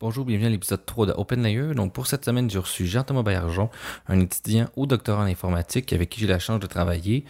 Bonjour, 0.00 0.24
bienvenue 0.24 0.46
à 0.46 0.50
l'épisode 0.50 0.86
3 0.86 1.06
de 1.06 1.12
Open 1.16 1.42
Layer. 1.42 1.74
Donc 1.74 1.92
pour 1.92 2.06
cette 2.06 2.24
semaine, 2.24 2.48
j'ai 2.48 2.60
reçu 2.60 2.86
Jean-Thomas 2.86 3.24
Baillargeon, 3.24 3.68
un 4.06 4.20
étudiant 4.20 4.66
au 4.76 4.86
doctorat 4.86 5.24
en 5.24 5.26
informatique 5.26 5.92
avec 5.92 6.08
qui 6.08 6.20
j'ai 6.20 6.28
la 6.28 6.38
chance 6.38 6.60
de 6.60 6.68
travailler. 6.68 7.24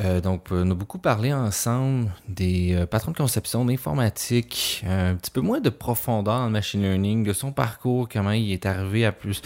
Euh, 0.00 0.20
donc 0.20 0.46
on 0.50 0.68
a 0.68 0.74
beaucoup 0.74 0.98
parlé 0.98 1.32
ensemble 1.32 2.10
des 2.28 2.74
euh, 2.74 2.86
patrons 2.86 3.12
de 3.12 3.16
conception 3.16 3.64
d'informatique, 3.64 4.84
un 4.84 5.14
petit 5.14 5.30
peu 5.30 5.42
moins 5.42 5.60
de 5.60 5.70
profondeur 5.70 6.40
dans 6.40 6.46
le 6.46 6.50
machine 6.50 6.82
learning, 6.82 7.22
de 7.22 7.32
son 7.32 7.52
parcours, 7.52 8.08
comment 8.08 8.32
il 8.32 8.50
est 8.50 8.66
arrivé 8.66 9.06
à 9.06 9.12
plus 9.12 9.40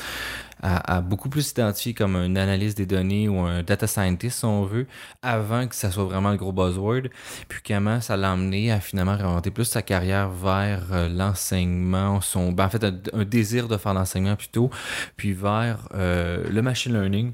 à, 0.62 1.00
beaucoup 1.00 1.28
plus 1.28 1.42
s'identifier 1.42 1.94
comme 1.94 2.16
un 2.16 2.34
analyste 2.36 2.78
des 2.78 2.86
données 2.86 3.28
ou 3.28 3.40
un 3.40 3.62
data 3.62 3.86
scientist, 3.86 4.38
si 4.38 4.44
on 4.44 4.64
veut, 4.64 4.86
avant 5.22 5.66
que 5.66 5.74
ça 5.74 5.90
soit 5.90 6.04
vraiment 6.04 6.30
le 6.30 6.36
gros 6.36 6.52
buzzword. 6.52 7.08
Puis 7.48 7.60
comment 7.66 8.00
ça 8.00 8.16
l'a 8.16 8.32
amené 8.32 8.72
à 8.72 8.80
finalement 8.80 9.16
remonter 9.16 9.50
plus 9.50 9.64
sa 9.64 9.82
carrière 9.82 10.30
vers 10.30 10.82
euh, 10.92 11.08
l'enseignement, 11.08 12.20
son, 12.20 12.52
ben, 12.52 12.66
en 12.66 12.70
fait, 12.70 12.84
un, 12.84 13.24
désir 13.24 13.68
de 13.68 13.76
faire 13.76 13.94
l'enseignement 13.94 14.36
plutôt, 14.36 14.70
puis 15.16 15.32
vers 15.32 15.88
euh, 15.94 16.44
le 16.48 16.62
machine 16.62 16.92
learning. 16.92 17.32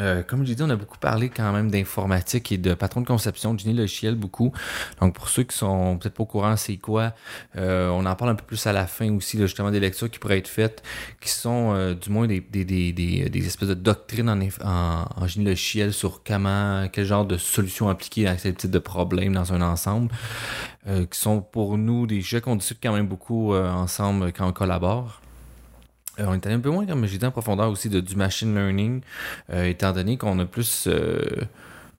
Euh, 0.00 0.22
comme 0.22 0.44
je 0.44 0.48
l'ai 0.50 0.54
dit, 0.54 0.62
on 0.62 0.70
a 0.70 0.76
beaucoup 0.76 0.98
parlé 0.98 1.28
quand 1.28 1.52
même 1.52 1.70
d'informatique 1.70 2.52
et 2.52 2.58
de 2.58 2.74
patron 2.74 3.00
de 3.00 3.06
conception, 3.06 3.54
de 3.54 3.60
génie 3.60 3.74
logiciel 3.74 4.14
beaucoup. 4.14 4.52
Donc 5.00 5.14
pour 5.14 5.28
ceux 5.28 5.42
qui 5.44 5.56
sont 5.56 5.98
peut-être 5.98 6.14
pas 6.14 6.22
au 6.22 6.26
courant, 6.26 6.56
c'est 6.56 6.76
quoi, 6.76 7.14
euh, 7.56 7.88
on 7.88 8.04
en 8.06 8.14
parle 8.14 8.32
un 8.32 8.34
peu 8.34 8.44
plus 8.44 8.66
à 8.66 8.72
la 8.72 8.86
fin 8.86 9.10
aussi, 9.14 9.38
justement 9.38 9.70
des 9.70 9.80
lectures 9.80 10.10
qui 10.10 10.18
pourraient 10.18 10.38
être 10.38 10.48
faites, 10.48 10.82
qui 11.20 11.30
sont 11.30 11.72
euh, 11.74 11.94
du 11.94 12.10
moins 12.10 12.26
des, 12.26 12.40
des, 12.40 12.64
des, 12.64 12.92
des, 12.92 13.46
espèces 13.46 13.68
de 13.68 13.74
doctrines 13.74 14.28
en, 14.28 15.04
en, 15.16 15.26
génie 15.26 15.46
logiciel 15.46 15.92
sur 15.92 16.22
comment, 16.22 16.88
quel 16.92 17.04
genre 17.04 17.26
de 17.26 17.36
solutions 17.36 17.88
appliquer 17.88 18.26
à 18.26 18.38
ce 18.38 18.48
type 18.48 18.70
de 18.70 18.78
problèmes 18.78 19.34
dans 19.34 19.52
un 19.52 19.62
ensemble, 19.62 20.12
qui 21.10 21.18
sont 21.18 21.40
pour 21.40 21.78
nous 21.78 22.06
des 22.06 22.20
jeux 22.20 22.40
qu'on 22.40 22.54
discute 22.56 22.78
quand 22.80 22.92
même 22.92 23.08
beaucoup 23.08 23.54
ensemble 23.54 24.32
quand 24.32 24.46
on 24.46 24.52
collabore. 24.52 25.20
Euh, 26.18 26.24
on 26.28 26.34
est 26.34 26.46
allé 26.46 26.54
un 26.54 26.60
peu 26.60 26.70
moins, 26.70 26.86
comme 26.86 27.04
dit, 27.04 27.18
en 27.24 27.30
profondeur 27.30 27.70
aussi 27.70 27.88
de, 27.88 28.00
du 28.00 28.16
machine 28.16 28.54
learning, 28.54 29.02
euh, 29.52 29.64
étant 29.64 29.92
donné 29.92 30.16
qu'on 30.16 30.38
a 30.38 30.46
plus 30.46 30.86
euh, 30.86 31.20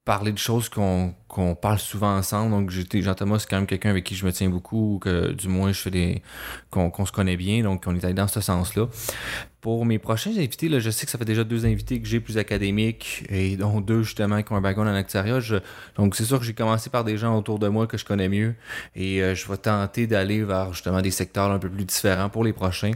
parlé 0.06 0.32
de 0.32 0.38
choses 0.38 0.70
qu'on 0.70 1.14
parle 1.62 1.80
souvent 1.80 2.16
ensemble. 2.16 2.52
Donc, 2.52 2.72
Jean-Thomas, 2.72 3.40
c'est 3.40 3.50
quand 3.50 3.58
même 3.58 3.68
quelqu'un 3.68 3.90
avec 3.90 4.06
qui 4.06 4.16
je 4.16 4.26
me 4.26 4.32
tiens 4.32 4.50
beaucoup, 4.50 5.00
que 5.02 5.34
du 5.34 5.48
moins, 5.50 5.72
je 5.72 5.82
fais 5.82 5.92
des. 5.92 6.22
qu'on 6.72 7.06
se 7.06 7.12
connaît 7.12 7.38
bien. 7.38 7.62
Donc, 7.62 7.84
on 7.86 7.96
est 7.96 8.04
allé 8.06 8.14
dans 8.14 8.28
ce 8.28 8.42
sens-là. 8.42 8.88
Pour 9.60 9.86
mes 9.86 10.00
prochains 10.00 10.32
invités, 10.32 10.70
là, 10.70 10.80
je 10.80 10.90
sais 10.90 11.06
que 11.06 11.12
ça 11.12 11.18
fait 11.18 11.26
déjà 11.26 11.44
deux 11.44 11.66
invités 11.66 12.00
que 12.00 12.08
j'ai 12.08 12.22
plus 12.22 12.38
académiques 12.38 13.26
et 13.30 13.58
dont 13.58 13.82
deux 13.82 14.04
justement 14.04 14.42
qui 14.42 14.54
ont 14.54 14.56
un 14.56 14.62
background 14.62 14.90
en 14.90 14.96
actuariat. 14.96 15.40
donc 15.98 16.16
c'est 16.16 16.24
sûr 16.24 16.40
que 16.40 16.46
j'ai 16.46 16.54
commencé 16.54 16.90
par 16.90 17.04
des 17.04 17.18
gens 17.18 17.38
autour 17.38 17.60
de 17.60 17.68
moi 17.68 17.86
que 17.86 17.98
je 17.98 18.06
connais 18.06 18.30
mieux 18.30 18.56
et 18.96 19.20
je 19.36 19.48
vais 19.50 19.58
tenter 19.58 20.08
d'aller 20.08 20.44
vers 20.44 20.72
justement 20.72 21.02
des 21.02 21.12
secteurs 21.12 21.52
un 21.52 21.60
peu 21.60 21.70
plus 21.70 21.84
différents 21.84 22.30
pour 22.30 22.46
les 22.46 22.54
prochains. 22.54 22.94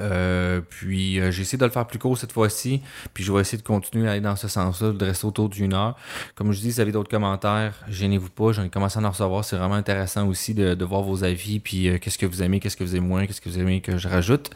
Euh, 0.00 0.60
puis 0.68 1.20
euh, 1.20 1.30
j'ai 1.30 1.42
essayé 1.42 1.58
de 1.58 1.64
le 1.64 1.70
faire 1.70 1.86
plus 1.86 1.98
court 1.98 2.18
cette 2.18 2.32
fois-ci. 2.32 2.82
Puis 3.14 3.24
je 3.24 3.32
vais 3.32 3.40
essayer 3.40 3.58
de 3.58 3.66
continuer 3.66 4.08
à 4.08 4.12
aller 4.12 4.20
dans 4.20 4.36
ce 4.36 4.48
sens-là, 4.48 4.92
de 4.92 5.04
rester 5.04 5.26
autour 5.26 5.48
d'une 5.48 5.74
heure. 5.74 5.96
Comme 6.34 6.52
je 6.52 6.60
dis, 6.60 6.70
si 6.70 6.76
vous 6.76 6.80
avez 6.80 6.92
d'autres 6.92 7.10
commentaires, 7.10 7.74
gênez-vous 7.88 8.30
pas. 8.30 8.52
J'en 8.52 8.64
ai 8.64 8.68
commencé 8.68 8.98
à 8.98 9.02
en 9.02 9.10
recevoir. 9.10 9.44
C'est 9.44 9.56
vraiment 9.56 9.74
intéressant 9.74 10.26
aussi 10.26 10.54
de, 10.54 10.84
voir 10.84 11.02
vos 11.02 11.24
avis. 11.24 11.60
Puis 11.60 11.88
euh, 11.88 11.98
qu'est-ce 11.98 12.18
que 12.18 12.26
vous 12.26 12.42
aimez, 12.42 12.60
qu'est-ce 12.60 12.76
que 12.76 12.84
vous 12.84 12.96
aimez 12.96 13.06
moins, 13.06 13.26
qu'est-ce 13.26 13.40
que 13.40 13.48
vous 13.48 13.58
aimez 13.58 13.80
que 13.80 13.96
je 13.96 14.08
rajoute. 14.08 14.50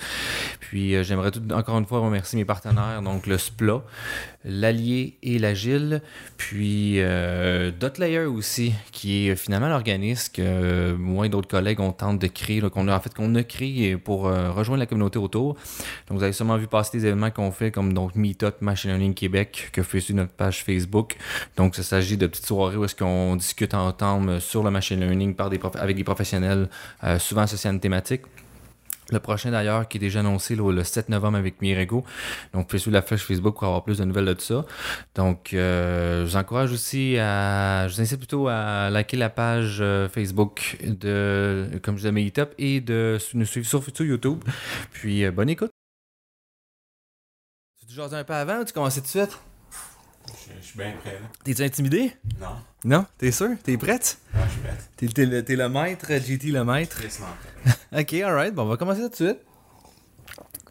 Puis 0.61 1.03
j'aimerais 1.05 1.31
tout, 1.31 1.43
encore 1.53 1.79
une 1.79 1.87
fois 1.87 2.01
remercier 2.01 2.39
mes 2.39 2.45
partenaires, 2.45 3.03
donc 3.03 3.27
le 3.27 3.39
SPLA, 3.39 3.83
l'Allier 4.45 5.17
et 5.23 5.39
l'Agile. 5.39 6.03
Puis 6.37 7.01
Dotlayer 7.81 8.25
aussi, 8.25 8.73
qui 8.93 9.29
est 9.29 9.37
finalement 9.37 9.69
l'organisme 9.69 10.33
que 10.35 10.93
moi 10.93 11.27
et 11.27 11.29
d'autres 11.29 11.49
collègues 11.49 11.81
on 11.81 11.93
tente 11.93 12.19
de 12.19 12.27
créer, 12.27 12.61
qu'on 12.61 12.89
a 12.89 12.97
en 12.97 13.01
fait 13.01 13.15
qu'on 13.15 13.35
a 13.35 13.43
créé 13.43 13.97
pour 13.97 14.23
rejoindre 14.23 14.81
la 14.81 14.87
communauté 14.87 15.19
donc, 15.31 15.57
vous 16.11 16.23
avez 16.23 16.33
sûrement 16.33 16.57
vu 16.57 16.67
passer 16.67 16.99
des 16.99 17.07
événements 17.07 17.31
qu'on 17.31 17.53
fait 17.53 17.71
comme 17.71 17.93
donc 17.93 18.15
Meetup 18.15 18.61
Machine 18.61 18.91
Learning 18.91 19.15
Québec, 19.15 19.71
que 19.73 19.83
fait 19.83 20.01
sur 20.01 20.15
notre 20.15 20.33
page 20.33 20.65
Facebook. 20.65 21.17
Donc, 21.57 21.77
il 21.79 21.85
s'agit 21.85 22.17
de 22.17 22.27
petites 22.27 22.47
soirées 22.47 22.77
où 22.77 22.85
est-ce 22.85 22.95
qu'on 22.95 23.37
discute 23.37 23.75
ensemble 23.75 24.41
sur 24.41 24.63
le 24.63 24.71
machine 24.71 25.01
learning 25.01 25.35
par 25.35 25.51
des 25.51 25.61
avec 25.79 25.97
des 25.97 26.05
professionnels, 26.05 26.69
euh, 27.05 27.19
souvent 27.19 27.43
associés 27.43 27.69
à 27.69 27.73
une 27.73 27.81
thématique. 27.81 28.23
Le 29.11 29.19
prochain 29.21 29.51
d'ailleurs 29.51 29.89
qui 29.89 29.99
est 29.99 30.01
déjà 30.01 30.21
annoncé 30.21 30.55
le 30.55 30.85
7 30.85 31.09
novembre 31.09 31.39
avec 31.39 31.61
Mirego. 31.61 32.05
Donc, 32.53 32.63
vous 32.63 32.65
pouvez 32.65 32.79
suivre 32.79 32.95
la 32.95 33.03
page 33.03 33.21
Facebook 33.21 33.55
pour 33.55 33.65
avoir 33.65 33.83
plus 33.85 33.99
de 33.99 34.05
nouvelles 34.05 34.27
de 34.27 34.41
ça. 34.41 34.65
Donc, 35.15 35.53
euh, 35.53 36.25
je 36.25 36.31
vous 36.31 36.37
encourage 36.37 36.73
aussi 36.73 37.17
à. 37.19 37.89
Je 37.89 37.95
vous 37.95 38.01
incite 38.01 38.19
plutôt 38.19 38.49
à 38.49 38.91
liker 38.91 39.17
la 39.17 39.31
page 39.31 39.79
euh, 39.81 40.09
Facebook 40.09 40.79
de, 40.83 41.69
comme 41.83 41.97
je 41.97 42.03
disais, 42.03 42.13
Meetup 42.13 42.51
et 42.59 42.81
de 42.81 43.19
nous 43.35 43.47
suivre 43.47 43.67
sur, 43.67 43.83
YouTube. 44.01 44.43
Puis, 44.93 45.25
euh, 45.25 45.31
bonne 45.31 45.51
écoute. 45.51 45.71
Tu 47.81 47.87
toujours 47.87 48.13
un 48.13 48.25
peu 48.25 48.35
avant 48.35 48.61
ou 48.61 48.65
tu 48.65 48.73
commences 48.73 48.95
tout 48.95 49.01
de 49.01 49.07
suite? 49.07 49.50
Je, 50.27 50.67
suis 50.67 50.79
bien 50.79 50.93
prêt. 51.01 51.19
T'es-tu 51.45 51.63
intimidé? 51.63 52.13
Non. 52.41 52.47
Non? 52.85 53.07
T'es 53.19 53.33
sûr? 53.33 53.51
T'es 53.63 53.77
prête? 53.77 54.19
Ouais, 54.35 54.41
je 54.47 54.51
suis 54.51 54.61
prête. 54.61 55.15
T'es, 55.15 55.25
le, 55.25 55.41
le, 55.41 55.69
maître, 55.69 56.07
GT 56.09 56.49
le 56.49 56.65
maître? 56.65 57.01
ok, 57.93 58.13
alright. 58.15 58.55
Bon, 58.55 58.63
on 58.63 58.67
va 58.67 58.77
commencer 58.77 59.03
tout 59.03 59.09
de 59.09 59.15
suite. 59.15 59.39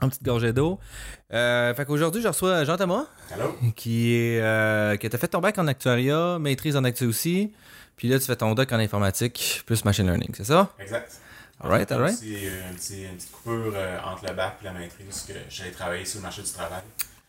Un 0.01 0.09
petit 0.09 0.23
gorgée 0.23 0.53
d'eau. 0.53 0.79
Euh, 1.33 1.73
fait 1.73 1.85
qu'aujourd'hui, 1.85 2.21
je 2.21 2.27
reçois 2.27 2.63
Jean-Thomas. 2.63 3.05
Hello. 3.31 3.57
Qui 3.75 4.13
est. 4.15 4.41
Euh, 4.41 4.95
qui 4.95 5.07
a 5.07 5.17
fait 5.17 5.27
ton 5.27 5.39
bac 5.39 5.57
en 5.57 5.67
actuariat, 5.67 6.39
maîtrise 6.39 6.75
en 6.77 6.83
actu 6.83 7.05
aussi. 7.05 7.51
Puis 7.97 8.07
là, 8.07 8.17
tu 8.17 8.25
fais 8.25 8.37
ton 8.37 8.53
doc 8.53 8.71
en 8.71 8.79
informatique 8.79 9.61
plus 9.65 9.83
machine 9.83 10.05
learning, 10.05 10.31
c'est 10.33 10.45
ça? 10.45 10.73
Exact. 10.79 11.19
Alright, 11.61 11.91
alright. 11.91 12.15
C'est 12.15 12.25
une, 12.25 13.15
petite 13.17 13.31
coupure 13.31 13.73
euh, 13.75 13.97
entre 14.05 14.25
le 14.27 14.33
bac 14.33 14.57
et 14.61 14.65
la 14.65 14.71
maîtrise 14.71 15.25
que 15.27 15.33
j'allais 15.49 15.71
travailler 15.71 16.05
sur 16.05 16.19
le 16.19 16.23
marché 16.23 16.41
du 16.41 16.49
travail. 16.49 16.81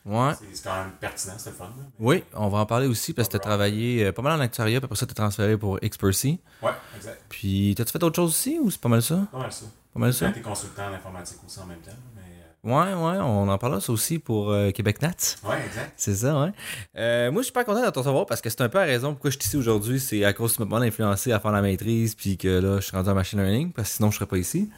Ouais. 0.07 0.33
C'est 0.53 0.65
quand 0.65 0.77
même 0.77 0.93
pertinent, 0.99 1.35
c'est 1.37 1.51
le 1.51 1.57
fun. 1.57 1.71
Oui, 1.99 2.25
on 2.35 2.49
va 2.49 2.59
en 2.59 2.67
parler 2.67 2.87
aussi 2.87 3.13
parce 3.13 3.29
que 3.29 3.33
tu 3.33 3.37
as 3.37 3.41
travaillé 3.41 4.07
euh, 4.07 4.13
pas 4.13 4.23
mal 4.23 4.39
en 4.39 4.43
actuariat, 4.43 4.81
puis 4.81 4.87
après 4.87 4.97
ça, 4.97 5.07
tu 5.07 5.13
as 5.13 5.15
transféré 5.15 5.59
pour 5.59 5.79
Xpercy. 5.79 6.41
Ouais, 6.63 6.71
exact. 6.97 7.23
Puis, 7.29 7.75
t'as-tu 7.77 7.93
fait 7.93 8.03
autre 8.03 8.17
chose 8.17 8.31
aussi 8.31 8.59
ou 8.59 8.71
c'est 8.71 8.81
pas 8.81 8.89
mal 8.89 9.03
ça? 9.03 9.27
Pas 9.31 9.39
mal 9.39 9.53
ça. 9.53 9.67
Pas 9.93 10.01
mal 10.01 10.15
ça? 10.15 10.27
J'ai 10.27 10.33
été 10.33 10.41
consultant 10.41 10.89
en 10.89 10.95
informatique 10.95 11.39
aussi 11.47 11.61
en 11.61 11.67
même 11.67 11.81
temps. 11.81 11.91
Mais... 12.17 12.71
Euh, 12.71 12.73
ouais, 12.73 12.95
ouais, 12.95 13.19
on 13.23 13.49
en 13.49 13.59
parlera 13.59 13.83
ça 13.83 13.93
aussi 13.93 14.19
pour 14.19 14.51
euh, 14.51 14.71
Québec 14.71 15.03
Nat. 15.03 15.37
Ouais, 15.45 15.59
exact. 15.67 15.93
C'est 15.97 16.15
ça, 16.15 16.35
ouais. 16.41 17.31
moi, 17.31 17.43
je 17.43 17.45
suis 17.45 17.53
pas 17.53 17.65
content 17.65 17.85
de 17.85 17.91
te 17.91 17.99
recevoir 17.99 18.25
parce 18.25 18.41
que 18.41 18.49
c'est 18.49 18.63
un 18.63 18.71
peu 18.71 18.79
la 18.79 18.85
raison 18.85 19.13
pourquoi 19.13 19.31
je 19.31 19.37
suis 19.39 19.49
ici 19.49 19.57
aujourd'hui. 19.59 20.01
C'est 20.01 20.25
à 20.25 20.33
cause 20.33 20.57
que 20.57 20.63
tu 20.63 20.69
m'as 20.69 20.79
influencé 20.79 21.31
à 21.33 21.41
faire 21.41 21.53
la 21.53 21.61
maîtrise, 21.61 22.15
puis 22.15 22.39
que 22.39 22.49
là, 22.49 22.77
je 22.77 22.87
suis 22.87 22.97
rendu 22.97 23.11
en 23.11 23.15
machine 23.15 23.39
learning, 23.39 23.73
parce 23.73 23.91
que 23.91 23.95
sinon, 23.97 24.11
je 24.11 24.17
serais 24.17 24.27
pas 24.27 24.39
ici. 24.39 24.71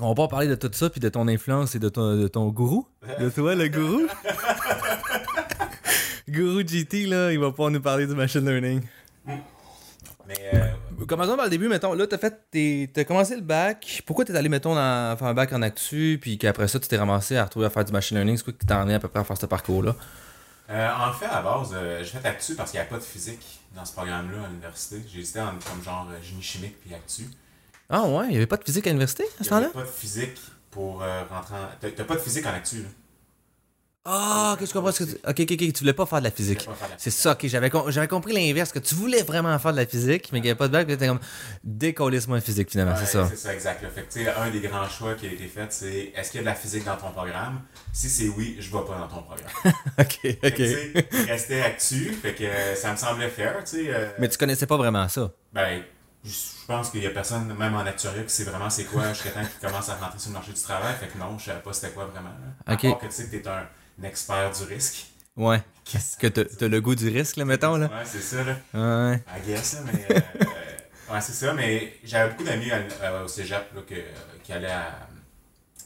On 0.00 0.08
va 0.08 0.14
pas 0.14 0.28
parler 0.28 0.48
de 0.48 0.54
tout 0.54 0.70
ça, 0.72 0.90
puis 0.90 1.00
de 1.00 1.08
ton 1.08 1.28
influence 1.28 1.74
et 1.74 1.78
de 1.78 1.88
ton, 1.88 2.16
de 2.16 2.28
ton 2.28 2.48
gourou. 2.48 2.86
De 3.18 3.30
toi, 3.30 3.54
le 3.54 3.68
gourou. 3.68 4.06
gourou 6.28 6.66
GT, 6.66 7.06
là, 7.06 7.32
il 7.32 7.38
va 7.38 7.52
pas 7.52 7.70
nous 7.70 7.80
parler 7.80 8.06
du 8.06 8.14
machine 8.14 8.44
learning. 8.44 8.82
Mais 10.26 10.34
euh... 10.54 10.66
Commençons 11.06 11.36
par 11.36 11.44
le 11.44 11.50
début, 11.50 11.68
mettons. 11.68 11.94
Là, 11.94 12.06
t'as 12.06 12.18
fait 12.18 12.90
t'as 12.92 13.04
commencé 13.04 13.36
le 13.36 13.42
bac. 13.42 14.02
Pourquoi 14.06 14.24
t'es 14.24 14.34
allé, 14.34 14.48
mettons, 14.48 14.74
dans, 14.74 15.16
faire 15.16 15.28
un 15.28 15.34
bac 15.34 15.52
en 15.52 15.62
actu, 15.62 16.18
puis 16.20 16.36
qu'après 16.36 16.68
ça, 16.68 16.80
tu 16.80 16.88
t'es 16.88 16.96
ramassé 16.96 17.36
à 17.36 17.44
retrouver 17.44 17.66
à 17.66 17.70
faire 17.70 17.84
du 17.84 17.92
machine 17.92 18.16
learning? 18.16 18.36
C'est 18.36 18.44
quoi 18.44 18.52
qui 18.52 18.66
t'a 18.66 18.80
amené 18.80 18.94
à 18.94 18.98
peu 18.98 19.08
près 19.08 19.20
à 19.20 19.24
faire 19.24 19.38
ce 19.38 19.46
parcours-là? 19.46 19.94
Euh, 20.68 20.90
en 20.90 21.12
fait, 21.12 21.26
à 21.26 21.36
la 21.36 21.42
base, 21.42 21.70
euh, 21.74 22.02
j'ai 22.02 22.18
fait 22.18 22.26
actu 22.26 22.54
parce 22.54 22.72
qu'il 22.72 22.80
n'y 22.80 22.86
a 22.86 22.88
pas 22.88 22.98
de 22.98 23.04
physique 23.04 23.60
dans 23.74 23.84
ce 23.84 23.92
programme-là 23.92 24.44
à 24.44 24.48
l'université. 24.48 24.96
J'ai 25.12 25.20
hésité 25.20 25.40
en 25.40 25.50
comme 25.50 25.82
genre 25.84 26.08
génie 26.22 26.42
chimique 26.42 26.80
puis 26.80 26.92
actu. 26.92 27.22
Ah 27.88 28.02
ouais, 28.02 28.26
il 28.26 28.30
n'y 28.30 28.36
avait 28.36 28.46
pas 28.46 28.56
de 28.56 28.64
physique 28.64 28.86
à 28.86 28.90
l'université 28.90 29.24
à 29.40 29.44
ce 29.44 29.48
temps-là? 29.48 29.68
Il 29.72 29.76
n'y 29.76 29.80
avait 29.80 29.84
pas 29.84 29.90
de 29.90 29.96
physique 29.96 30.38
pour 30.70 31.02
euh, 31.02 31.22
rentrer 31.30 31.54
en. 31.54 31.68
T'as 31.80 32.04
pas 32.04 32.14
de 32.14 32.20
physique 32.20 32.46
en 32.46 32.54
actu, 32.54 32.82
là. 32.82 32.88
Ah, 34.08 34.54
qu'est-ce 34.56 34.72
que 34.72 34.78
tu 34.78 34.84
comprends? 34.84 34.96
Que 34.96 35.02
tu... 35.02 35.16
Ok, 35.26 35.40
ok, 35.40 35.66
ok, 35.66 35.72
tu 35.72 35.80
voulais 35.80 35.92
pas 35.92 36.06
faire 36.06 36.20
de 36.20 36.24
la 36.24 36.30
physique. 36.30 36.68
C'est 36.96 37.10
ça, 37.10 37.32
ok, 37.32 37.46
j'avais, 37.48 37.70
compris 38.06 38.32
l'inverse, 38.32 38.70
que 38.70 38.78
tu 38.78 38.94
voulais 38.94 39.24
vraiment 39.24 39.58
faire 39.58 39.72
de 39.72 39.78
la 39.78 39.86
physique, 39.86 40.28
mais 40.32 40.38
qu'il 40.38 40.44
n'y 40.44 40.50
avait 40.50 40.58
pas 40.58 40.68
de 40.68 40.72
bac, 40.72 40.86
puis 40.86 40.94
t'étais 40.94 41.08
comme, 41.08 41.18
décollez-moi 41.64 42.40
physique 42.40 42.70
finalement, 42.70 42.94
c'est 42.96 43.06
ça. 43.06 43.26
C'est 43.28 43.36
ça, 43.36 43.52
exact. 43.52 43.84
Fait 43.92 44.02
que, 44.02 44.12
tu 44.12 44.24
sais, 44.24 44.30
un 44.30 44.48
des 44.50 44.60
grands 44.60 44.88
choix 44.88 45.14
qui 45.14 45.26
a 45.26 45.32
été 45.32 45.48
fait, 45.48 45.66
c'est 45.70 46.12
est-ce 46.14 46.30
qu'il 46.30 46.38
y 46.38 46.40
a 46.40 46.42
de 46.42 46.46
la 46.46 46.54
physique 46.54 46.84
dans 46.84 46.96
ton 46.96 47.10
programme? 47.10 47.62
Si 47.92 48.08
c'est 48.08 48.28
oui, 48.28 48.56
je 48.60 48.70
vais 48.70 48.84
pas 48.84 48.96
dans 48.96 49.08
ton 49.08 49.22
programme. 49.22 49.50
ok, 49.98 50.36
ok. 50.44 51.26
Rester 51.26 51.62
actu, 51.62 52.12
fait 52.12 52.34
que 52.34 52.44
euh, 52.44 52.76
ça 52.76 52.92
me 52.92 52.96
semblait 52.96 53.28
faire, 53.28 53.64
tu 53.64 53.76
sais. 53.76 53.86
Euh, 53.88 54.06
mais 54.20 54.28
tu 54.28 54.38
connaissais 54.38 54.66
pas 54.66 54.76
vraiment 54.76 55.08
ça? 55.08 55.32
Ben, 55.52 55.82
je 56.26 56.66
pense 56.66 56.90
qu'il 56.90 57.02
y 57.02 57.06
a 57.06 57.10
personne, 57.10 57.54
même 57.54 57.74
en 57.74 57.86
actuariat, 57.86 58.22
qui 58.24 58.30
sait 58.30 58.44
vraiment 58.44 58.68
c'est 58.68 58.84
quoi 58.84 59.12
jusqu'à 59.12 59.30
temps 59.30 59.40
qu'il 59.40 59.68
commence 59.68 59.88
à 59.88 59.96
rentrer 59.96 60.18
sur 60.18 60.30
le 60.30 60.34
marché 60.34 60.52
du 60.52 60.60
travail. 60.60 60.94
Fait 60.98 61.06
que 61.06 61.18
non, 61.18 61.38
je 61.38 61.44
savais 61.44 61.60
pas 61.60 61.72
c'était 61.72 61.92
quoi 61.92 62.06
vraiment. 62.06 62.30
Là. 62.30 62.72
À 62.72 62.76
part 62.76 62.98
que 62.98 63.06
tu 63.06 63.12
sais 63.12 63.26
que 63.26 63.36
t'es 63.36 63.48
un, 63.48 63.66
expert 64.02 64.50
du 64.50 64.64
risque. 64.64 65.06
Ouais. 65.36 65.62
Que 66.18 66.26
t'as 66.26 66.68
le 66.68 66.80
goût 66.80 66.94
du 66.94 67.08
risque, 67.08 67.36
là, 67.36 67.44
mettons, 67.44 67.76
là. 67.76 67.86
Ouais, 67.86 68.04
c'est 68.04 68.20
ça, 68.20 68.42
là. 68.42 68.56
Ouais. 68.74 69.22
I 69.36 69.46
guess, 69.46 69.80
mais... 69.84 70.16
Euh, 70.16 70.20
euh, 70.40 71.14
ouais, 71.14 71.20
c'est 71.20 71.32
ça, 71.32 71.52
mais 71.52 71.98
j'avais 72.02 72.30
beaucoup 72.30 72.44
d'amis 72.44 72.70
au 73.24 73.28
cégep, 73.28 73.72
là, 73.74 73.82
que, 73.86 73.94
qui 74.42 74.52
allaient 74.52 74.70
à, 74.72 75.06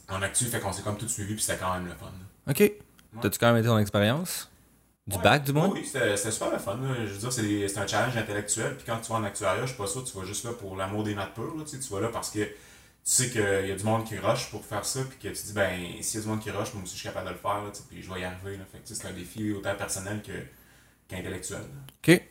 en 0.09 0.23
actu, 0.23 0.47
fait 0.47 0.61
qu'on 0.61 0.73
s'est 0.73 0.83
comme 0.83 0.97
tout 0.97 1.09
suivi, 1.09 1.35
puis 1.35 1.43
c'était 1.43 1.59
quand 1.59 1.75
même 1.75 1.87
le 1.87 1.95
fun. 1.95 2.13
OK. 2.49 2.73
T'as-tu 3.21 3.39
quand 3.39 3.49
même 3.49 3.59
été 3.59 3.69
ton 3.69 3.79
expérience? 3.79 4.50
Du 5.11 5.19
bac, 5.23 5.45
du 5.45 5.53
moins? 5.53 5.69
Oui, 5.69 5.85
c'était 5.85 6.17
super 6.17 6.51
le 6.51 6.59
fun. 6.59 6.79
Je 7.05 7.12
veux 7.12 7.19
dire, 7.19 7.33
c'est 7.33 7.79
un 7.79 7.87
challenge 7.87 8.17
intellectuel. 8.17 8.77
Puis 8.77 8.85
quand 8.87 8.99
tu 8.99 9.11
vas 9.11 9.19
en 9.19 9.25
actuariat, 9.25 9.62
je 9.62 9.69
suis 9.69 9.77
pas 9.77 9.87
sûr 9.87 10.05
que 10.05 10.09
tu 10.09 10.17
vas 10.17 10.25
juste 10.25 10.45
là 10.45 10.53
pour 10.53 10.77
l'amour 10.77 11.05
des 11.05 11.15
maths 11.15 11.35
pures. 11.35 11.55
tu, 11.69 11.77
vas 11.93 12.01
là 12.01 12.09
parce 12.09 12.31
que 12.31 12.49
sais 13.03 13.31
qu'il 13.31 13.41
y 13.41 13.73
a 13.73 13.75
du 13.75 13.85
monde 13.85 14.05
qui 14.05 14.19
rush 14.19 14.51
pour 14.51 14.65
faire 14.65 14.85
ça, 14.85 15.01
puis 15.09 15.19
que 15.19 15.35
tu 15.35 15.43
dis, 15.43 15.53
ben, 15.53 15.71
s'il 16.01 16.21
y 16.21 16.23
a 16.23 16.25
du 16.25 16.29
monde 16.29 16.41
qui 16.41 16.51
rush, 16.51 16.75
moi 16.75 16.83
aussi, 16.83 16.95
je 16.95 17.01
suis 17.01 17.09
capable 17.09 17.27
de 17.27 17.33
le 17.33 17.39
faire, 17.39 17.65
là, 17.65 17.71
tu 17.73 17.79
sais, 17.79 17.85
puis 17.89 18.03
je 18.03 18.12
vais 18.12 18.21
y 18.21 18.25
arriver. 18.25 18.57
Là. 18.57 18.65
Fait 18.71 18.79
que 18.79 18.87
tu 18.87 18.95
sais, 18.95 19.03
c'est 19.03 19.09
un 19.09 19.12
défi 19.12 19.53
autant 19.53 19.75
personnel 19.75 20.23
qu'intellectuel. 21.09 21.61
là. 21.61 22.15
OK. 22.15 22.23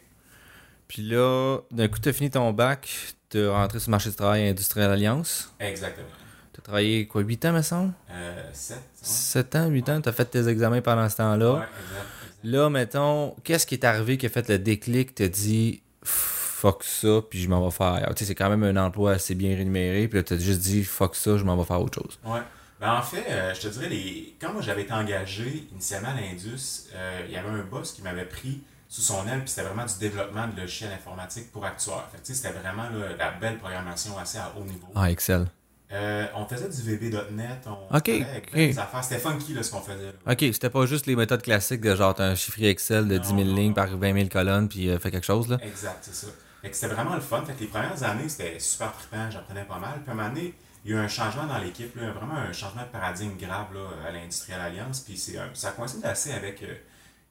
Puis 0.88 1.02
là, 1.04 1.60
d'un 1.70 1.88
coup, 1.88 2.00
tu 2.00 2.10
as 2.10 2.14
fini 2.14 2.30
ton 2.31 2.52
bac, 2.52 2.90
tu 3.30 3.40
es 3.40 3.48
rentré 3.48 3.80
sur 3.80 3.90
le 3.90 3.92
marché 3.92 4.10
du 4.10 4.16
travail 4.16 4.48
Industriel 4.48 4.90
Alliance. 4.90 5.54
Exactement. 5.60 6.08
Tu 6.54 6.60
as 6.60 6.64
travaillé, 6.64 7.08
quoi, 7.08 7.22
8 7.22 7.46
ans, 7.46 7.54
me 7.54 7.62
semble? 7.62 7.94
Euh, 8.10 8.50
7, 8.54 8.80
7 8.96 9.56
ans, 9.56 9.68
8 9.68 9.90
ans, 9.90 10.02
tu 10.02 10.10
as 10.10 10.14
fait 10.14 10.26
tes 10.26 10.48
examens 10.48 10.81
pendant 10.81 11.08
ce 11.08 11.18
temps-là. 11.18 11.54
Ouais, 11.54 11.60
exact. 11.60 12.08
Là, 12.44 12.70
mettons, 12.70 13.36
qu'est-ce 13.44 13.66
qui 13.66 13.76
est 13.76 13.86
arrivé 13.86 14.18
qui 14.18 14.26
a 14.26 14.30
fait 14.30 14.48
le 14.50 14.60
déclic, 14.60 15.16
t'as 15.16 15.28
dit 15.28 15.82
fuck 16.04 16.84
ça, 16.84 17.22
puis 17.30 17.40
je 17.42 17.50
m'en 17.50 17.64
vais 17.64 17.72
faire. 17.72 18.06
Tu 18.10 18.20
sais, 18.20 18.26
c'est 18.26 18.36
quand 18.36 18.50
même 18.50 18.64
un 18.64 18.76
emploi 18.78 19.14
assez 19.14 19.36
bien 19.36 19.56
rémunéré, 19.56 20.08
puis 20.08 20.20
là, 20.20 20.24
t'as 20.24 20.38
juste 20.38 20.62
dit 20.62 20.84
fuck 20.84 21.16
ça, 21.16 21.38
je 21.38 21.44
m'en 21.44 21.56
vais 21.56 21.64
faire 21.64 21.82
autre 21.82 22.02
chose. 22.02 22.20
Ouais. 22.26 22.42
Ben, 22.80 22.94
en 22.94 23.02
fait, 23.02 23.26
euh, 23.30 23.54
je 23.54 23.62
te 23.62 23.68
dirais, 23.68 23.90
les... 23.90 24.36
quand 24.40 24.54
moi 24.54 24.62
j'avais 24.62 24.84
été 24.84 24.94
engagé 24.94 25.68
initialement 25.72 26.10
à 26.10 26.22
l'Indus, 26.22 26.88
euh, 26.96 27.26
il 27.28 27.34
y 27.34 27.38
avait 27.38 27.50
un 27.50 27.64
boss 27.64 27.92
qui 27.92 28.02
m'avait 28.02 28.26
pris 28.26 28.62
sous 28.88 29.02
son 29.02 29.28
aile, 29.28 29.40
puis 29.40 29.50
c'était 29.50 29.68
vraiment 29.68 29.86
du 29.86 29.98
développement 30.00 30.48
de 30.48 30.60
logiciels 30.60 30.92
informatiques 30.94 31.52
pour 31.52 31.66
actuaires. 31.66 32.08
Fait 32.12 32.20
que, 32.20 32.26
tu 32.26 32.34
sais, 32.34 32.42
c'était 32.42 32.58
vraiment 32.58 32.90
là, 32.90 33.16
la 33.18 33.32
belle 33.32 33.58
programmation 33.58 34.18
assez 34.18 34.38
à 34.38 34.52
haut 34.58 34.64
niveau. 34.64 34.88
Ah, 34.96 35.12
Excel. 35.12 35.48
Euh, 35.92 36.28
on 36.36 36.46
faisait 36.46 36.70
du 36.70 36.82
VB.net, 36.84 37.66
on 37.66 37.72
Ok, 37.96 38.04
travaillait 38.04 38.26
avec 38.26 38.44
ok. 38.46 38.52
plein 38.52 38.68
des 38.68 38.80
affaires. 38.80 39.04
C'était 39.04 39.20
funky 39.20 39.54
là, 39.54 39.64
ce 39.64 39.72
qu'on 39.72 39.82
faisait. 39.82 40.06
là. 40.06 40.32
Ok, 40.34 40.40
c'était 40.40 40.70
pas 40.70 40.86
juste 40.86 41.08
les 41.08 41.16
méthodes 41.16 41.42
classiques 41.42 41.82
de 41.82 41.96
genre, 41.96 42.14
un 42.20 42.36
chiffrier 42.36 42.70
Excel 42.70 43.08
de 43.08 43.16
Non, 43.18 43.22
10 43.24 43.28
000 43.30 43.40
non, 43.44 43.56
lignes 43.56 43.68
non. 43.70 43.74
par 43.74 43.88
20 43.98 44.14
000 44.14 44.30
colonnes, 44.30 44.70
puis 44.70 44.90
euh, 44.90 45.00
fais 45.00 45.10
quelque 45.10 45.26
chose, 45.26 45.48
là. 45.50 45.58
Exact, 45.64 45.98
c'est 46.02 46.14
ça. 46.14 46.28
C'était 46.72 46.94
vraiment 46.94 47.16
le 47.16 47.22
fun. 47.22 47.44
Fait 47.46 47.54
que 47.54 47.62
les 47.62 47.68
premières 47.68 48.04
années, 48.04 48.28
c'était 48.30 48.60
super 48.60 48.92
trippant, 48.94 49.32
j'apprenais 49.32 49.64
pas 49.64 49.80
mal. 49.80 50.02
Puis 50.02 50.10
à 50.10 50.12
un 50.12 50.16
moment 50.16 50.30
donné, 50.30 50.54
il 50.86 50.92
y 50.92 50.94
a 50.94 50.98
eu 50.98 51.00
un 51.00 51.08
changement 51.08 51.46
dans 51.48 51.58
l'équipe, 51.58 51.96
vraiment 51.98 52.36
un 52.36 52.52
changement 52.54 52.84
de 52.84 52.88
paradigme 52.90 53.36
grave 53.38 53.74
là, 53.74 53.88
à 54.08 54.12
l'Industrial 54.12 54.60
Alliance. 54.62 55.00
Puis 55.00 55.18
c'est, 55.18 55.38
euh, 55.40 55.46
ça 55.54 55.72
coïncide 55.72 56.06
assez 56.06 56.32
avec, 56.34 56.62
euh, 56.64 56.76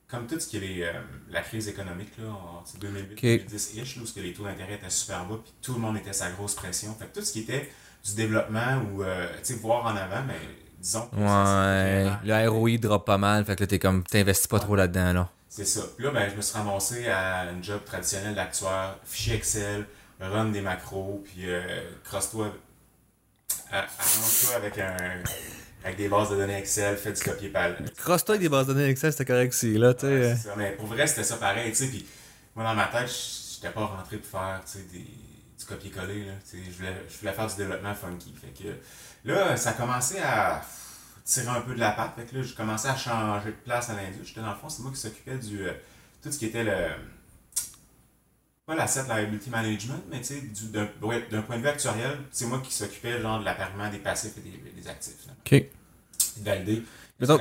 comme 0.08 0.26
tout 0.26 0.40
ce 0.40 0.48
qui 0.48 0.56
est 0.56 0.60
les, 0.60 0.82
euh, 0.82 0.92
la 1.30 1.42
crise 1.42 1.68
économique, 1.68 2.12
là, 2.18 2.28
en 2.30 2.64
2008-2010-ish, 2.80 3.96
là, 3.96 4.02
où 4.02 4.06
ce 4.06 4.14
que 4.14 4.20
les 4.20 4.32
taux 4.32 4.44
d'intérêt 4.44 4.74
étaient 4.74 4.90
super 4.90 5.24
bas, 5.26 5.38
puis 5.44 5.52
tout 5.62 5.74
le 5.74 5.80
monde 5.80 5.96
était 5.96 6.12
sa 6.12 6.30
grosse 6.30 6.54
pression. 6.54 6.94
Fait 6.98 7.06
que 7.06 7.18
tout 7.20 7.24
ce 7.24 7.32
qui 7.32 7.40
était 7.40 7.70
du 8.04 8.14
développement 8.14 8.82
ou, 8.92 9.02
euh, 9.02 9.26
voir 9.60 9.86
en 9.86 9.96
avant, 9.96 10.22
mais 10.26 10.38
disons 10.80 11.08
ça, 11.12 11.16
Ouais, 11.16 12.10
le 12.24 12.48
ROI 12.48 12.78
drop 12.78 13.06
pas 13.06 13.18
mal, 13.18 13.44
fait 13.44 13.56
que 13.56 13.62
là, 13.62 13.66
t'es 13.66 13.78
comme, 13.78 14.02
t'investis 14.04 14.46
pas 14.46 14.60
trop 14.60 14.76
là-dedans, 14.76 15.12
là. 15.12 15.28
C'est 15.48 15.64
ça. 15.64 15.80
Puis 15.96 16.04
là, 16.04 16.12
ben, 16.12 16.28
je 16.30 16.36
me 16.36 16.42
suis 16.42 16.56
ramassé 16.56 17.08
à 17.08 17.50
une 17.50 17.64
job 17.64 17.80
traditionnelle 17.84 18.34
d'actuaire, 18.34 18.96
fichier 19.04 19.34
Excel, 19.34 19.86
run 20.20 20.46
des 20.46 20.60
macros, 20.60 21.22
puis 21.24 21.50
euh, 21.50 21.60
crosse-toi, 22.04 22.52
arrange-toi 23.72 24.56
avec 24.56 24.78
un 24.78 24.96
avec 25.84 25.96
des 25.96 26.08
bases 26.08 26.30
de 26.30 26.36
données 26.36 26.58
Excel, 26.58 26.96
fais 26.96 27.12
du 27.12 27.22
copier-coller. 27.22 27.90
Cross-toi 27.96 28.34
avec 28.34 28.42
des 28.42 28.48
bases 28.48 28.66
de 28.66 28.74
données 28.74 28.88
Excel, 28.88 29.12
c'était 29.12 29.24
correct 29.24 29.52
aussi, 29.52 29.78
là, 29.78 29.94
tu 29.94 30.06
sais. 30.06 30.08
Ouais. 30.08 30.36
Mais 30.56 30.72
pour 30.72 30.86
vrai, 30.86 31.06
c'était 31.06 31.24
ça 31.24 31.36
pareil, 31.36 31.70
tu 31.70 31.76
sais. 31.76 31.86
Puis 31.86 32.06
moi, 32.54 32.64
dans 32.64 32.74
ma 32.74 32.86
tête, 32.86 33.10
j'étais 33.54 33.72
pas 33.72 33.84
rentré 33.84 34.16
pour 34.18 34.40
faire, 34.40 34.60
tu 34.64 34.78
sais, 34.78 34.84
des, 34.92 35.06
copier-coller, 35.68 36.26
je 36.52 36.76
voulais, 36.76 36.94
je 37.10 37.18
voulais 37.18 37.32
faire 37.32 37.46
du 37.46 37.56
développement 37.56 37.94
funky. 37.94 38.34
Fait 38.40 38.48
que 38.64 38.68
là, 39.24 39.56
ça 39.56 39.70
a 39.70 39.72
commencé 39.74 40.18
à 40.20 40.62
tirer 41.24 41.48
un 41.48 41.60
peu 41.60 41.74
de 41.74 41.80
la 41.80 41.90
patte. 41.92 42.12
Fait 42.16 42.24
que 42.24 42.36
là, 42.36 42.42
j'ai 42.42 42.54
commencé 42.54 42.88
à 42.88 42.96
changer 42.96 43.50
de 43.50 43.56
place 43.64 43.90
à 43.90 43.94
l'industrie. 43.94 44.26
J'étais 44.28 44.40
dans 44.40 44.50
le 44.50 44.56
fond, 44.56 44.68
c'est 44.68 44.82
moi 44.82 44.90
qui 44.92 44.98
s'occupais 44.98 45.36
du. 45.38 45.66
euh, 45.66 45.72
tout 46.22 46.32
ce 46.32 46.38
qui 46.38 46.46
était 46.46 46.64
le. 46.64 46.88
Pas 48.66 48.74
l'asset 48.74 49.04
liability 49.08 49.48
management, 49.48 50.02
mais 50.10 50.18
tu 50.18 50.24
sais, 50.24 50.40
du- 50.42 50.68
d'un 50.68 50.88
ouais, 51.00 51.20
point 51.46 51.56
de 51.56 51.62
vue 51.62 51.68
actuariel, 51.68 52.18
c'est 52.30 52.44
moi 52.44 52.60
qui 52.62 52.70
s'occupais 52.72 53.18
genre 53.20 53.40
de 53.40 53.44
l'appartement 53.46 53.88
des 53.90 53.98
passifs 53.98 54.36
et 54.36 54.40
des, 54.40 54.72
des 54.82 54.88
actifs. 54.88 55.26
Là. 55.26 55.32
Ok. 55.46 55.64
Valider 56.42 56.82
Mettons- 57.18 57.38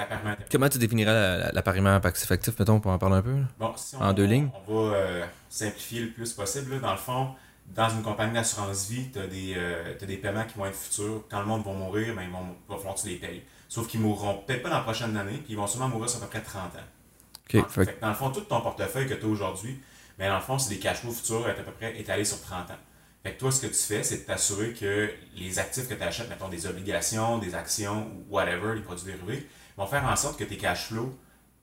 Comment 0.51 0.69
tu 0.69 0.77
définirais 0.79 1.11
la- 1.13 1.37
la- 1.37 1.51
l'appariement 1.51 1.99
passif 1.99 2.31
actif, 2.31 2.57
mettons, 2.57 2.79
pour 2.79 2.91
en 2.91 2.97
parler 2.97 3.17
un 3.17 3.21
peu? 3.21 3.35
là? 3.35 3.45
Bon, 3.59 3.73
si 3.75 3.95
on, 3.97 4.01
En 4.01 4.13
deux 4.13 4.23
lignes? 4.25 4.49
On 4.67 4.73
va 4.89 4.95
euh, 4.95 5.25
simplifier 5.49 6.01
le 6.01 6.11
plus 6.11 6.31
possible. 6.33 6.71
là. 6.75 6.79
Dans 6.79 6.91
le 6.93 6.97
fond, 6.97 7.35
dans 7.67 7.89
une 7.89 8.01
compagnie 8.01 8.33
d'assurance 8.33 8.89
vie, 8.89 9.09
tu 9.11 9.19
as, 9.19 9.27
des 9.27 10.17
paiements 10.17 10.45
qui 10.45 10.57
vont 10.57 10.65
être 10.65 10.75
futurs. 10.75 11.23
Quand 11.29 11.39
le 11.39 11.45
monde 11.45 11.63
va 11.65 11.73
mourir, 11.73 12.15
ben, 12.15 12.23
ils 12.23 12.31
vont, 12.31 12.55
il 12.67 12.71
va 12.71 12.77
falloir 12.77 12.95
que 12.95 13.01
tu 13.01 13.09
les 13.09 13.17
payes. 13.17 13.43
Sauf 13.67 13.87
qu'ils 13.87 13.99
mourront 13.99 14.43
peut-être 14.45 14.63
pas 14.63 14.69
dans 14.69 14.77
la 14.77 14.83
prochaine 14.83 15.15
année, 15.17 15.37
puis 15.37 15.53
ils 15.53 15.57
vont 15.57 15.67
sûrement 15.67 15.89
mourir 15.89 16.09
sur 16.09 16.19
à 16.19 16.25
peu 16.25 16.29
près 16.29 16.41
30 16.41 16.75
ans. 16.75 16.79
Ok, 17.53 17.55
En- 17.63 17.69
fait 17.69 17.85
fait 17.85 17.95
que 17.95 18.01
dans 18.01 18.09
le 18.09 18.15
fond, 18.15 18.31
tout 18.31 18.41
ton 18.41 18.61
portefeuille 18.61 19.07
que 19.07 19.13
tu 19.13 19.25
as 19.25 19.27
aujourd'hui, 19.27 19.79
mais 20.17 20.27
dans 20.27 20.35
le 20.35 20.41
fond, 20.41 20.57
c'est 20.57 20.69
des 20.73 20.79
cash 20.79 20.97
flows 20.99 21.11
futurs 21.11 21.45
à 21.47 21.53
peu 21.53 21.71
près 21.71 21.99
étalés 21.99 22.25
sur 22.25 22.41
30 22.41 22.71
ans. 22.71 22.77
Fait 23.23 23.33
que 23.33 23.39
toi, 23.39 23.51
ce 23.51 23.61
que 23.61 23.67
tu 23.67 23.73
fais, 23.73 24.03
c'est 24.03 24.19
de 24.19 24.23
t'assurer 24.23 24.73
que 24.73 25.09
les 25.35 25.59
actifs 25.59 25.89
que 25.89 25.93
tu 25.93 26.01
achètes, 26.03 26.29
mettons 26.29 26.47
des 26.47 26.65
obligations, 26.65 27.37
des 27.39 27.55
actions 27.55 28.07
ou 28.07 28.33
whatever, 28.33 28.75
les 28.75 28.81
produits 28.81 29.05
dérivés, 29.11 29.47
vont 29.75 29.85
faire 29.85 30.05
en 30.05 30.15
sorte 30.15 30.39
que 30.39 30.45
tes 30.45 30.57
cash 30.57 30.87
flows 30.87 31.13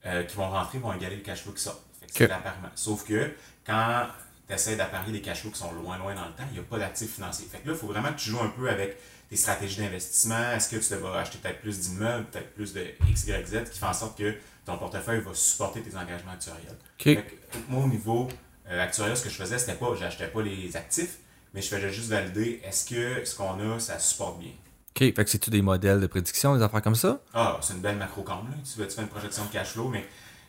euh, 0.07 0.23
qui 0.25 0.37
vont 0.37 0.51
rentrer 0.51 0.79
vont 0.79 0.93
égaler 0.93 1.17
les 1.17 1.23
cash 1.23 1.43
flows 1.43 1.53
qui. 1.55 1.63
Fait 1.63 2.07
que 2.07 2.13
c'est. 2.13 2.29
Sauf 2.75 3.05
que 3.07 3.31
quand 3.65 4.07
tu 4.47 4.55
essaies 4.55 4.77
d'apparier 4.77 5.13
des 5.13 5.21
cash 5.21 5.41
flows 5.41 5.51
qui 5.51 5.59
sont 5.59 5.73
loin, 5.73 5.99
loin 5.99 6.15
dans 6.15 6.27
le 6.27 6.33
temps, 6.33 6.45
il 6.51 6.55
n'y 6.55 6.59
a 6.59 6.63
pas 6.63 6.79
d'actifs 6.79 7.15
financiers. 7.15 7.47
Fait 7.51 7.59
que 7.59 7.69
là, 7.69 7.75
il 7.75 7.79
faut 7.79 7.87
vraiment 7.87 8.13
que 8.13 8.19
tu 8.19 8.31
joues 8.31 8.41
un 8.41 8.49
peu 8.49 8.69
avec 8.69 8.97
tes 9.31 9.37
stratégies 9.37 9.81
d'investissement. 9.81 10.53
Est-ce 10.53 10.69
que 10.69 10.77
tu 10.77 11.01
vas 11.03 11.19
acheter 11.19 11.39
peut-être 11.39 11.61
plus 11.61 11.81
d'immeubles, 11.81 12.27
peut-être 12.27 12.55
plus 12.55 12.73
de 12.75 12.87
X, 13.09 13.27
Y, 13.27 13.47
Z, 13.47 13.71
qui 13.71 13.79
fait 13.79 13.87
en 13.87 13.93
sorte 13.95 14.19
que 14.19 14.35
ton 14.67 14.77
portefeuille 14.77 15.21
va 15.21 15.33
supporter 15.35 15.81
tes 15.83 15.97
engagements 15.97 16.33
actuariels? 16.33 16.77
Ok. 16.99 17.05
Fait 17.05 17.17
que, 17.17 17.59
moi, 17.69 17.85
au 17.85 17.89
niveau 17.89 18.29
euh, 18.69 18.83
actuariel, 18.83 19.17
ce 19.17 19.23
que 19.23 19.31
je 19.31 19.37
faisais, 19.37 19.59
c'était 19.59 19.75
pas, 19.75 19.95
j'achetais 19.99 20.29
pas 20.29 20.43
les 20.43 20.77
actifs, 20.77 21.19
mais 21.55 21.63
je 21.63 21.69
faisais 21.69 21.91
juste 21.91 22.09
valider 22.11 22.61
est-ce 22.65 22.85
que 22.85 23.25
ce 23.25 23.35
qu'on 23.35 23.59
a, 23.75 23.79
ça 23.79 23.99
supporte 23.99 24.39
bien? 24.41 24.51
Ok, 24.91 24.99
fait 24.99 25.13
que 25.25 25.31
c'est-tu 25.31 25.51
des 25.51 25.63
modèles 25.63 26.01
de 26.01 26.07
prédiction, 26.07 26.55
des 26.57 26.63
affaires 26.63 26.83
comme 26.83 26.95
ça? 26.95 27.21
Ah, 27.33 27.59
c'est 27.63 27.73
une 27.75 27.81
belle 27.81 27.97
macro-combe, 27.97 28.49
là. 28.51 28.57
Tu, 28.63 28.79
fais- 28.81 28.87
tu 28.89 28.95
fais 28.95 29.03
une 29.03 29.09
projection 29.09 29.45
de 29.47 29.51
cash 29.51 29.69
flow, 29.73 29.89
mais, 29.89 30.07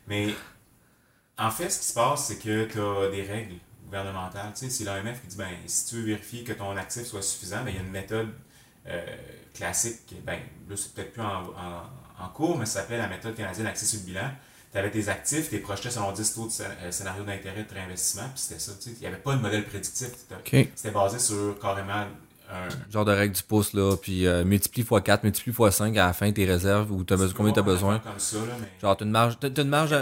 mais 0.08 0.36
en 1.38 1.50
fait, 1.50 1.70
ce 1.70 1.80
qui 1.80 1.86
se 1.86 1.94
passe, 1.94 2.26
c'est 2.28 2.38
que 2.40 2.66
tu 2.66 2.80
as 2.80 3.10
des 3.10 3.24
règles 3.24 3.56
gouvernementales. 3.86 4.52
Tu 4.54 4.66
sais, 4.66 4.70
c'est 4.70 4.84
l'AMF 4.84 5.22
qui 5.22 5.28
dit, 5.28 5.38
ben, 5.38 5.50
si 5.68 5.88
tu 5.88 5.96
veux 5.96 6.06
vérifier 6.06 6.44
que 6.44 6.54
ton 6.54 6.76
actif 6.78 7.04
soit 7.06 7.22
suffisant, 7.22 7.64
ben, 7.64 7.70
il 7.70 7.76
y 7.76 7.80
a 7.80 7.82
une 7.82 7.92
méthode 7.92 8.30
euh, 8.88 9.06
classique, 9.54 10.16
ben, 10.26 10.40
là, 10.70 10.76
c'est 10.76 10.94
peut-être 10.94 11.14
plus 11.14 11.22
en, 11.22 11.44
en, 11.44 12.24
en 12.24 12.30
cours, 12.30 12.58
mais 12.58 12.66
ça 12.66 12.82
s'appelle 12.82 13.00
la 13.00 13.08
méthode 13.08 13.36
canadienne 13.36 13.66
d'accès 13.66 13.86
sur 13.86 14.00
le 14.00 14.06
bilan. 14.06 14.30
Tu 14.72 14.78
avais 14.78 14.92
tes 14.92 15.08
actifs, 15.08 15.50
tu 15.50 15.56
les 15.56 15.62
projetais 15.62 15.90
selon 15.90 16.12
10 16.12 16.34
taux 16.34 16.48
de 16.48 16.52
euh, 16.62 16.92
scénario 16.92 17.24
d'intérêt 17.24 17.64
de 17.64 17.74
réinvestissement, 17.74 18.28
puis 18.34 18.40
c'était 18.42 18.60
ça. 18.60 18.74
Tu 18.76 18.90
sais, 18.90 18.96
il 18.98 19.00
n'y 19.00 19.08
avait 19.08 19.18
pas 19.18 19.36
de 19.36 19.42
modèle 19.42 19.66
prédictif. 19.66 20.10
C'était 20.76 20.92
basé 20.92 21.20
sur 21.20 21.58
carrément 21.60 22.06
un, 22.52 22.92
Genre 22.92 23.06
de 23.06 23.12
règle 23.12 23.36
du 23.36 23.44
pouce, 23.44 23.74
là, 23.74 23.96
puis 23.98 24.28
euh, 24.28 24.44
multiplie 24.46 24.82
x 24.84 24.90
4, 25.04 25.24
multiplie 25.24 25.52
x 25.52 25.76
5 25.76 25.96
à 25.98 26.08
la 26.08 26.14
fin 26.14 26.32
tes 26.32 26.46
réserves 26.46 26.92
ou 26.92 27.04
t'as 27.04 27.16
besoin, 27.18 27.34
combien 27.36 27.52
t'as 27.54 27.62
besoin. 27.62 28.00
Comme 28.00 28.20
ça, 28.20 28.38
là, 28.38 28.54
mais 28.60 28.68
Genre, 28.82 28.96
t'as 28.98 29.06
une 29.06 29.12
marge, 29.12 29.38
t'as 29.40 29.50
une 29.50 29.70
marge, 29.70 29.96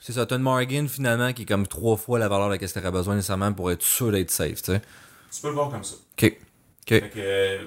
c'est 0.00 0.12
ça, 0.12 0.26
t'as 0.26 0.36
une 0.36 0.42
margin 0.42 0.88
finalement 0.88 1.32
qui 1.32 1.42
est 1.42 1.46
comme 1.46 1.66
trois 1.66 1.96
fois 1.96 2.18
la 2.18 2.28
valeur 2.28 2.46
de 2.48 2.52
laquelle 2.52 2.72
t'aurais 2.72 2.90
besoin 2.90 3.14
nécessairement 3.14 3.52
pour 3.52 3.70
être 3.70 3.82
sûr 3.82 4.10
d'être 4.12 4.30
safe, 4.30 4.62
tu 4.62 4.72
sais. 4.72 4.82
Tu 5.32 5.40
peux 5.42 5.48
le 5.48 5.54
voir 5.54 5.70
comme 5.70 5.84
ça. 5.84 5.94
Ok. 6.12 6.24
Ok. 6.24 6.88
Fait 6.88 7.00
que 7.10 7.18
euh, 7.18 7.58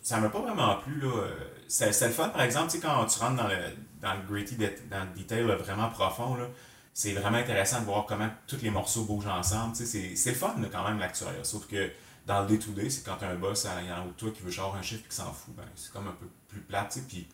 ça 0.00 0.18
m'a 0.20 0.28
pas 0.28 0.40
vraiment 0.40 0.76
plu. 0.76 1.00
là. 1.00 1.08
Euh, 1.08 1.30
C'était 1.68 2.06
le 2.06 2.12
fun, 2.12 2.28
par 2.28 2.42
exemple, 2.42 2.70
tu 2.70 2.78
sais, 2.78 2.82
quand 2.82 3.04
tu 3.06 3.18
rentres 3.18 3.36
dans 3.36 3.48
le, 3.48 3.56
dans 4.00 4.14
le 4.14 4.20
gritty, 4.30 4.56
dans 4.56 4.66
le 5.04 5.18
detail 5.20 5.46
là, 5.46 5.56
vraiment 5.56 5.88
profond, 5.90 6.36
là, 6.36 6.46
c'est 6.94 7.12
vraiment 7.12 7.38
intéressant 7.38 7.80
de 7.80 7.86
voir 7.86 8.04
comment 8.06 8.28
tous 8.46 8.60
les 8.62 8.70
morceaux 8.70 9.04
bougent 9.04 9.26
ensemble. 9.26 9.74
tu 9.76 9.84
sais, 9.84 9.86
C'est 9.86 10.16
c'est 10.16 10.30
le 10.30 10.36
fun 10.36 10.54
là, 10.60 10.68
quand 10.70 10.84
même 10.84 10.98
l'actuariat. 10.98 11.42
Sauf 11.42 11.66
que 11.66 11.90
dans 12.26 12.42
le 12.42 12.46
day-to-day, 12.48 12.88
c'est 12.90 13.04
quand 13.04 13.16
t'as 13.18 13.28
un 13.28 13.34
boss 13.36 13.64
haut 13.66 14.08
de 14.08 14.12
toi 14.12 14.30
qui 14.30 14.42
veut 14.42 14.50
genre 14.50 14.74
un 14.76 14.82
chiffre 14.82 15.02
et 15.04 15.08
qui 15.08 15.14
s'en 15.16 15.32
fout, 15.32 15.54
ben, 15.56 15.64
c'est 15.74 15.92
comme 15.92 16.06
un 16.06 16.12
peu 16.12 16.26
plus 16.48 16.60
plat. 16.60 16.86
tu 16.90 17.00
sais, 17.00 17.04
Puis, 17.08 17.26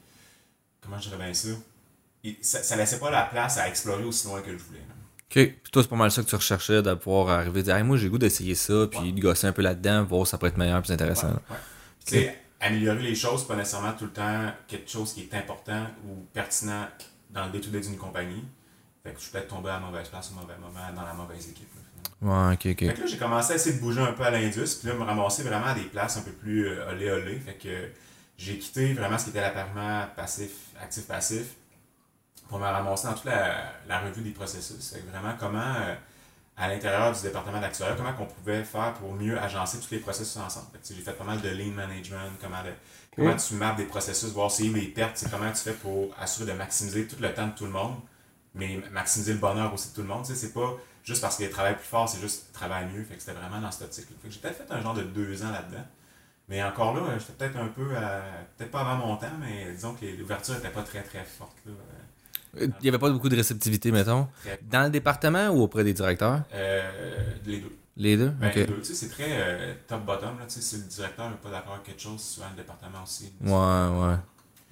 comment 0.80 0.99
je 0.99 1.09
dirais 1.09 1.23
bien 1.25 1.35
ça? 1.35 1.49
Ça, 2.42 2.62
ça 2.62 2.76
laissait 2.76 2.99
pas 2.99 3.11
la 3.11 3.23
place 3.23 3.59
à 3.59 3.68
explorer 3.68 4.04
aussi 4.04 4.26
loin 4.26 4.40
que 4.42 4.50
je 4.52 4.62
voulais. 4.62 4.80
là. 4.80 4.95
Ok. 5.30 5.35
Puis 5.62 5.71
toi, 5.73 5.83
c'est 5.83 5.88
pas 5.88 5.97
mal 5.97 6.11
ça 6.11 6.23
que 6.23 6.28
tu 6.28 6.35
recherchais, 6.35 6.83
de 6.83 6.95
pouvoir 6.95 7.28
arriver 7.28 7.61
et 7.61 7.62
dire, 7.62 7.76
hey, 7.76 7.83
moi, 7.85 7.97
j'ai 7.97 8.09
goût 8.09 8.18
d'essayer 8.18 8.54
ça, 8.54 8.87
puis 8.90 8.99
Ouais. 8.99 9.12
de 9.12 9.21
gosser 9.21 9.47
un 9.47 9.52
peu 9.52 9.62
là-dedans, 9.62 10.04
voir 10.04 10.26
si 10.26 10.30
ça 10.30 10.38
pourrait 10.38 10.50
être 10.50 10.57
meilleur, 10.57 10.80
plus 10.83 10.92
intéressant. 10.92 11.28
Ouais, 11.33 11.57
tu 12.04 12.14
sais, 12.14 12.38
améliorer 12.61 13.02
les 13.02 13.14
choses, 13.14 13.47
pas 13.47 13.54
nécessairement 13.57 13.92
tout 13.92 14.04
le 14.07 14.12
temps 14.12 14.50
quelque 14.66 14.90
chose 14.90 15.12
qui 15.12 15.23
est 15.23 15.35
important 15.35 15.87
ou 16.07 16.26
pertinent 16.33 16.88
dans 17.30 17.47
le 17.47 17.52
day-to-day 17.52 17.80
d'une 17.80 17.97
compagnie. 17.99 18.42
Fait 19.04 19.12
que 19.12 19.21
je 19.21 19.30
peux 19.30 19.38
être 19.38 19.49
tombé 19.49 19.68
à 19.71 19.75
la 19.75 19.80
mauvaise 19.80 20.09
place 20.09 20.30
au 20.33 20.40
mauvais 20.40 20.57
moment 20.59 20.92
dans 20.97 21.04
la 21.04 21.14
mauvaise 21.14 21.49
équipe. 21.49 21.68
là. 21.76 21.83
Ouais, 22.20 22.52
ok, 22.54 22.66
ok. 22.66 22.78
Fait 22.80 22.94
que 22.94 23.00
là, 23.00 23.06
j'ai 23.06 23.16
commencé 23.18 23.52
à 23.52 23.56
essayer 23.56 23.76
de 23.76 23.80
bouger 23.80 24.00
un 24.00 24.12
peu 24.12 24.24
à 24.24 24.30
l'industrie, 24.30 24.80
puis 24.80 24.88
là, 24.88 24.94
me 24.94 25.04
ramasser 25.04 25.42
vraiment 25.44 25.66
à 25.66 25.74
des 25.74 25.82
places 25.82 26.16
un 26.16 26.22
peu 26.22 26.32
plus 26.32 26.66
euh, 26.68 26.90
olé 26.90 27.10
olé. 27.10 27.38
Fait 27.38 27.54
que 27.54 27.90
j'ai 28.36 28.58
quitté 28.58 28.92
vraiment 28.94 29.18
ce 29.18 29.24
qui 29.24 29.30
était 29.30 29.40
l'appartement 29.40 30.06
passif, 30.16 30.50
actif-passif, 30.82 31.46
pour 32.48 32.58
me 32.58 32.64
ramasser 32.64 33.06
dans 33.06 33.14
toute 33.14 33.24
la, 33.26 33.72
la 33.86 34.00
revue 34.00 34.22
des 34.22 34.30
processus. 34.30 34.92
Fait 34.92 35.00
que 35.00 35.10
vraiment 35.10 35.34
comment, 35.38 35.58
euh, 35.60 35.94
à 36.56 36.68
l'intérieur 36.68 37.12
du 37.14 37.22
département 37.22 37.60
d'actuariat, 37.60 37.94
comment 37.96 38.14
on 38.18 38.24
pouvait 38.26 38.64
faire 38.64 38.94
pour 38.94 39.12
mieux 39.14 39.38
agencer 39.38 39.78
tous 39.78 39.90
les 39.92 39.98
processus 40.00 40.36
ensemble. 40.38 40.66
Fait 40.72 40.78
que, 40.78 40.82
tu 40.86 40.88
sais, 40.88 40.98
j'ai 40.98 41.04
fait 41.04 41.12
pas 41.16 41.24
mal 41.24 41.40
de 41.40 41.48
lean 41.50 41.72
management, 41.72 42.32
comment, 42.40 42.62
de- 42.64 42.74
comment 43.14 43.36
tu 43.36 43.54
mappes 43.54 43.76
des 43.76 43.84
processus, 43.84 44.30
voir 44.30 44.50
c'est 44.50 44.68
où 44.68 44.74
les 44.74 44.86
pertes, 44.88 45.16
c'est 45.16 45.30
comment 45.30 45.50
tu 45.52 45.58
fais 45.58 45.72
pour 45.74 46.12
assurer 46.18 46.50
de 46.50 46.56
maximiser 46.56 47.06
tout 47.06 47.16
le 47.20 47.32
temps 47.32 47.46
de 47.46 47.52
tout 47.52 47.64
le 47.66 47.70
monde, 47.70 47.94
mais 48.54 48.80
maximiser 48.90 49.34
le 49.34 49.38
bonheur 49.38 49.72
aussi 49.72 49.90
de 49.90 49.94
tout 49.94 50.02
le 50.02 50.08
monde. 50.08 50.24
Tu 50.24 50.32
sais, 50.34 50.46
c'est 50.46 50.52
pas 50.52 50.76
juste 51.08 51.20
parce 51.22 51.36
qu'il 51.36 51.48
travaille 51.50 51.74
plus 51.76 51.84
fort, 51.86 52.08
c'est 52.08 52.20
juste 52.20 52.52
travaille 52.52 52.86
mieux. 52.92 53.02
Fait 53.04 53.14
que 53.14 53.20
c'était 53.20 53.32
vraiment 53.38 53.60
dans 53.60 53.70
cette 53.70 53.82
optique-là. 53.82 54.16
Fait 54.22 54.28
que 54.28 54.34
j'ai 54.34 54.40
peut-être 54.40 54.56
fait 54.58 54.72
un 54.72 54.80
genre 54.80 54.94
de 54.94 55.02
deux 55.02 55.42
ans 55.42 55.50
là-dedans. 55.50 55.84
Mais 56.48 56.62
encore 56.62 56.94
là, 56.94 57.18
j'étais 57.18 57.32
peut-être 57.32 57.56
un 57.58 57.68
peu, 57.68 57.94
à- 57.96 58.22
peut-être 58.56 58.70
pas 58.70 58.80
avant 58.80 58.96
mon 59.06 59.16
temps, 59.16 59.26
mais 59.40 59.72
disons 59.72 59.94
que 59.94 60.06
l'ouverture 60.06 60.54
n'était 60.54 60.70
pas 60.70 60.82
très 60.82 61.02
très 61.02 61.24
forte. 61.24 61.56
Là. 61.66 61.72
Il 62.60 62.72
n'y 62.82 62.88
avait 62.88 62.98
pas 62.98 63.10
beaucoup 63.10 63.28
de 63.28 63.36
réceptivité, 63.36 63.92
mettons. 63.92 64.28
Dans 64.62 64.84
le 64.84 64.90
département 64.90 65.48
ou 65.48 65.60
auprès 65.62 65.84
des 65.84 65.92
directeurs? 65.92 66.42
Euh, 66.54 67.22
les 67.44 67.58
deux. 67.60 67.76
Les 67.98 68.16
deux? 68.16 68.28
Ben, 68.30 68.50
les 68.54 68.64
deux, 68.64 68.78
tu 68.78 68.84
sais, 68.84 68.94
c'est 68.94 69.08
très 69.08 69.26
euh, 69.28 69.74
top-bottom. 69.86 70.36
tu 70.46 70.54
sais, 70.54 70.60
Si 70.62 70.76
le 70.76 70.82
directeur 70.84 71.28
n'est 71.30 71.36
pas 71.36 71.50
d'accord 71.50 71.74
avec 71.74 71.84
quelque 71.84 72.00
chose, 72.00 72.20
souvent 72.22 72.46
le 72.50 72.56
département 72.56 73.02
aussi. 73.02 73.32
Ouais, 73.42 73.50
ouais. 73.50 74.16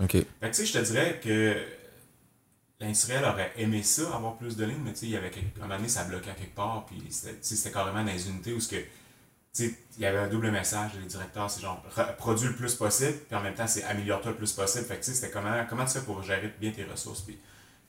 Ok. 0.00 0.12
Fait 0.12 0.24
que, 0.40 0.46
tu 0.46 0.54
sais, 0.54 0.66
je 0.66 0.72
te 0.78 0.84
dirais 0.84 1.20
que 1.22 1.56
l'industriel 2.80 3.24
aurait 3.24 3.52
aimé 3.56 3.82
ça, 3.82 4.02
avoir 4.14 4.36
plus 4.36 4.56
de 4.56 4.64
lignes, 4.64 4.82
mais 4.84 4.92
tu 4.92 5.00
sais, 5.00 5.06
il 5.06 5.12
y 5.12 5.16
avait 5.16 5.30
quelque... 5.30 5.58
à 5.60 5.64
un 5.64 5.66
moment 5.66 5.76
donné, 5.78 5.88
ça 5.88 6.04
bloquait 6.04 6.30
à 6.30 6.34
quelque 6.34 6.54
part, 6.54 6.84
puis 6.86 7.02
c'était 7.10 7.70
carrément 7.70 8.04
dans 8.04 8.12
les 8.12 8.28
unités 8.28 8.52
où 8.52 8.60
ce 8.60 8.68
que, 8.68 8.76
il 9.58 9.74
y 9.98 10.04
avait 10.04 10.18
un 10.18 10.28
double 10.28 10.50
message, 10.50 10.90
les 11.00 11.06
directeurs, 11.06 11.50
c'est 11.50 11.62
genre, 11.62 11.82
re- 11.96 12.14
produis 12.16 12.48
le 12.48 12.54
plus 12.56 12.74
possible, 12.74 13.14
puis 13.26 13.34
en 13.36 13.40
même 13.40 13.54
temps, 13.54 13.66
c'est 13.66 13.82
améliore-toi 13.84 14.32
le 14.32 14.36
plus 14.36 14.52
possible. 14.52 14.84
Fait 14.84 14.96
que, 14.96 15.04
tu 15.04 15.10
sais, 15.12 15.14
c'était 15.14 15.32
comment, 15.32 15.64
comment 15.68 15.86
tu 15.86 15.92
fais 15.92 16.04
pour 16.04 16.22
gérer 16.22 16.52
bien 16.60 16.70
tes 16.72 16.84
ressources, 16.84 17.22
puis 17.22 17.38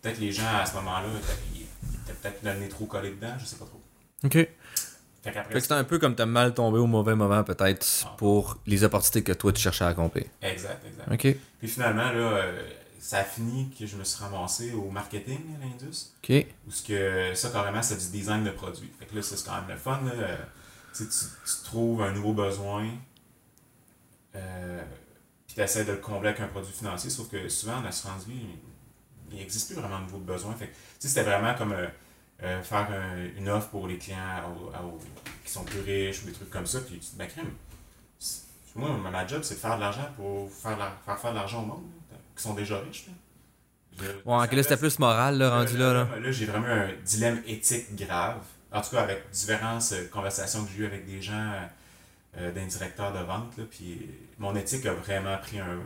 peut-être 0.01 0.19
les 0.19 0.31
gens, 0.31 0.47
à 0.47 0.65
ce 0.65 0.75
moment-là, 0.75 1.09
ils 1.53 1.61
étaient 1.63 2.13
peut-être 2.21 2.43
le 2.43 2.53
nez 2.61 2.69
trop 2.69 2.85
collé 2.85 3.09
dedans, 3.11 3.33
je 3.39 3.45
sais 3.45 3.57
pas 3.57 3.65
trop. 3.65 3.81
Ok. 4.23 4.47
Fait 5.23 5.33
que 5.51 5.59
c'était 5.59 5.73
un 5.73 5.83
peu 5.83 5.99
comme 5.99 6.15
t'as 6.15 6.25
mal 6.25 6.53
tombé 6.53 6.79
au 6.79 6.87
mauvais 6.87 7.15
moment, 7.15 7.43
peut-être, 7.43 7.85
Ah. 8.05 8.15
pour 8.17 8.57
les 8.65 8.85
opportunités 8.85 9.23
que 9.23 9.33
toi 9.37 9.51
tu 9.51 9.61
cherchais 9.61 9.83
à 9.83 9.87
accomplir. 9.89 10.23
exact, 10.41 10.81
exact. 10.85 11.11
Ok. 11.11 11.35
Puis 11.59 11.67
finalement, 11.67 12.09
là, 12.13 12.13
euh, 12.37 12.69
ça 13.07 13.19
a 13.19 13.23
fini 13.23 13.69
que 13.69 13.85
je 13.85 13.95
me 13.95 14.03
suis 14.03 14.21
ramassé 14.21 14.73
au 14.73 14.89
marketing 14.89 15.39
à 15.55 15.65
l'Indus. 15.65 16.07
Ok. 16.23 16.45
Où 16.67 16.71
ce 16.71 16.83
que 16.83 17.33
ça, 17.35 17.49
carrément, 17.51 17.81
c'est 17.81 17.95
du 17.97 18.09
design 18.17 18.43
de 18.43 18.51
produit. 18.51 18.91
Fait 18.99 19.05
que 19.05 19.15
là, 19.15 19.21
c'est 19.21 19.41
quand 19.45 19.55
même 19.61 19.69
le 19.69 19.77
fun. 19.77 20.01
Là. 20.03 20.11
Euh, 20.11 20.37
Tu, 20.93 21.07
tu, 21.07 21.63
trouves 21.63 22.01
un 22.01 22.11
nouveau 22.11 22.33
besoin, 22.33 22.89
euh, 24.35 24.83
puis 25.45 25.55
tu 25.55 25.61
essaies 25.61 25.85
de 25.85 25.91
le 25.91 25.97
combler 25.99 26.29
avec 26.29 26.41
un 26.41 26.47
produit 26.47 26.73
financier, 26.73 27.09
sauf 27.09 27.29
que 27.29 27.47
souvent, 27.49 27.77
en 27.77 27.85
assurance 27.85 28.25
vie, 28.25 28.41
il 29.31 29.37
n'existe 29.37 29.67
plus 29.71 29.79
vraiment 29.79 29.99
de 29.99 30.05
nouveau 30.05 30.19
besoin. 30.19 30.53
Fait 30.55 30.67
que, 30.67 30.73
c'était 30.99 31.23
vraiment 31.23 31.53
comme 31.55 31.73
euh, 31.73 31.87
euh, 32.43 32.61
faire 32.63 32.89
un- 32.91 33.37
une 33.37 33.47
offre 33.49 33.69
pour 33.69 33.87
les 33.87 33.97
clients 33.97 34.57
qui 35.45 35.51
sont 35.51 35.63
plus 35.63 35.81
riches 35.81 36.23
ou 36.23 36.25
des 36.27 36.31
trucs 36.33 36.49
comme 36.49 36.65
ça, 36.65 36.81
puis 36.81 36.95
tu 36.95 36.99
te 36.99 37.05
dis, 37.11 37.15
ben, 37.17 37.27
crème, 37.27 37.51
moi, 38.75 38.89
ma 39.11 39.25
job, 39.27 39.41
c'est 39.43 39.55
de 39.55 39.59
faire 39.59 39.75
de 39.75 39.81
l'argent 39.81 40.07
pour 40.15 40.51
faire, 40.51 40.77
la- 40.77 40.95
faire 41.05 41.19
faire 41.19 41.31
de 41.31 41.35
l'argent 41.37 41.63
au 41.63 41.65
monde, 41.65 41.83
qui 42.37 42.43
sont 42.43 42.53
déjà 42.53 42.79
riches. 42.79 43.05
Là. 43.07 43.13
Ouais, 44.25 44.55
là 44.55 44.63
c'était 44.63 44.77
plus 44.77 44.99
moral, 44.99 45.37
là, 45.37 45.49
rendu 45.49 45.77
là. 45.77 45.93
là. 45.93 46.07
Là, 46.19 46.31
j'ai 46.31 46.45
vraiment 46.45 46.67
un 46.67 46.89
dilemme 47.03 47.41
éthique 47.47 47.95
grave. 47.95 48.37
En 48.71 48.81
tout 48.81 48.91
cas, 48.91 49.01
avec 49.01 49.23
différentes 49.31 49.83
euh, 49.93 50.07
conversations 50.09 50.63
que 50.65 50.71
j'ai 50.75 50.83
eues 50.83 50.85
avec 50.85 51.05
des 51.07 51.21
gens, 51.21 51.33
euh, 51.33 51.61
euh, 52.39 52.51
d'un 52.51 52.65
directeur 52.67 53.11
de 53.13 53.19
vente, 53.19 53.57
là, 53.57 53.63
puis 53.69 54.01
mon 54.37 54.55
éthique 54.55 54.85
a 54.85 54.93
vraiment 54.93 55.37
pris 55.37 55.57
un, 55.59 55.79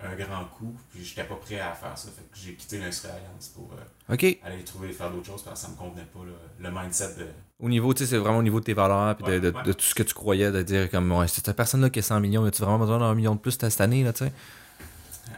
un 0.00 0.14
grand 0.14 0.44
coup, 0.56 0.74
puis 0.90 1.04
j'étais 1.04 1.24
pas 1.24 1.34
prêt 1.34 1.58
à 1.60 1.72
faire 1.74 1.98
ça. 1.98 2.08
Fait 2.08 2.22
que 2.22 2.38
j'ai 2.38 2.54
quitté 2.54 2.78
l'Industrie 2.78 3.08
Alliance 3.10 3.48
pour 3.48 3.70
euh, 3.74 4.14
aller 4.44 4.64
trouver 4.64 4.92
faire 4.92 5.10
d'autres 5.10 5.26
choses 5.26 5.42
parce 5.42 5.60
que 5.60 5.66
ça 5.66 5.72
me 5.72 5.76
convenait 5.76 6.06
pas, 6.06 6.20
là, 6.20 6.32
le 6.70 6.70
mindset 6.70 7.14
de. 7.18 7.26
Au 7.60 7.68
niveau, 7.68 7.92
tu 7.92 8.04
sais, 8.04 8.10
c'est 8.10 8.18
vraiment 8.18 8.38
au 8.38 8.42
niveau 8.42 8.60
de 8.60 8.64
tes 8.64 8.72
valeurs, 8.74 9.16
puis 9.16 9.26
de, 9.26 9.30
Ouais, 9.32 9.40
de- 9.40 9.50
ouais. 9.50 9.62
de 9.64 9.72
tout 9.72 9.84
ce 9.84 9.94
que 9.96 10.04
tu 10.04 10.14
croyais, 10.14 10.52
de 10.52 10.62
dire 10.62 10.88
comme, 10.90 11.10
ouais, 11.12 11.26
cette 11.28 11.52
personne-là 11.52 11.90
qui 11.90 11.98
a 11.98 12.02
100 12.02 12.20
millions, 12.20 12.44
as-tu 12.44 12.62
vraiment 12.62 12.78
besoin 12.78 13.00
d'un 13.00 13.14
million 13.14 13.34
de 13.34 13.40
plus 13.40 13.58
cette 13.58 13.80
année, 13.80 14.04
là, 14.04 14.12
tu 14.12 14.24
sais? 14.24 14.32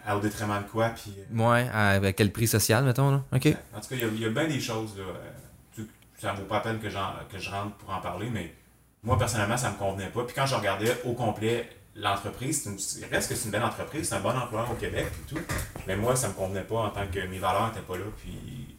À- 0.06 0.16
au 0.16 0.20
détriment 0.20 0.62
de 0.62 0.68
quoi, 0.68 0.90
puis. 0.90 1.14
euh, 1.18 1.37
Ouais, 1.50 1.68
à, 1.73 1.90
à 1.92 2.12
quel 2.12 2.32
prix 2.32 2.47
social, 2.47 2.85
mettons, 2.85 3.11
là? 3.11 3.23
Ok. 3.32 3.47
En 3.75 3.80
tout 3.80 3.88
cas, 3.88 3.97
il 3.97 4.16
y 4.16 4.20
y 4.20 4.25
a 4.25 4.28
bien 4.30 4.47
des 4.49 4.61
choses. 4.61 4.97
Là, 4.97 5.04
euh, 5.04 5.30
tu- 5.75 5.88
ça 6.20 6.32
vaut 6.32 6.42
pas 6.44 6.56
la 6.56 6.61
peine 6.61 6.78
que, 6.78 6.87
que 6.88 7.38
je 7.38 7.50
rentre 7.50 7.76
pour 7.76 7.90
en 7.90 8.00
parler, 8.00 8.28
mais 8.30 8.54
moi, 9.02 9.18
personnellement, 9.18 9.56
ça 9.56 9.70
me 9.70 9.76
convenait 9.76 10.11
pas. 10.11 10.25
Puis 10.25 10.35
quand 10.35 10.47
je 10.47 10.54
regardais 10.54 11.00
au 11.04 11.12
complet 11.14 11.68
l'entreprise, 11.97 12.68
il 12.99 13.04
reste 13.06 13.28
que 13.30 13.35
c'est 13.35 13.47
une 13.47 13.50
belle 13.50 13.64
entreprise, 13.64 14.09
c'est 14.09 14.14
un 14.14 14.20
bon 14.20 14.37
employeur 14.37 14.70
au 14.70 14.75
Québec 14.75 15.06
et 15.09 15.35
tout. 15.35 15.40
Mais 15.87 15.97
moi, 15.97 16.14
ça 16.16 16.28
me 16.28 16.35
convenait 16.35 16.62
pas 16.64 16.76
en 16.78 16.90
tant 16.90 17.06
que 17.06 17.18
mes 17.26 17.38
valeurs 17.38 17.66
n'étaient 17.68 17.80
pas 17.87 17.97
là. 17.97 18.04
Puis, 18.23 18.76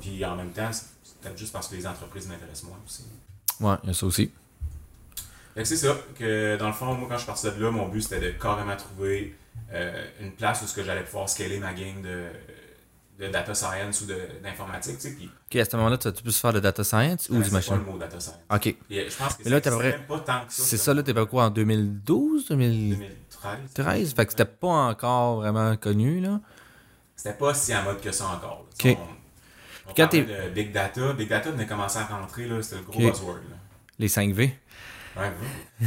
puis 0.00 0.24
en 0.24 0.36
même 0.36 0.50
temps, 0.50 0.70
c'est 0.72 0.86
c'est 1.02 1.20
peut-être 1.20 1.38
juste 1.38 1.52
parce 1.52 1.68
que 1.68 1.76
les 1.76 1.86
entreprises 1.86 2.26
m'intéressent 2.28 2.64
moins 2.68 2.78
aussi. 2.84 3.04
Ouais, 3.60 3.74
il 3.84 3.86
y 3.88 3.90
a 3.90 3.94
ça 3.94 4.06
aussi. 4.06 4.30
Fait 5.54 5.62
que 5.62 5.68
c'est 5.68 5.76
ça, 5.76 5.96
que 6.18 6.56
dans 6.58 6.66
le 6.66 6.72
fond, 6.72 6.92
moi, 6.94 7.06
quand 7.08 7.14
je 7.14 7.20
suis 7.20 7.26
parti 7.26 7.46
de 7.46 7.62
là, 7.64 7.70
mon 7.70 7.88
but, 7.88 8.02
c'était 8.02 8.20
de 8.20 8.30
carrément 8.32 8.76
trouver 8.76 9.34
euh, 9.72 10.06
une 10.20 10.32
place 10.32 10.62
où 10.62 10.66
ce 10.66 10.74
que 10.74 10.82
j'allais 10.84 11.04
pouvoir 11.04 11.28
scaler 11.28 11.58
ma 11.58 11.72
game 11.72 12.02
de, 12.02 12.24
de 13.24 13.30
data 13.30 13.54
science 13.54 14.02
ou 14.02 14.06
d'informatique, 14.42 14.96
tu 14.98 15.08
sais, 15.08 15.14
puis 15.14 15.30
Ok, 15.50 15.56
à 15.56 15.64
ce 15.64 15.76
moment-là, 15.76 15.98
tu 15.98 16.08
vas 16.08 16.12
plus 16.14 16.38
faire 16.38 16.52
de 16.52 16.60
data 16.60 16.84
science 16.84 17.28
ou 17.28 17.34
Ouais, 17.34 17.38
du 17.38 17.44
c'est 17.44 17.50
pas 17.50 17.56
machine? 17.56 17.74
le 17.76 17.80
mot 17.92 17.98
data 17.98 18.20
science. 18.20 18.36
Ok. 18.52 18.66
Et, 18.66 18.76
euh, 18.92 19.08
je 19.10 19.16
pense 19.16 19.34
que 19.34 19.42
Mais 19.44 19.50
là, 19.50 19.60
c'est 19.62 19.70
vrai- 19.70 20.00
pas 20.06 20.18
tant 20.20 20.44
que 20.46 20.52
ça. 20.52 20.62
C'est 20.62 20.76
ça, 20.76 20.92
là, 20.94 21.02
t'es 21.02 21.14
pas 21.14 21.26
quoi, 21.26 21.44
en 21.46 21.50
2012, 21.50 22.48
2013? 22.48 23.58
2013. 23.74 24.14
Fait 24.14 24.24
que 24.26 24.32
c'était 24.32 24.44
pas 24.44 24.68
encore 24.68 25.36
vraiment 25.36 25.76
connu, 25.76 26.20
là. 26.20 26.40
C'était 27.14 27.34
pas 27.36 27.54
si 27.54 27.74
en 27.74 27.82
mode 27.82 28.00
que 28.00 28.12
ça 28.12 28.26
encore. 28.28 28.66
là. 28.84 28.90
Ok. 28.92 28.98
On, 28.98 29.90
on 29.90 29.94
Quand 29.94 30.12
de 30.12 30.50
Big 30.54 30.72
Data. 30.72 31.12
Big 31.14 31.28
Data 31.28 31.50
venait 31.50 31.66
commencer 31.66 31.98
à 31.98 32.04
rentrer, 32.04 32.46
là, 32.46 32.60
c'était 32.62 32.76
le 32.76 32.82
gros 32.82 32.98
buzzword. 33.00 33.36
Là. 33.36 33.56
Les 33.98 34.08
5V. 34.08 34.50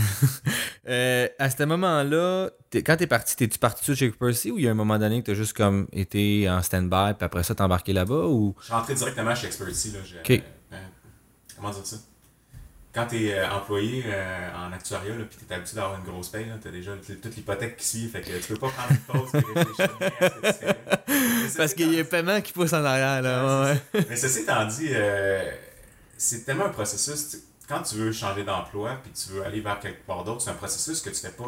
Euh, 0.88 1.27
à 1.38 1.50
ce 1.51 1.63
moment-là, 1.65 2.50
t'es- 2.71 2.81
quand 2.81 2.98
t'es 2.98 3.05
parti, 3.05 3.36
t'es-tu 3.36 3.59
parti 3.59 3.86
tout 3.86 3.93
chez 3.93 4.09
Percy 4.09 4.50
ou 4.50 4.57
il 4.57 4.63
y 4.63 4.67
a 4.67 4.71
un 4.71 4.75
moment 4.75 4.98
donné 4.98 5.21
que 5.21 5.27
t'as 5.27 5.33
juste 5.36 5.53
comme 5.55 5.88
été 5.93 6.50
en 6.50 6.63
stand-by 6.63 7.13
puis 7.13 7.25
après 7.25 7.43
ça 7.43 7.53
t'es 7.53 7.62
embarqué 7.62 7.93
là-bas 7.93 8.25
ou? 8.25 8.55
Je 8.59 8.65
suis 8.65 8.74
rentré 8.74 8.95
directement 8.95 9.36
chez 9.36 9.45
Expertise. 9.48 9.93
Là, 9.93 10.00
j'ai- 10.03 10.38
Ok. 10.38 10.43
euh, 10.74 10.77
comment 11.55 11.69
dire 11.69 11.86
ça? 11.86 11.98
Quand 12.91 13.05
tu 13.05 13.24
es 13.27 13.45
employé 13.45 14.03
euh, 14.07 14.50
en 14.57 14.74
actuariat, 14.74 15.13
là, 15.15 15.25
puis 15.29 15.38
tu 15.38 15.45
es 15.53 15.55
habitué 15.55 15.75
d'avoir 15.75 16.00
une 16.00 16.05
grosse 16.12 16.29
paye, 16.29 16.48
tu 16.59 16.67
as 16.67 16.71
déjà 16.71 16.93
toute 17.21 17.36
l'hypothèque 17.36 17.77
qui 17.77 17.86
suit, 17.88 18.07
fait 18.07 18.21
que 18.21 18.31
tu 18.39 18.53
peux 18.53 18.59
pas 18.59 18.69
prendre 18.69 18.91
une 18.91 18.98
pause 18.98 19.29
et 19.36 19.59
réfléchir 19.59 19.98
bien 20.00 20.09
à 20.19 20.25
ce 20.27 20.29
que 20.33 20.48
tu 20.48 20.53
fais. 20.53 20.75
Mais 20.88 21.50
Parce 21.57 21.74
qu'il 21.75 21.93
y 21.93 21.98
a 21.98 22.00
étant- 22.00 22.09
paiement 22.09 22.41
qui 22.41 22.51
pousse 22.51 22.74
en 22.74 22.83
arrière, 22.83 23.21
là. 23.21 23.63
Ouais, 23.63 23.79
ouais. 23.93 24.05
Mais 24.09 24.15
ceci 24.15 24.39
étant 24.39 24.65
dit, 24.65 24.88
euh, 24.89 25.51
c'est 26.17 26.45
tellement 26.45 26.65
un 26.65 26.69
processus. 26.69 27.38
Quand 27.69 27.83
tu 27.83 27.95
veux 27.95 28.11
changer 28.11 28.43
d'emploi 28.43 28.97
puis 29.03 29.11
tu 29.13 29.29
veux 29.29 29.45
aller 29.45 29.61
vers 29.61 29.79
quelque 29.79 30.05
part 30.05 30.23
d'autre, 30.25 30.41
c'est 30.41 30.49
un 30.49 30.55
processus 30.55 30.99
que 31.01 31.09
tu 31.11 31.15
fais 31.21 31.29
pas 31.31 31.43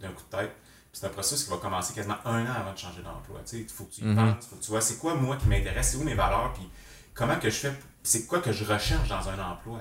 d'un 0.00 0.08
coup 0.10 0.22
de 0.30 0.36
tête. 0.38 0.52
C'est 0.92 1.04
un 1.06 1.10
processus 1.10 1.44
qui 1.44 1.50
va 1.50 1.56
commencer 1.58 1.92
quasiment 1.92 2.16
un 2.24 2.46
an 2.46 2.52
avant 2.60 2.72
de 2.72 2.78
changer 2.78 3.02
d'emploi. 3.02 3.40
Il 3.52 3.68
faut 3.68 3.84
que 3.84 3.92
tu 3.92 4.00
y 4.00 4.04
Mhm. 4.04 4.14
penses, 4.16 4.46
faut 4.46 4.56
que 4.56 4.62
tu 4.64 4.70
vois 4.70 4.80
c'est 4.80 4.96
quoi 4.96 5.14
moi 5.14 5.36
qui 5.36 5.46
m'intéresse, 5.48 5.90
c'est 5.90 5.96
où 5.98 6.04
mes 6.04 6.14
valeurs, 6.14 6.52
puis 6.54 6.66
comment 7.14 7.36
que 7.38 7.50
je 7.50 7.56
fais, 7.56 7.72
c'est 8.02 8.26
quoi 8.26 8.38
que 8.40 8.52
je 8.52 8.64
recherche 8.64 9.08
dans 9.08 9.28
un 9.28 9.38
emploi. 9.38 9.80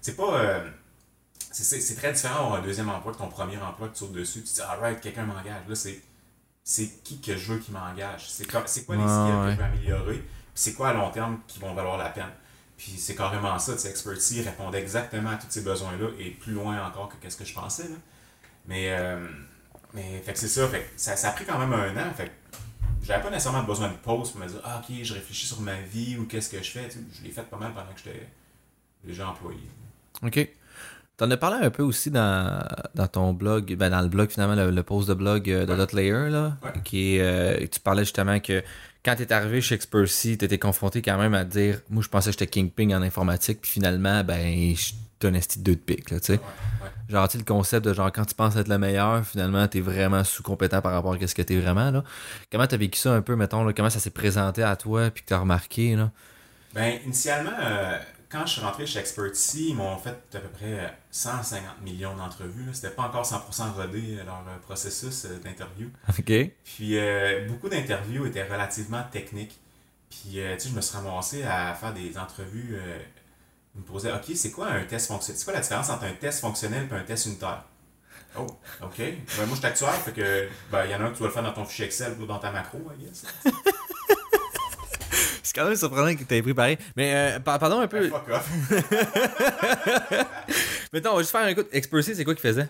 C'est 0.00 0.16
pas. 0.16 0.34
euh, 0.40 0.68
c'est- 1.52 1.94
très 1.96 2.12
différent 2.12 2.42
d'avoir 2.42 2.60
un 2.60 2.62
deuxième 2.62 2.88
emploi 2.88 3.12
que 3.12 3.18
ton 3.18 3.28
premier 3.28 3.58
emploi 3.58 3.88
que 3.88 3.92
tu 3.92 3.98
sautes 4.00 4.12
dessus. 4.12 4.40
Tu 4.42 4.48
te 4.48 4.54
dis, 4.54 4.60
alright, 4.62 5.00
quelqu'un 5.00 5.24
m'engage. 5.26 5.68
Là, 5.68 5.74
c'est 5.74 6.00
c'est 6.64 7.02
qui 7.04 7.20
que 7.20 7.36
je 7.36 7.52
veux 7.52 7.58
qui 7.58 7.72
m'engage? 7.72 8.28
C'est 8.30 8.46
quoi 8.46 8.62
les 8.62 8.66
skills 8.68 8.96
ouais. 8.96 9.46
que 9.46 9.50
je 9.52 9.56
veux 9.56 9.64
améliorer, 9.64 10.14
puis 10.18 10.28
c'est 10.54 10.72
quoi 10.74 10.88
à 10.90 10.92
long 10.94 11.10
terme 11.10 11.40
qui 11.46 11.58
vont 11.58 11.74
valoir 11.74 11.96
la 11.98 12.08
peine? 12.10 12.30
Puis 12.80 12.92
c'est 12.96 13.14
carrément 13.14 13.58
ça, 13.58 13.76
tu 13.76 13.86
Expertise 13.88 14.46
répondait 14.46 14.80
exactement 14.80 15.28
à 15.28 15.36
tous 15.36 15.48
ces 15.50 15.60
besoins-là 15.60 16.08
et 16.18 16.30
plus 16.30 16.54
loin 16.54 16.82
encore 16.82 17.10
que 17.10 17.16
qu'est-ce 17.16 17.36
que 17.36 17.44
je 17.44 17.52
pensais. 17.52 17.82
Là. 17.82 17.96
Mais, 18.66 18.90
euh, 18.92 19.28
mais 19.92 20.22
fait 20.24 20.32
que 20.32 20.38
c'est 20.38 20.48
ça, 20.48 20.66
fait 20.66 20.80
que 20.80 20.88
ça, 20.96 21.14
ça 21.14 21.28
a 21.28 21.32
pris 21.32 21.44
quand 21.44 21.58
même 21.58 21.74
un 21.74 21.94
an. 21.98 22.10
Fait 22.14 22.28
que 22.28 22.30
j'avais 23.02 23.22
pas 23.22 23.28
nécessairement 23.28 23.64
besoin 23.64 23.88
de 23.88 23.96
pause 23.96 24.30
pour 24.30 24.40
me 24.40 24.46
dire, 24.46 24.62
ah 24.64 24.82
ok, 24.82 24.96
je 25.02 25.12
réfléchis 25.12 25.46
sur 25.46 25.60
ma 25.60 25.78
vie 25.78 26.16
ou 26.16 26.24
qu'est-ce 26.24 26.48
que 26.48 26.62
je 26.62 26.70
fais. 26.70 26.88
Tu 26.88 27.00
je 27.12 27.22
l'ai 27.22 27.30
fait 27.30 27.42
pas 27.42 27.58
mal 27.58 27.74
pendant 27.74 27.92
que 27.92 28.00
j'étais 28.02 28.26
déjà 29.04 29.28
employé. 29.28 29.60
Ok. 30.22 30.48
T'en 31.20 31.30
as 31.30 31.36
parlé 31.36 31.58
un 31.66 31.68
peu 31.70 31.82
aussi 31.82 32.10
dans, 32.10 32.66
dans 32.94 33.06
ton 33.06 33.34
blog, 33.34 33.74
ben 33.76 33.90
dans 33.90 34.00
le 34.00 34.08
blog 34.08 34.30
finalement, 34.30 34.54
le, 34.54 34.70
le 34.70 34.82
post 34.82 35.06
de 35.06 35.12
blog 35.12 35.50
euh, 35.50 35.66
de 35.66 35.70
Ouais. 35.72 35.76
Dotlayer, 35.76 36.30
là, 36.30 36.56
Ouais. 36.64 36.70
qui 36.82 37.18
euh, 37.20 37.58
tu 37.70 37.78
parlais 37.78 38.04
justement 38.04 38.40
que 38.40 38.62
quand 39.04 39.16
t'es 39.16 39.30
arrivé 39.30 39.60
chez 39.60 39.74
Expercy, 39.74 40.38
t'étais 40.38 40.58
confronté 40.58 41.02
quand 41.02 41.18
même 41.18 41.34
à 41.34 41.44
te 41.44 41.50
dire, 41.50 41.80
moi 41.90 42.02
je 42.02 42.08
pensais 42.08 42.30
que 42.30 42.38
j'étais 42.38 42.46
kingpin 42.46 42.90
en 42.96 43.02
informatique, 43.02 43.60
puis 43.60 43.70
finalement, 43.70 44.24
ben, 44.24 44.74
je 44.74 44.80
suis 44.80 44.94
un 45.22 45.34
esti 45.34 45.58
de 45.58 45.64
deux 45.64 45.74
de 45.74 45.80
pique, 45.80 46.10
là, 46.10 46.20
tu 46.20 46.26
sais. 46.26 46.32
Ouais. 46.32 46.88
Genre, 47.10 47.28
tu 47.28 47.36
le 47.36 47.44
concept 47.44 47.84
de 47.84 47.92
genre, 47.92 48.10
quand 48.10 48.24
tu 48.24 48.34
penses 48.34 48.56
être 48.56 48.68
le 48.68 48.78
meilleur, 48.78 49.22
finalement, 49.26 49.68
t'es 49.68 49.80
vraiment 49.80 50.24
sous-compétent 50.24 50.80
par 50.80 50.92
rapport 50.92 51.12
à 51.20 51.26
ce 51.26 51.34
que 51.34 51.42
t'es 51.42 51.60
vraiment, 51.60 51.90
là. 51.90 52.02
Comment 52.50 52.66
t'as 52.66 52.78
vécu 52.78 52.98
ça 52.98 53.12
un 53.12 53.20
peu, 53.20 53.36
mettons, 53.36 53.62
là? 53.64 53.74
Comment 53.74 53.90
ça 53.90 53.98
s'est 54.00 54.08
présenté 54.10 54.62
à 54.62 54.74
toi, 54.76 55.10
puis 55.10 55.22
que 55.22 55.28
t'as 55.28 55.38
remarqué, 55.38 55.96
là? 55.96 56.10
Ben, 56.72 56.98
initialement, 57.04 57.50
euh, 57.60 57.98
quand 58.30 58.46
je 58.46 58.52
suis 58.52 58.60
rentré 58.60 58.86
chez 58.86 58.98
Expertise, 59.00 59.54
ils 59.70 59.74
m'ont 59.74 59.96
fait 59.98 60.10
à 60.34 60.38
peu 60.38 60.48
près 60.48 60.78
euh, 60.80 60.88
150 61.10 61.80
millions 61.82 62.16
d'entrevues. 62.16 62.68
C'était 62.72 62.90
pas 62.90 63.02
encore 63.02 63.24
100% 63.24 63.72
rodé 63.72 64.18
euh, 64.18 64.24
leur 64.24 64.44
euh, 64.48 64.56
processus 64.62 65.24
euh, 65.24 65.38
d'interview. 65.38 65.90
OK. 66.08 66.32
Puis 66.64 66.98
euh, 66.98 67.48
beaucoup 67.48 67.68
d'interviews 67.68 68.26
étaient 68.26 68.44
relativement 68.44 69.02
techniques. 69.10 69.58
Puis 70.10 70.40
euh, 70.40 70.54
tu 70.56 70.62
sais, 70.62 70.68
je 70.70 70.74
me 70.74 70.80
suis 70.80 70.96
ramassé 70.96 71.42
à 71.42 71.74
faire 71.74 71.92
des 71.92 72.16
entrevues. 72.18 72.76
euh, 72.78 72.98
ils 73.74 73.80
me 73.82 73.86
posaient, 73.86 74.12
OK, 74.12 74.24
c'est 74.34 74.50
quoi 74.50 74.68
un 74.68 74.82
test 74.84 75.06
fonctionnel? 75.08 75.38
C'est 75.38 75.44
quoi 75.44 75.54
la 75.54 75.60
différence 75.60 75.90
entre 75.90 76.04
un 76.04 76.12
test 76.14 76.40
fonctionnel 76.40 76.88
et 76.90 76.94
un 76.94 77.04
test 77.04 77.26
unitaire? 77.26 77.64
Oh, 78.36 78.46
OK. 78.82 78.96
Ben, 78.98 79.14
moi, 79.38 79.46
je 79.50 79.54
suis 79.56 79.66
actuaire, 79.66 79.94
fait 79.94 80.12
que 80.12 80.48
ben, 80.70 80.84
il 80.84 80.90
y 80.90 80.94
en 80.94 81.00
a 81.00 81.04
un 81.04 81.10
que 81.10 81.16
tu 81.16 81.20
vas 81.22 81.28
le 81.28 81.32
faire 81.32 81.42
dans 81.42 81.52
ton 81.52 81.64
fichier 81.64 81.86
Excel 81.86 82.16
ou 82.20 82.26
dans 82.26 82.38
ta 82.38 82.50
macro, 82.52 82.80
I 82.96 83.04
guess. 83.04 83.24
C'est 85.52 85.60
quand 85.60 85.66
même 85.66 85.74
surprenant 85.74 86.14
que 86.14 86.22
t'aies 86.22 86.42
pris 86.42 86.54
pareil. 86.54 86.78
Mais, 86.94 87.12
euh, 87.12 87.40
par- 87.40 87.58
pardon 87.58 87.80
un 87.80 87.88
peu. 87.88 88.08
Fuck 88.08 88.28
off. 88.28 88.48
Mettons, 90.92 91.10
on 91.10 91.14
va 91.16 91.20
juste 91.22 91.32
faire 91.32 91.40
un 91.44 91.54
coup. 91.54 91.64
Expercy, 91.72 92.14
c'est 92.14 92.24
quoi 92.24 92.36
qu'il 92.36 92.42
faisait? 92.48 92.68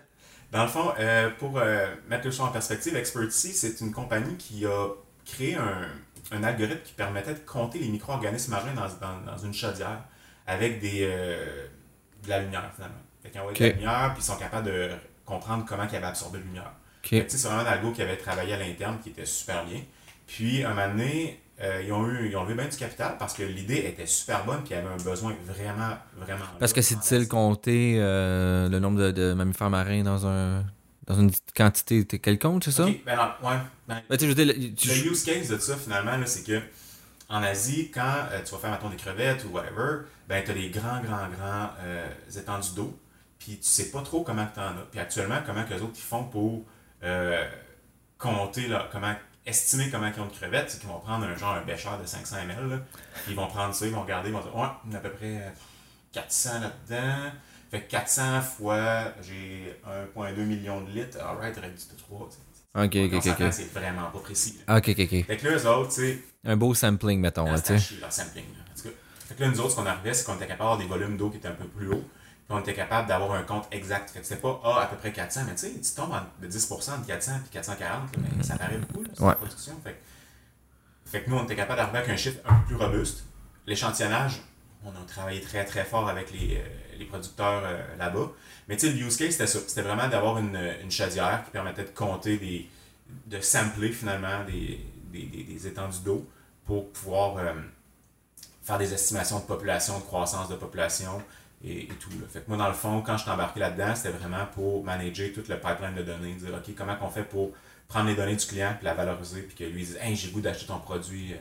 Dans 0.50 0.62
le 0.62 0.68
fond, 0.70 0.90
euh, 0.98 1.28
pour 1.38 1.58
euh, 1.58 1.86
mettre 2.08 2.24
le 2.24 2.30
chose 2.30 2.40
en 2.40 2.48
perspective, 2.48 2.96
Expertise, 2.96 3.60
c'est 3.60 3.84
une 3.84 3.92
compagnie 3.92 4.34
qui 4.38 4.64
a 4.64 4.86
créé 5.26 5.56
un, 5.56 5.88
un 6.32 6.42
algorithme 6.42 6.80
qui 6.82 6.94
permettait 6.94 7.34
de 7.34 7.40
compter 7.40 7.80
les 7.80 7.88
micro-organismes 7.88 8.52
marins 8.52 8.72
dans, 8.74 8.88
dans, 9.06 9.20
dans 9.32 9.36
une 9.36 9.52
chaudière 9.52 10.02
avec 10.46 10.80
des, 10.80 11.00
euh, 11.02 11.66
de 12.24 12.30
la 12.30 12.40
lumière, 12.40 12.70
finalement. 12.74 12.96
Fait 13.22 13.28
qu'ils 13.28 13.40
envoient 13.42 13.52
de 13.52 13.62
la 13.62 13.68
lumière, 13.72 14.10
puis 14.14 14.22
ils 14.22 14.26
sont 14.26 14.36
capables 14.36 14.66
de 14.66 14.88
comprendre 15.26 15.66
comment 15.68 15.86
ils 15.86 15.96
avaient 15.96 16.06
absorbé 16.06 16.38
la 16.38 16.44
lumière. 16.44 16.72
Ok. 17.04 17.10
Fait 17.10 17.18
que, 17.20 17.24
tu 17.24 17.30
sais, 17.32 17.36
C'est 17.36 17.48
vraiment 17.48 17.60
un 17.68 17.72
algo 17.72 17.92
qui 17.92 18.00
avait 18.00 18.16
travaillé 18.16 18.54
à 18.54 18.56
l'interne, 18.56 19.00
qui 19.02 19.10
était 19.10 19.26
super 19.26 19.66
bien. 19.66 19.82
Puis, 20.26 20.64
un 20.64 20.70
moment 20.70 20.88
donné, 20.88 21.42
euh, 21.62 21.82
ils, 21.84 21.92
ont 21.92 22.06
eu, 22.08 22.28
ils 22.30 22.36
ont 22.36 22.42
levé 22.44 22.54
bien 22.54 22.68
du 22.68 22.76
capital 22.76 23.16
parce 23.18 23.34
que 23.34 23.42
l'idée 23.42 23.84
était 23.86 24.06
super 24.06 24.44
bonne, 24.44 24.60
puis 24.62 24.70
il 24.70 24.76
y 24.76 24.78
avait 24.78 24.88
un 24.88 24.96
besoin 25.02 25.34
vraiment, 25.44 25.96
vraiment. 26.16 26.44
Parce 26.58 26.72
que 26.72 26.80
c'est 26.80 26.94
difficile 26.94 27.24
de 27.24 27.28
compter 27.28 27.96
euh, 27.98 28.68
le 28.68 28.78
nombre 28.78 28.98
de, 29.00 29.10
de 29.10 29.32
mammifères 29.34 29.70
marins 29.70 30.02
dans 30.02 30.26
un 30.26 30.64
dans 31.06 31.18
une 31.18 31.32
quantité 31.56 32.04
quelconque, 32.06 32.62
c'est 32.64 32.70
ça? 32.70 32.86
Ok, 32.86 33.00
ben 33.04 33.16
non, 33.16 33.48
ouais. 33.48 33.56
Ben, 33.88 34.00
Ben, 34.08 34.18
je 34.20 34.32
dire, 34.32 34.46
le- 34.46 34.74
tu- 34.74 34.88
Le 34.88 35.10
use 35.10 35.24
case 35.24 35.48
de 35.48 35.58
ça, 35.58 35.76
finalement, 35.76 36.12
c'est 36.24 36.44
que 36.46 36.60
en 37.28 37.42
Asie, 37.42 37.90
quand 37.92 38.14
euh, 38.32 38.40
tu 38.44 38.52
vas 38.52 38.58
faire, 38.58 38.70
mettons, 38.70 38.90
des 38.90 38.96
crevettes 38.96 39.44
ou 39.44 39.48
whatever, 39.48 40.02
ben, 40.28 40.44
tu 40.44 40.52
as 40.52 40.54
des 40.54 40.68
grands, 40.70 41.00
grands, 41.00 41.28
grands 41.36 41.70
étendues 42.36 42.74
d'eau, 42.76 42.96
puis 43.40 43.56
tu 43.56 43.68
sais 43.68 43.90
pas 43.90 44.02
trop 44.02 44.22
comment 44.22 44.46
tu 44.54 44.60
en 44.60 44.64
as. 44.68 44.86
Puis 44.90 45.00
actuellement, 45.00 45.38
comment 45.44 45.64
que 45.64 45.74
les 45.74 45.82
autres 45.82 45.94
ils 45.96 46.00
font 46.00 46.24
pour 46.24 46.64
compter, 48.18 48.68
là, 48.68 48.88
comment, 48.92 49.14
estimer 49.50 49.90
comment 49.90 50.10
ils 50.14 50.20
ont 50.20 50.26
de 50.26 50.32
crevettes, 50.32 50.70
c'est 50.70 50.78
qu'ils 50.80 50.88
vont 50.88 50.98
prendre 51.00 51.24
un 51.26 51.34
genre 51.36 51.54
un 51.54 51.62
bécher 51.62 51.88
de 52.02 52.06
500 52.06 52.36
ml, 52.48 52.68
là, 52.70 52.76
ils 53.28 53.34
vont 53.36 53.46
prendre 53.46 53.74
ça, 53.74 53.86
ils 53.86 53.92
vont 53.92 54.02
regarder, 54.02 54.30
ils 54.30 54.32
vont 54.32 54.40
dire, 54.40 54.56
ouais, 54.56 54.68
on 54.88 54.94
a 54.94 54.96
à 54.96 55.00
peu 55.00 55.10
près 55.10 55.36
euh, 55.42 55.48
400 56.12 56.50
là-dedans. 56.60 57.30
Fait 57.70 57.82
que 57.82 57.90
400 57.90 58.40
fois, 58.42 59.12
j'ai 59.22 59.76
1,2 60.16 60.36
million 60.44 60.80
de 60.80 60.90
litres. 60.90 61.18
Alright, 61.20 61.54
t'aurais 61.54 61.70
dit 61.70 61.86
3. 61.98 62.28
Ok, 62.74 62.96
ok, 62.96 63.12
ok, 63.14 63.26
ok. 63.40 63.52
C'est 63.52 63.72
vraiment 63.72 64.10
pas 64.10 64.18
précis. 64.20 64.58
là. 64.66 64.76
Ok, 64.78 64.88
ok, 64.88 64.98
ok. 65.00 65.24
Fait 65.26 65.36
que 65.36 65.46
là, 65.48 65.56
eux 65.56 65.66
autres, 65.68 65.94
tu 65.94 66.00
sais, 66.00 66.18
Un 66.44 66.56
beau 66.56 66.74
sampling, 66.74 67.20
mettons, 67.20 67.44
là, 67.44 67.56
c'était 67.58 67.68
tu 67.68 67.72
à 67.74 67.78
sais. 67.78 67.84
chier, 67.84 68.00
leur 68.00 68.12
sampling. 68.12 68.44
là. 68.54 68.60
En 68.72 68.76
tout 68.76 68.82
cas, 68.88 68.94
fait 69.28 69.34
que 69.36 69.40
là, 69.42 69.48
nous 69.50 69.60
autres, 69.60 69.70
ce 69.70 69.76
qu'on 69.76 69.86
arrivait, 69.86 70.14
c'est 70.14 70.24
qu'on 70.24 70.34
était 70.34 70.46
capable 70.48 70.58
d'avoir 70.58 70.78
des 70.78 70.86
volumes 70.86 71.16
d'eau 71.16 71.30
qui 71.30 71.36
étaient 71.36 71.48
un 71.48 71.52
peu 71.52 71.66
plus 71.68 71.88
hauts. 71.88 72.04
On 72.52 72.58
était 72.60 72.74
capable 72.74 73.06
d'avoir 73.08 73.32
un 73.32 73.42
compte 73.44 73.66
exact. 73.70 74.10
Fait 74.10 74.20
que 74.20 74.26
c'était 74.26 74.40
pas 74.40 74.60
ah, 74.64 74.80
à 74.82 74.86
peu 74.86 74.96
près 74.96 75.12
400, 75.12 75.42
mais 75.46 75.54
tu 75.54 75.60
sais, 75.68 75.72
tu 75.80 75.94
tombes 75.94 76.12
de 76.42 76.48
10% 76.48 77.00
de 77.02 77.06
400 77.06 77.32
puis 77.42 77.50
440, 77.52 78.16
là, 78.16 78.22
mais 78.36 78.42
ça 78.42 78.56
paraît 78.58 78.76
beaucoup, 78.78 79.02
là, 79.04 79.10
c'est 79.14 79.22
Ouais. 79.22 79.28
la 79.28 79.34
production. 79.36 79.80
Fait, 79.84 79.92
que- 79.92 81.10
fait 81.10 81.22
que 81.22 81.30
nous, 81.30 81.36
on 81.36 81.44
était 81.44 81.54
capable 81.56 81.78
d'arriver 81.78 81.98
avec 81.98 82.10
un 82.10 82.16
chiffre 82.16 82.40
un 82.44 82.54
peu 82.60 82.66
plus 82.66 82.76
robuste. 82.76 83.24
L'échantillonnage, 83.66 84.40
on 84.84 84.90
a 84.90 85.04
travaillé 85.06 85.40
très 85.40 85.64
très 85.64 85.84
fort 85.84 86.08
avec 86.08 86.32
les, 86.32 86.56
euh, 86.56 86.96
les 86.98 87.04
producteurs 87.04 87.62
euh, 87.64 87.96
là-bas. 87.98 88.32
Mais 88.68 88.76
tu 88.76 88.88
sais, 88.88 88.92
le 88.94 89.00
use 89.06 89.16
case, 89.16 89.30
c'était 89.32 89.46
ça. 89.46 89.60
C'était 89.66 89.82
vraiment 89.82 90.08
d'avoir 90.08 90.38
une, 90.38 90.56
une 90.82 90.90
chaudière 90.90 91.44
qui 91.44 91.50
permettait 91.52 91.84
de 91.84 91.90
compter 91.90 92.36
des. 92.36 92.68
de 93.26 93.40
sampler 93.40 93.92
finalement 93.92 94.44
des, 94.44 94.84
des, 95.12 95.26
des, 95.26 95.44
des 95.44 95.66
étendues 95.66 96.00
d'eau 96.04 96.28
pour 96.66 96.90
pouvoir 96.92 97.36
euh, 97.38 97.52
faire 98.62 98.78
des 98.78 98.92
estimations 98.92 99.38
de 99.40 99.44
population, 99.44 99.98
de 99.98 100.04
croissance 100.04 100.48
de 100.48 100.54
population 100.56 101.20
et, 101.64 101.82
et 101.84 101.86
tout. 101.88 102.10
Là. 102.20 102.26
Fait 102.32 102.40
que 102.40 102.48
moi, 102.48 102.56
dans 102.56 102.68
le 102.68 102.74
fond, 102.74 103.02
quand 103.02 103.16
je 103.16 103.22
suis 103.22 103.30
embarqué 103.30 103.60
là-dedans, 103.60 103.94
c'était 103.94 104.10
vraiment 104.16 104.46
pour 104.54 104.84
manager 104.84 105.28
tout 105.34 105.42
le 105.48 105.56
pipeline 105.58 105.94
de 105.94 106.02
données, 106.02 106.34
dire 106.34 106.50
OK, 106.54 106.74
comment 106.76 106.96
on 107.02 107.08
fait 107.10 107.24
pour 107.24 107.52
prendre 107.88 108.08
les 108.08 108.14
données 108.16 108.36
du 108.36 108.46
client 108.46 108.74
puis 108.76 108.84
la 108.84 108.94
valoriser, 108.94 109.42
puis 109.42 109.56
que 109.56 109.64
lui 109.64 109.82
dise 109.84 109.98
Hey, 110.00 110.14
j'ai 110.16 110.28
le 110.28 110.32
goût 110.34 110.40
d'acheter 110.40 110.66
ton 110.66 110.78
produit. 110.78 111.32
euh, 111.32 111.36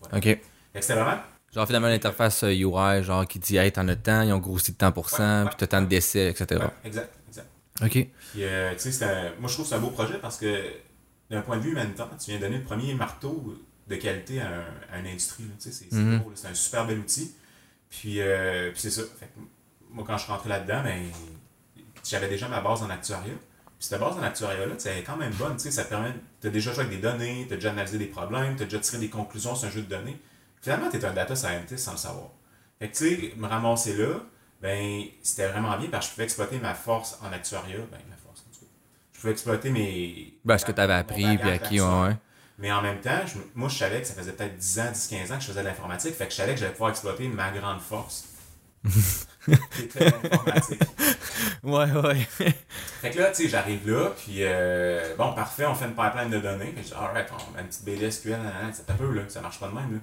voilà. 0.00 0.18
Ok. 0.18 0.24
Fait 0.24 0.40
que 0.74 0.80
c'était 0.80 0.94
vraiment 1.00 1.20
Genre, 1.54 1.66
finalement, 1.66 1.88
l'interface 1.88 2.44
euh, 2.44 2.50
UI, 2.54 3.02
genre, 3.04 3.26
qui 3.28 3.38
dit, 3.38 3.58
hey, 3.58 3.70
t'en 3.70 3.86
as 3.88 3.96
tant, 3.96 4.22
ils 4.22 4.32
ont 4.32 4.38
grossi 4.38 4.72
de 4.72 4.76
tant 4.78 4.90
pour 4.90 5.10
cent, 5.10 5.44
puis 5.46 5.54
t'as 5.58 5.66
tant 5.66 5.82
de 5.82 5.86
décès, 5.86 6.28
etc. 6.30 6.46
Ouais, 6.62 6.66
exact, 6.84 7.12
exact. 7.28 7.46
Ok. 7.82 7.90
Puis, 7.90 8.08
euh, 8.44 8.72
tu 8.74 8.90
sais, 8.90 9.06
moi, 9.38 9.48
je 9.48 9.52
trouve 9.54 9.66
que 9.66 9.68
c'est 9.68 9.74
un 9.74 9.80
beau 9.80 9.90
projet 9.90 10.18
parce 10.18 10.38
que, 10.38 10.62
d'un 11.30 11.42
point 11.42 11.58
de 11.58 11.62
vue 11.62 11.72
humanitaire, 11.72 12.08
tu 12.18 12.30
viens 12.30 12.40
donner 12.40 12.56
le 12.56 12.64
premier 12.64 12.94
marteau 12.94 13.54
de 13.86 13.96
qualité 13.96 14.40
à, 14.40 14.46
un- 14.48 14.94
à 14.96 14.98
une 15.00 15.08
industrie. 15.08 15.44
Tu 15.60 15.70
sais, 15.70 15.72
c'est 15.72 15.94
c'est 16.34 16.48
un 16.48 16.54
super 16.54 16.86
bel 16.86 16.98
outil. 16.98 17.34
Puis, 17.90 18.22
euh, 18.22 18.70
puis 18.72 18.80
c'est 18.80 18.90
ça. 18.90 19.02
Fait 19.20 19.26
que 19.26 19.32
moi, 19.92 20.04
quand 20.06 20.16
je 20.18 20.24
suis 20.24 20.32
rentré 20.32 20.48
là-dedans, 20.48 20.82
ben, 20.82 21.02
j'avais 22.08 22.28
déjà 22.28 22.48
ma 22.48 22.60
base 22.60 22.82
en 22.82 22.90
actuariat. 22.90 23.34
Puis 23.78 23.88
cette 23.88 24.00
base 24.00 24.16
en 24.16 24.22
actuariat-là, 24.22 24.74
tu 24.74 24.80
sais, 24.80 24.90
elle 24.90 24.98
est 24.98 25.02
quand 25.02 25.16
même 25.16 25.32
bonne. 25.32 25.56
Tu 25.56 25.64
sais, 25.64 25.70
ça 25.70 25.84
te 25.84 25.88
permet. 25.90 26.12
Tu 26.40 26.46
as 26.48 26.50
déjà 26.50 26.72
joué 26.72 26.84
avec 26.84 26.96
des 26.96 27.02
données, 27.02 27.44
tu 27.48 27.54
as 27.54 27.56
déjà 27.56 27.70
analysé 27.70 27.98
des 27.98 28.06
problèmes, 28.06 28.56
tu 28.56 28.62
as 28.62 28.66
déjà 28.66 28.78
tiré 28.78 28.98
des 28.98 29.08
conclusions 29.08 29.54
sur 29.54 29.68
un 29.68 29.70
jeu 29.70 29.82
de 29.82 29.88
données. 29.88 30.20
Finalement, 30.60 30.88
tu 30.90 30.96
es 30.96 31.04
un 31.04 31.12
data 31.12 31.34
scientist 31.34 31.84
sans 31.84 31.92
le 31.92 31.96
savoir. 31.98 32.28
Fait 32.78 32.88
que, 32.88 32.96
tu 32.96 33.08
sais, 33.08 33.34
me 33.36 33.46
ramasser 33.48 33.96
là, 33.96 34.20
ben, 34.60 35.02
c'était 35.22 35.48
vraiment 35.48 35.76
bien 35.76 35.88
parce 35.90 36.06
que 36.06 36.10
je 36.10 36.14
pouvais 36.14 36.24
exploiter 36.24 36.58
ma 36.58 36.74
force 36.74 37.18
en 37.22 37.32
actuariat. 37.32 37.78
Ben, 37.90 37.98
ma 38.08 38.16
force, 38.16 38.40
en 38.48 38.52
tout 38.54 38.60
cas. 38.64 38.70
Je 39.12 39.20
pouvais 39.20 39.32
exploiter 39.32 39.70
mes. 39.70 40.34
Ben, 40.44 40.58
ce 40.58 40.64
que 40.64 40.72
t'avais 40.72 40.94
mon 40.94 41.00
appris, 41.00 41.24
puis 41.38 41.50
acquis, 41.50 41.80
ouais. 41.80 42.16
Mais 42.58 42.70
en 42.70 42.82
même 42.82 43.00
temps, 43.00 43.26
je- 43.26 43.38
moi, 43.56 43.68
je 43.68 43.76
savais 43.78 44.00
que 44.00 44.06
ça 44.06 44.14
faisait 44.14 44.32
peut-être 44.32 44.56
10 44.56 44.78
ans, 44.78 44.90
10, 44.92 45.08
15 45.08 45.32
ans 45.32 45.36
que 45.36 45.42
je 45.42 45.46
faisais 45.48 45.62
de 45.62 45.66
l'informatique. 45.66 46.14
Fait 46.14 46.26
que 46.26 46.30
je 46.30 46.36
savais 46.36 46.54
que 46.54 46.60
j'allais 46.60 46.72
pouvoir 46.72 46.90
exploiter 46.90 47.26
ma 47.26 47.50
grande 47.50 47.80
force. 47.80 48.26
qui 49.74 49.82
était 49.82 50.04
l'informatique. 50.04 50.82
Ouais, 51.62 51.90
ouais. 51.90 52.26
Fait 53.00 53.10
que 53.10 53.18
là, 53.18 53.30
tu 53.30 53.42
sais, 53.44 53.48
j'arrive 53.48 53.88
là, 53.88 54.12
puis 54.16 54.38
euh, 54.40 55.14
bon, 55.16 55.32
parfait, 55.32 55.64
on 55.66 55.74
fait 55.74 55.84
une 55.84 55.94
pipeline 55.94 56.30
de 56.30 56.38
données. 56.38 56.72
Puis 56.74 56.84
je 56.84 56.88
dis, 56.88 56.94
alright, 56.94 57.28
on 57.32 57.56
met 57.56 57.60
une 57.60 57.68
petite 57.68 57.84
BDSQL, 57.84 58.40
c'est 58.72 58.90
un 58.90 58.94
peu, 58.94 59.12
là, 59.12 59.22
ça 59.28 59.40
marche 59.40 59.60
pas 59.60 59.68
de 59.68 59.74
même. 59.74 59.92
Là, 59.92 59.98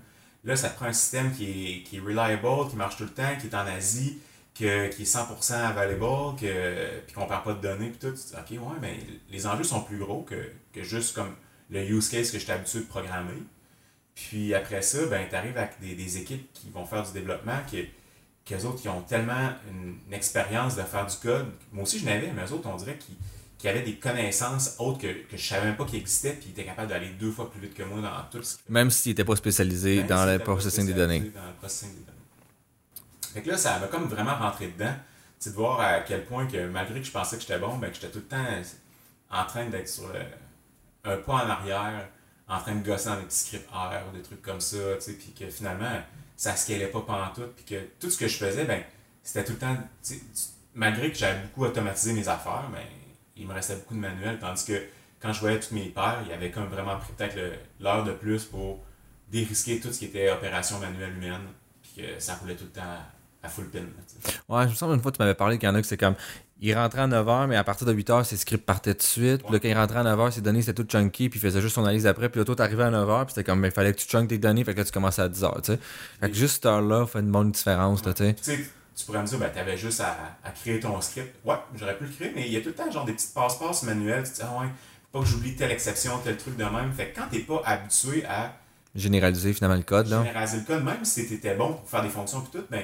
là 0.45 0.55
ça 0.55 0.69
te 0.69 0.75
prend 0.75 0.85
un 0.85 0.93
système 0.93 1.33
qui 1.33 1.45
est, 1.45 1.83
qui 1.83 1.97
est 1.97 1.99
reliable, 1.99 2.69
qui 2.69 2.75
marche 2.75 2.97
tout 2.97 3.03
le 3.03 3.09
temps, 3.09 3.35
qui 3.39 3.47
est 3.47 3.55
en 3.55 3.65
Asie, 3.67 4.19
que, 4.55 4.87
qui 4.87 5.03
est 5.03 5.15
100% 5.15 5.53
available, 5.53 6.39
que, 6.39 6.99
puis 7.05 7.13
qu'on 7.13 7.25
perd 7.25 7.43
pas 7.43 7.53
de 7.53 7.61
données, 7.61 7.89
puis 7.89 7.99
tout. 7.99 8.15
Tu 8.15 8.27
dis, 8.27 8.33
ok, 8.33 8.51
ouais, 8.51 8.77
mais 8.81 8.97
les 9.29 9.47
enjeux 9.47 9.63
sont 9.63 9.81
plus 9.81 9.97
gros 9.97 10.23
que, 10.23 10.51
que 10.73 10.83
juste 10.83 11.15
comme 11.15 11.35
le 11.69 11.83
use 11.83 12.09
case 12.09 12.31
que 12.31 12.39
j'étais 12.39 12.53
habitué 12.53 12.79
de 12.79 12.85
programmer. 12.85 13.43
Puis 14.15 14.53
après 14.53 14.81
ça, 14.81 15.05
ben, 15.05 15.27
tu 15.29 15.35
arrives 15.35 15.57
avec 15.57 15.79
des, 15.79 15.95
des 15.95 16.17
équipes 16.17 16.51
qui 16.53 16.69
vont 16.69 16.85
faire 16.85 17.03
du 17.03 17.13
développement, 17.13 17.57
qui, 17.67 17.89
qu'eux 18.49 18.65
autres, 18.65 18.81
qui 18.81 18.89
ont 18.89 19.01
tellement 19.01 19.51
une, 19.71 19.97
une 20.07 20.13
expérience 20.13 20.75
de 20.75 20.81
faire 20.83 21.05
du 21.05 21.15
code. 21.17 21.47
Moi 21.71 21.83
aussi, 21.83 21.99
je 21.99 22.05
n'avais, 22.05 22.31
mais 22.33 22.43
eux 22.45 22.53
autres, 22.53 22.67
on 22.67 22.75
dirait 22.75 22.97
qu'ils 22.97 23.15
qu'ils 23.57 23.69
avaient 23.69 23.81
des 23.81 23.95
connaissances 23.95 24.75
autres 24.79 24.99
que, 24.99 25.07
que 25.29 25.35
je 25.35 25.45
savais 25.45 25.65
même 25.65 25.75
pas 25.75 25.83
qu'ils 25.83 25.99
existaient, 25.99 26.31
puis 26.31 26.45
ils 26.47 26.51
étaient 26.51 26.63
capables 26.63 26.87
d'aller 26.87 27.09
deux 27.19 27.29
fois 27.29 27.51
plus 27.51 27.59
vite 27.59 27.73
que 27.73 27.83
moi 27.83 27.99
dans 27.99 28.09
tout 28.31 28.41
ce 28.41 28.55
qu'ils 28.55 28.71
Même 28.73 28.89
s'il 28.89 29.11
n'était 29.11 29.25
pas 29.25 29.35
spécialisé 29.35 29.97
Même 29.97 30.07
dans 30.07 30.23
s'ils 30.23 30.31
le 30.31 30.39
processing 30.39 30.85
des 30.85 30.93
données. 30.93 31.19
Dans 31.19 31.45
le 31.45 31.53
processing 31.59 31.89
des 31.89 32.05
données. 32.05 32.17
Fait 33.33 33.41
que 33.41 33.49
là, 33.49 33.57
ça 33.57 33.77
m'a 33.79 33.87
comme 33.87 34.05
vraiment 34.05 34.35
rentré 34.37 34.67
dedans. 34.67 34.93
De 35.45 35.51
voir 35.51 35.79
à 35.81 35.99
quel 36.01 36.25
point 36.25 36.47
que 36.47 36.67
malgré 36.69 36.99
que 37.01 37.05
je 37.05 37.11
pensais 37.11 37.35
que 37.35 37.41
j'étais 37.41 37.59
bon, 37.59 37.77
ben, 37.77 37.89
que 37.89 37.95
j'étais 37.95 38.09
tout 38.09 38.19
le 38.19 38.25
temps 38.25 38.45
en 39.29 39.45
train 39.45 39.65
d'être 39.67 39.87
sur 39.89 40.07
le- 40.07 41.09
un 41.11 41.17
pas 41.17 41.33
en 41.45 41.49
arrière, 41.49 42.07
en 42.47 42.59
train 42.59 42.75
de 42.75 42.85
gosser 42.85 43.09
dans 43.09 43.17
des 43.17 43.23
petits 43.23 43.37
scripts 43.39 43.69
R 43.71 44.03
ou 44.11 44.15
des 44.15 44.21
trucs 44.21 44.41
comme 44.41 44.59
ça, 44.61 44.77
tu 44.95 45.01
sais, 45.01 45.13
puis 45.13 45.33
que 45.37 45.49
finalement, 45.49 46.01
ça 46.39 46.55
scalait 46.55 46.87
pas 46.87 47.01
pantoute, 47.01 47.53
puis 47.53 47.65
que 47.65 47.75
tout 47.99 48.09
ce 48.09 48.17
que 48.17 48.29
je 48.29 48.37
faisais, 48.37 48.63
ben, 48.63 48.81
c'était 49.21 49.43
tout 49.43 49.51
le 49.51 49.57
temps, 49.57 49.75
malgré 50.73 51.11
que 51.11 51.17
j'avais 51.17 51.41
beaucoup 51.41 51.65
automatisé 51.65 52.13
mes 52.13 52.29
affaires, 52.29 52.69
ben, 52.71 52.79
il 53.35 53.45
me 53.45 53.53
restait 53.53 53.75
beaucoup 53.75 53.93
de 53.93 53.99
manuels, 53.99 54.39
tandis 54.39 54.63
que 54.63 54.81
quand 55.19 55.33
je 55.33 55.41
voyais 55.41 55.59
tous 55.59 55.75
mes 55.75 55.89
pairs, 55.89 56.21
il 56.23 56.29
y 56.29 56.33
avait 56.33 56.49
comme 56.49 56.67
vraiment 56.67 56.95
pris 56.97 57.11
peut-être 57.11 57.37
l'heure 57.81 58.05
de 58.05 58.13
plus 58.13 58.45
pour 58.45 58.79
dérisquer 59.29 59.81
tout 59.81 59.91
ce 59.91 59.99
qui 59.99 60.05
était 60.05 60.31
opération 60.31 60.79
manuelle 60.79 61.13
humaine, 61.17 61.41
puis 61.81 62.03
que 62.03 62.19
ça 62.21 62.35
roulait 62.35 62.55
tout 62.55 62.63
le 62.63 62.69
temps 62.69 62.95
à, 63.43 63.49
full 63.49 63.69
pin. 63.69 63.79
Ouais, 64.47 64.63
je 64.63 64.69
me 64.69 64.75
semble 64.75 64.93
une 64.93 65.01
fois, 65.01 65.11
tu 65.11 65.19
m'avais 65.19 65.35
parlé 65.35 65.57
qu'il 65.57 65.67
y 65.67 65.69
en 65.69 65.75
a 65.75 65.83
c'est 65.83 65.97
comme. 65.97 66.15
Il 66.61 66.75
rentrait 66.75 67.01
à 67.01 67.07
9h, 67.07 67.47
mais 67.47 67.55
à 67.55 67.63
partir 67.63 67.87
de 67.87 67.93
8h, 67.93 68.25
ses 68.25 68.35
scripts 68.35 68.65
partaient 68.65 68.93
tout 68.93 68.97
de 68.99 69.03
suite. 69.03 69.43
Puis 69.43 69.47
là, 69.47 69.51
Ouais. 69.53 69.59
quand 69.61 69.67
il 69.69 69.73
rentrait 69.77 69.99
à 69.99 70.03
9h, 70.03 70.31
ses 70.31 70.41
données, 70.41 70.61
c'était 70.61 70.83
tout 70.83 70.89
chunky, 70.91 71.29
puis 71.29 71.39
il 71.39 71.41
faisait 71.41 71.61
juste 71.61 71.75
son 71.75 71.83
analyse 71.83 72.05
après. 72.05 72.27
Puis 72.29 72.39
là, 72.39 72.45
toi, 72.45 72.55
t'arrivais 72.55 72.83
à 72.83 72.91
9h, 72.91 73.25
puis 73.25 73.33
c'était 73.35 73.45
comme, 73.49 73.63
il 73.63 73.71
fallait 73.71 73.93
que 73.93 73.99
tu 73.99 74.07
chunkes 74.07 74.27
tes 74.27 74.37
données, 74.37 74.63
fait 74.65 74.73
que 74.73 74.79
là, 74.79 74.85
tu 74.85 74.91
commençais 74.91 75.21
à 75.21 75.29
10h, 75.29 75.61
tu 75.61 75.71
sais. 75.73 75.79
Fait 76.19 76.29
que 76.29 76.35
juste 76.35 76.55
cette 76.55 76.65
heure-là 76.65 77.05
fait 77.07 77.19
une 77.19 77.31
bonne 77.31 77.51
différence, 77.51 78.03
là, 78.05 78.13
tu 78.13 78.23
sais. 78.25 78.35
Tu 78.95 79.05
pourrais 79.05 79.21
me 79.21 79.27
dire, 79.27 79.39
ben, 79.39 79.49
t'avais 79.49 79.77
juste 79.77 80.01
à, 80.01 80.17
à 80.43 80.49
créer 80.51 80.81
ton 80.81 80.99
script. 80.99 81.33
Ouais, 81.45 81.55
j'aurais 81.75 81.97
pu 81.97 82.03
le 82.03 82.09
créer, 82.09 82.33
mais 82.35 82.45
il 82.47 82.51
y 82.53 82.57
a 82.57 82.59
tout 82.61 82.67
le 82.67 82.73
temps 82.75 82.91
genre 82.91 83.05
des 83.05 83.13
petites 83.13 83.33
passe-passe 83.33 83.83
manuelles. 83.83 84.23
Tu 84.25 84.31
te 84.31 84.35
dis, 84.35 84.41
ah 84.43 84.59
ouais, 84.59 84.67
faut 85.13 85.19
pas 85.19 85.23
que 85.23 85.31
j'oublie 85.31 85.55
telle 85.55 85.71
exception, 85.71 86.19
tel 86.21 86.35
truc 86.35 86.57
de 86.57 86.65
même. 86.65 86.91
Fait 86.91 87.07
que 87.11 87.15
quand 87.17 87.27
t'es 87.31 87.39
pas 87.39 87.61
habitué 87.65 88.25
à 88.25 88.51
Généraliser 88.95 89.53
finalement 89.53 89.77
le 89.77 89.83
code, 89.83 90.07
là. 90.07 90.17
généraliser 90.23 90.57
le 90.57 90.63
code, 90.63 90.83
même 90.83 91.05
si 91.05 91.25
t'étais 91.29 91.55
bon 91.55 91.73
pour 91.75 91.89
faire 91.89 92.01
des 92.01 92.09
fonctions 92.09 92.41
et 92.43 92.57
tout, 92.57 92.65
ben, 92.69 92.81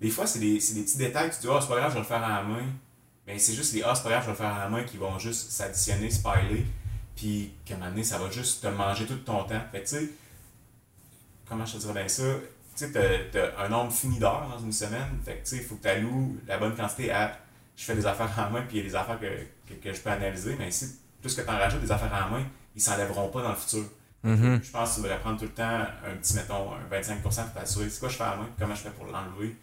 des 0.00 0.10
fois, 0.10 0.26
c'est 0.26 0.40
des, 0.40 0.54
des 0.58 0.82
petits 0.82 0.98
détails. 0.98 1.30
Tu 1.30 1.36
te 1.36 1.40
dis, 1.42 1.48
ah, 1.50 1.58
c'est 1.62 1.68
pas 1.68 1.76
grave, 1.76 1.88
je 1.90 1.94
vais 1.94 2.00
le 2.00 2.06
faire 2.06 2.22
à 2.22 2.28
la 2.28 2.42
main. 2.42 2.64
Ben, 3.26 3.38
c'est 3.38 3.54
juste 3.54 3.72
les 3.74 3.82
ah, 3.82 3.94
c'est 3.94 4.02
pas 4.02 4.10
grave, 4.10 4.24
je 4.24 4.30
vais 4.30 4.36
faire 4.36 4.54
à 4.54 4.58
la 4.60 4.68
main 4.68 4.82
qui 4.84 4.96
vont 4.96 5.18
juste 5.18 5.50
s'additionner, 5.50 6.10
spiler. 6.10 6.66
Puis, 7.16 7.52
qu'à 7.64 7.74
un 7.74 7.78
moment 7.78 7.90
donné, 7.90 8.04
ça 8.04 8.18
va 8.18 8.28
juste 8.30 8.62
te 8.62 8.66
manger 8.66 9.06
tout 9.06 9.16
ton 9.16 9.44
temps. 9.44 9.60
Fait 9.70 9.82
que, 9.82 9.88
tu 9.88 9.96
sais, 9.96 10.10
comment 11.48 11.64
je 11.64 11.74
te 11.74 11.78
dirais 11.78 11.92
bien 11.92 12.08
ça? 12.08 12.24
Tu 12.76 12.86
sais, 12.86 13.30
t'as, 13.30 13.64
un 13.64 13.68
nombre 13.68 13.92
fini 13.92 14.18
d'heures 14.18 14.48
dans 14.48 14.58
une 14.58 14.72
semaine. 14.72 15.20
Fait 15.24 15.36
que, 15.36 15.44
tu 15.44 15.50
sais, 15.50 15.56
il 15.58 15.62
faut 15.62 15.76
que 15.76 15.82
tu 15.82 15.88
alloues 15.88 16.38
la 16.46 16.58
bonne 16.58 16.74
quantité 16.74 17.12
à 17.12 17.38
je 17.76 17.84
fais 17.84 17.94
des 17.94 18.06
affaires 18.06 18.30
en 18.38 18.50
main, 18.50 18.62
puis 18.62 18.78
il 18.78 18.84
y 18.84 18.86
a 18.86 18.88
des 18.88 18.96
affaires 18.96 19.18
que, 19.18 19.26
que, 19.68 19.80
que 19.80 19.92
je 19.92 20.00
peux 20.00 20.10
analyser. 20.10 20.56
Mais 20.58 20.70
si 20.70 20.98
plus 21.20 21.34
que 21.34 21.40
tu 21.40 21.48
en 21.48 21.56
rajoutes 21.56 21.80
des 21.80 21.90
affaires 21.90 22.12
en 22.26 22.30
main, 22.30 22.44
ils 22.76 22.82
s'enlèveront 22.82 23.28
pas 23.28 23.42
dans 23.42 23.50
le 23.50 23.56
futur. 23.56 23.84
Mhm. 24.22 24.60
Je 24.62 24.70
pense 24.70 24.90
que 24.90 24.94
tu 24.96 25.02
devrais 25.02 25.18
prendre 25.20 25.38
tout 25.38 25.44
le 25.44 25.50
temps 25.50 25.80
un 26.06 26.16
petit, 26.16 26.34
mettons, 26.34 26.72
un 26.72 27.00
25% 27.00 27.22
pour 27.22 27.32
t'assurer. 27.32 27.90
C'est 27.90 28.00
quoi 28.00 28.08
je 28.08 28.16
fais 28.16 28.24
à 28.24 28.30
la 28.30 28.36
main, 28.36 28.48
comment 28.58 28.74
je 28.74 28.82
fais 28.82 28.90
pour 28.90 29.06
l'enlever 29.06 29.56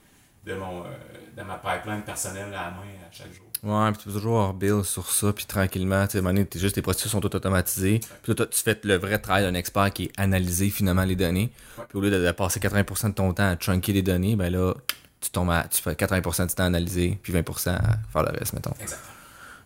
de, 0.45 0.53
mon, 0.55 0.85
euh, 0.85 0.89
de 1.35 1.41
ma 1.43 1.55
pipeline 1.55 2.01
personnelle 2.01 2.53
à 2.53 2.65
la 2.65 2.71
main 2.71 2.87
à 3.07 3.11
chaque 3.11 3.33
jour. 3.33 3.50
Ouais, 3.63 3.91
puis 3.91 3.99
tu 3.99 4.05
peux 4.05 4.13
toujours 4.13 4.53
build 4.53 4.83
sur 4.83 5.11
ça, 5.11 5.31
puis 5.33 5.45
tranquillement, 5.45 6.07
tu 6.07 6.19
sais, 6.19 6.45
t'es 6.45 6.57
juste 6.57 6.75
tes 6.75 6.81
processus 6.81 7.11
sont 7.11 7.21
tous 7.21 7.35
automatisés. 7.35 7.99
Puis 8.23 8.33
toi, 8.33 8.47
tu 8.47 8.59
fais 8.59 8.79
le 8.83 8.97
vrai 8.97 9.19
travail 9.19 9.43
d'un 9.43 9.53
expert 9.53 9.91
qui 9.93 10.05
est 10.05 10.11
analyser 10.17 10.69
finalement 10.71 11.03
les 11.03 11.15
données. 11.15 11.51
Puis 11.89 11.97
au 11.97 12.01
lieu 12.01 12.09
de, 12.09 12.25
de 12.25 12.31
passer 12.31 12.59
80% 12.59 13.09
de 13.09 13.13
ton 13.13 13.33
temps 13.33 13.49
à 13.51 13.55
chunker 13.55 13.93
les 13.93 14.01
données, 14.01 14.35
ben 14.35 14.51
là, 14.51 14.73
tu 15.19 15.29
tombes 15.29 15.51
à, 15.51 15.65
tu 15.65 15.79
fais 15.79 15.93
80% 15.93 16.47
du 16.47 16.55
temps 16.55 16.63
à 16.63 16.65
analyser, 16.65 17.19
puis 17.21 17.31
20% 17.31 17.69
à 17.69 17.81
faire 18.11 18.23
le 18.23 18.37
reste, 18.37 18.53
mettons. 18.53 18.73
Exact. 18.81 18.99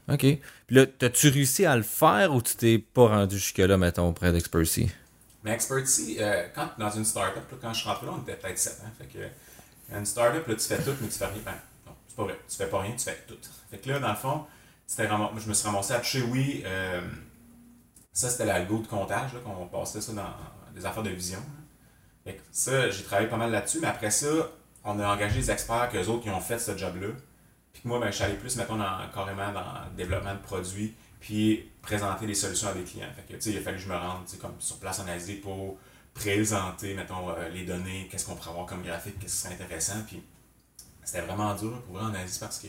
OK. 0.10 0.20
Puis 0.20 0.76
là, 0.76 0.86
t'as-tu 0.86 1.30
réussi 1.30 1.66
à 1.66 1.76
le 1.76 1.84
faire 1.84 2.34
ou 2.34 2.42
tu 2.42 2.56
t'es 2.56 2.78
pas 2.78 3.08
rendu 3.08 3.38
jusque-là, 3.38 3.78
mettons, 3.78 4.12
près 4.14 4.32
d'Expertise? 4.32 4.90
Mais 5.44 5.54
Expertise, 5.54 6.18
euh, 6.20 6.48
quand 6.54 6.70
dans 6.78 6.92
une 6.92 7.06
startup, 7.06 7.50
là, 7.50 7.58
quand 7.62 7.74
je 7.74 7.80
suis 7.80 7.90
rentré 7.90 8.06
là, 8.06 8.14
on 8.18 8.22
était 8.22 8.36
peut-être 8.36 8.60
7 8.60 8.74
ans. 8.82 8.92
Fait 8.98 9.06
que, 9.06 9.96
une 9.98 10.06
startup, 10.06 10.48
là, 10.48 10.56
tu 10.56 10.62
fais 10.62 10.82
tout, 10.82 10.92
mais 11.02 11.08
tu 11.08 11.18
fais 11.18 11.26
rien. 11.26 11.42
Ben, 11.46 11.54
non, 11.86 11.94
c'est 12.08 12.16
pas 12.16 12.24
vrai. 12.24 12.40
Tu 12.50 12.56
fais 12.58 12.68
pas 12.68 12.82
rien, 12.82 12.92
tu 12.92 13.04
fais 13.04 13.24
tout. 13.28 13.38
Fait 13.76 13.82
que 13.82 13.90
là, 13.90 14.00
dans 14.00 14.10
le 14.10 14.16
fond, 14.16 14.46
je 14.88 15.50
me 15.50 15.54
suis 15.54 15.68
ramassé 15.68 15.94
à 15.94 16.00
toucher, 16.00 16.22
oui, 16.22 16.64
euh, 16.66 17.02
ça 18.14 18.30
c'était 18.30 18.46
l'algo 18.46 18.80
de 18.80 18.88
comptage, 18.88 19.32
qu'on 19.44 19.68
passait 19.68 20.00
ça 20.00 20.14
dans 20.14 20.74
des 20.74 20.86
affaires 20.86 21.04
de 21.04 21.10
vision. 21.10 21.42
Fait 22.24 22.36
que 22.36 22.42
ça, 22.52 22.90
j'ai 22.90 23.04
travaillé 23.04 23.28
pas 23.28 23.36
mal 23.36 23.52
là-dessus, 23.52 23.80
mais 23.82 23.88
après 23.88 24.12
ça, 24.12 24.28
on 24.86 24.98
a 25.00 25.14
engagé 25.14 25.42
des 25.42 25.52
experts 25.52 25.90
qu'eux 25.92 26.06
autres 26.06 26.24
qui 26.24 26.30
ont 26.30 26.40
fait 26.40 26.58
ce 26.58 26.78
job-là. 26.78 27.10
Puis 27.74 27.82
que 27.82 27.88
moi, 27.90 28.00
ben, 28.00 28.08
je 28.08 28.16
suis 28.16 28.24
allé 28.24 28.36
plus, 28.36 28.56
mettons, 28.56 28.78
carrément 29.14 29.52
dans 29.52 29.60
le 29.90 29.98
développement 29.98 30.34
de 30.34 30.40
produits, 30.40 30.96
puis 31.20 31.70
présenter 31.82 32.26
des 32.26 32.34
solutions 32.34 32.70
à 32.70 32.74
des 32.74 32.84
clients. 32.84 33.10
Fait 33.14 33.38
que, 33.38 33.50
il 33.50 33.58
a 33.58 33.62
fallu 33.62 33.78
que 33.78 33.84
je 33.84 33.90
me 33.90 33.98
rende, 33.98 34.24
comme 34.40 34.56
sur 34.60 34.80
place 34.80 35.02
analysé 35.02 35.36
pour 35.36 35.78
présenter, 36.14 36.94
mettons, 36.94 37.30
euh, 37.30 37.50
les 37.50 37.66
données, 37.66 38.08
qu'est-ce 38.10 38.26
qu'on 38.26 38.36
pourrait 38.36 38.52
avoir 38.52 38.66
comme 38.68 38.84
graphique, 38.84 39.20
qu'est-ce 39.20 39.34
qui 39.34 39.42
serait 39.50 39.62
intéressant. 39.62 40.02
Puis 40.08 40.24
c'était 41.04 41.22
vraiment 41.22 41.54
dur 41.54 41.82
pour 41.82 41.98
vrai 41.98 42.06
en 42.06 42.14
Asie 42.14 42.40
parce 42.40 42.66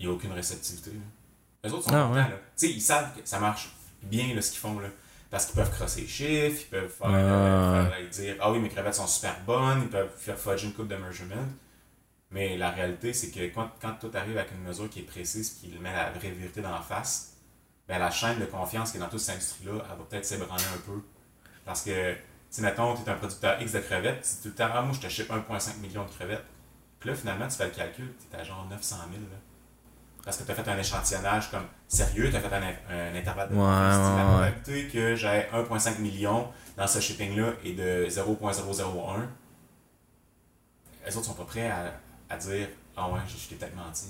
qu'il 0.00 0.08
n'y 0.08 0.14
a 0.14 0.16
aucune 0.16 0.32
réceptivité. 0.32 0.90
là. 0.92 1.68
Eux 1.68 1.72
autres 1.74 1.84
sont 1.84 1.90
Ah, 1.94 2.02
contents, 2.04 2.14
ouais. 2.14 2.20
là. 2.20 2.28
Tu 2.56 2.66
sais, 2.66 2.72
ils 2.72 2.80
savent 2.80 3.14
que 3.14 3.20
ça 3.24 3.38
marche 3.38 3.70
bien, 4.02 4.34
là, 4.34 4.40
ce 4.40 4.50
qu'ils 4.50 4.60
font, 4.60 4.78
là. 4.80 4.88
Parce 5.30 5.46
qu'ils 5.46 5.54
peuvent 5.56 5.70
crosser 5.70 6.00
les 6.00 6.08
chiffres, 6.08 6.62
ils 6.66 6.70
peuvent 6.70 6.88
faire, 6.90 7.06
euh, 7.12 7.88
faire, 7.90 7.98
euh, 8.00 8.08
dire 8.08 8.36
Ah 8.40 8.50
oui, 8.50 8.58
mes 8.58 8.68
crevettes 8.68 8.94
sont 8.94 9.06
super 9.06 9.38
bonnes, 9.46 9.82
ils 9.82 9.88
peuvent 9.88 10.10
faire 10.16 10.36
fudge 10.38 10.64
une 10.64 10.72
coupe 10.72 10.88
de 10.88 10.96
measurement. 10.96 11.46
Mais 12.32 12.56
la 12.56 12.70
réalité, 12.70 13.12
c'est 13.12 13.30
que 13.30 13.40
quand, 13.54 13.70
quand 13.80 13.94
tout 14.00 14.10
arrive 14.14 14.36
avec 14.38 14.50
une 14.52 14.62
mesure 14.62 14.88
qui 14.88 15.00
est 15.00 15.04
précise 15.04 15.50
qui 15.60 15.68
met 15.80 15.92
la 15.92 16.10
vraie 16.10 16.30
vérité 16.30 16.60
dans 16.62 16.70
la 16.72 16.80
face, 16.80 17.34
ben 17.88 17.98
la 17.98 18.10
chaîne 18.10 18.38
de 18.40 18.44
confiance 18.46 18.90
qui 18.92 18.96
est 18.96 19.00
dans 19.00 19.08
toute 19.08 19.20
cette 19.20 19.36
industrie-là, 19.36 19.72
elle 19.82 19.98
va 19.98 20.04
peut-être 20.08 20.24
s'ébranler 20.24 20.64
un 20.74 20.78
peu. 20.78 21.00
Parce 21.64 21.82
que, 21.82 22.16
si 22.48 22.62
mettons, 22.62 22.94
tu 22.96 23.02
es 23.02 23.08
un 23.08 23.14
producteur 23.16 23.60
X 23.62 23.72
de 23.72 23.80
crevettes, 23.80 24.24
si 24.24 24.42
tout 24.42 24.48
le 24.48 24.54
temps, 24.54 24.68
ah, 24.72 24.82
moi 24.82 24.94
je 24.94 25.00
te 25.00 25.08
ship 25.08 25.28
1,5 25.30 25.78
million 25.80 26.04
de 26.04 26.10
crevettes, 26.10 26.44
puis 27.00 27.10
là, 27.10 27.14
finalement, 27.16 27.46
tu 27.48 27.56
fais 27.56 27.66
le 27.66 27.70
calcul, 27.72 28.12
tu 28.18 28.36
es 28.36 28.40
à 28.40 28.44
genre 28.44 28.66
900 28.70 28.96
000. 29.10 29.20
Là. 29.22 29.36
Parce 30.24 30.36
que 30.36 30.44
tu 30.44 30.50
as 30.50 30.54
fait 30.54 30.70
un 30.70 30.78
échantillonnage 30.78 31.50
comme 31.50 31.64
sérieux, 31.88 32.28
tu 32.30 32.36
as 32.36 32.40
fait 32.40 32.54
un, 32.54 32.62
un 32.62 33.16
intervalle 33.18 33.48
de 33.48 33.54
Ouais, 33.54 33.60
La 33.62 34.24
probabilité 34.28 34.88
que 34.92 35.14
j'ai 35.16 35.46
1,5 35.52 35.98
million 36.00 36.48
dans 36.76 36.86
ce 36.86 37.00
shipping-là 37.00 37.52
est 37.64 37.72
de 37.72 38.06
0,001. 38.08 39.28
Les 41.06 41.16
autres 41.16 41.26
sont 41.26 41.32
pas 41.34 41.44
prêts 41.44 41.68
à, 41.70 41.94
à 42.28 42.36
dire 42.36 42.68
Ah 42.96 43.08
ouais, 43.08 43.20
je, 43.26 43.42
je 43.42 43.48
t'ai 43.48 43.54
peut-être 43.54 43.74
menti. 43.76 44.08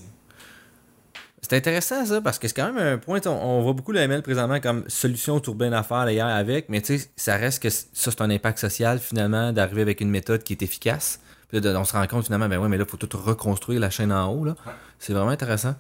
C'est 1.43 1.57
intéressant 1.57 2.05
ça, 2.05 2.21
parce 2.21 2.39
que 2.39 2.49
c'est 2.49 2.55
quand 2.55 2.73
même 2.73 2.95
un 2.95 2.99
point, 2.99 3.21
on, 3.25 3.31
on 3.31 3.63
voit 3.63 3.73
beaucoup 3.73 3.93
le 3.93 4.01
ML 4.01 4.23
présentement 4.23 4.61
comme 4.61 4.85
solution 4.89 5.37
autour 5.37 5.55
bien 5.55 5.73
affaire 5.73 6.09
hier 6.11 6.27
avec, 6.27 6.69
mais 6.69 6.83
tu 6.83 6.99
sais, 6.99 7.11
ça 7.17 7.37
reste 7.37 7.63
que 7.63 7.71
ça, 7.71 7.87
c'est 7.95 8.21
un 8.21 8.31
impact 8.31 8.59
social 8.59 8.99
finalement 8.99 9.53
d'arriver 9.53 9.81
avec 9.83 10.01
une 10.01 10.11
méthode 10.11 10.43
qui 10.43 10.53
est 10.53 10.63
efficace. 10.63 11.21
Puis 11.49 11.59
là, 11.61 11.81
on 11.81 11.85
se 11.85 11.93
rend 11.95 12.07
compte 12.07 12.25
finalement, 12.25 12.49
ben 12.49 12.59
ouais, 12.59 12.69
mais 12.69 12.77
là, 12.77 12.85
il 12.87 12.91
faut 12.91 12.99
tout 12.99 13.09
reconstruire 13.19 13.81
la 13.81 13.91
chaîne 13.91 14.13
en 14.13 14.31
haut. 14.31 14.45
Là. 14.45 14.55
Ouais. 14.67 14.73
C'est 14.99 15.13
vraiment 15.13 15.31
intéressant. 15.31 15.75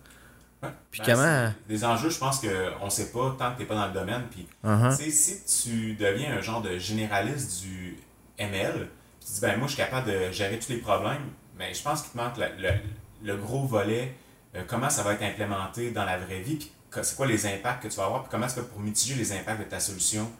Puis 0.90 1.00
Ben, 1.00 1.14
comment- 1.14 1.52
Des 1.68 1.84
enjeux, 1.84 2.10
je 2.10 2.18
pense 2.18 2.40
qu'on 2.40 2.84
ne 2.84 2.90
sait 2.90 3.10
pas 3.12 3.34
tant 3.38 3.50
que 3.52 3.56
tu 3.56 3.62
n'es 3.62 3.68
pas 3.68 3.74
dans 3.76 3.86
le 3.86 3.92
domaine. 3.92 4.22
Puis, 4.30 4.46
Uh-huh. 4.64 4.96
tu 4.96 5.10
si 5.10 5.42
tu 5.62 5.94
deviens 5.94 6.36
un 6.36 6.40
genre 6.40 6.60
de 6.62 6.76
généraliste 6.78 7.62
du 7.62 7.96
ML, 8.38 8.72
puis 9.20 9.26
tu 9.26 9.32
dis, 9.34 9.40
ben 9.40 9.56
moi, 9.58 9.66
je 9.68 9.74
suis 9.74 9.82
capable 9.82 10.10
de 10.10 10.30
gérer 10.32 10.58
tous 10.58 10.68
les 10.70 10.78
problèmes, 10.78 11.22
mais 11.56 11.72
je 11.72 11.82
pense 11.82 12.02
qu'il 12.02 12.12
te 12.12 12.16
manque 12.18 12.36
le, 12.36 12.46
le- 12.58 12.78
le 13.22 13.36
gros 13.36 13.64
volet, 13.66 14.14
euh, 14.54 14.62
comment 14.66 14.90
ça 14.90 15.02
va 15.02 15.14
être 15.14 15.22
implémenté 15.22 15.90
dans 15.92 16.04
la 16.04 16.18
vraie 16.18 16.40
vie, 16.40 16.56
puis 16.56 16.70
c'est 17.02 17.16
quoi 17.16 17.26
les 17.26 17.46
impacts 17.46 17.82
que 17.84 17.88
tu 17.88 17.96
vas 17.96 18.04
avoir, 18.06 18.22
puis 18.22 18.30
comment 18.30 18.46
est-ce 18.46 18.56
que 18.56 18.60
pour 18.60 18.80
mitiger 18.80 19.14
les 19.14 19.32
impacts 19.32 19.60
de 19.60 19.64
ta 19.64 19.78
solution, 19.80 20.30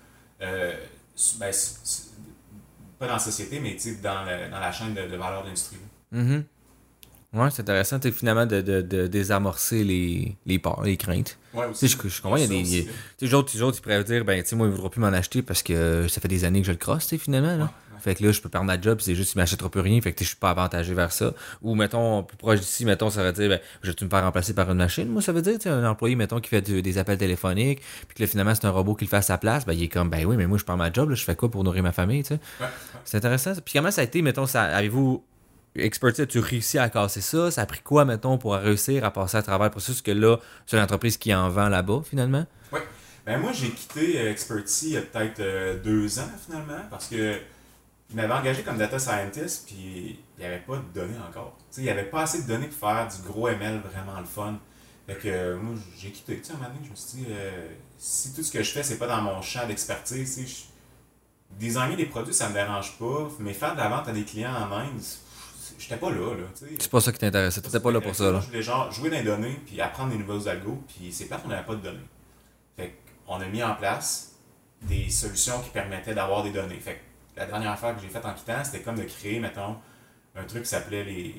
euh, 0.43 0.75
ben, 1.39 1.53
pas 2.99 3.07
dans 3.07 3.13
la 3.15 3.19
société, 3.19 3.61
mais 3.61 3.77
tu 3.77 3.97
dans, 3.97 4.25
le- 4.25 4.51
dans 4.51 4.61
la 4.61 4.73
chaîne 4.73 4.93
de, 4.95 5.03
de 5.07 5.17
valeur 5.17 5.43
de 5.43 5.47
l'industrie. 5.49 5.79
Ouais, 7.33 7.49
c'est 7.51 7.63
intéressant, 7.63 7.99
finalement, 8.13 8.45
de, 8.47 8.61
de, 8.61 8.81
de 8.83 9.07
désamorcer 9.07 9.85
les, 9.85 10.37
les 10.47 10.59
peurs, 10.59 10.83
les 10.83 10.97
craintes. 10.97 11.39
Ouais, 11.55 11.67
Tu 11.69 11.75
sais, 11.75 11.89
je, 11.89 12.09
je 12.09 12.21
comprends, 12.23 12.37
il 12.37 12.43
y 12.43 12.45
a 12.45 12.49
des. 12.49 12.63
tu 12.65 12.91
sais, 13.19 13.27
les 13.27 13.35
autres, 13.35 13.53
ils 13.57 13.81
pourraient 13.81 14.03
dire, 14.05 14.25
ben, 14.25 14.43
tu 14.43 14.49
sais, 14.49 14.57
moi, 14.57 14.67
il 14.67 14.71
ne 14.71 14.75
voudra 14.75 14.91
plus 14.91 15.01
m'en 15.01 15.09
acheter 15.09 15.43
parce 15.43 15.63
que 15.63 16.07
ça 16.09 16.21
fait 16.21 16.29
des 16.29 16.45
années 16.45 16.61
que 16.61 16.67
je 16.67 16.73
le 16.73 16.79
crosse, 16.79 17.05
tu 17.07 17.11
sais, 17.17 17.19
finalement, 17.19 17.57
là. 17.57 17.71
Fait 18.01 18.15
que 18.15 18.25
là, 18.25 18.33
je 18.33 18.41
peux 18.41 18.49
perdre 18.49 18.67
ma 18.67 18.81
job, 18.81 18.99
c'est 19.03 19.15
juste, 19.15 19.35
il 19.35 19.39
m'achètera 19.39 19.69
plus 19.69 19.83
rien, 19.83 20.01
fait 20.01 20.13
que 20.15 20.25
je 20.25 20.29
suis 20.31 20.37
pas 20.39 20.49
avantagé 20.53 20.95
vers 20.95 21.13
ça. 21.13 21.35
Ou, 21.61 21.75
mettons, 21.75 22.23
plus 22.23 22.39
proche 22.39 22.59
d'ici, 22.61 22.87
mettons, 22.87 23.11
ça 23.11 23.23
veut 23.23 23.33
dire, 23.33 23.51
ben, 23.51 23.61
je 23.83 23.91
vais 23.91 23.97
me 24.05 24.09
faire 24.09 24.23
remplacer 24.25 24.55
par 24.55 24.71
une 24.71 24.79
machine, 24.79 25.07
moi, 25.07 25.21
ça 25.21 25.33
veut 25.33 25.43
dire, 25.43 25.59
tu 25.59 25.65
sais, 25.65 25.69
un 25.69 25.85
employé, 25.87 26.17
mettons, 26.17 26.41
qui 26.41 26.49
fait 26.49 26.63
du- 26.63 26.81
des 26.81 26.97
appels 26.97 27.19
téléphoniques, 27.19 27.83
puis 28.09 28.15
que 28.17 28.23
là, 28.23 28.27
finalement, 28.27 28.55
c'est 28.55 28.65
un 28.65 28.71
robot 28.71 28.95
qui 28.95 29.05
le 29.05 29.11
fait 29.11 29.17
à 29.19 29.23
sa 29.23 29.37
place, 29.37 29.67
ben, 29.67 29.75
il 29.75 29.83
est 29.83 29.89
comme, 29.89 30.09
ben 30.09 30.25
oui, 30.25 30.37
mais 30.39 30.47
moi, 30.47 30.57
je 30.57 30.65
perds 30.65 30.79
ma 30.79 30.91
job, 30.91 31.11
là, 31.11 31.15
je 31.15 31.23
fais 31.25 31.37
quoi 31.37 31.51
pour 31.51 31.63
nourrir 31.63 31.83
ma 31.83 31.93
famille, 31.93 32.23
tu 32.23 32.29
sais? 32.29 32.41
Ouais, 32.59 32.67
ouais. 32.67 32.73
C'est 33.05 33.19
intéressant. 33.19 33.53
Puis 33.63 33.75
comment 33.75 33.91
ça 33.91 34.01
a 34.01 34.05
été, 34.05 34.23
mettons, 34.23 34.47
ça, 34.47 34.63
avez-vous 34.63 35.23
expertise, 35.77 36.23
as-tu 36.25 36.39
réussi 36.41 36.79
à 36.79 36.89
casser 36.89 37.21
ça? 37.21 37.51
Ça 37.51 37.63
a 37.63 37.67
pris 37.67 37.81
quoi, 37.81 38.05
mettons, 38.05 38.39
pour 38.39 38.55
réussir 38.55 39.05
à 39.05 39.11
passer 39.13 39.37
à 39.37 39.43
travers 39.43 39.67
le 39.67 39.71
processus 39.71 40.03
que 40.03 40.11
là, 40.11 40.39
c'est 40.67 40.77
une 40.77 40.83
entreprise 40.83 41.17
qui 41.17 41.35
en 41.35 41.49
vend 41.49 41.69
là-bas, 41.69 42.03
finalement? 42.09 42.45
Ouais. 42.73 42.83
Ben 43.27 43.39
moi, 43.39 43.53
j'ai 43.53 43.71
quitté 43.71 44.19
euh, 44.21 44.31
Expertise 44.31 44.83
il 44.85 44.93
y 44.93 44.97
a 44.97 45.03
peut-être 45.03 45.41
euh, 45.41 45.79
deux 45.83 46.19
ans, 46.19 46.31
finalement, 46.45 46.81
parce 46.91 47.07
que 47.07 47.37
il 48.11 48.17
m'avait 48.17 48.33
engagé 48.33 48.63
comme 48.63 48.77
data 48.79 48.99
scientist, 48.99 49.67
puis 49.69 50.19
il 50.37 50.41
n'y 50.41 50.45
avait 50.45 50.59
pas 50.67 50.77
de 50.77 51.01
données 51.01 51.19
encore. 51.29 51.57
Tu 51.73 51.81
il 51.81 51.85
n'y 51.85 51.91
avait 51.91 52.05
pas 52.05 52.23
assez 52.23 52.43
de 52.43 52.49
données 52.49 52.67
pour 52.67 52.89
faire 52.89 53.07
du 53.07 53.23
gros 53.31 53.47
ML 53.49 53.81
vraiment 53.93 54.19
le 54.19 54.27
fun. 54.27 54.59
Fait 55.07 55.15
que 55.15 55.29
euh, 55.29 55.57
moi, 55.57 55.75
j'ai 55.97 56.11
quitté. 56.11 56.39
Tu 56.39 56.45
sais, 56.45 56.53
un 56.53 56.57
moment 56.57 56.69
donné, 56.71 56.81
je 56.87 56.91
me 56.91 56.97
suis 56.97 57.19
dit, 57.19 57.27
si 57.99 58.35
tout 58.35 58.43
ce 58.43 58.51
que 58.51 58.63
je 58.65 58.71
fais, 58.73 58.83
c'est 58.83 58.99
pas 58.99 59.07
dans 59.07 59.21
mon 59.23 59.41
champ 59.43 59.67
d'expertise, 59.69 60.37
tu 60.37 60.47
je- 60.47 60.71
designer 61.59 61.97
des 61.97 62.07
produits, 62.07 62.35
ça 62.35 62.49
me 62.49 62.55
dérange 62.55 62.97
pas, 62.99 63.29
mais 63.39 63.53
faire 63.53 63.75
de 63.75 63.79
la 63.81 63.89
vente 63.89 64.09
à 64.09 64.13
des 64.13 64.25
clients 64.25 64.55
en 64.55 64.73
Inde, 64.73 65.01
j'étais 65.81 65.97
pas 65.97 66.11
là, 66.11 66.35
là, 66.35 66.45
tu 66.57 66.67
sais. 66.67 66.73
C'est 66.79 66.91
pas 66.91 67.01
ça 67.01 67.11
qui 67.13 67.19
t'intéressait. 67.19 67.61
T'étais 67.61 67.81
pas 67.81 67.91
là 67.91 68.01
pour 68.01 68.15
ça, 68.15 68.31
là. 68.31 68.41
Je 68.41 68.47
voulais 68.47 68.63
genre 68.63 68.93
jouer 68.93 69.11
dans 69.11 69.17
les 69.17 69.23
données, 69.25 69.59
puis 69.67 69.81
apprendre 69.81 70.13
des 70.13 70.19
nouveaux 70.19 70.47
algos, 70.49 70.83
puis 70.89 71.13
c'est 71.13 71.25
plate 71.27 71.43
qu'on 71.43 71.49
n'avait 71.49 71.67
pas 71.67 71.75
de 71.75 71.81
données. 71.83 71.99
Fait 72.77 72.95
qu'on 73.27 73.41
a 73.41 73.47
mis 73.47 73.63
en 73.63 73.75
place 73.75 74.33
des 74.83 75.09
solutions 75.11 75.61
qui 75.61 75.71
permettaient 75.71 76.15
d'avoir 76.15 76.43
des 76.43 76.51
données. 76.53 76.79
Fait 76.81 76.95
que 76.95 77.41
la 77.41 77.47
dernière 77.47 77.73
affaire 77.73 77.95
que 77.97 78.03
j'ai 78.03 78.09
faite 78.09 78.25
en 78.25 78.35
quittant, 78.35 78.63
c'était 78.65 78.81
comme 78.81 78.97
de 78.97 79.05
créer, 79.05 79.41
mettons, 79.41 79.77
un 80.37 80.45
truc 80.45 80.63
qui 80.63 80.69
s'appelait 80.69 81.05
les 81.05 81.35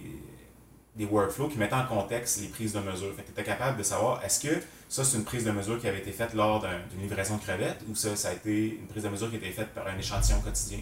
des 0.94 1.06
workflows 1.06 1.48
qui 1.48 1.58
mettaient 1.58 1.74
en 1.76 1.86
contexte 1.86 2.42
les 2.42 2.50
prises 2.50 2.74
de 2.74 2.80
mesure. 2.82 3.14
Fait 3.16 3.22
que 3.22 3.28
tu 3.28 3.32
étais 3.32 3.46
capable 3.46 3.78
de 3.78 3.84
savoir 3.84 4.22
est-ce 4.26 4.42
que 4.46 4.62
ça 4.90 5.06
c'est 5.06 5.16
une 5.16 5.24
prise 5.24 5.46
de 5.46 5.52
mesure 5.52 5.80
qui 5.80 5.88
avait 5.88 6.00
été 6.00 6.12
faite 6.12 6.34
lors 6.34 6.60
d'un- 6.60 6.82
d'une 6.92 7.02
livraison 7.04 7.38
de 7.38 7.42
crevettes 7.42 7.80
ou 7.90 7.96
ça, 7.96 8.14
ça 8.18 8.28
a 8.28 8.34
été 8.34 8.76
une 8.78 8.88
prise 8.88 9.04
de 9.04 9.08
mesure 9.08 9.30
qui 9.30 9.36
a 9.36 9.40
été 9.40 9.52
faite 9.52 9.70
par 9.70 9.88
un 9.88 9.98
échantillon 9.98 10.42
quotidien. 10.42 10.80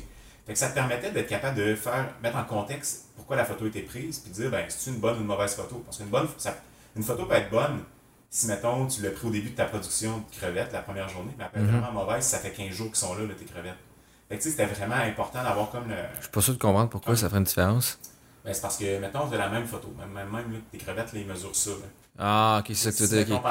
Fait 0.49 0.53
que 0.53 0.59
ça 0.59 0.69
te 0.69 0.73
permettait 0.73 1.12
d'être 1.12 1.27
capable 1.29 1.57
de 1.57 1.75
faire 1.75 2.07
mettre 2.23 2.35
en 2.38 2.43
contexte 2.43 3.05
pourquoi 3.15 3.35
la 3.35 3.45
photo 3.45 3.65
a 3.65 3.67
été 3.67 3.83
prise, 3.83 4.17
puis 4.17 4.31
de 4.31 4.35
dire 4.35 4.49
ben 4.49 4.65
c'est 4.67 4.89
une 4.89 4.97
bonne 4.97 5.17
ou 5.17 5.21
une 5.21 5.27
mauvaise 5.27 5.53
photo? 5.53 5.83
Parce 5.85 5.97
qu'une 5.97 6.07
bonne 6.07 6.27
ça- 6.38 6.55
une 6.95 7.03
photo 7.03 7.25
peut 7.27 7.35
être 7.35 7.51
bonne 7.51 7.83
si 8.31 8.47
mettons 8.47 8.88
tu 8.88 9.03
l'as 9.03 9.12
pris 9.12 9.27
au 9.27 9.29
début 9.29 9.51
de 9.51 9.55
ta 9.55 9.65
production 9.65 10.17
de 10.17 10.35
crevettes 10.35 10.73
la 10.73 10.81
première 10.81 11.07
journée, 11.07 11.35
mais 11.38 11.43
elle 11.43 11.51
peut 11.51 11.59
être 11.59 11.71
Mhm. 11.71 11.81
vraiment 11.81 12.03
mauvaise 12.03 12.23
si 12.23 12.31
ça 12.31 12.39
fait 12.39 12.49
15 12.49 12.71
jours 12.73 12.88
qu'ils 12.88 12.95
sont 12.95 13.13
là, 13.13 13.25
là 13.27 13.33
tes 13.38 13.45
crevettes. 13.45 13.75
Fait 14.27 14.38
que 14.38 14.41
tu 14.41 14.49
sais, 14.49 14.57
c'était 14.57 14.65
vraiment 14.65 14.95
important 14.95 15.43
d'avoir 15.43 15.69
comme 15.69 15.88
le. 15.88 15.95
Je 16.17 16.21
suis 16.23 16.31
pas 16.31 16.41
sûr 16.41 16.53
de 16.55 16.59
comprendre 16.59 16.89
pourquoi 16.89 17.15
ça 17.15 17.27
ferait 17.29 17.38
une 17.38 17.43
différence. 17.43 17.99
Ben, 18.43 18.51
c'est 18.51 18.62
parce 18.62 18.77
que, 18.77 18.97
mettons, 18.99 19.27
de 19.27 19.38
la 19.38 19.49
même 19.49 19.67
photo, 19.67 19.93
même, 19.99 20.09
même, 20.12 20.29
même 20.31 20.51
là, 20.51 20.57
tes 20.71 20.79
crevettes, 20.79 21.13
les 21.13 21.25
mesurent 21.25 21.55
ça. 21.55 21.69
là. 21.69 21.75
Ah, 22.17 22.57
ok, 22.62 22.65
c'est 22.69 22.75
ça 22.75 22.91
que 22.91 22.95
tu 22.97 23.03
veux 23.03 23.23
dire. 23.23 23.41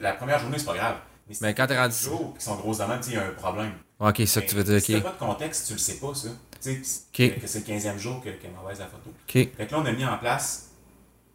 la 0.00 0.12
première 0.14 0.40
journée, 0.40 0.58
c'est 0.58 0.64
pas 0.66 0.74
grave. 0.74 0.96
Mais, 1.28 1.34
si 1.34 1.42
Mais 1.44 1.54
quand 1.54 1.66
t'es 1.68 1.78
rendu- 1.78 1.94
jours 1.94 2.34
qui 2.36 2.44
sont 2.44 2.56
grosses 2.56 2.78
demandes, 2.78 3.04
il 3.06 3.12
y 3.12 3.16
a 3.16 3.26
un 3.26 3.30
problème. 3.30 3.72
Ok, 4.00 4.14
c'est 4.18 4.26
ça 4.26 4.40
que 4.42 4.46
tu 4.48 4.54
veux 4.54 4.64
dire, 4.64 4.80
Si 4.80 4.92
t'as 4.94 5.00
pas 5.00 5.10
de 5.12 5.18
contexte, 5.18 5.66
tu 5.66 5.72
le 5.74 5.78
sais 5.78 5.96
pas, 5.96 6.14
ça. 6.14 6.28
Tu 6.60 6.84
sais, 6.84 7.00
que, 7.12 7.46
c'est 7.46 7.68
le 7.68 7.74
15e 7.74 7.98
jour 7.98 8.20
que, 8.20 8.30
que 8.30 8.46
mauvaise 8.48 8.80
la 8.80 8.86
photo. 8.86 9.10
Ok. 9.10 9.32
Fait 9.32 9.66
que 9.66 9.72
là, 9.72 9.78
on 9.80 9.86
a 9.86 9.92
mis 9.92 10.04
en 10.04 10.18
place 10.18 10.70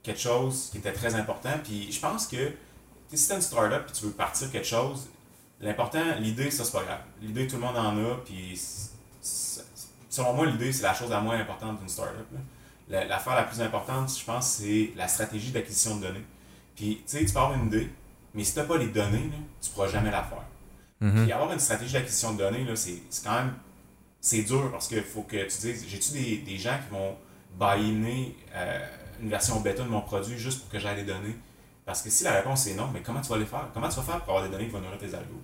quelque 0.02 0.20
chose 0.20 0.70
qui 0.72 0.80
était 0.80 0.92
très 0.92 1.16
important. 1.16 1.54
Puis 1.64 1.92
je 1.92 2.00
pense 2.00 2.28
que 2.28 2.52
tu 3.10 3.18
si 3.18 3.28
t'as 3.28 3.36
une 3.36 3.42
startup 3.42 3.86
et 3.88 3.92
tu 3.92 4.06
veux 4.06 4.12
partir 4.12 4.52
quelque 4.52 4.68
chose, 4.68 5.08
l'important, 5.62 6.04
l'idée, 6.20 6.52
ça, 6.52 6.64
c'est 6.64 6.72
pas 6.72 6.84
grave. 6.84 7.02
L'idée, 7.22 7.48
tout 7.48 7.56
le 7.56 7.62
monde 7.62 7.78
en 7.78 7.98
a. 7.98 8.16
Puis 8.26 8.60
selon 10.10 10.34
moi, 10.34 10.46
l'idée, 10.46 10.72
c'est 10.72 10.84
la 10.84 10.94
chose 10.94 11.10
la 11.10 11.22
moins 11.22 11.40
importante 11.40 11.80
d'une 11.80 11.90
startup. 11.90 12.28
L'affaire 12.90 13.36
la 13.36 13.44
plus 13.44 13.62
importante, 13.62 14.12
je 14.18 14.26
pense, 14.26 14.48
c'est 14.48 14.92
la 14.96 15.08
stratégie 15.08 15.52
d'acquisition 15.52 15.98
de 15.98 16.02
données. 16.08 16.26
Puis, 16.76 16.98
tu 16.98 17.02
sais, 17.06 17.26
tu 17.26 17.32
peux 17.32 17.40
avoir 17.40 17.58
une 17.58 17.68
idée, 17.68 17.90
mais 18.34 18.44
si 18.44 18.54
tu 18.54 18.60
n'as 18.60 18.66
pas 18.66 18.78
les 18.78 18.88
données, 18.88 19.30
là, 19.32 19.38
tu 19.62 19.70
ne 19.70 19.74
pourras 19.74 19.88
jamais 19.88 20.12
la 20.12 20.24
faire. 20.24 20.44
Mhm. 21.00 21.24
Puis 21.24 21.32
avoir 21.32 21.52
une 21.52 21.60
stratégie 21.60 21.94
d'acquisition 21.94 22.34
de 22.34 22.40
données, 22.40 22.66
c'est 22.76 23.02
quand 23.24 23.36
même 23.36 23.54
c'est 24.24 24.44
dur 24.44 24.72
parce 24.72 24.88
qu'il 24.88 25.04
faut 25.04 25.24
que 25.24 25.36
tu 25.36 25.58
dises 25.68 25.86
j'ai-tu 25.88 26.14
des, 26.14 26.38
des 26.38 26.58
gens 26.58 26.78
qui 26.78 26.96
vont 26.96 27.18
buy-in 27.60 28.32
une 29.22 29.30
version 29.30 29.60
bêta 29.60 29.84
de 29.84 29.90
mon 29.90 30.02
produit 30.02 30.38
juste 30.38 30.62
pour 30.62 30.70
que 30.70 30.80
j'aie 30.80 30.96
des 30.96 31.04
données 31.04 31.36
Parce 31.86 32.02
que 32.02 32.10
si 32.10 32.24
la 32.24 32.32
réponse 32.34 32.66
est 32.68 32.76
non, 32.76 32.90
mais 32.94 33.02
comment 33.02 33.22
tu 33.22 33.30
vas 33.30 33.38
les 33.38 33.46
faire? 33.46 33.68
Comment 33.74 33.90
tu 33.90 33.96
vas 33.98 34.04
faire 34.04 34.22
pour 34.22 34.30
avoir 34.30 34.44
des 34.44 34.50
données 34.50 34.66
qui 34.66 34.72
vont 34.72 34.80
nourrir 34.80 34.98
tes 34.98 35.14
algos? 35.14 35.42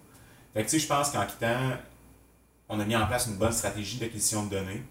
Fait 0.53 0.63
que 0.63 0.69
tu 0.69 0.71
sais, 0.71 0.79
je 0.79 0.87
pense 0.87 1.11
qu'en 1.11 1.25
quittant, 1.25 1.77
on 2.69 2.79
a 2.79 2.85
mis 2.85 2.95
en 2.95 3.05
place 3.05 3.27
une 3.27 3.35
bonne 3.35 3.51
stratégie 3.51 3.97
d'acquisition 3.97 4.45
de 4.45 4.51
données. 4.51 4.81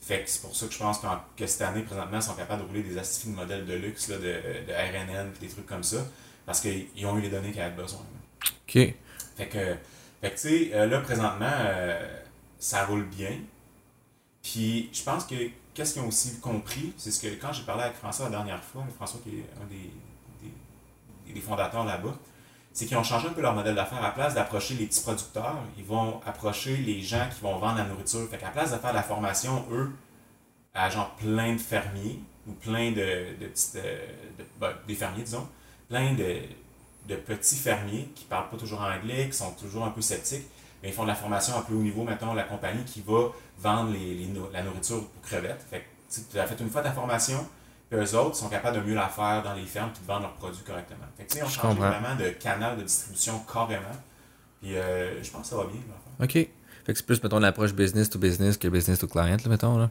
Fait 0.00 0.22
que 0.22 0.30
c'est 0.30 0.40
pour 0.42 0.54
ça 0.54 0.66
que 0.66 0.72
je 0.72 0.78
pense 0.78 1.00
que 1.36 1.46
cette 1.46 1.62
année, 1.62 1.82
présentement, 1.82 2.18
ils 2.18 2.22
sont 2.22 2.34
capables 2.34 2.62
de 2.62 2.66
rouler 2.68 2.82
des 2.82 2.96
astifies 2.98 3.30
de 3.30 3.36
modèles 3.36 3.66
de 3.66 3.74
luxe, 3.74 4.08
là, 4.08 4.16
de, 4.16 4.22
de 4.22 4.72
RNN, 4.72 5.32
des 5.40 5.48
trucs 5.48 5.66
comme 5.66 5.82
ça, 5.82 5.98
parce 6.46 6.60
qu'ils 6.60 7.06
ont 7.06 7.16
eu 7.18 7.22
les 7.22 7.28
données 7.28 7.50
qu'ils 7.52 7.60
avaient 7.60 7.74
besoin. 7.74 8.00
OK. 8.66 8.72
Fait 9.36 9.46
que, 9.48 9.76
fait 10.20 10.30
que 10.30 10.34
tu 10.34 10.40
sais, 10.40 10.70
euh, 10.74 10.86
là, 10.86 11.00
présentement, 11.00 11.52
euh, 11.52 12.22
ça 12.60 12.84
roule 12.84 13.06
bien. 13.06 13.32
Puis, 14.42 14.88
je 14.92 15.02
pense 15.02 15.24
que 15.24 15.34
qu'est-ce 15.74 15.94
qu'ils 15.94 16.02
ont 16.02 16.08
aussi 16.08 16.38
compris, 16.40 16.92
c'est 16.96 17.10
ce 17.10 17.20
que 17.20 17.28
quand 17.40 17.52
j'ai 17.52 17.64
parlé 17.64 17.82
avec 17.84 17.96
François 17.96 18.26
la 18.26 18.36
dernière 18.36 18.62
fois, 18.62 18.84
François 18.96 19.18
qui 19.24 19.30
est 19.30 19.46
un 19.60 19.66
des, 19.66 21.32
des, 21.34 21.40
fondateurs 21.40 21.84
là-bas, 21.84 22.16
c'est 22.72 22.86
qu'ils 22.86 22.96
ont 22.96 23.02
changé 23.02 23.28
un 23.28 23.32
peu 23.32 23.40
leur 23.40 23.54
modèle 23.54 23.74
d'affaires. 23.74 24.04
À 24.04 24.10
place 24.10 24.34
d'approcher 24.34 24.74
les 24.74 24.86
petits 24.86 25.02
producteurs, 25.02 25.56
ils 25.76 25.84
vont 25.84 26.20
approcher 26.24 26.76
les 26.76 27.02
gens 27.02 27.26
qui 27.34 27.40
vont 27.40 27.58
vendre 27.58 27.78
la 27.78 27.84
nourriture. 27.84 28.28
Fait 28.30 28.38
qu'à 28.38 28.50
place 28.50 28.72
de 28.72 28.78
faire 28.78 28.92
la 28.92 29.02
formation, 29.02 29.66
eux, 29.72 29.90
à 30.74 30.88
genre 30.90 31.10
plein 31.16 31.54
de 31.54 31.60
fermiers, 31.60 32.20
ou 32.46 32.52
plein 32.52 32.90
de, 32.92 33.38
de 33.40 33.46
petites. 33.46 33.74
De, 33.74 34.44
ben, 34.60 34.72
des 34.86 34.94
fermiers, 34.94 35.22
disons, 35.22 35.48
plein 35.88 36.14
de, 36.14 36.40
de 37.08 37.16
petits 37.16 37.56
fermiers 37.56 38.08
qui 38.14 38.24
parlent 38.24 38.48
pas 38.48 38.56
toujours 38.56 38.80
anglais, 38.80 39.28
qui 39.28 39.36
sont 39.36 39.52
toujours 39.52 39.84
un 39.84 39.90
peu 39.90 40.00
sceptiques, 40.00 40.46
mais 40.82 40.88
ils 40.88 40.94
font 40.94 41.02
de 41.02 41.08
la 41.08 41.14
formation 41.14 41.56
un 41.56 41.62
peu 41.62 41.74
haut 41.74 41.82
niveau, 41.82 42.04
mettons, 42.04 42.32
la 42.34 42.44
compagnie 42.44 42.84
qui 42.84 43.02
va 43.06 43.32
vendre 43.58 43.92
les, 43.92 44.28
la 44.52 44.62
nourriture 44.62 45.06
pour 45.08 45.22
crevettes. 45.22 45.64
Fait 45.68 45.80
que 45.80 46.20
tu 46.32 46.38
as 46.38 46.46
fait 46.46 46.60
une 46.60 46.70
fois 46.70 46.82
ta 46.82 46.92
formation, 46.92 47.46
eux 47.92 48.14
autres 48.16 48.36
sont 48.36 48.48
capables 48.48 48.78
de 48.78 48.82
mieux 48.82 48.94
la 48.94 49.08
faire 49.08 49.42
dans 49.42 49.54
les 49.54 49.66
fermes 49.66 49.90
et 49.94 50.00
de 50.00 50.06
vendre 50.06 50.22
leurs 50.22 50.34
produits 50.34 50.62
correctement. 50.64 51.06
Fait 51.16 51.24
que, 51.24 51.44
on 51.44 51.48
change 51.48 51.76
vraiment 51.76 52.16
de 52.16 52.30
canal 52.30 52.76
de 52.78 52.82
distribution 52.82 53.40
carrément. 53.52 53.96
Puis 54.60 54.76
euh, 54.76 55.22
je 55.22 55.30
pense 55.30 55.42
que 55.42 55.48
ça 55.48 55.56
va 55.56 55.64
bien. 55.64 55.80
OK. 56.22 56.32
Fait 56.32 56.48
que 56.86 56.94
c'est 56.94 57.06
plus, 57.06 57.22
mettons, 57.22 57.38
l'approche 57.38 57.72
business 57.72 58.08
to 58.08 58.18
business 58.18 58.56
que 58.56 58.68
business 58.68 58.98
to 58.98 59.06
client, 59.06 59.36
là, 59.36 59.48
mettons. 59.48 59.78
Là. 59.78 59.90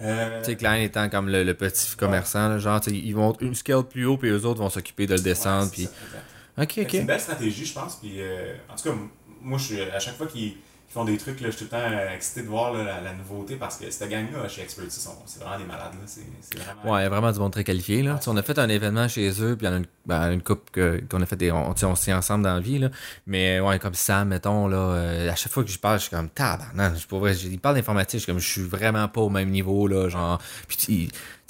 Euh... 0.00 0.40
Tu 0.40 0.46
sais, 0.46 0.56
client 0.56 0.74
étant 0.74 1.08
comme 1.08 1.28
le, 1.28 1.54
petit 1.54 1.96
commerçant, 1.96 2.48
là, 2.48 2.58
genre, 2.58 2.80
ils 2.88 3.14
vont 3.14 3.34
une 3.40 3.54
scale 3.54 3.84
plus 3.84 4.06
haut, 4.06 4.16
puis 4.16 4.30
eux 4.30 4.44
autres 4.44 4.60
vont 4.60 4.70
s'occuper 4.70 5.06
de 5.06 5.14
le 5.14 5.20
descendre. 5.20 5.70
puis... 5.70 5.88
OK, 6.56 6.78
OK. 6.78 6.88
C'est 6.90 6.98
une 6.98 7.06
belle 7.06 7.20
stratégie, 7.20 7.64
je 7.64 7.74
pense. 7.74 7.96
Puis, 7.96 8.20
euh, 8.20 8.54
en 8.68 8.76
tout 8.76 8.84
cas, 8.84 8.94
moi, 9.44 9.58
je 9.58 9.64
suis, 9.64 9.80
à 9.80 10.00
chaque 10.00 10.16
fois 10.16 10.26
qu'ils 10.26 10.54
font 10.88 11.04
des 11.04 11.16
trucs, 11.16 11.40
là, 11.40 11.50
je 11.50 11.56
suis 11.56 11.66
tout 11.66 11.74
le 11.74 11.80
temps 11.80 11.86
euh, 11.86 12.14
excité 12.14 12.42
de 12.42 12.48
voir 12.48 12.72
la, 12.72 13.12
nouveauté 13.14 13.56
parce 13.56 13.76
que 13.76 13.90
cette 13.90 14.08
gang-là 14.08 14.48
chez 14.48 14.62
Expertise, 14.62 15.08
c'est 15.26 15.40
vraiment 15.40 15.58
des 15.58 15.64
malades. 15.64 15.92
Là. 15.94 16.90
Ouais, 16.90 17.00
il 17.00 17.02
y 17.02 17.06
a 17.06 17.08
vraiment 17.08 17.32
du 17.32 17.38
monde 17.38 17.52
très 17.52 17.64
qualifié. 17.64 18.02
Là. 18.02 18.18
On 18.26 18.36
a 18.36 18.42
fait 18.42 18.58
un 18.58 18.68
événement 18.68 19.08
chez 19.08 19.30
eux, 19.42 19.56
puis 19.56 19.66
il 19.66 19.70
y 19.70 19.72
en 19.72 19.74
a 19.74 19.78
une, 19.78 19.86
ben, 20.06 20.32
une 20.32 20.42
couple 20.42 21.02
qu'on 21.08 21.20
a 21.20 21.26
fait 21.26 21.36
des. 21.36 21.52
On, 21.52 21.74
on 21.82 21.94
s'est 21.94 22.12
ensemble 22.12 22.44
dans 22.44 22.54
la 22.54 22.60
vie. 22.60 22.78
Là. 22.78 22.90
Mais 23.26 23.60
ouais, 23.60 23.78
comme 23.78 23.94
Sam, 23.94 24.28
mettons, 24.28 24.66
là, 24.68 24.76
euh, 24.76 25.30
à 25.30 25.34
chaque 25.34 25.52
fois 25.52 25.64
que 25.64 25.70
je 25.70 25.78
parle, 25.78 25.98
je 25.98 26.04
suis 26.04 26.16
comme 26.16 26.28
tabarnak. 26.28 26.96
Je 26.96 27.06
pourrais, 27.06 27.34
il 27.36 27.58
parle 27.58 27.76
d'informatique, 27.76 28.20
je 28.20 28.24
suis 28.24 28.32
comme 28.32 28.40
je 28.40 28.48
suis 28.48 28.62
vraiment 28.62 29.08
pas 29.08 29.20
au 29.20 29.30
même 29.30 29.50
niveau. 29.50 29.86
Là, 29.86 30.08
genre, 30.08 30.40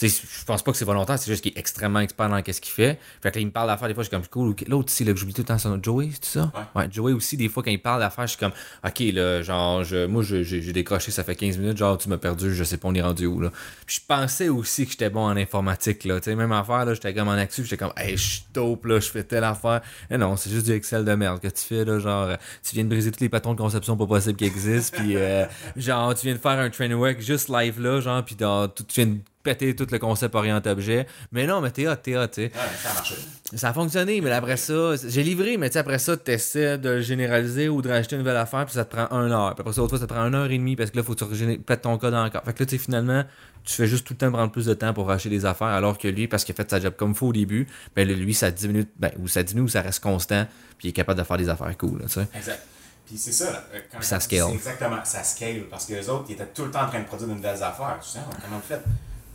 je 0.08 0.44
pense 0.44 0.62
pas 0.62 0.72
que 0.72 0.78
c'est 0.78 0.84
volontaire, 0.84 1.18
c'est 1.18 1.30
juste 1.30 1.42
qu'il 1.42 1.52
est 1.52 1.58
extrêmement 1.58 2.00
expert 2.00 2.28
dans 2.28 2.36
ce 2.38 2.60
qu'il 2.60 2.72
fait. 2.72 2.98
Fait 3.22 3.30
que 3.30 3.36
là, 3.36 3.40
il 3.40 3.46
me 3.46 3.50
parle 3.50 3.68
d'affaires, 3.68 3.88
des 3.88 3.94
fois, 3.94 4.02
je 4.02 4.08
suis 4.08 4.16
comme 4.16 4.26
cool. 4.26 4.54
L'autre 4.68 4.90
ici, 4.90 5.04
là, 5.04 5.12
que 5.12 5.18
j'oublie 5.18 5.34
tout 5.34 5.42
le 5.42 5.46
temps 5.46 5.58
son 5.58 5.80
Joey, 5.82 6.10
c'est 6.20 6.38
ça? 6.38 6.52
Ouais. 6.74 6.88
Joey 6.90 7.12
aussi, 7.12 7.36
des 7.36 7.48
fois, 7.48 7.62
quand 7.62 7.70
il 7.70 7.80
parle 7.80 8.00
d'affaires, 8.00 8.26
je 8.26 8.32
suis 8.32 8.38
comme, 8.38 8.52
OK, 8.84 9.00
là, 9.12 9.42
genre, 9.42 9.84
je, 9.84 10.06
moi, 10.06 10.22
j'ai 10.22 10.72
décroché, 10.72 11.10
ça 11.10 11.24
fait 11.24 11.36
15 11.36 11.58
minutes, 11.58 11.76
genre, 11.76 11.98
tu 11.98 12.08
m'as 12.08 12.18
perdu, 12.18 12.54
je 12.54 12.64
sais 12.64 12.76
pas, 12.76 12.88
on 12.88 12.94
est 12.94 13.02
rendu 13.02 13.26
où, 13.26 13.40
là. 13.40 13.50
Puis 13.86 14.00
je 14.00 14.06
pensais 14.06 14.48
aussi 14.48 14.84
que 14.84 14.92
j'étais 14.92 15.10
bon 15.10 15.24
en 15.24 15.36
informatique, 15.36 16.04
là. 16.04 16.20
Tu 16.20 16.30
sais, 16.30 16.36
même 16.36 16.52
affaire, 16.52 16.84
là, 16.84 16.94
j'étais 16.94 17.14
comme 17.14 17.28
en 17.28 17.32
actu, 17.32 17.64
j'étais 17.64 17.76
comme, 17.76 17.92
hey, 17.96 18.16
je 18.16 18.22
suis 18.22 18.44
dope, 18.52 18.84
là, 18.86 19.00
je 19.00 19.08
fais 19.08 19.24
telle 19.24 19.44
affaire. 19.44 19.80
Et 20.10 20.16
non, 20.16 20.36
c'est 20.36 20.50
juste 20.50 20.66
du 20.66 20.72
Excel 20.72 21.04
de 21.04 21.14
merde 21.14 21.40
que 21.40 21.48
tu 21.48 21.62
fais, 21.62 21.84
là, 21.84 21.98
genre, 21.98 22.28
tu 22.62 22.74
viens 22.74 22.84
de 22.84 22.88
briser 22.88 23.10
tous 23.10 23.20
les 23.20 23.28
patrons 23.28 23.54
de 23.54 23.58
conception 23.58 23.96
pas 23.96 24.06
possibles 24.06 24.36
qui 24.36 24.44
existent, 24.44 24.98
puis 24.98 25.16
euh, 25.16 25.44
genre, 25.76 26.14
tu 26.14 26.26
viens 26.26 26.34
de 26.34 26.40
faire 26.40 26.58
un 26.58 26.70
training 26.70 26.98
work 26.98 27.20
juste 27.20 27.48
live, 27.48 27.80
là, 27.80 28.00
genre, 28.00 28.24
puis 28.24 28.36
tu 28.36 28.44
viens 28.44 29.06
de 29.06 29.18
péter 29.44 29.76
tout 29.76 29.86
le 29.90 29.98
concept 30.00 30.34
orienté-objet. 30.34 31.06
Mais 31.30 31.46
non, 31.46 31.60
mais 31.60 31.70
t'es 31.70 31.86
hot, 31.86 31.94
t'es 31.96 32.16
hot, 32.16 32.26
tu 32.26 32.46
sais. 32.46 32.52
ça 32.82 32.90
a 32.90 32.94
marché. 32.94 33.14
Ça 33.54 33.68
a 33.68 33.72
fonctionné, 33.72 34.20
mais 34.20 34.32
après 34.32 34.56
ça, 34.56 34.94
j'ai 35.06 35.22
livré, 35.22 35.56
mais 35.56 35.68
tu 35.68 35.74
sais, 35.74 35.78
après 35.78 36.00
ça, 36.00 36.16
tu 36.16 36.32
essaies 36.32 36.78
de 36.78 36.88
le 36.88 37.00
généraliser 37.02 37.68
ou 37.68 37.82
de 37.82 37.88
rajouter 37.88 38.16
une 38.16 38.22
nouvelle 38.22 38.38
affaire, 38.38 38.64
puis 38.64 38.74
ça 38.74 38.84
te 38.84 38.96
prend 38.96 39.06
un 39.16 39.30
heure. 39.30 39.54
Puis 39.54 39.60
après 39.60 39.72
ça, 39.72 39.82
autre 39.82 39.90
fois, 39.90 39.98
ça 40.00 40.06
te 40.06 40.12
prend 40.12 40.24
une 40.24 40.34
heure 40.34 40.50
et 40.50 40.58
demie 40.58 40.74
parce 40.74 40.90
que 40.90 40.96
là, 40.96 41.02
il 41.02 41.06
faut 41.06 41.14
que 41.14 41.34
tu 41.34 41.58
pètes 41.58 41.82
ton 41.82 41.96
code 41.98 42.14
encore. 42.14 42.42
Fait 42.42 42.52
que 42.52 42.60
là, 42.60 42.66
tu 42.66 42.76
sais, 42.76 42.82
finalement, 42.82 43.22
tu 43.62 43.74
fais 43.74 43.86
juste 43.86 44.06
tout 44.06 44.14
le 44.14 44.18
temps 44.18 44.32
prendre 44.32 44.50
plus 44.50 44.66
de 44.66 44.74
temps 44.74 44.92
pour 44.92 45.06
racheter 45.06 45.28
des 45.28 45.44
affaires, 45.44 45.68
alors 45.68 45.98
que 45.98 46.08
lui, 46.08 46.26
parce 46.26 46.44
qu'il 46.44 46.54
a 46.54 46.56
fait 46.56 46.68
sa 46.68 46.80
job 46.80 46.94
comme 46.96 47.14
faut 47.14 47.28
au 47.28 47.32
début, 47.32 47.68
ben 47.94 48.08
lui, 48.08 48.34
ça 48.34 48.50
diminue, 48.50 48.86
ben, 48.98 49.10
ou 49.18 49.28
ça 49.28 49.42
diminue 49.42 49.66
ou 49.66 49.68
ça 49.68 49.82
reste 49.82 50.02
constant, 50.02 50.46
puis 50.78 50.88
il 50.88 50.90
est 50.90 50.94
capable 50.94 51.20
de 51.20 51.24
faire 51.24 51.38
des 51.38 51.48
affaires 51.48 51.76
cool, 51.78 52.02
tu 52.02 52.08
sais. 52.08 52.26
Exact. 52.34 52.62
Puis 53.06 53.18
c'est 53.18 53.32
ça. 53.32 53.64
Euh, 53.74 53.80
quand 53.92 54.02
ça 54.02 54.18
scale. 54.20 54.50
Exactement, 54.52 55.04
ça 55.04 55.22
scale. 55.22 55.64
Parce 55.70 55.86
que 55.86 55.94
les 55.94 56.08
autres, 56.08 56.24
ils 56.28 56.32
étaient 56.32 56.46
tout 56.46 56.64
le 56.64 56.70
temps 56.70 56.84
en 56.84 56.88
train 56.88 57.00
de 57.00 57.04
produire 57.04 57.28
de 57.28 57.34
nouvelles 57.34 57.62
affaires. 57.62 57.98
Tu 58.02 58.10
sais, 58.10 58.18
comment 58.42 58.56
vous 58.56 58.66
faites? 58.66 58.84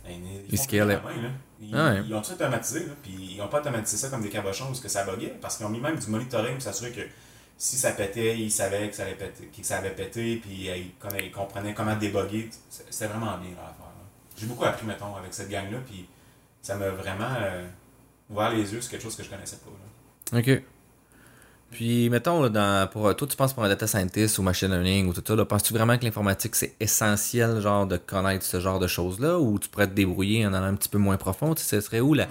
Ils, 0.08 0.58
scale 0.58 1.00
ils, 1.60 1.74
ah 1.74 1.94
ils, 2.06 2.14
ont 2.14 2.22
tout 2.22 2.32
automatisé, 2.32 2.80
là, 2.80 2.92
puis 3.02 3.12
ils 3.32 3.36
n'ont 3.36 3.48
pas 3.48 3.60
automatisé 3.60 3.96
ça 3.96 4.08
comme 4.08 4.22
des 4.22 4.30
cabochons 4.30 4.66
parce 4.66 4.80
que 4.80 4.88
ça 4.88 5.04
buguait, 5.04 5.34
parce 5.40 5.56
qu'ils 5.56 5.66
ont 5.66 5.70
mis 5.70 5.80
même 5.80 5.98
du 5.98 6.06
monitoring 6.08 6.54
pour 6.54 6.62
s'assurer 6.62 6.90
que 6.90 7.02
si 7.58 7.76
ça 7.76 7.92
pétait, 7.92 8.38
ils 8.38 8.50
savaient 8.50 8.88
que 8.88 8.96
ça, 8.96 9.02
allait 9.02 9.14
péter, 9.14 9.46
que 9.46 9.66
ça 9.66 9.76
avait 9.76 9.90
pété, 9.90 10.36
puis 10.36 10.70
euh, 10.70 10.76
ils, 10.76 11.30
comprenaient 11.30 11.74
comment 11.74 11.94
débugger. 11.94 12.48
C'était 12.70 13.06
vraiment 13.06 13.36
bien 13.36 13.52
à 13.52 13.66
faire. 13.66 13.90
J'ai 14.38 14.46
beaucoup 14.46 14.64
appris, 14.64 14.86
mettons, 14.86 15.14
avec 15.14 15.34
cette 15.34 15.50
gang-là, 15.50 15.78
puis 15.84 16.08
ça 16.62 16.76
m'a 16.76 16.88
vraiment 16.88 17.34
euh, 17.38 17.66
ouvert 18.30 18.50
les 18.50 18.72
yeux 18.72 18.80
sur 18.80 18.90
quelque 18.90 19.02
chose 19.02 19.14
que 19.14 19.22
je 19.22 19.28
connaissais 19.28 19.58
pas. 19.58 19.70
Là. 20.32 20.38
Ok. 20.38 20.62
Puis, 21.70 22.10
mettons, 22.10 22.48
dans, 22.48 22.88
pour, 22.90 23.14
toi, 23.14 23.28
tu 23.28 23.36
penses 23.36 23.52
pour 23.52 23.62
un 23.62 23.68
data 23.68 23.86
scientist 23.86 24.38
ou 24.38 24.42
machine 24.42 24.68
learning 24.68 25.08
ou 25.08 25.12
tout 25.12 25.22
ça, 25.24 25.44
penses-tu 25.44 25.72
vraiment 25.72 25.96
que 25.96 26.04
l'informatique, 26.04 26.56
c'est 26.56 26.74
essentiel, 26.80 27.60
genre, 27.60 27.86
de 27.86 27.96
connaître 27.96 28.44
ce 28.44 28.58
genre 28.58 28.80
de 28.80 28.86
choses-là, 28.86 29.38
ou 29.38 29.58
tu 29.58 29.68
pourrais 29.68 29.86
te 29.86 29.94
débrouiller 29.94 30.46
en 30.46 30.52
allant 30.52 30.66
un 30.66 30.74
petit 30.74 30.88
peu 30.88 30.98
moins 30.98 31.16
profond? 31.16 31.54
Tu 31.54 31.62
ce 31.62 31.80
serait 31.80 32.00
où 32.00 32.14
la... 32.14 32.26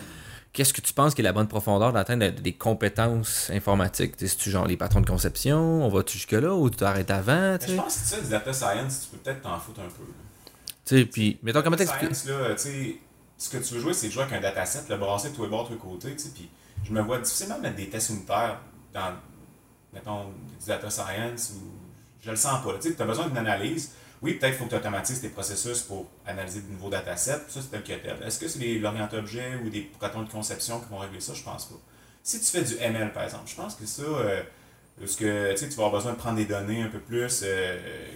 Qu'est-ce 0.51 0.73
que 0.73 0.81
tu 0.81 0.93
penses 0.93 1.13
qui 1.13 1.21
est 1.21 1.23
la 1.23 1.31
bonne 1.31 1.47
profondeur 1.47 1.93
d'atteindre 1.93 2.27
des 2.29 2.53
compétences 2.53 3.49
informatiques? 3.51 4.15
C'est-tu 4.17 4.49
genre 4.49 4.65
les 4.65 4.77
patrons 4.77 4.99
de 4.99 5.05
conception? 5.05 5.85
On 5.85 5.89
va-tu 5.89 6.17
jusque-là 6.17 6.55
ou 6.55 6.69
tu 6.69 6.77
t'arrêtes 6.77 7.11
avant? 7.11 7.57
Je 7.65 7.75
pense 7.75 7.95
que 7.95 8.07
ça, 8.07 8.19
du 8.19 8.29
data 8.29 8.51
science, 8.51 9.03
tu 9.03 9.15
peux 9.15 9.23
peut-être 9.23 9.41
t'en 9.41 9.59
foutre 9.59 9.81
un 9.81 9.83
peu. 9.83 10.03
Tu 10.85 10.97
sais, 10.97 11.05
puis, 11.05 11.37
mettons, 11.43 11.61
comment 11.61 11.77
t'expliques? 11.77 12.15
ce 12.15 13.49
que 13.49 13.57
tu 13.57 13.75
veux 13.75 13.79
jouer, 13.79 13.93
c'est 13.93 14.11
jouer 14.11 14.23
avec 14.23 14.35
un 14.35 14.41
dataset, 14.41 14.81
le 14.89 14.97
brasser 14.97 15.29
de 15.29 15.35
tous 15.35 15.43
les 15.43 15.49
bords, 15.49 15.63
de 15.63 15.67
tous 15.69 15.73
les 15.73 15.79
côtés, 15.79 16.11
tu 16.11 16.19
sais, 16.19 16.29
puis 16.35 16.49
je 16.83 16.91
me 16.91 17.01
vois 17.01 17.19
difficilement 17.19 17.57
mettre 17.59 17.77
des 17.77 17.89
tests 17.89 18.09
unitaires 18.09 18.59
dans, 18.93 19.13
mettons, 19.93 20.25
du 20.59 20.65
data 20.67 20.89
science 20.89 21.53
ou 21.55 21.79
je 22.23 22.31
le 22.31 22.37
sens 22.37 22.63
pas. 22.63 22.77
Tu 22.79 22.95
as 22.99 23.05
besoin 23.05 23.27
d'une 23.27 23.37
analyse. 23.37 23.93
Oui, 24.21 24.33
peut-être 24.33 24.51
qu'il 24.51 24.59
faut 24.59 24.65
que 24.65 24.71
tu 24.71 24.75
automatises 24.75 25.21
tes 25.21 25.29
processus 25.29 25.81
pour 25.81 26.07
analyser 26.25 26.61
de 26.61 26.71
nouveaux 26.71 26.89
datasets. 26.89 27.45
Ça, 27.47 27.61
c'est 27.61 27.69
tel 27.69 27.83
que 27.83 28.03
tel. 28.03 28.21
Est-ce 28.25 28.39
que 28.39 28.47
c'est 28.49 28.59
l'orienté 28.75 29.17
objet 29.17 29.55
ou 29.63 29.69
des 29.69 29.89
patrons 29.99 30.23
de 30.23 30.29
conception 30.29 30.81
qui 30.81 30.89
vont 30.89 30.97
régler 30.97 31.21
ça? 31.21 31.33
Je 31.33 31.43
pense 31.43 31.65
pas. 31.65 31.75
Si 32.21 32.39
tu 32.39 32.45
fais 32.45 32.63
du 32.63 32.75
ML, 32.75 33.13
par 33.13 33.23
exemple, 33.23 33.47
je 33.47 33.55
pense 33.55 33.75
que 33.75 33.85
ça, 33.85 34.01
euh, 34.01 34.43
parce 34.99 35.15
que 35.15 35.57
tu 35.57 35.65
vas 35.67 35.85
avoir 35.85 35.91
besoin 35.91 36.11
de 36.11 36.17
prendre 36.17 36.35
des 36.35 36.45
données 36.45 36.81
un 36.81 36.89
peu 36.89 36.99
plus, 36.99 37.43
euh, 37.43 38.09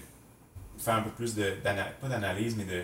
faire 0.78 0.96
un 0.96 1.04
peu 1.04 1.12
plus 1.12 1.36
de, 1.36 1.54
pas 1.64 2.10
d'analyse, 2.10 2.58
mais 2.58 2.66
de, 2.66 2.84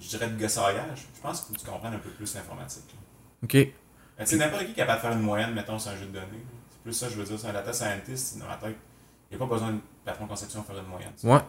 je 0.00 0.08
dirais, 0.08 0.28
de 0.28 0.40
gossaillage. 0.40 1.06
Je 1.14 1.20
pense 1.20 1.42
que 1.42 1.52
tu 1.52 1.66
comprennes 1.66 1.94
un 1.94 1.98
peu 1.98 2.10
plus 2.10 2.34
l'informatique. 2.34 2.96
OK. 3.44 3.52
Ben, 3.52 4.24
c'est 4.24 4.36
n'importe 4.36 4.64
qui 4.64 4.70
est 4.72 4.74
capable 4.74 5.02
de 5.02 5.02
faire 5.02 5.12
une 5.12 5.22
moyenne, 5.22 5.52
mettons, 5.52 5.78
sur 5.78 5.90
un 5.90 5.96
jeu 5.96 6.06
de 6.06 6.12
données 6.12 6.44
plus 6.82 6.92
ça, 6.92 7.08
je 7.08 7.16
veux 7.16 7.24
dire, 7.24 7.38
c'est 7.38 7.48
un 7.48 7.52
data 7.52 7.72
scientist, 7.72 8.38
dans 8.38 8.48
la 8.48 8.56
tête, 8.56 8.76
il 9.30 9.36
n'y 9.36 9.42
a 9.42 9.46
pas 9.46 9.52
besoin 9.52 9.72
de 9.72 9.80
patron 10.04 10.24
de 10.24 10.30
conception 10.30 10.62
pour 10.62 10.74
faire 10.74 10.82
une 10.82 10.90
moyenne. 10.90 11.12
Ouais, 11.22 11.40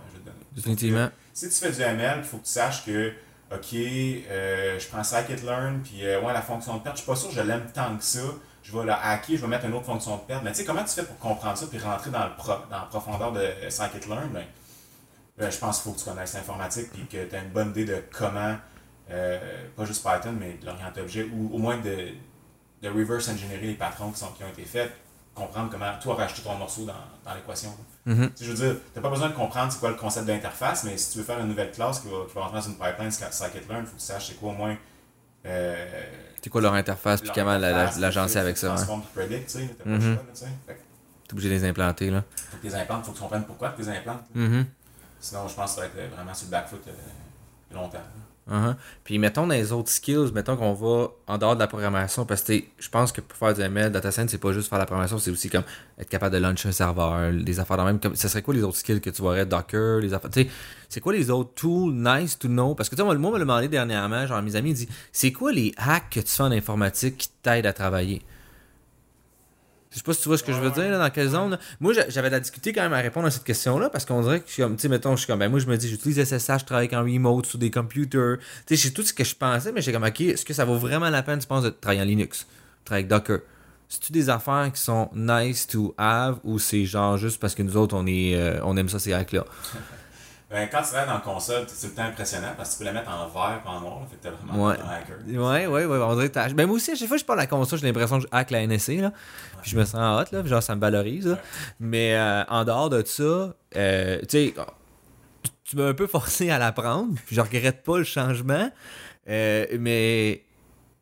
définitivement. 0.53 1.09
si 1.33 1.49
tu 1.49 1.55
fais 1.55 1.71
du 1.71 1.81
ML, 1.81 2.19
il 2.19 2.23
faut 2.23 2.37
que 2.37 2.45
tu 2.45 2.51
saches 2.51 2.85
que, 2.85 3.13
OK, 3.51 3.73
euh, 3.73 4.77
je 4.77 4.87
prends 4.87 5.03
scikit-learn, 5.03 5.81
puis 5.81 6.05
euh, 6.05 6.21
ouais, 6.21 6.33
la 6.33 6.41
fonction 6.41 6.77
de 6.77 6.81
perte, 6.81 6.97
je 6.97 7.01
suis 7.01 7.09
pas 7.09 7.15
sûr 7.15 7.29
que 7.29 7.35
je 7.35 7.41
l'aime 7.41 7.65
tant 7.73 7.95
que 7.97 8.03
ça. 8.03 8.19
Je 8.61 8.77
vais 8.77 8.85
la 8.85 9.01
hacker, 9.01 9.37
je 9.37 9.41
vais 9.41 9.47
mettre 9.47 9.65
une 9.65 9.73
autre 9.73 9.85
fonction 9.85 10.17
de 10.17 10.21
perte. 10.21 10.43
Mais 10.43 10.51
tu 10.51 10.57
sais, 10.57 10.65
comment 10.65 10.83
tu 10.83 10.89
fais 10.89 11.03
pour 11.03 11.17
comprendre 11.17 11.57
ça, 11.57 11.65
puis 11.67 11.79
rentrer 11.79 12.11
dans, 12.11 12.25
le 12.25 12.31
dans 12.69 12.77
la 12.77 12.87
profondeur 12.89 13.31
de 13.31 13.47
scikit-learn? 13.69 14.29
Ben, 14.33 14.43
ben, 15.37 15.49
je 15.49 15.57
pense 15.57 15.77
qu'il 15.81 15.89
faut 15.89 15.97
que 15.97 16.03
tu 16.03 16.09
connaisses 16.09 16.33
l'informatique, 16.33 16.91
puis 16.91 17.07
que 17.07 17.25
tu 17.25 17.35
as 17.35 17.39
une 17.39 17.49
bonne 17.49 17.69
idée 17.69 17.85
de 17.85 18.03
comment, 18.11 18.57
euh, 19.09 19.39
pas 19.75 19.85
juste 19.85 20.05
Python, 20.05 20.35
mais 20.37 20.57
de 20.61 20.65
l'orienté 20.65 20.99
objet, 20.99 21.27
ou 21.33 21.55
au 21.55 21.57
moins 21.57 21.77
de, 21.77 22.09
de 22.81 22.89
reverse 22.89 23.29
engineer 23.29 23.57
les 23.57 23.73
patrons 23.73 24.11
qui, 24.11 24.19
sont, 24.19 24.31
qui 24.33 24.43
ont 24.43 24.49
été 24.49 24.65
faits 24.65 24.91
comprendre 25.39 25.69
comment 25.71 25.91
toi 26.01 26.15
racheter 26.15 26.41
ton 26.41 26.55
morceau 26.55 26.85
dans, 26.85 26.93
dans 27.25 27.35
l'équation. 27.35 27.69
Mm-hmm. 28.07 28.29
Je 28.41 28.51
veux 28.51 28.55
dire, 28.55 28.75
tu 28.93 28.99
n'as 28.99 29.01
pas 29.01 29.09
besoin 29.09 29.29
de 29.29 29.33
comprendre 29.33 29.71
c'est 29.71 29.79
quoi 29.79 29.89
le 29.89 29.95
concept 29.95 30.25
d'interface, 30.27 30.83
mais 30.83 30.97
si 30.97 31.11
tu 31.11 31.17
veux 31.19 31.23
faire 31.23 31.39
une 31.39 31.47
nouvelle 31.47 31.71
classe 31.71 31.99
qui 31.99 32.07
va, 32.07 32.17
qui 32.27 32.35
va 32.35 32.41
rentrer 32.41 32.59
dans 32.59 32.67
une 32.67 32.77
pipeline 32.77 33.09
scikit-learn, 33.11 33.81
il 33.81 33.85
faut 33.85 33.95
que 33.95 33.99
tu 33.99 34.05
saches 34.05 34.27
c'est 34.27 34.39
quoi 34.39 34.49
au 34.51 34.55
moins. 34.55 34.75
Euh, 35.45 36.03
c'est 36.41 36.49
quoi 36.49 36.61
leur 36.61 36.73
interface, 36.73 37.21
puis 37.21 37.31
comment 37.33 37.57
l'agencer 37.57 38.37
avec 38.37 38.57
ça. 38.57 38.67
Transform 38.69 39.01
hein. 39.01 39.03
predict, 39.13 39.45
tu 39.47 39.59
sais. 39.59 39.67
T'es 39.67 39.89
mm-hmm. 39.89 40.17
obligé 41.31 41.49
de 41.49 41.53
les 41.53 41.65
implanter, 41.65 42.09
là. 42.09 42.23
Faut 42.51 42.57
que 42.57 42.67
les 42.67 42.75
implantes, 42.75 43.05
faut 43.05 43.11
que 43.11 43.17
tu 43.17 43.23
comprennes 43.23 43.45
pourquoi 43.45 43.69
tu 43.69 43.81
les 43.81 43.89
implantes. 43.89 44.23
Mm-hmm. 44.35 44.65
Sinon, 45.19 45.47
je 45.47 45.55
pense 45.55 45.75
que 45.75 45.81
ça 45.81 45.87
va 45.87 45.87
être 45.87 46.15
vraiment 46.15 46.33
sur 46.33 46.47
le 46.47 46.51
back 46.51 46.67
foot 46.67 46.83
euh, 46.87 47.75
longtemps. 47.75 47.99
Uh-huh. 48.49 48.75
Puis 49.03 49.19
mettons 49.19 49.45
dans 49.45 49.53
les 49.53 49.71
autres 49.71 49.89
skills, 49.89 50.31
mettons 50.33 50.57
qu'on 50.57 50.73
va 50.73 51.09
en 51.27 51.37
dehors 51.37 51.55
de 51.55 51.59
la 51.59 51.67
programmation, 51.67 52.25
parce 52.25 52.41
que 52.41 52.53
je 52.79 52.89
pense 52.89 53.11
que 53.11 53.21
pour 53.21 53.37
faire 53.37 53.53
du 53.53 53.61
ML, 53.61 53.91
data 53.91 54.11
science, 54.11 54.31
c'est 54.31 54.39
pas 54.39 54.51
juste 54.51 54.69
faire 54.69 54.79
la 54.79 54.85
programmation, 54.85 55.19
c'est 55.19 55.29
aussi 55.29 55.49
comme 55.49 55.63
être 55.99 56.09
capable 56.09 56.35
de 56.35 56.41
lancer 56.41 56.67
un 56.67 56.71
serveur, 56.71 57.31
des 57.31 57.59
affaires 57.59 57.77
dans 57.77 57.85
même. 57.85 57.99
Comme, 57.99 58.15
ça 58.15 58.27
serait 58.27 58.41
quoi 58.41 58.53
les 58.53 58.63
autres 58.63 58.77
skills 58.77 59.01
que 59.01 59.11
tu 59.11 59.21
vois 59.21 59.45
Docker, 59.45 59.99
les 59.99 60.13
affaires. 60.13 60.31
C'est 60.89 60.99
quoi 60.99 61.13
les 61.13 61.29
autres 61.29 61.51
tools 61.53 61.93
nice 61.93 62.39
to 62.39 62.47
know? 62.47 62.73
Parce 62.73 62.89
que 62.89 62.95
tu 62.95 63.01
sais, 63.01 63.05
moi, 63.05 63.15
mot 63.15 63.31
me 63.31 63.39
demandé 63.39 63.67
dernièrement, 63.67 64.25
genre 64.25 64.41
mes 64.41 64.55
amis 64.55 64.73
dit 64.73 64.89
c'est 65.11 65.31
quoi 65.31 65.51
les 65.51 65.71
hacks 65.77 66.09
que 66.09 66.19
tu 66.19 66.31
fais 66.31 66.43
en 66.43 66.51
informatique 66.51 67.17
qui 67.17 67.29
t'aident 67.43 67.67
à 67.67 67.73
travailler? 67.73 68.23
Je 69.91 69.97
sais 69.97 70.03
pas 70.03 70.13
si 70.13 70.21
tu 70.21 70.27
vois 70.27 70.37
ce 70.37 70.43
que 70.43 70.53
je 70.53 70.59
veux 70.59 70.69
dire, 70.69 70.91
là, 70.91 70.99
dans 70.99 71.09
quelle 71.09 71.29
zone. 71.29 71.57
Moi, 71.79 71.93
j'avais 72.09 72.29
de 72.29 72.35
la 72.35 72.39
difficulté 72.39 72.73
quand 72.73 72.83
même 72.83 72.93
à 72.93 72.99
répondre 72.99 73.25
à 73.25 73.31
cette 73.31 73.43
question-là 73.43 73.89
parce 73.89 74.05
qu'on 74.05 74.21
dirait 74.21 74.39
que 74.39 74.47
je 74.47 74.53
suis 74.53 74.61
comme, 74.61 74.75
tu 74.75 74.83
sais, 74.83 74.87
mettons, 74.87 75.15
je 75.15 75.21
suis 75.21 75.27
comme, 75.27 75.39
ben, 75.39 75.49
moi, 75.49 75.59
je 75.59 75.65
me 75.65 75.77
dis, 75.77 75.89
j'utilise 75.89 76.23
SSH, 76.23 76.59
je 76.59 76.65
travaille 76.65 76.95
en 76.95 77.01
remote 77.01 77.47
sur 77.47 77.57
des 77.57 77.71
computers. 77.71 78.37
Tu 78.67 78.77
sais, 78.77 78.83
c'est 78.83 78.93
tout 78.93 79.01
ce 79.01 79.13
que 79.13 79.23
je 79.23 79.33
pensais, 79.35 79.71
mais 79.71 79.81
j'ai 79.81 79.91
comme, 79.91 80.03
ok, 80.03 80.21
est-ce 80.21 80.45
que 80.45 80.53
ça 80.53 80.63
vaut 80.63 80.77
vraiment 80.77 81.09
la 81.09 81.23
peine, 81.23 81.39
tu 81.39 81.47
penses, 81.47 81.63
de 81.63 81.69
travailler 81.69 82.01
en 82.01 82.05
Linux, 82.05 82.45
travailler 82.85 83.05
avec 83.05 83.07
Docker? 83.07 83.39
C'est-tu 83.87 84.11
des 84.11 84.29
affaires 84.29 84.71
qui 84.71 84.79
sont 84.79 85.09
nice 85.15 85.65
to 85.65 85.95
have 85.97 86.37
ou 86.43 86.59
c'est 86.59 86.85
genre 86.85 87.17
juste 87.17 87.39
parce 87.39 87.55
que 87.55 87.63
nous 87.63 87.75
autres, 87.75 87.95
on, 87.95 88.05
est, 88.05 88.35
euh, 88.35 88.59
on 88.63 88.77
aime 88.77 88.89
ça, 88.89 88.99
ces 88.99 89.13
hacks-là? 89.13 89.45
Ben, 90.49 90.67
quand 90.71 90.81
tu 90.81 90.93
vas 90.93 91.05
dans 91.05 91.13
la 91.13 91.19
console, 91.19 91.65
c'est 91.67 91.87
tout 91.87 91.93
le 91.93 91.95
temps 91.95 92.09
impressionnant 92.09 92.53
parce 92.57 92.69
que 92.69 92.73
tu 92.73 92.79
peux 92.79 92.85
la 92.85 92.93
mettre 92.93 93.11
en 93.11 93.27
vert 93.27 93.61
et 93.63 93.67
en 93.67 93.81
noir. 93.81 94.01
Fait 94.09 94.15
que 94.15 94.23
t'as 94.23 94.31
vraiment 94.31 94.67
ouais. 94.67 94.75
un 94.79 94.89
hacker. 94.89 95.17
Ouais, 95.27 95.67
ouais, 95.67 95.85
ouais. 95.85 95.97
On 96.01 96.15
dirait 96.15 96.29
que 96.29 96.53
ben, 96.53 96.65
moi 96.65 96.77
aussi, 96.77 96.91
à 96.91 96.95
chaque 96.95 97.07
fois 97.07 97.17
que 97.17 97.21
je 97.21 97.25
parle 97.25 97.37
de 97.37 97.43
la 97.43 97.47
console, 97.47 97.77
j'ai 97.77 97.85
l'impression 97.85 98.17
que 98.17 98.23
je 98.23 98.27
hack 98.31 98.49
la 98.49 98.65
NSC. 98.65 98.97
Là. 98.99 99.11
Puis 99.61 99.71
je 99.71 99.77
me 99.77 99.85
sens 99.85 99.95
hot, 99.95 100.35
là. 100.35 100.43
Genre, 100.43 100.63
ça 100.63 100.75
me 100.75 100.81
valorise. 100.81 101.37
Mais 101.79 102.15
euh, 102.15 102.43
en 102.45 102.65
dehors 102.65 102.89
de 102.89 103.03
ça, 103.05 103.53
euh, 103.75 104.19
tu 104.21 104.27
sais, 104.29 104.53
tu 105.65 105.77
m'as 105.77 105.89
un 105.89 105.93
peu 105.93 106.07
forcé 106.07 106.49
à 106.49 106.57
l'apprendre. 106.57 107.13
Puis 107.27 107.35
je 107.35 107.41
regrette 107.41 107.83
pas 107.83 107.99
le 107.99 108.03
changement. 108.03 108.71
Euh, 109.29 109.67
mais 109.79 110.43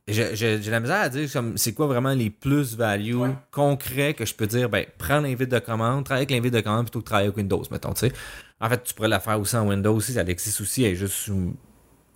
j'ai 0.09 0.59
la 0.69 0.79
misère 0.81 1.01
à 1.01 1.09
dire 1.09 1.29
c'est 1.55 1.73
quoi 1.73 1.87
vraiment 1.87 2.13
les 2.13 2.29
plus-values 2.29 3.31
concrets 3.51 4.13
que 4.13 4.25
je 4.25 4.33
peux 4.33 4.47
dire, 4.47 4.69
ben, 4.69 4.85
prends 4.97 5.19
l'invite 5.19 5.49
de 5.49 5.59
commande, 5.59 6.05
travaille 6.05 6.23
avec 6.23 6.31
l'invite 6.31 6.53
de 6.53 6.61
commande 6.61 6.85
plutôt 6.85 6.99
que 6.99 7.05
travailler 7.05 7.27
avec 7.27 7.37
Windows, 7.37 7.63
mettons, 7.71 7.93
tu 7.93 8.07
sais. 8.07 8.13
En 8.59 8.69
fait, 8.69 8.83
tu 8.83 8.93
pourrais 8.93 9.07
la 9.07 9.19
faire 9.19 9.39
aussi 9.39 9.55
en 9.55 9.67
Windows 9.67 9.93
aussi, 9.93 10.13
ça 10.13 10.21
existe 10.21 10.61
aussi, 10.61 10.83
elle 10.83 10.93
est 10.93 10.95
juste 10.95 11.29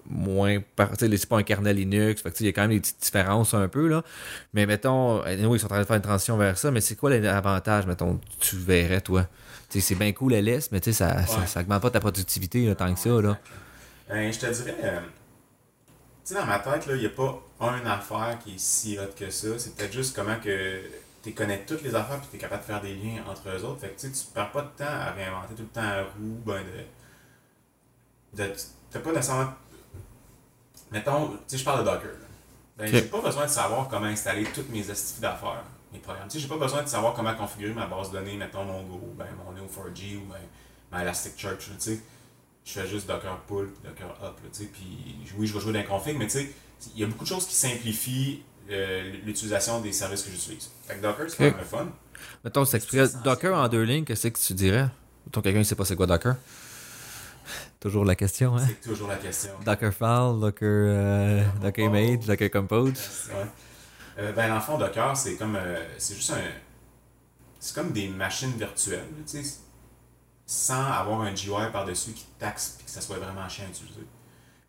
moins 0.10 0.60
c'est 1.00 1.26
pas 1.28 1.38
un 1.38 1.44
kernel 1.44 1.78
Linux 1.78 2.22
fait 2.22 2.40
il 2.40 2.48
y 2.48 2.50
a 2.50 2.52
quand 2.52 2.62
même 2.62 2.72
des 2.72 2.80
petites 2.80 3.02
différences 3.02 3.54
un 3.54 3.68
peu 3.68 3.88
là. 3.88 4.04
Mais 4.54 4.66
mettons 4.66 5.24
ils 5.26 5.60
sont 5.60 5.66
en 5.68 5.70
train 5.70 5.80
de 5.80 5.86
faire 5.86 5.96
une 5.96 6.02
transition 6.02 6.38
vers 6.38 6.58
ça 6.58 6.72
mais 6.72 6.82
c'est 6.82 6.96
quoi 6.96 7.10
l'avantage 7.12 7.86
mettons 7.86 8.20
tu 8.40 8.58
verrais 8.58 9.02
toi? 9.02 9.28
C'est 9.70 9.96
bien 9.96 10.12
cool 10.12 10.34
LS 10.34 10.72
mais 10.72 10.82
ça, 10.84 11.26
ça, 11.26 11.46
ça 11.46 11.62
augmente 11.62 11.82
pas 11.82 11.92
ta 11.92 12.00
productivité 12.00 12.66
là, 12.66 12.76
tant 12.76 12.94
que 12.94 13.00
ça 13.00 13.10
là. 13.22 13.38
Ben, 14.10 14.34
je 14.34 14.40
te 14.40 14.46
dirais 14.48 14.76
euh, 14.84 15.00
tu 16.26 16.34
sais 16.34 16.36
dans 16.36 16.46
ma 16.46 16.60
tête 16.60 16.88
il 16.90 16.96
n'y 16.96 17.06
a 17.06 17.10
pas 17.10 17.42
une 17.62 17.88
affaire 17.88 18.38
qui 18.44 18.56
est 18.56 18.60
si 18.60 18.98
hot 18.98 19.14
que 19.18 19.30
ça. 19.30 19.48
C'est 19.58 19.76
peut-être 19.76 19.94
juste 19.94 20.16
comment 20.16 20.38
que 20.44 20.82
tu 21.22 21.34
connais 21.34 21.66
toutes 21.66 21.84
les 21.84 21.94
affaires 21.94 22.18
et 22.18 22.28
tu 22.30 22.36
es 22.36 22.40
capable 22.40 22.62
de 22.62 22.68
faire 22.68 22.82
des 22.82 22.96
liens 22.96 23.24
entre 23.28 23.50
eux 23.50 23.64
autres. 23.64 23.82
Fait 23.82 23.90
que 23.90 24.00
tu 24.00 24.08
ne 24.08 24.34
perds 24.34 24.52
pas 24.52 24.62
de 24.62 24.70
temps 24.70 24.86
à 24.86 25.12
réinventer 25.12 25.54
tout 25.56 25.64
le 25.64 25.68
temps 25.68 25.82
un 25.82 26.04
roue, 26.04 26.42
ben 26.46 26.64
de. 28.34 28.44
de 28.44 28.54
t'as 28.90 29.00
pas 29.00 29.12
nécessairement. 29.12 29.54
Mettons, 30.92 31.30
tu 31.30 31.38
sais, 31.48 31.58
je 31.58 31.64
parle 31.64 31.80
de 31.80 31.86
Docker. 31.86 32.12
Ben, 32.78 32.88
j'ai 32.88 33.04
pas 33.04 33.22
besoin 33.22 33.46
de 33.46 33.50
savoir 33.50 33.88
comment 33.88 34.08
installer 34.08 34.44
toutes 34.44 34.70
mes 34.70 34.90
astuces 34.90 35.20
d'affaires, 35.20 35.64
mes 35.94 36.00
programmes. 36.00 36.28
Tu 36.28 36.38
sais, 36.38 36.40
j'ai 36.40 36.48
pas 36.48 36.58
besoin 36.58 36.82
de 36.82 36.88
savoir 36.88 37.14
comment 37.14 37.36
configurer 37.36 37.74
ma 37.74 37.86
base 37.86 38.12
de 38.12 38.18
données, 38.18 38.36
mettons 38.36 38.66
mon 38.66 38.84
Go, 38.84 39.14
ben, 39.16 39.28
mon 39.38 39.54
Neo4j 39.54 40.18
ou 40.18 40.26
ben, 40.26 40.40
ma 40.92 41.04
Elasticsearch, 41.04 41.60
tu 41.60 41.74
sais. 41.78 42.00
Je 42.66 42.74
fais 42.74 42.88
juste 42.88 43.08
Docker 43.08 43.38
pull, 43.48 43.72
Docker 43.84 44.10
up, 44.24 44.40
tu 44.52 44.64
sais. 44.64 44.66
Puis 44.66 45.16
oui, 45.38 45.48
je 45.48 45.54
vais 45.54 45.60
jouer 45.60 45.74
dans 45.74 45.80
les 45.80 45.86
configs, 45.86 46.18
mais 46.18 46.28
tu 46.28 46.40
sais, 46.40 46.52
il 46.96 47.02
y 47.02 47.04
a 47.04 47.08
beaucoup 47.08 47.24
de 47.24 47.30
choses 47.30 47.46
qui 47.46 47.56
simplifient 47.56 48.44
l'utilisation 49.26 49.82
des 49.82 49.92
services 49.92 50.24
que 50.24 50.32
j'utilise. 50.32 50.70
Fait 50.88 50.96
que 50.96 51.02
Docker, 51.02 51.30
c'est 51.30 51.48
okay. 51.48 51.56
quand 51.58 51.78
fun. 51.78 51.88
Mettons, 52.44 52.64
Docker 53.24 53.58
en 53.58 53.68
deux 53.68 53.84
lignes, 53.84 54.06
qu'est-ce 54.06 54.28
que 54.28 54.40
tu 54.40 54.54
dirais? 54.54 54.88
Mettons, 55.26 55.42
quelqu'un 55.42 55.60
ne 55.60 55.64
sait 55.64 55.76
pas 55.76 55.86
c'est 55.86 55.96
quoi 55.96 56.08
Docker? 56.08 56.36
Toujours 57.80 58.06
la 58.06 58.16
question, 58.16 58.56
hein? 58.56 58.66
C'est 58.66 58.82
toujours 58.88 59.08
la 59.08 59.16
question. 59.16 59.52
Dockerfile, 59.66 60.40
Docker, 60.40 60.68
euh, 60.70 61.44
Docker 61.62 61.86
Image, 61.86 62.26
Docker 62.28 62.52
Compose. 62.52 62.94
Ouais. 63.30 63.46
Euh, 64.20 64.32
ben, 64.34 64.50
dans 64.50 64.56
le 64.56 64.62
fond, 64.62 64.78
Docker, 64.78 65.18
c'est 65.18 65.36
comme. 65.36 65.58
c'est 65.98 66.16
juste 66.16 66.32
un. 66.32 66.42
C'est 67.60 67.76
comme 67.76 67.92
des 67.92 68.08
machines 68.08 68.54
virtuelles, 68.58 69.08
tu 69.28 69.44
sais, 69.44 69.58
sans 70.46 70.84
avoir 70.84 71.22
un 71.22 71.34
GUI 71.34 71.72
par-dessus 71.72 72.12
qui 72.12 72.26
taxe 72.40 72.78
et 72.82 72.84
que 72.86 72.90
ça 72.92 73.02
soit 73.02 73.18
vraiment 73.18 73.48
chiant 73.48 73.66
à 73.66 73.70
utiliser. 73.70 74.02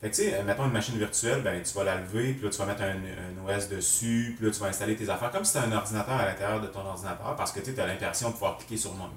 Fait 0.03 0.11
que, 0.11 0.17
tu 0.17 0.23
sais, 0.23 0.43
mettons 0.43 0.65
une 0.65 0.73
machine 0.73 0.99
virtuelle, 0.99 1.43
ben, 1.43 1.63
tu 1.63 1.73
vas 1.75 1.85
la 1.85 2.01
lever, 2.01 2.33
puis 2.33 2.43
là, 2.43 2.51
tu 2.51 2.59
vas 2.59 2.67
mettre 2.67 2.83
un, 2.83 3.57
OS 3.57 3.69
dessus, 3.69 4.35
puis 4.37 4.47
là, 4.47 4.53
tu 4.53 4.59
vas 4.59 4.67
installer 4.67 4.97
tes 4.97 5.09
affaires, 5.09 5.31
comme 5.31 5.45
si 5.45 5.53
c'était 5.53 5.65
un 5.65 5.71
ordinateur 5.71 6.15
à 6.15 6.27
l'intérieur 6.27 6.61
de 6.61 6.67
ton 6.67 6.85
ordinateur, 6.85 7.37
parce 7.37 7.53
que 7.53 7.61
tu 7.61 7.81
as 7.81 7.87
l'impression 7.87 8.31
de 8.31 8.33
pouvoir 8.33 8.59
cliquer 8.59 8.77
sur 8.79 8.93
mon 8.95 9.09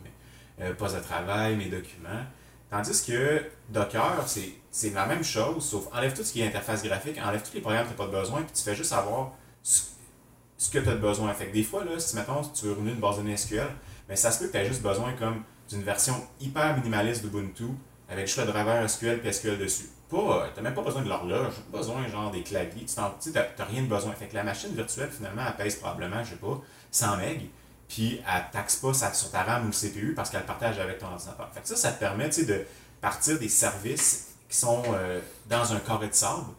euh, 0.62 0.74
poste 0.76 0.96
de 0.96 1.02
travail, 1.02 1.56
mes 1.56 1.70
documents. 1.70 2.24
Tandis 2.70 3.04
que 3.04 3.42
Docker, 3.70 4.26
c'est 4.70 4.94
la 4.94 5.08
même 5.08 5.24
chose, 5.24 5.66
sauf 5.66 5.88
enlève 5.92 6.16
tout 6.16 6.24
ce 6.24 6.32
qui 6.32 6.42
est 6.42 6.48
interface 6.48 6.84
graphique, 6.84 7.18
enlève 7.18 7.42
tous 7.42 7.56
les 7.56 7.62
programmes 7.62 7.88
que 7.88 7.96
tu 7.96 8.00
n'as 8.00 8.06
pas 8.08 8.20
besoin, 8.20 8.44
puis 8.44 8.54
tu 8.54 8.62
fais 8.62 8.76
juste 8.76 8.94
avoir 8.94 9.32
ce, 9.64 10.70
que 10.72 10.78
tu 10.78 10.90
as 10.90 10.96
besoin. 10.96 11.34
Fait 11.34 11.48
que 11.48 11.54
des 11.54 11.64
fois, 11.64 11.84
là, 11.84 11.98
si 11.98 12.16
mettons, 12.16 12.44
tu 12.44 12.66
veux 12.66 12.74
revenir 12.74 12.94
une 12.94 13.00
base 13.00 13.18
de 13.18 13.24
données 13.24 13.38
SQL, 13.38 13.70
ben, 14.08 14.16
ça 14.16 14.30
se 14.30 14.38
peut 14.38 14.48
que 14.48 14.52
tu 14.52 14.58
aies 14.60 14.68
juste 14.68 14.84
besoin 14.84 15.14
comme 15.14 15.42
d'une 15.68 15.82
version 15.82 16.14
hyper 16.40 16.78
minimaliste 16.78 17.24
d'Ubuntu, 17.24 17.70
avec 18.08 18.28
juste 18.28 18.38
le 18.38 18.46
driver 18.46 18.88
SQL 18.88 19.22
et 19.26 19.32
SQL 19.32 19.58
dessus 19.58 19.90
pas, 20.16 20.50
t'as 20.54 20.62
même 20.62 20.74
pas 20.74 20.82
besoin 20.82 21.02
de 21.02 21.10
l'horloge, 21.10 21.54
pas 21.72 21.80
besoin 21.80 22.08
genre 22.08 22.32
des 22.32 22.42
claviers, 22.42 22.86
tu 22.86 23.00
n'as 23.00 23.66
rien 23.66 23.82
de 23.82 23.88
besoin. 23.88 24.14
Fait 24.14 24.28
que 24.28 24.36
la 24.36 24.44
machine 24.44 24.74
virtuelle, 24.74 25.10
finalement, 25.10 25.44
elle 25.48 25.56
pèse 25.56 25.76
probablement, 25.76 26.24
je 26.24 26.32
sais 26.32 26.36
pas, 26.36 26.62
100 26.92 27.18
MB, 27.18 27.42
puis 27.88 28.22
elle 28.28 28.44
taxe 28.52 28.78
pas 28.78 28.94
sur 28.94 29.32
ta 29.32 29.44
RAM 29.44 29.68
ou 29.68 29.72
CPU 29.72 30.14
parce 30.16 30.30
qu'elle 30.30 30.46
partage 30.46 30.80
avec 30.80 31.00
ton 31.00 31.08
ordinateur. 31.08 31.50
Fait 31.54 31.62
que 31.62 31.68
ça, 31.68 31.76
ça 31.76 31.92
te 31.92 32.00
permet 32.00 32.30
de 32.30 32.66
partir 33.02 33.38
des 33.38 33.50
services 33.50 34.36
qui 34.50 34.58
sont 34.58 34.84
euh, 34.94 35.20
dans 35.48 35.74
un 35.74 35.80
carré 35.80 36.08
de 36.08 36.14
sable, 36.14 36.52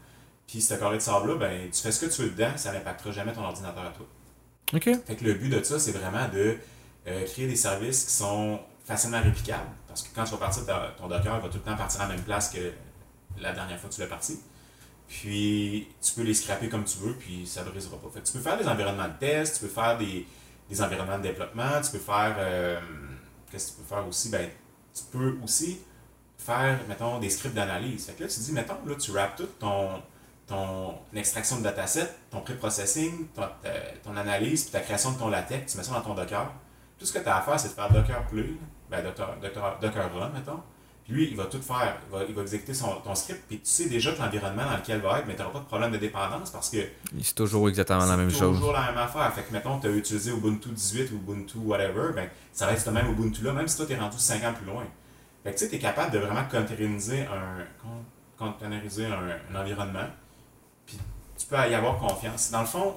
puis 0.46 0.60
ce 0.60 0.74
carré 0.74 0.96
de 0.96 1.02
sable-là, 1.02 1.36
ben, 1.36 1.70
tu 1.70 1.80
fais 1.80 1.92
ce 1.92 2.04
que 2.04 2.10
tu 2.10 2.22
veux 2.22 2.30
dedans, 2.30 2.56
ça 2.56 2.72
n'impactera 2.72 3.10
jamais 3.10 3.32
ton 3.32 3.44
ordinateur 3.44 3.84
à 3.84 3.90
toi. 3.90 4.06
OK. 4.74 4.90
Fait 5.06 5.16
que 5.16 5.24
le 5.24 5.34
but 5.34 5.48
de 5.48 5.62
ça, 5.62 5.78
c'est 5.78 5.92
vraiment 5.92 6.28
de 6.28 6.56
euh, 7.06 7.24
créer 7.26 7.46
des 7.46 7.56
services 7.56 8.04
qui 8.04 8.12
sont 8.12 8.60
facilement 8.84 9.20
réplicables. 9.20 9.70
Parce 9.88 10.02
que 10.02 10.08
quand 10.14 10.24
tu 10.24 10.32
vas 10.32 10.36
partir, 10.38 10.62
ton 10.98 11.08
Docker 11.08 11.40
va 11.40 11.48
tout 11.48 11.58
le 11.58 11.62
temps 11.62 11.76
partir 11.76 12.02
à 12.02 12.08
la 12.08 12.14
même 12.14 12.24
place 12.24 12.50
que 12.50 12.72
la 13.40 13.52
dernière 13.52 13.78
fois 13.78 13.88
que 13.90 13.94
tu 13.94 14.00
l'as 14.00 14.06
parti. 14.06 14.38
Puis 15.08 15.88
tu 16.02 16.12
peux 16.14 16.22
les 16.22 16.34
scraper 16.34 16.68
comme 16.68 16.84
tu 16.84 16.98
veux, 16.98 17.14
puis 17.14 17.46
ça 17.46 17.64
ne 17.64 17.70
brisera 17.70 17.96
pas. 17.98 18.08
Fait 18.12 18.22
tu 18.22 18.32
peux 18.32 18.40
faire 18.40 18.58
des 18.58 18.66
environnements 18.66 19.08
de 19.08 19.18
test, 19.18 19.56
tu 19.56 19.60
peux 19.66 19.72
faire 19.72 19.96
des, 19.98 20.26
des 20.68 20.82
environnements 20.82 21.18
de 21.18 21.22
développement, 21.22 21.80
tu 21.82 21.92
peux 21.92 21.98
faire. 21.98 22.36
Euh, 22.38 22.80
qu'est-ce 23.50 23.72
que 23.72 23.76
tu 23.76 23.82
peux 23.82 23.94
faire 23.94 24.06
aussi? 24.06 24.30
Ben, 24.30 24.50
Tu 24.94 25.02
peux 25.12 25.38
aussi 25.42 25.78
faire, 26.38 26.80
mettons, 26.88 27.18
des 27.18 27.30
scripts 27.30 27.54
d'analyse. 27.54 28.06
Fait 28.06 28.12
que 28.14 28.24
là, 28.24 28.28
tu 28.28 28.40
dis, 28.40 28.52
mettons, 28.52 28.84
là, 28.84 28.94
tu 28.96 29.12
wraps 29.12 29.36
tout 29.36 29.48
ton, 29.58 30.02
ton 30.46 30.94
extraction 31.14 31.58
de 31.58 31.62
dataset, 31.62 32.08
ton 32.30 32.40
pré-processing, 32.40 33.28
ton, 33.34 34.16
analyse, 34.16 34.64
puis 34.64 34.72
ta 34.72 34.80
création 34.80 35.12
de 35.12 35.18
ton 35.18 35.28
latex, 35.28 35.72
tu 35.72 35.78
mets 35.78 35.84
ça 35.84 35.92
dans 35.92 36.02
ton 36.02 36.14
Docker. 36.14 36.52
Tout 36.98 37.06
ce 37.06 37.12
que 37.12 37.18
tu 37.18 37.28
as 37.28 37.36
à 37.36 37.42
faire, 37.42 37.60
c'est 37.60 37.68
de 37.68 37.74
faire 37.74 37.92
Docker 37.92 38.26
Play, 38.26 38.54
ben, 38.90 39.04
Docker, 39.04 39.36
Docker, 39.40 39.78
Docker 39.80 40.14
Run, 40.14 40.30
mettons 40.30 40.60
lui, 41.08 41.28
il 41.30 41.36
va 41.36 41.44
tout 41.44 41.62
faire. 41.62 41.96
Il 42.08 42.16
va, 42.16 42.24
il 42.24 42.34
va 42.34 42.42
exécuter 42.42 42.74
son, 42.74 42.96
ton 42.96 43.14
script, 43.14 43.44
puis 43.48 43.58
tu 43.58 43.66
sais 43.66 43.88
déjà 43.88 44.12
que 44.12 44.18
l'environnement 44.20 44.64
dans 44.64 44.76
lequel 44.76 44.98
il 44.98 45.02
va 45.02 45.20
être, 45.20 45.26
mais 45.26 45.34
tu 45.34 45.42
n'auras 45.42 45.52
pas 45.52 45.60
de 45.60 45.64
problème 45.64 45.92
de 45.92 45.98
dépendance 45.98 46.50
parce 46.50 46.70
que. 46.70 46.78
C'est 47.22 47.34
toujours 47.34 47.68
exactement 47.68 48.06
la 48.06 48.16
même 48.16 48.30
chose. 48.30 48.54
C'est 48.54 48.60
toujours 48.60 48.72
la 48.72 48.86
même 48.86 48.98
affaire. 48.98 49.32
Fait 49.32 49.42
que, 49.42 49.52
mettons, 49.52 49.78
tu 49.78 49.86
as 49.86 49.90
utilisé 49.90 50.32
Ubuntu 50.32 50.70
18 50.70 51.12
ou 51.12 51.16
Ubuntu 51.16 51.58
whatever, 51.58 52.12
ben, 52.14 52.28
ça 52.52 52.66
reste 52.66 52.86
le 52.86 52.92
même 52.92 53.10
Ubuntu-là, 53.12 53.52
même 53.52 53.68
si 53.68 53.76
toi, 53.76 53.86
tu 53.86 53.92
es 53.92 53.96
rendu 53.96 54.18
5 54.18 54.44
ans 54.44 54.54
plus 54.54 54.66
loin. 54.66 54.84
Fait 55.44 55.52
que 55.52 55.58
tu 55.58 55.64
sais, 55.64 55.70
tu 55.70 55.76
es 55.76 55.78
capable 55.78 56.10
de 56.12 56.18
vraiment 56.18 56.44
containeriser 56.50 57.20
un, 57.22 57.64
containeriser 58.36 59.06
un, 59.06 59.28
un 59.52 59.60
environnement, 59.60 60.08
puis 60.84 60.98
tu 61.38 61.46
peux 61.46 61.56
y 61.56 61.74
avoir 61.74 61.98
confiance. 61.98 62.50
Dans 62.50 62.62
le 62.62 62.66
fond, 62.66 62.96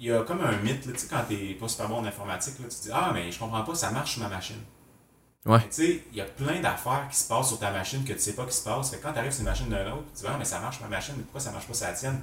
il 0.00 0.06
y 0.06 0.12
a 0.12 0.22
comme 0.22 0.40
un 0.40 0.56
mythe, 0.56 0.92
tu 0.92 0.98
sais, 0.98 1.06
quand 1.08 1.22
tu 1.28 1.34
n'es 1.34 1.54
pas 1.54 1.68
super 1.68 1.88
bon 1.88 1.98
en 1.98 2.04
informatique, 2.04 2.58
là, 2.58 2.64
tu 2.68 2.76
te 2.76 2.82
dis 2.82 2.90
Ah, 2.92 3.12
mais 3.14 3.30
je 3.30 3.38
comprends 3.38 3.62
pas, 3.62 3.74
ça 3.76 3.92
marche 3.92 4.14
sur 4.14 4.22
ma 4.22 4.28
machine. 4.28 4.56
Ouais. 5.44 5.60
Tu 5.60 5.66
sais, 5.70 6.04
il 6.12 6.18
y 6.18 6.20
a 6.20 6.24
plein 6.24 6.60
d'affaires 6.60 7.08
qui 7.10 7.16
se 7.16 7.26
passent 7.28 7.48
sur 7.48 7.58
ta 7.58 7.72
machine 7.72 8.04
que 8.04 8.12
tu 8.12 8.18
sais 8.20 8.34
pas 8.34 8.44
qui 8.44 8.54
se 8.54 8.62
passent. 8.64 8.90
Fait 8.90 8.98
quand 8.98 9.12
tu 9.12 9.18
arrives 9.18 9.32
sur 9.32 9.40
une 9.40 9.48
machine 9.48 9.68
d'un 9.68 9.90
autre, 9.92 10.04
tu 10.14 10.22
dis 10.22 10.28
Ah, 10.28 10.36
mais 10.38 10.44
ça 10.44 10.60
marche 10.60 10.80
ma 10.80 10.88
machine, 10.88 11.14
mais 11.16 11.22
pourquoi 11.24 11.40
ça 11.40 11.50
marche 11.50 11.66
pas 11.66 11.74
sur 11.74 11.86
la 11.86 11.92
tienne? 11.92 12.20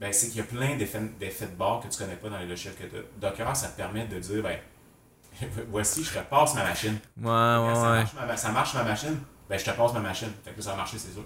Ben, 0.00 0.12
C'est 0.12 0.28
qu'il 0.28 0.38
y 0.38 0.40
a 0.40 0.44
plein 0.44 0.76
d'effets 0.76 1.46
de 1.46 1.56
bord 1.56 1.80
que 1.80 1.88
tu 1.88 1.96
connais 1.98 2.16
pas 2.16 2.28
dans 2.28 2.38
les 2.38 2.46
logiciels 2.46 2.74
que 2.74 2.84
tu 2.84 2.96
Docker, 3.20 3.56
ça 3.56 3.68
te 3.68 3.76
permet 3.76 4.06
de 4.06 4.18
dire 4.18 4.42
ben, 4.42 4.58
Voici, 5.70 6.02
je 6.02 6.12
te 6.12 6.18
passe 6.18 6.54
ma 6.54 6.64
machine. 6.64 6.98
Ouais, 7.20 7.30
ouais, 7.30 7.74
ça, 7.74 7.92
ouais. 7.92 7.98
Marche 7.98 8.14
ma, 8.14 8.36
ça 8.36 8.48
marche 8.50 8.74
ma 8.74 8.82
machine, 8.82 9.16
ben, 9.48 9.58
je 9.58 9.64
te 9.64 9.70
passe 9.70 9.92
ma 9.92 10.00
machine. 10.00 10.32
Fait 10.44 10.50
que 10.52 10.60
ça 10.62 10.70
va 10.70 10.76
marcher, 10.76 10.98
c'est 10.98 11.12
sûr. 11.12 11.24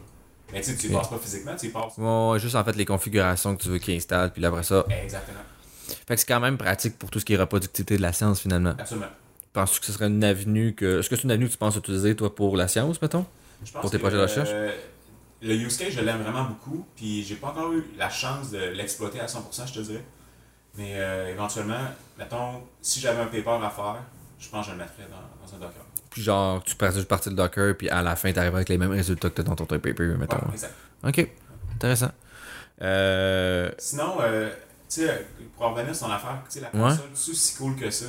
Mais 0.53 0.61
tu 0.61 0.71
sais, 0.73 0.77
tu 0.77 0.91
ne 0.91 0.97
passes 0.97 1.09
pas 1.09 1.19
physiquement, 1.19 1.55
tu 1.57 1.67
y 1.67 1.69
passes. 1.71 1.97
Ouais, 1.97 2.39
juste 2.39 2.55
en 2.55 2.65
fait 2.65 2.77
les 2.77 2.87
configurations 2.87 3.55
que 3.57 3.63
tu 3.63 3.69
veux 3.69 3.79
qu'il 3.79 3.95
installe, 3.95 4.33
puis 4.33 4.45
après 4.45 4.63
ça. 4.63 4.85
Exactement. 5.03 5.41
Fait 6.07 6.15
que 6.15 6.21
c'est 6.21 6.27
quand 6.27 6.41
même 6.41 6.57
pratique 6.59 6.99
pour 6.99 7.11
tout 7.11 7.21
ce 7.21 7.25
qui 7.25 7.35
est 7.35 7.39
reproductivité 7.39 7.97
de 7.97 8.03
la 8.03 8.13
science 8.13 8.41
finalement. 8.41 8.75
Absolument. 8.79 9.09
Penses-tu 9.59 9.81
que 9.81 9.87
ce 9.87 9.93
serait 9.93 10.07
une 10.07 10.23
avenue 10.23 10.73
que. 10.73 11.01
Est-ce 11.01 11.11
que 11.11 11.17
c'est 11.17 11.23
une 11.25 11.33
avenue 11.33 11.47
que 11.47 11.53
tu 11.53 11.59
penses 11.59 11.75
utiliser, 11.75 12.15
toi, 12.15 12.33
pour 12.33 12.57
la 12.57 12.69
science, 12.69 13.03
mettons? 13.03 13.27
Je 13.65 13.73
pense 13.73 13.81
Pour 13.83 13.91
tes 13.91 13.99
projets 13.99 14.17
de 14.17 14.23
recherche? 14.23 14.51
euh, 14.53 14.71
le 15.43 15.55
use 15.55 15.77
case, 15.77 15.93
je 15.95 16.01
l'aime 16.01 16.23
vraiment 16.23 16.45
beaucoup, 16.45 16.87
puis 16.95 17.25
j'ai 17.25 17.35
pas 17.35 17.49
encore 17.49 17.73
eu 17.73 17.85
la 17.97 18.09
chance 18.09 18.51
de 18.53 18.59
l'exploiter 18.59 19.19
à 19.19 19.27
100%, 19.27 19.67
je 19.67 19.73
te 19.73 19.81
dirais. 19.81 20.05
Mais 20.77 20.93
euh, 20.95 21.33
éventuellement, 21.33 21.81
mettons, 22.17 22.63
si 22.81 23.01
j'avais 23.01 23.21
un 23.21 23.27
paper 23.27 23.65
à 23.65 23.71
faire, 23.71 23.97
je 24.39 24.49
pense 24.49 24.67
que 24.67 24.73
je 24.73 24.77
le 24.77 24.83
mettrais 24.85 25.09
dans, 25.11 25.45
dans 25.47 25.55
un 25.57 25.59
Docker. 25.59 25.83
Puis 26.11 26.23
genre, 26.23 26.63
tu 26.63 26.77
passes 26.77 26.95
juste 26.95 27.09
partir 27.09 27.33
le 27.33 27.37
Docker, 27.37 27.77
puis 27.77 27.89
à 27.89 28.01
la 28.03 28.15
fin, 28.15 28.33
tu 28.33 28.39
arrives 28.39 28.55
avec 28.55 28.69
les 28.69 28.79
mêmes 28.79 28.93
résultats 28.93 29.29
que 29.29 29.35
tu 29.35 29.41
as 29.41 29.45
dans 29.45 29.57
ton 29.57 29.67
paper, 29.67 30.05
mettons. 30.19 30.37
Ouais, 30.37 30.53
exact. 30.55 30.75
Ok, 31.05 31.29
intéressant. 31.75 32.13
Euh, 32.81 33.71
Sinon, 33.79 34.19
euh, 34.21 34.51
tu 34.89 35.03
sais, 35.03 35.27
pour 35.57 35.67
en 35.67 35.75
revenir 35.75 35.97
sur 35.97 36.07
ton 36.07 36.13
affaire, 36.13 36.43
tu 36.49 36.59
sais, 36.59 36.61
la 36.61 36.69
Ouais. 36.81 36.91
console, 36.91 37.11
c'est 37.15 37.35
si 37.35 37.57
cool 37.57 37.75
que 37.77 37.91
ça. 37.91 38.07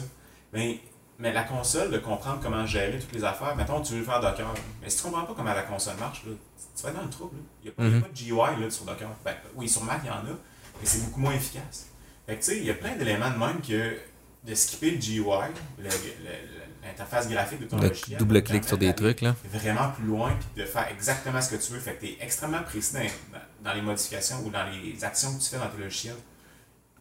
Mais, 0.53 0.79
mais 1.20 1.32
la 1.34 1.43
console, 1.43 1.91
de 1.91 1.97
comprendre 1.99 2.39
comment 2.41 2.65
gérer 2.65 2.97
toutes 2.99 3.11
les 3.13 3.24
affaires, 3.24 3.55
mettons, 3.55 3.82
tu 3.82 3.93
veux 3.93 4.03
faire 4.03 4.20
Docker. 4.22 4.47
Mais 4.82 4.89
si 4.89 4.97
tu 4.97 5.03
comprends 5.03 5.24
pas 5.26 5.34
comment 5.36 5.53
la 5.53 5.63
console 5.63 5.97
marche, 5.97 6.24
là, 6.26 6.32
tu 6.76 6.84
vas 6.84 6.89
être 6.89 6.95
dans 6.95 7.03
le 7.03 7.09
trouble. 7.09 7.36
là. 7.38 7.43
Il 7.61 7.65
n'y 7.65 7.70
a, 7.70 7.74
pas- 7.74 7.84
Mhm. 7.84 8.01
pas 8.01 8.07
de 8.07 8.13
GUI 8.13 8.63
là, 8.63 8.70
sur 8.70 8.86
Docker. 8.86 9.09
Ben, 9.26 9.36
oui, 9.55 9.67
sur 9.70 9.84
Mac, 9.84 9.99
il 10.03 10.07
y 10.07 10.09
en 10.09 10.13
a, 10.15 10.22
mais 10.24 10.86
c'est 10.86 11.03
beaucoup 11.05 11.20
moins 11.20 11.34
efficace. 11.34 11.88
Fait 12.26 12.36
que, 12.36 12.39
tu 12.39 12.45
sais, 12.51 12.57
il 12.57 12.65
y 12.65 12.72
a 12.72 12.74
plein 12.76 12.95
d'éléments 12.95 13.32
de 13.32 13.38
même 13.38 13.61
que 13.61 13.97
de 14.47 14.55
skipper 14.55 14.91
le 14.91 14.97
GUI, 14.97 15.22
l'interface 16.84 17.28
graphique 17.28 17.59
de 17.59 17.65
ton 17.65 17.78
logiciel. 17.78 18.17
double 18.17 18.41
clic 18.43 18.63
sur 18.63 18.78
des 18.78 18.93
trucs, 18.93 19.22
là. 19.22 19.36
vraiment 19.51 19.89
plus 19.89 20.05
loin 20.05 20.32
puis 20.39 20.63
de 20.63 20.65
faire 20.67 20.88
exactement 20.89 21.41
ce 21.41 21.49
que 21.55 21.55
tu 21.61 21.74
veux. 21.74 21.80
Fait 21.80 21.95
que 21.95 22.05
tu 22.05 22.11
es 22.13 22.17
extrêmement 22.22 22.63
précis 22.63 22.95
dans 23.63 23.74
les 23.74 23.82
modifications 23.82 24.38
ou 24.45 24.49
dans 24.49 24.65
les 24.70 25.03
actions 25.03 25.36
que 25.36 25.41
tu 25.43 25.49
fais 25.49 25.57
dans 25.57 25.67
tes 25.67 25.82
logiciels. 25.82 26.15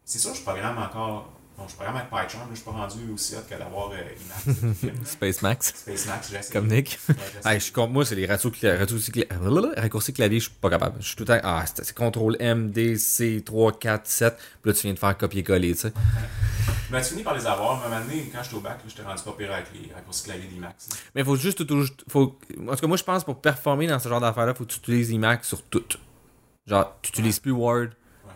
C'est 0.05 0.19
sûr, 0.19 0.35
je 0.35 0.43
programme 0.43 0.79
encore. 0.79 1.33
Bon, 1.59 1.67
je 1.67 1.75
programme 1.75 1.97
avec 1.97 2.09
PyCharm, 2.09 2.49
je 2.51 2.55
suis 2.55 2.65
pas 2.65 2.71
rendu 2.71 3.11
aussi 3.13 3.35
hot 3.35 3.41
que 3.51 3.59
d'avoir 3.59 3.91
euh. 3.91 4.55
Space 5.05 5.43
Max, 5.43 5.75
Space 5.75 6.07
Max, 6.07 6.31
j'ai 6.31 6.39
essayé. 6.39 6.53
comme 6.53 6.69
Nick. 6.69 7.01
Ouais. 7.09 7.15
Hey, 7.45 7.59
je 7.59 7.65
suis 7.65 7.73
contre 7.73 7.93
moi, 7.93 8.05
c'est 8.05 8.15
les 8.15 8.27
raccourcis, 8.27 8.69
raccourcis, 8.71 9.11
cla- 9.11 9.75
raccourcis 9.81 10.13
clavier, 10.13 10.39
je 10.39 10.45
suis 10.45 10.55
pas 10.55 10.71
capable. 10.71 10.99
Je 11.01 11.09
suis 11.09 11.17
tout 11.17 11.25
le 11.25 11.27
temps. 11.27 11.41
Ah, 11.43 11.65
c'est 11.67 11.83
CTRL 11.93 12.37
M, 12.39 12.71
D, 12.71 12.97
C, 12.97 13.43
3, 13.45 13.77
4, 13.77 14.07
7. 14.07 14.37
Puis 14.37 14.71
là, 14.71 14.73
tu 14.73 14.83
viens 14.83 14.95
de 14.95 14.99
faire 15.01 15.19
copier-coller, 15.19 15.73
tu 15.75 15.81
sais. 15.81 15.93
Mais 16.93 17.03
tu 17.03 17.09
finis 17.09 17.25
par 17.25 17.35
les 17.37 17.45
avoir. 17.45 17.83
À 17.83 17.87
un 17.87 17.89
moment 17.89 18.01
donné, 18.07 18.31
quand 18.33 18.43
j'étais 18.45 18.55
au 18.57 18.61
bac, 18.61 18.79
j'étais 18.87 19.03
rendu 19.03 19.21
pas 19.23 19.33
pire 19.33 19.53
avec 19.53 19.67
les 19.75 19.93
raccourcis 19.93 20.25
clavier 20.25 20.49
là. 20.61 20.73
Mais 21.17 21.23
il 21.23 21.25
faut 21.25 21.35
juste 21.37 21.67
toujours. 21.67 21.89
Faut, 22.09 22.39
en 22.69 22.75
tout 22.77 22.81
cas, 22.81 22.87
moi, 22.87 22.97
je 22.97 23.03
pense 23.05 23.25
pour 23.25 23.41
performer 23.41 23.89
dans 23.89 23.99
ce 23.99 24.09
genre 24.09 24.21
d'affaires-là, 24.21 24.55
faut 24.55 24.65
que 24.65 24.71
tu 24.71 24.79
utilises 24.79 25.11
Emacs 25.11 25.45
sur 25.45 25.61
tout. 25.63 25.83
Genre, 26.69 26.97
tu 27.03 27.11
utilises 27.11 27.41
plus 27.41 27.51
Word. 27.51 27.89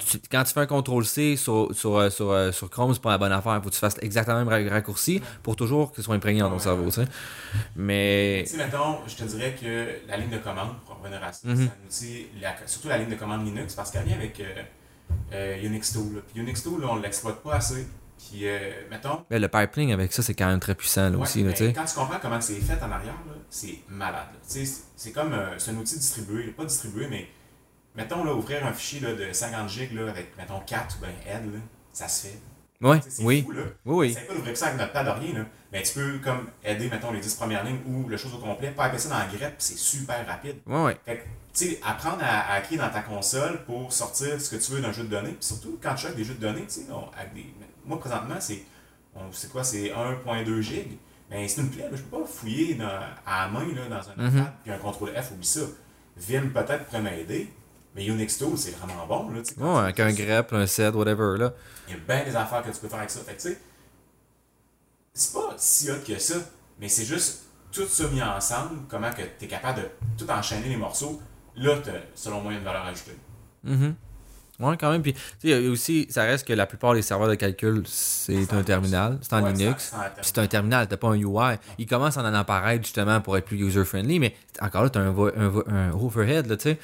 Tu- 0.06 0.18
quand 0.30 0.44
tu 0.44 0.52
fais 0.52 0.60
un 0.60 0.66
CTRL-C 0.66 1.36
sur, 1.36 1.68
sur, 1.74 1.96
euh, 1.96 2.10
sur, 2.10 2.30
euh, 2.30 2.52
sur 2.52 2.68
Chrome, 2.70 2.92
c'est 2.94 3.02
pas 3.02 3.10
la 3.12 3.18
bonne 3.18 3.32
affaire. 3.32 3.60
Faut 3.62 3.68
que 3.68 3.74
tu 3.74 3.80
fasses 3.80 3.96
exactement 4.00 4.38
le 4.40 4.44
même 4.44 4.68
ra- 4.68 4.74
raccourci 4.74 5.20
pour 5.42 5.56
toujours 5.56 5.90
que 5.90 5.96
ce 5.96 6.02
soit 6.02 6.14
imprégné 6.14 6.40
dans 6.40 6.48
ton 6.48 6.54
Ouais, 6.56 6.60
cerveau, 6.60 6.84
tu 6.86 6.92
sais. 6.92 7.04
Mais. 7.76 8.44
Tu 8.46 8.52
sais, 8.52 8.56
mettons, 8.58 8.98
je 9.06 9.14
te 9.16 9.24
dirais 9.24 9.56
que 9.60 10.08
la 10.08 10.16
ligne 10.16 10.30
de 10.30 10.38
commande, 10.38 10.74
pour 10.86 10.98
revenir 10.98 11.22
à 11.22 11.32
ça, 11.32 11.48
Mhm. 11.48 11.56
c'est 11.56 11.62
un 12.08 12.12
outil, 12.12 12.26
la- 12.40 12.56
surtout 12.66 12.88
la 12.88 12.98
ligne 12.98 13.10
de 13.10 13.16
commande 13.16 13.44
Linux, 13.44 13.74
parce 13.74 13.90
qu'elle 13.90 14.04
vient 14.04 14.16
avec 14.16 14.38
euh, 14.40 14.44
euh, 15.32 15.62
Unix 15.62 15.92
Tool. 15.92 16.14
là. 16.16 16.20
Puis 16.32 16.40
Unix 16.42 16.62
Tool, 16.62 16.84
on 16.84 16.96
ne 16.96 17.02
l'exploite 17.02 17.42
pas 17.42 17.54
assez. 17.54 17.86
Puis, 18.18 18.46
euh, 18.46 18.58
mettons, 18.88 19.24
mais 19.30 19.40
le 19.40 19.48
pipeline 19.48 19.90
avec 19.90 20.12
ça, 20.12 20.22
c'est 20.22 20.34
quand 20.34 20.46
même 20.46 20.60
très 20.60 20.76
puissant, 20.76 21.10
là 21.10 21.16
ouais, 21.16 21.22
aussi, 21.22 21.42
là, 21.42 21.52
quand 21.52 21.84
tu 21.84 21.94
comprends 21.94 22.18
comment 22.22 22.40
c'est 22.40 22.54
fait 22.54 22.80
en 22.80 22.90
arrière, 22.92 23.14
c'est 23.50 23.78
malade. 23.88 24.26
c'est- 24.46 25.10
comme 25.12 25.34
c'est 25.58 25.72
un 25.72 25.76
outil 25.76 25.98
distribué, 25.98 26.44
pas 26.56 26.64
distribué, 26.64 27.08
mais 27.10 27.26
mettons, 27.96 28.24
là, 28.24 28.34
ouvrir 28.34 28.64
un 28.66 28.72
fichier 28.72 29.00
là, 29.00 29.12
de 29.14 29.32
50 29.32 29.68
gigs 29.68 29.92
là, 29.92 30.08
avec, 30.10 30.36
mettons, 30.36 30.60
4 30.60 30.96
ou 30.96 31.00
bien 31.00 31.10
Ed, 31.26 31.44
là, 31.52 31.58
ça 31.92 32.08
se 32.08 32.26
fait. 32.28 32.38
Ouais, 32.80 32.98
oui. 33.20 33.42
fou, 33.42 33.52
là. 33.52 33.62
Oui, 33.84 33.94
oui. 34.08 34.12
C'est 34.14 34.26
pas 34.26 34.34
d'ouvrir 34.34 34.56
ça 34.56 34.66
avec 34.66 34.78
notre 34.80 34.92
pad 34.92 35.06
de 35.06 35.10
rien, 35.10 35.38
là. 35.38 35.44
Mais 35.72 35.82
tu 35.84 35.94
peux, 35.94 36.18
comme, 36.18 36.48
aider, 36.64 36.88
mettons, 36.90 37.12
les 37.12 37.20
10 37.20 37.34
premières 37.36 37.62
lignes 37.64 37.78
ou 37.86 38.08
le 38.08 38.16
chose 38.16 38.34
au 38.34 38.38
complet, 38.38 38.70
piper 38.76 38.98
ça 38.98 39.08
dans 39.08 39.18
la 39.18 39.26
grep, 39.26 39.56
puis 39.56 39.56
c'est 39.58 39.78
super 39.78 40.26
rapide. 40.26 40.56
Ouais, 40.66 40.82
ouais. 40.82 40.96
Fait 41.04 41.16
que, 41.18 41.22
tu 41.54 41.68
sais, 41.70 41.80
apprendre 41.86 42.22
à, 42.22 42.40
à 42.40 42.54
hacker 42.56 42.78
dans 42.78 42.90
ta 42.90 43.02
console 43.02 43.64
pour 43.66 43.92
sortir 43.92 44.40
ce 44.40 44.50
que 44.50 44.60
tu 44.60 44.72
veux 44.72 44.80
d'un 44.80 44.90
jeu 44.92 45.04
de 45.04 45.08
données. 45.08 45.30
Puis 45.32 45.44
surtout, 45.46 45.78
quand 45.80 45.94
tu 45.94 46.06
as 46.06 46.12
des 46.12 46.24
jeux 46.24 46.34
de 46.34 46.40
données, 46.40 46.64
tu 46.64 46.80
sais, 46.80 46.86
des, 47.34 47.54
moi, 47.86 48.00
présentement, 48.00 48.36
c'est, 48.40 48.62
c'est 49.30 49.50
quoi, 49.52 49.62
c'est 49.62 49.92
1.2 49.92 50.60
gig. 50.60 50.98
Mais 51.30 51.46
c'est 51.48 51.60
une 51.62 51.70
plaie, 51.70 51.84
là. 51.84 51.90
je 51.96 52.02
peux 52.02 52.18
pas 52.18 52.26
fouiller 52.26 52.74
dans- 52.74 52.86
à 53.24 53.44
la 53.44 53.48
main, 53.48 53.64
là, 53.74 53.88
dans 53.88 54.10
un 54.10 54.28
iPad, 54.28 54.52
puis 54.64 54.72
un 54.72 54.78
contrôle 54.78 55.10
F, 55.14 55.30
oublie 55.32 55.46
ça. 55.46 55.60
Vim 56.16 56.48
peut-être 56.52 56.84
pourrait 56.86 57.00
m'aider, 57.00 57.48
mais 57.94 58.06
Unix 58.06 58.38
Tool, 58.38 58.56
c'est 58.56 58.70
vraiment 58.72 59.06
bon, 59.06 59.30
là, 59.30 59.40
Ouais, 59.58 59.80
avec 59.84 60.00
un 60.00 60.12
grep, 60.12 60.52
un 60.52 60.66
set, 60.66 60.94
whatever, 60.94 61.36
là. 61.38 61.52
il 61.88 61.94
y 61.94 61.96
a 61.96 62.00
bien 62.00 62.24
des 62.24 62.36
affaires 62.36 62.62
que 62.62 62.70
tu 62.70 62.78
peux 62.78 62.88
faire 62.88 62.98
avec 62.98 63.10
ça. 63.10 63.20
Fait 63.20 63.34
que, 63.34 63.42
tu 63.42 63.48
sais, 63.50 63.60
c'est 65.14 65.32
pas 65.34 65.54
si 65.56 65.90
hot 65.90 65.96
que 66.06 66.18
ça, 66.18 66.36
mais 66.80 66.88
c'est 66.88 67.04
juste 67.04 67.42
tout 67.70 67.86
ça 67.86 68.08
mis 68.08 68.22
ensemble, 68.22 68.80
comment 68.88 69.10
que 69.10 69.22
tu 69.38 69.44
es 69.44 69.48
capable 69.48 69.80
de 69.82 69.88
tout 70.18 70.30
enchaîner 70.30 70.68
les 70.68 70.76
morceaux. 70.76 71.20
Là, 71.56 71.76
selon 72.14 72.40
moi, 72.40 72.52
une 72.52 72.64
valeur 72.64 72.84
ajoutée. 72.86 73.16
Mhm. 73.64 73.94
Ouais, 74.62 74.76
quand 74.78 74.90
même. 74.92 75.02
Puis, 75.02 75.12
tu 75.12 75.48
sais, 75.48 75.68
aussi, 75.68 76.06
ça 76.10 76.22
reste 76.22 76.46
que 76.46 76.52
la 76.52 76.66
plupart 76.66 76.94
des 76.94 77.02
serveurs 77.02 77.28
de 77.28 77.34
calcul, 77.34 77.82
c'est 77.86 78.52
un 78.52 78.62
terminal, 78.62 79.18
c'est 79.22 79.32
en 79.34 79.42
Ouais, 79.42 79.52
Linux. 79.52 79.92
c'est 80.22 80.38
un 80.38 80.46
terminal, 80.46 80.86
t'as 80.88 80.96
pas 80.96 81.08
un 81.08 81.16
UI. 81.16 81.56
Il 81.78 81.86
commence 81.86 82.16
à 82.16 82.22
en 82.22 82.32
apparaître 82.34 82.84
justement 82.84 83.20
pour 83.20 83.36
être 83.36 83.44
plus 83.44 83.58
user-friendly, 83.58 84.18
mais 84.20 84.34
encore 84.60 84.84
là, 84.84 84.90
t'as 84.90 85.00
un, 85.00 85.08
un, 85.16 85.52
un 85.74 85.90
overhead, 85.92 86.46
là, 86.46 86.56
tu 86.56 86.70
sais. 86.70 86.78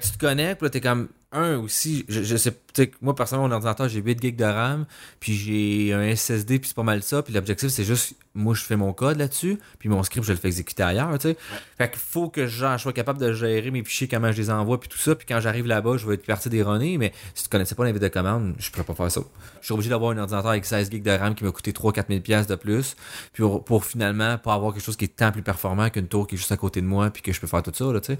Tu 0.00 0.10
te 0.12 0.18
connectes, 0.18 0.58
puis 0.58 0.66
là, 0.66 0.70
t'es 0.70 0.80
comme, 0.80 1.08
un 1.30 1.58
aussi, 1.58 2.06
je, 2.08 2.22
je 2.22 2.36
sais, 2.36 2.52
tu 2.52 2.84
sais, 2.84 2.90
moi, 3.02 3.14
personnellement, 3.14 3.48
mon 3.48 3.54
ordinateur, 3.54 3.86
j'ai 3.88 4.00
8 4.00 4.20
gigs 4.22 4.36
de 4.36 4.44
RAM, 4.44 4.86
puis 5.20 5.34
j'ai 5.34 5.92
un 5.92 6.14
SSD, 6.14 6.58
puis 6.58 6.68
c'est 6.68 6.76
pas 6.76 6.82
mal 6.82 7.02
ça, 7.02 7.22
puis 7.22 7.34
l'objectif, 7.34 7.68
c'est 7.68 7.84
juste, 7.84 8.14
moi, 8.34 8.54
je 8.54 8.62
fais 8.62 8.76
mon 8.76 8.94
code 8.94 9.18
là-dessus, 9.18 9.58
puis 9.78 9.90
mon 9.90 10.02
script, 10.02 10.26
je 10.26 10.32
le 10.32 10.38
fais 10.38 10.48
exécuter 10.48 10.82
ailleurs, 10.82 11.12
tu 11.18 11.28
sais. 11.28 11.36
Fait 11.76 11.90
qu'il 11.90 11.98
faut 11.98 12.30
que 12.30 12.46
je 12.46 12.78
sois 12.78 12.92
capable 12.94 13.18
de 13.20 13.34
gérer 13.34 13.70
mes 13.70 13.84
fichiers, 13.84 14.08
comment 14.08 14.32
je 14.32 14.38
les 14.38 14.50
envoie, 14.50 14.80
puis 14.80 14.88
tout 14.88 14.96
ça, 14.96 15.14
puis 15.14 15.26
quand 15.28 15.38
j'arrive 15.40 15.66
là-bas, 15.66 15.98
je 15.98 16.06
vais 16.06 16.14
être 16.14 16.24
parti 16.24 16.48
des 16.48 16.62
runners, 16.62 16.96
mais 16.96 17.12
si 17.34 17.44
tu 17.44 17.50
connaissais 17.50 17.74
pas 17.74 17.84
l'invite 17.84 18.02
de 18.02 18.08
commande, 18.08 18.54
je 18.58 18.70
pourrais 18.70 18.84
pas 18.84 18.94
faire 18.94 19.10
ça. 19.10 19.20
Je 19.60 19.66
suis 19.66 19.74
obligé 19.74 19.90
d'avoir 19.90 20.12
un 20.12 20.18
ordinateur 20.18 20.50
avec 20.50 20.64
16 20.64 20.90
gigs 20.90 21.02
de 21.02 21.10
RAM 21.10 21.34
qui 21.34 21.44
m'a 21.44 21.50
coûté 21.50 21.72
3-4 21.72 22.04
000 22.08 22.20
pièces 22.20 22.46
de 22.46 22.54
plus, 22.54 22.96
puis 23.34 23.42
pour, 23.42 23.64
pour 23.64 23.84
finalement 23.84 24.38
pas 24.38 24.54
avoir 24.54 24.72
quelque 24.72 24.84
chose 24.84 24.96
qui 24.96 25.04
est 25.04 25.16
tant 25.16 25.30
plus 25.30 25.42
performant 25.42 25.90
qu'une 25.90 26.08
tour 26.08 26.26
qui 26.26 26.36
est 26.36 26.38
juste 26.38 26.52
à 26.52 26.56
côté 26.56 26.80
de 26.80 26.86
moi, 26.86 27.10
puis 27.10 27.20
que 27.20 27.32
je 27.32 27.40
peux 27.40 27.46
faire 27.46 27.62
tout 27.62 27.72
ça, 27.74 27.92
là, 27.92 28.00
tu 28.00 28.14
sais. 28.14 28.18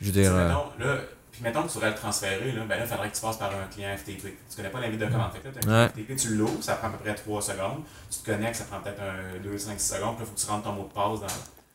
Je 0.00 0.06
veux 0.06 0.12
dire... 0.12 0.32
euh, 0.34 0.48
là, 0.78 0.98
puis 1.34 1.42
mettons 1.42 1.62
que 1.62 1.68
tu 1.68 1.74
voudrais 1.74 1.90
le 1.90 1.96
transférer, 1.96 2.52
là, 2.52 2.62
ben 2.68 2.76
là, 2.78 2.84
il 2.84 2.88
faudrait 2.88 3.10
que 3.10 3.14
tu 3.16 3.20
passes 3.20 3.36
par 3.36 3.50
un 3.50 3.66
client 3.70 3.96
FTP. 3.96 4.22
Tu 4.48 4.56
connais 4.56 4.70
pas 4.70 4.80
l'invite 4.80 5.00
de 5.00 5.06
commande. 5.06 5.32
Fait 5.32 5.40
que 5.40 5.48
là, 5.48 5.52
tu 5.60 5.68
as 5.68 5.72
un 5.72 5.82
Ouais. 5.84 5.88
FTP, 5.88 6.16
tu 6.16 6.34
l'ouvres, 6.36 6.62
ça 6.62 6.76
prend 6.76 6.88
à 6.88 6.90
peu 6.90 6.98
près 6.98 7.14
3 7.14 7.42
secondes. 7.42 7.82
Tu 8.10 8.18
te 8.20 8.30
connectes, 8.30 8.56
ça 8.56 8.64
prend 8.64 8.80
peut-être 8.80 9.00
un 9.02 9.38
2, 9.42 9.58
5, 9.58 9.78
6 9.80 9.94
secondes. 9.96 10.16
Puis 10.16 10.24
là, 10.24 10.26
il 10.26 10.26
faut 10.26 10.34
que 10.34 10.40
tu 10.40 10.46
rentres 10.46 10.64
ton 10.64 10.72
mot 10.72 10.88
de 10.88 10.92
passe 10.94 11.20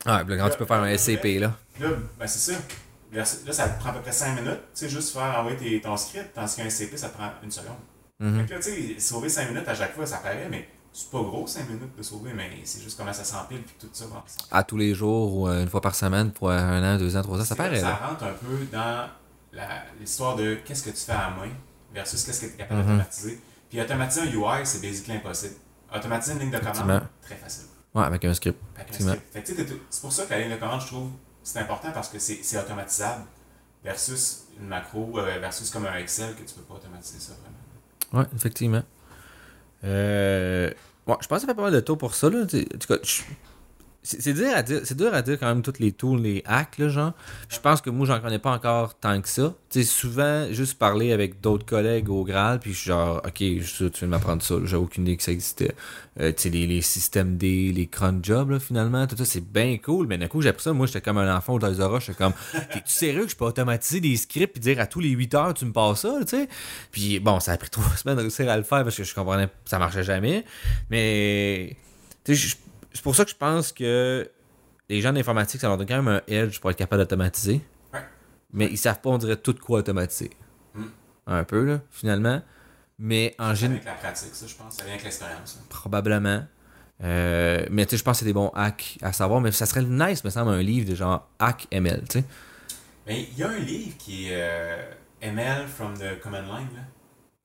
dans, 0.06 0.12
Ouais, 0.16 0.24
puis 0.24 0.34
là, 0.36 0.42
quand 0.44 0.50
tu 0.50 0.56
peux 0.58 0.64
faire 0.66 0.80
un 0.82 0.96
SCP, 0.96 1.38
là. 1.38 1.52
Là, 1.78 1.88
ben 2.18 2.26
c'est 2.26 2.52
ça. 2.52 2.58
Là, 3.12 3.24
ça 3.24 3.68
te 3.68 3.78
prend 3.80 3.90
à 3.90 3.92
peu 3.94 4.00
près 4.00 4.12
5 4.12 4.34
minutes, 4.40 4.60
tu 4.74 4.80
sais, 4.80 4.88
juste 4.88 5.12
faire 5.12 5.36
envoyer 5.38 5.56
tes- 5.58 5.80
ton 5.80 5.96
script, 5.96 6.32
tandis 6.34 6.56
qu'un 6.56 6.70
CP, 6.70 6.96
ça 6.96 7.08
prend 7.10 7.28
une 7.42 7.50
seconde. 7.50 7.76
Mhm. 8.20 8.40
Fait 8.40 8.46
que 8.46 8.50
là, 8.54 8.60
tu 8.60 8.94
sais, 8.94 9.00
sauver 9.00 9.28
5 9.28 9.48
minutes 9.50 9.68
à 9.68 9.74
chaque 9.74 9.94
fois, 9.94 10.06
ça 10.06 10.18
paraît, 10.18 10.46
mais 10.50 10.68
c'est 10.92 11.10
pas 11.10 11.18
gros 11.18 11.46
5 11.46 11.68
minutes 11.68 11.96
de 11.96 12.02
sauver, 12.02 12.32
mais 12.34 12.50
c'est 12.64 12.80
juste 12.82 12.96
comment 12.96 13.12
ça 13.12 13.24
s'empile, 13.24 13.62
puis 13.62 13.74
tout 13.80 13.88
ça 13.92 14.04
ensemble. 14.06 14.22
À 14.50 14.62
tous 14.62 14.76
les 14.76 14.94
jours 14.94 15.34
ou 15.36 15.48
euh, 15.48 15.62
une 15.62 15.68
fois 15.68 15.80
par 15.80 15.94
semaine 15.94 16.30
pour 16.30 16.50
un 16.50 16.94
an, 16.94 16.98
deux 16.98 17.16
ans, 17.16 17.22
trois 17.22 17.40
ans, 17.40 17.44
ça 17.44 17.56
paraît, 17.56 17.80
Ça 17.80 17.88
là. 17.90 18.00
rentre 18.08 18.24
un 18.24 18.32
peu 18.32 18.64
dans 18.72 18.78
la- 18.78 19.10
l'histoire 20.00 20.36
de 20.36 20.56
qu'est-ce 20.64 20.82
que 20.82 20.90
tu 20.90 20.96
fais 20.96 21.12
à 21.12 21.30
la 21.30 21.36
main 21.36 21.52
versus 21.92 22.22
qu'est-ce 22.24 22.40
que 22.42 22.46
tu 22.46 22.54
es 22.54 22.56
capable 22.56 22.80
Mhm. 22.80 22.86
d'automatiser. 22.86 23.40
Puis 23.68 23.80
automatiser 23.80 24.20
un 24.22 24.26
UI, 24.32 24.64
c'est 24.66 24.80
basically 24.80 25.16
impossible. 25.16 25.54
Automatiser 25.94 26.34
une 26.34 26.40
ligne 26.40 26.50
de 26.50 26.58
commande, 26.58 27.02
très 27.22 27.34
facile. 27.36 27.64
Ouais, 27.94 28.04
avec 28.04 28.24
un 28.24 28.34
script. 28.34 28.58
C'est 29.90 30.00
pour 30.00 30.12
ça 30.12 30.24
que 30.24 30.30
la 30.30 30.40
ligne 30.40 30.50
de 30.50 30.56
commande, 30.56 30.80
je 30.80 30.86
trouve, 30.86 31.10
c'est 31.42 31.58
important 31.58 31.90
parce 31.92 32.08
que 32.08 32.18
c'est 32.18 32.58
automatisable 32.58 33.24
versus 33.82 34.44
une 34.60 34.68
macro, 34.68 35.18
euh, 35.18 35.38
versus 35.40 35.70
comme 35.70 35.86
un 35.86 35.96
Excel 35.96 36.34
que 36.36 36.42
tu 36.42 36.54
peux 36.54 36.62
pas 36.62 36.74
automatiser 36.74 37.18
ça 37.18 37.32
vraiment. 37.40 38.22
Ouais, 38.22 38.28
effectivement. 38.36 38.82
Euh... 39.84 40.70
Ouais, 41.06 41.16
je 41.20 41.26
pense 41.26 41.38
que 41.38 41.40
ça 41.40 41.46
fait 41.46 41.54
pas 41.54 41.62
mal 41.62 41.72
de 41.72 41.80
tour 41.80 41.96
pour 41.98 42.14
ça, 42.14 42.28
là. 42.30 42.44
Tu- 42.46 42.66
En 42.74 42.78
tout 42.78 42.86
cas, 42.88 42.98
je- 43.02 43.22
c'est 44.02 44.32
dur 44.32 44.48
à 44.54 44.62
dire, 44.62 44.80
c'est 44.84 44.96
dur 44.96 45.12
à 45.12 45.20
dire 45.22 45.38
quand 45.38 45.46
même 45.46 45.60
toutes 45.62 45.78
les 45.78 45.92
tools, 45.92 46.20
les 46.22 46.42
hacks, 46.46 46.78
là, 46.78 46.88
genre. 46.88 47.12
Je 47.50 47.58
pense 47.60 47.80
que 47.82 47.90
moi, 47.90 48.06
j'en 48.06 48.18
connais 48.20 48.38
pas 48.38 48.52
encore 48.52 48.94
tant 48.98 49.20
que 49.20 49.28
ça. 49.28 49.54
Tu 49.68 49.82
sais, 49.82 49.86
souvent, 49.86 50.46
juste 50.52 50.78
parler 50.78 51.12
avec 51.12 51.40
d'autres 51.42 51.66
collègues 51.66 52.08
au 52.08 52.24
Graal, 52.24 52.60
puis 52.60 52.72
je 52.72 52.78
suis 52.78 52.88
genre, 52.88 53.18
ok, 53.26 53.38
je- 53.40 53.88
tu 53.88 54.04
de 54.04 54.10
m'apprendre 54.10 54.42
ça, 54.42 54.54
j'ai 54.64 54.76
aucune 54.76 55.02
idée 55.06 55.16
que 55.18 55.22
ça 55.22 55.32
existait. 55.32 55.74
Euh, 56.18 56.32
tu 56.32 56.42
sais, 56.44 56.48
les, 56.50 56.66
les 56.66 56.80
systèmes 56.82 57.36
D, 57.36 57.72
les 57.74 57.86
cron 57.88 58.18
jobs, 58.22 58.50
là, 58.50 58.58
finalement, 58.58 59.06
tout 59.06 59.16
ça, 59.16 59.24
c'est 59.26 59.44
bien 59.44 59.76
cool. 59.78 60.06
Mais 60.06 60.16
d'un 60.18 60.28
coup, 60.28 60.40
j'ai 60.40 60.48
appris 60.48 60.62
ça, 60.62 60.72
moi, 60.72 60.86
j'étais 60.86 61.02
comme 61.02 61.18
un 61.18 61.36
enfant 61.36 61.54
au 61.54 61.58
Toys 61.58 61.72
Us, 61.72 62.04
j'étais 62.06 62.14
comme, 62.14 62.32
t'es-tu 62.72 62.92
sérieux 62.92 63.24
que 63.26 63.30
je 63.30 63.36
peux 63.36 63.44
automatiser 63.44 64.00
des 64.00 64.16
scripts 64.16 64.54
puis 64.54 64.60
dire 64.60 64.80
à 64.80 64.86
tous 64.86 65.00
les 65.00 65.10
8 65.10 65.34
heures, 65.34 65.54
tu 65.54 65.66
me 65.66 65.72
passes 65.72 66.00
ça, 66.00 66.14
tu 66.22 66.28
sais? 66.28 66.48
Puis 66.90 67.20
bon, 67.20 67.38
ça 67.38 67.52
a 67.52 67.56
pris 67.58 67.68
trois 67.70 67.94
semaines 67.96 68.16
de 68.16 68.22
réussir 68.22 68.48
à 68.50 68.56
le 68.56 68.62
faire 68.62 68.82
parce 68.82 68.96
que 68.96 69.04
je 69.04 69.14
comprenais, 69.14 69.48
ça 69.66 69.78
marchait 69.78 70.02
jamais. 70.04 70.44
Mais, 70.90 71.76
tu 72.24 72.34
sais, 72.34 72.48
je- 72.48 72.56
c'est 72.92 73.02
pour 73.02 73.14
ça 73.16 73.24
que 73.24 73.30
je 73.30 73.36
pense 73.36 73.72
que 73.72 74.30
les 74.88 75.00
gens 75.00 75.12
d'informatique, 75.12 75.60
ça 75.60 75.68
leur 75.68 75.76
donne 75.78 75.86
quand 75.86 76.02
même 76.02 76.08
un 76.08 76.22
edge 76.26 76.60
pour 76.60 76.70
être 76.70 76.76
capable 76.76 77.02
d'automatiser. 77.02 77.60
Ouais. 77.92 78.00
Mais 78.52 78.66
ils 78.66 78.76
savent 78.78 79.00
pas, 79.00 79.10
on 79.10 79.18
dirait, 79.18 79.36
tout 79.36 79.54
quoi 79.54 79.78
automatiser. 79.80 80.30
Mm. 80.74 80.84
Un 81.26 81.44
peu, 81.44 81.64
là, 81.64 81.80
finalement. 81.90 82.42
Mais 82.98 83.34
en 83.38 83.54
général, 83.54 83.86
avec 83.86 83.86
la 83.86 83.94
pratique, 84.08 84.34
ça, 84.34 84.46
je 84.46 84.54
pense. 84.54 84.74
Ça 84.76 84.84
vient 84.84 84.92
avec 84.94 85.04
l'expérience. 85.04 85.58
hein. 85.60 85.66
probablement. 85.70 86.44
Euh, 87.02 87.64
mais 87.70 87.86
tu 87.86 87.90
sais, 87.92 87.96
je 87.96 88.02
pense 88.04 88.16
que 88.16 88.18
c'est 88.20 88.24
des 88.26 88.32
bons 88.34 88.50
hacks 88.54 88.98
à 89.00 89.12
savoir. 89.12 89.40
Mais 89.40 89.52
ça 89.52 89.64
serait 89.66 89.82
nice, 89.82 90.22
me 90.24 90.30
semble, 90.30 90.50
un 90.50 90.60
livre 90.62 90.90
de 90.90 90.94
genre 90.94 91.28
hack 91.38 91.66
ML, 91.70 92.02
tu 92.10 92.18
sais. 92.18 92.24
Mais 93.06 93.22
il 93.32 93.38
y 93.38 93.42
a 93.42 93.48
un 93.48 93.58
livre 93.58 93.96
qui 93.98 94.28
est 94.28 94.42
euh, 94.42 94.92
ML 95.22 95.66
from 95.66 95.96
the 95.96 96.20
Command 96.20 96.44
Line. 96.44 96.68
Là. 96.74 96.82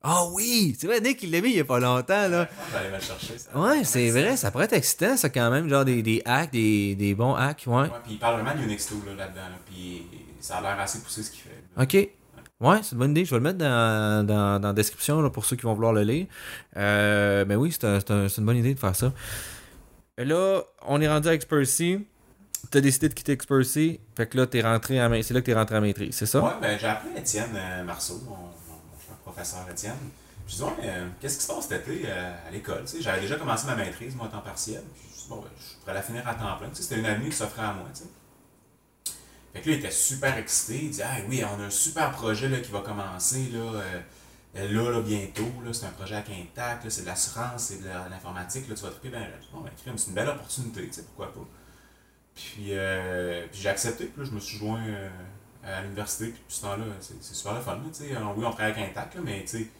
Ah 0.02 0.24
oui! 0.32 0.76
C'est 0.78 0.86
vrai, 0.86 1.00
Nick, 1.00 1.22
il 1.24 1.32
l'a 1.32 1.40
mis 1.40 1.50
il 1.50 1.56
y 1.56 1.60
a 1.60 1.64
pas 1.64 1.80
longtemps, 1.80 2.28
là. 2.28 2.48
Aller 2.76 2.90
le 2.92 3.00
chercher. 3.00 3.38
Ça. 3.38 3.58
Ouais, 3.58 3.82
c'est 3.82 4.10
vrai, 4.10 4.36
ça 4.36 4.50
pourrait 4.50 4.66
être 4.66 4.74
excitant, 4.74 5.16
ça, 5.16 5.28
quand 5.30 5.50
même. 5.50 5.68
Genre 5.68 5.84
des, 5.84 6.02
des 6.02 6.22
hacks, 6.24 6.52
des, 6.52 6.94
des 6.94 7.14
bons 7.14 7.34
hacks, 7.34 7.64
ouais. 7.66 7.74
Ouais, 7.74 7.88
puis 8.04 8.12
il 8.12 8.18
parle 8.18 8.40
vraiment 8.42 8.56
de 8.58 8.64
Unix 8.64 8.88
2 8.90 9.10
là, 9.10 9.14
là-dedans. 9.16 9.40
Là, 9.40 9.58
puis 9.66 10.02
ça 10.38 10.58
a 10.58 10.60
l'air 10.62 10.78
assez 10.78 11.00
poussé 11.00 11.22
ce 11.24 11.30
qu'il 11.30 11.40
fait. 11.40 11.62
là. 11.76 11.82
OK. 11.82 12.08
Ouais, 12.58 12.78
c'est 12.82 12.92
une 12.92 12.98
bonne 12.98 13.10
idée. 13.10 13.24
Je 13.24 13.30
vais 13.30 13.36
le 13.36 13.42
mettre 13.42 13.58
dans, 13.58 14.24
dans, 14.26 14.60
dans 14.60 14.68
la 14.68 14.72
description 14.74 15.20
là, 15.20 15.28
pour 15.28 15.44
ceux 15.44 15.56
qui 15.56 15.62
vont 15.62 15.74
vouloir 15.74 15.92
le 15.92 16.02
lire. 16.02 16.26
Euh, 16.76 17.44
mais 17.48 17.54
oui, 17.56 17.70
c'est 17.72 17.84
un- 17.84 17.98
c'est 18.00 18.10
un- 18.12 18.28
c'est 18.28 18.40
une 18.40 18.46
bonne 18.46 18.56
idée 18.56 18.72
de 18.74 18.78
faire 18.78 18.94
ça. 18.96 19.12
Et 20.16 20.24
là, 20.24 20.62
on 20.86 21.00
est 21.00 21.08
rendu 21.08 21.28
à 21.28 21.34
Expercy. 21.34 22.06
Tu 22.70 22.78
as 22.78 22.80
décidé 22.80 23.08
de 23.10 23.14
quitter 23.14 23.32
Expercy. 23.32 24.00
Fait 24.16 24.26
que 24.26 24.38
là, 24.38 24.46
t'es 24.46 24.62
rentré 24.62 24.98
à, 25.00 25.10
c'est 25.22 25.34
là 25.34 25.40
que 25.40 25.46
tu 25.46 25.50
es 25.50 25.54
rentré 25.54 25.74
à 25.76 25.80
maîtrise, 25.80 26.14
c'est 26.14 26.26
ça? 26.26 26.42
Ouais, 26.42 26.50
ben 26.62 26.78
j'ai 26.80 26.86
appelé 26.86 27.20
Étienne 27.20 27.50
euh, 27.54 27.84
Marceau, 27.84 28.22
professeur 29.36 29.68
Étienne. 29.70 29.94
Je 30.48 30.56
dit, 30.56 30.62
ouais, 30.62 30.70
euh, 30.84 31.08
qu'est-ce 31.20 31.38
qui 31.38 31.44
se 31.44 31.52
passe 31.52 31.68
cet 31.68 31.86
été 31.88 32.04
euh, 32.06 32.48
à 32.48 32.50
l'école? 32.50 32.82
Tu 32.82 32.96
sais, 32.96 33.02
J'avais 33.02 33.20
déjà 33.20 33.36
commencé 33.36 33.66
ma 33.66 33.74
maîtrise, 33.74 34.14
moi, 34.14 34.26
à 34.26 34.28
temps 34.28 34.40
partiel. 34.40 34.82
Puis 34.94 35.24
je 35.24 35.28
bon, 35.28 35.40
ben, 35.40 35.50
je 35.58 35.76
pourrais 35.80 35.94
la 35.94 36.02
finir 36.02 36.26
à 36.26 36.34
temps 36.34 36.56
plein. 36.56 36.68
Tu 36.68 36.76
sais, 36.76 36.82
C'était 36.82 37.00
une 37.00 37.06
avenue 37.06 37.28
qui 37.28 37.36
s'offrait 37.36 37.62
à 37.62 37.72
moi. 37.72 37.88
Tu 37.92 38.02
sais. 38.02 39.14
Fait 39.52 39.60
que 39.60 39.70
là, 39.70 39.76
il 39.76 39.78
était 39.80 39.90
super 39.90 40.36
excité. 40.38 40.84
Il 40.84 40.90
dit, 40.90 41.02
ah 41.02 41.16
oui, 41.28 41.42
on 41.44 41.60
a 41.60 41.66
un 41.66 41.70
super 41.70 42.12
projet 42.12 42.48
là, 42.48 42.60
qui 42.60 42.70
va 42.70 42.80
commencer 42.80 43.48
là, 43.52 43.58
euh, 43.58 44.02
là, 44.54 44.90
là, 44.90 45.00
bientôt. 45.00 45.52
Là, 45.64 45.72
c'est 45.72 45.86
un 45.86 45.90
projet 45.90 46.14
à 46.14 46.22
Quintac, 46.22 46.80
c'est 46.88 47.02
de 47.02 47.06
l'assurance, 47.06 47.64
c'est 47.64 47.82
de 47.82 47.88
l'informatique. 48.10 48.66
Tu 48.66 48.74
vas 48.74 48.90
ben, 49.02 49.26
bon, 49.52 49.60
ben, 49.60 49.70
c'est 49.96 50.08
une 50.08 50.14
belle 50.14 50.28
opportunité, 50.28 50.86
tu 50.86 50.92
sais, 50.92 51.02
pourquoi 51.02 51.32
pas. 51.32 51.46
Puis, 52.34 52.72
puis 53.50 53.60
j'ai 53.60 53.68
accepté, 53.68 54.06
puis 54.06 54.22
là, 54.22 54.28
je 54.30 54.34
me 54.34 54.40
suis 54.40 54.58
joint 54.58 54.84
à 55.66 55.82
l'université, 55.82 56.26
puis 56.26 56.40
depuis 56.40 56.54
ce 56.56 56.62
temps-là, 56.62 56.84
c'est 57.00 57.22
c'est 57.22 57.34
super 57.34 57.54
le 57.54 57.60
fun. 57.60 57.78
Tu. 57.96 58.14
Alors, 58.16 58.36
oui, 58.36 58.44
on 58.46 58.50
travaille 58.52 58.72
avec 58.72 58.90
Intact, 58.90 59.14
là, 59.16 59.20
mais 59.24 59.44
tu 59.44 59.70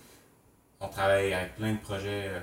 on 0.80 0.89
travaille 0.89 1.32
avec 1.32 1.57
plein 1.57 1.72
de 1.72 1.78
projets 1.78 2.28
euh, 2.28 2.41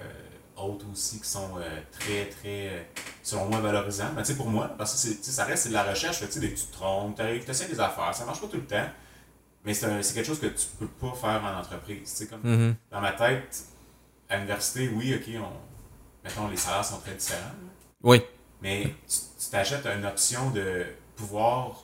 autres 0.56 0.86
aussi 0.92 1.20
qui 1.20 1.28
sont 1.30 1.58
euh, 1.58 1.80
très, 1.92 2.26
très, 2.30 2.70
euh, 2.70 2.84
selon 3.22 3.46
moi, 3.46 3.60
valorisants. 3.60 4.12
Mais 4.16 4.24
tu 4.24 4.30
sais, 4.32 4.36
pour 4.38 4.50
moi, 4.50 4.70
parce 4.78 5.04
que 5.04 5.08
tu 5.14 5.30
ça 5.32 5.46
reste 5.46 5.64
c'est 5.64 5.70
de 5.70 5.74
la 5.74 5.84
recherche, 5.84 6.18
fait 6.18 6.28
que, 6.28 6.34
tu 6.34 6.54
tu 6.56 6.66
te 6.66 6.74
trompes, 6.74 7.16
tu 7.18 7.52
essaies 7.52 7.68
des 7.68 7.80
affaires, 7.80 8.14
ça 8.16 8.26
marche 8.26 8.42
pas 8.42 8.48
tout 8.48 8.58
le 8.58 8.66
temps, 8.66 8.88
mais 9.64 9.74
c'est 9.74 10.14
quelque 10.14 10.26
chose 10.26 10.40
que 10.40 10.48
tu 10.48 10.66
peux 10.80 10.88
pas 10.88 11.14
faire 11.16 11.44
en 11.44 11.60
entreprise. 11.60 12.16
Tu 12.18 12.28
comme 12.28 12.42
Mhm. 12.44 12.76
dans 12.92 13.02
ma 13.02 13.12
tête, 13.12 13.66
à 14.30 14.36
l'université, 14.38 14.90
oui, 14.90 15.14
ok, 15.16 15.30
on, 15.42 16.24
mettons, 16.24 16.48
les 16.48 16.58
salaires 16.58 16.86
sont 16.86 17.00
très 17.00 17.14
différents. 17.16 17.42
là. 17.42 17.70
Oui. 18.02 18.22
Mais 18.62 18.84
tu 19.08 19.18
tu 19.44 19.50
t'achètes 19.52 19.86
une 19.86 20.06
option 20.06 20.50
de 20.52 20.86
pouvoir 21.16 21.83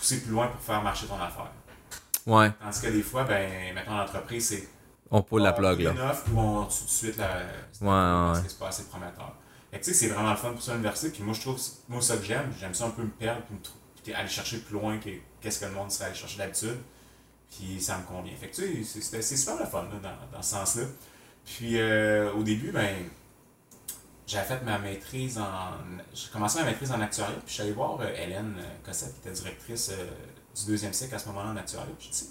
pousser 0.00 0.20
plus 0.22 0.32
loin 0.32 0.48
pour 0.48 0.60
faire 0.60 0.82
marcher 0.82 1.06
ton 1.06 1.20
affaire. 1.20 1.50
Ouais. 2.26 2.50
Tandis 2.60 2.80
que 2.80 2.86
des 2.88 3.02
fois, 3.02 3.24
ben, 3.24 3.74
mettons, 3.74 3.96
l'entreprise, 3.96 4.48
c'est. 4.48 4.68
On 5.10 5.22
pull 5.22 5.42
la 5.42 5.52
plug, 5.52 5.80
là. 5.80 5.92
Une 5.92 6.34
ou 6.34 6.38
on 6.40 6.64
tue 6.66 6.78
tout 6.78 6.84
de 6.84 6.90
suite 6.90 7.16
la. 7.16 7.26
Ouais, 7.26 7.42
parce 7.80 8.38
ouais. 8.38 8.44
que 8.44 8.50
c'est 8.50 8.58
pas 8.58 8.68
assez 8.68 8.84
prometteur. 8.84 9.34
Fait 9.70 9.78
que, 9.78 9.84
tu 9.84 9.92
sais, 9.92 9.98
c'est 9.98 10.08
vraiment 10.12 10.30
le 10.30 10.36
fun 10.36 10.52
pour 10.52 10.62
ça 10.62 10.72
l'université. 10.72 11.10
Puis 11.10 11.22
moi, 11.22 11.34
je 11.34 11.40
trouve, 11.40 11.60
moi, 11.88 12.00
ça 12.00 12.16
que 12.16 12.24
j'aime, 12.24 12.52
j'aime 12.58 12.74
ça 12.74 12.86
un 12.86 12.90
peu 12.90 13.02
me 13.02 13.08
perdre, 13.10 13.42
puis 13.42 13.54
me 13.56 13.60
trou- 13.62 13.74
puis 14.02 14.12
aller 14.14 14.28
chercher 14.28 14.58
plus 14.58 14.74
loin 14.74 14.98
que 14.98 15.10
qu'est-ce 15.40 15.60
que 15.60 15.66
le 15.66 15.72
monde 15.72 15.90
serait 15.90 16.06
allé 16.06 16.14
chercher 16.14 16.38
d'habitude. 16.38 16.78
Puis 17.50 17.80
ça 17.80 17.98
me 17.98 18.04
convient. 18.04 18.34
Fait 18.36 18.48
que, 18.48 18.56
tu 18.56 18.84
sais, 18.84 19.22
c'est 19.22 19.36
super 19.36 19.58
le 19.58 19.66
fun, 19.66 19.82
là, 19.82 19.98
dans, 20.02 20.36
dans 20.36 20.42
ce 20.42 20.50
sens-là. 20.50 20.84
Puis 21.44 21.80
euh, 21.80 22.32
au 22.32 22.42
début, 22.42 22.70
ben, 22.70 22.94
j'avais 24.30 24.46
fait 24.46 24.64
ma 24.64 24.78
maîtrise 24.78 25.38
en. 25.38 25.72
J'ai 26.14 26.28
commencé 26.30 26.60
ma 26.60 26.66
maîtrise 26.66 26.92
en 26.92 27.00
actuariat, 27.00 27.34
puis 27.34 27.48
je 27.48 27.52
suis 27.52 27.62
allé 27.62 27.72
voir 27.72 27.98
euh, 28.00 28.14
Hélène 28.16 28.54
euh, 28.58 28.86
Cossette, 28.86 29.14
qui 29.14 29.28
était 29.28 29.40
directrice 29.40 29.90
euh, 29.90 30.06
du 30.56 30.66
deuxième 30.66 30.92
siècle 30.92 31.14
à 31.16 31.18
ce 31.18 31.26
moment-là 31.28 31.50
en 31.50 31.56
actuariat. 31.56 31.90
Puis, 31.98 32.08
sais, 32.12 32.26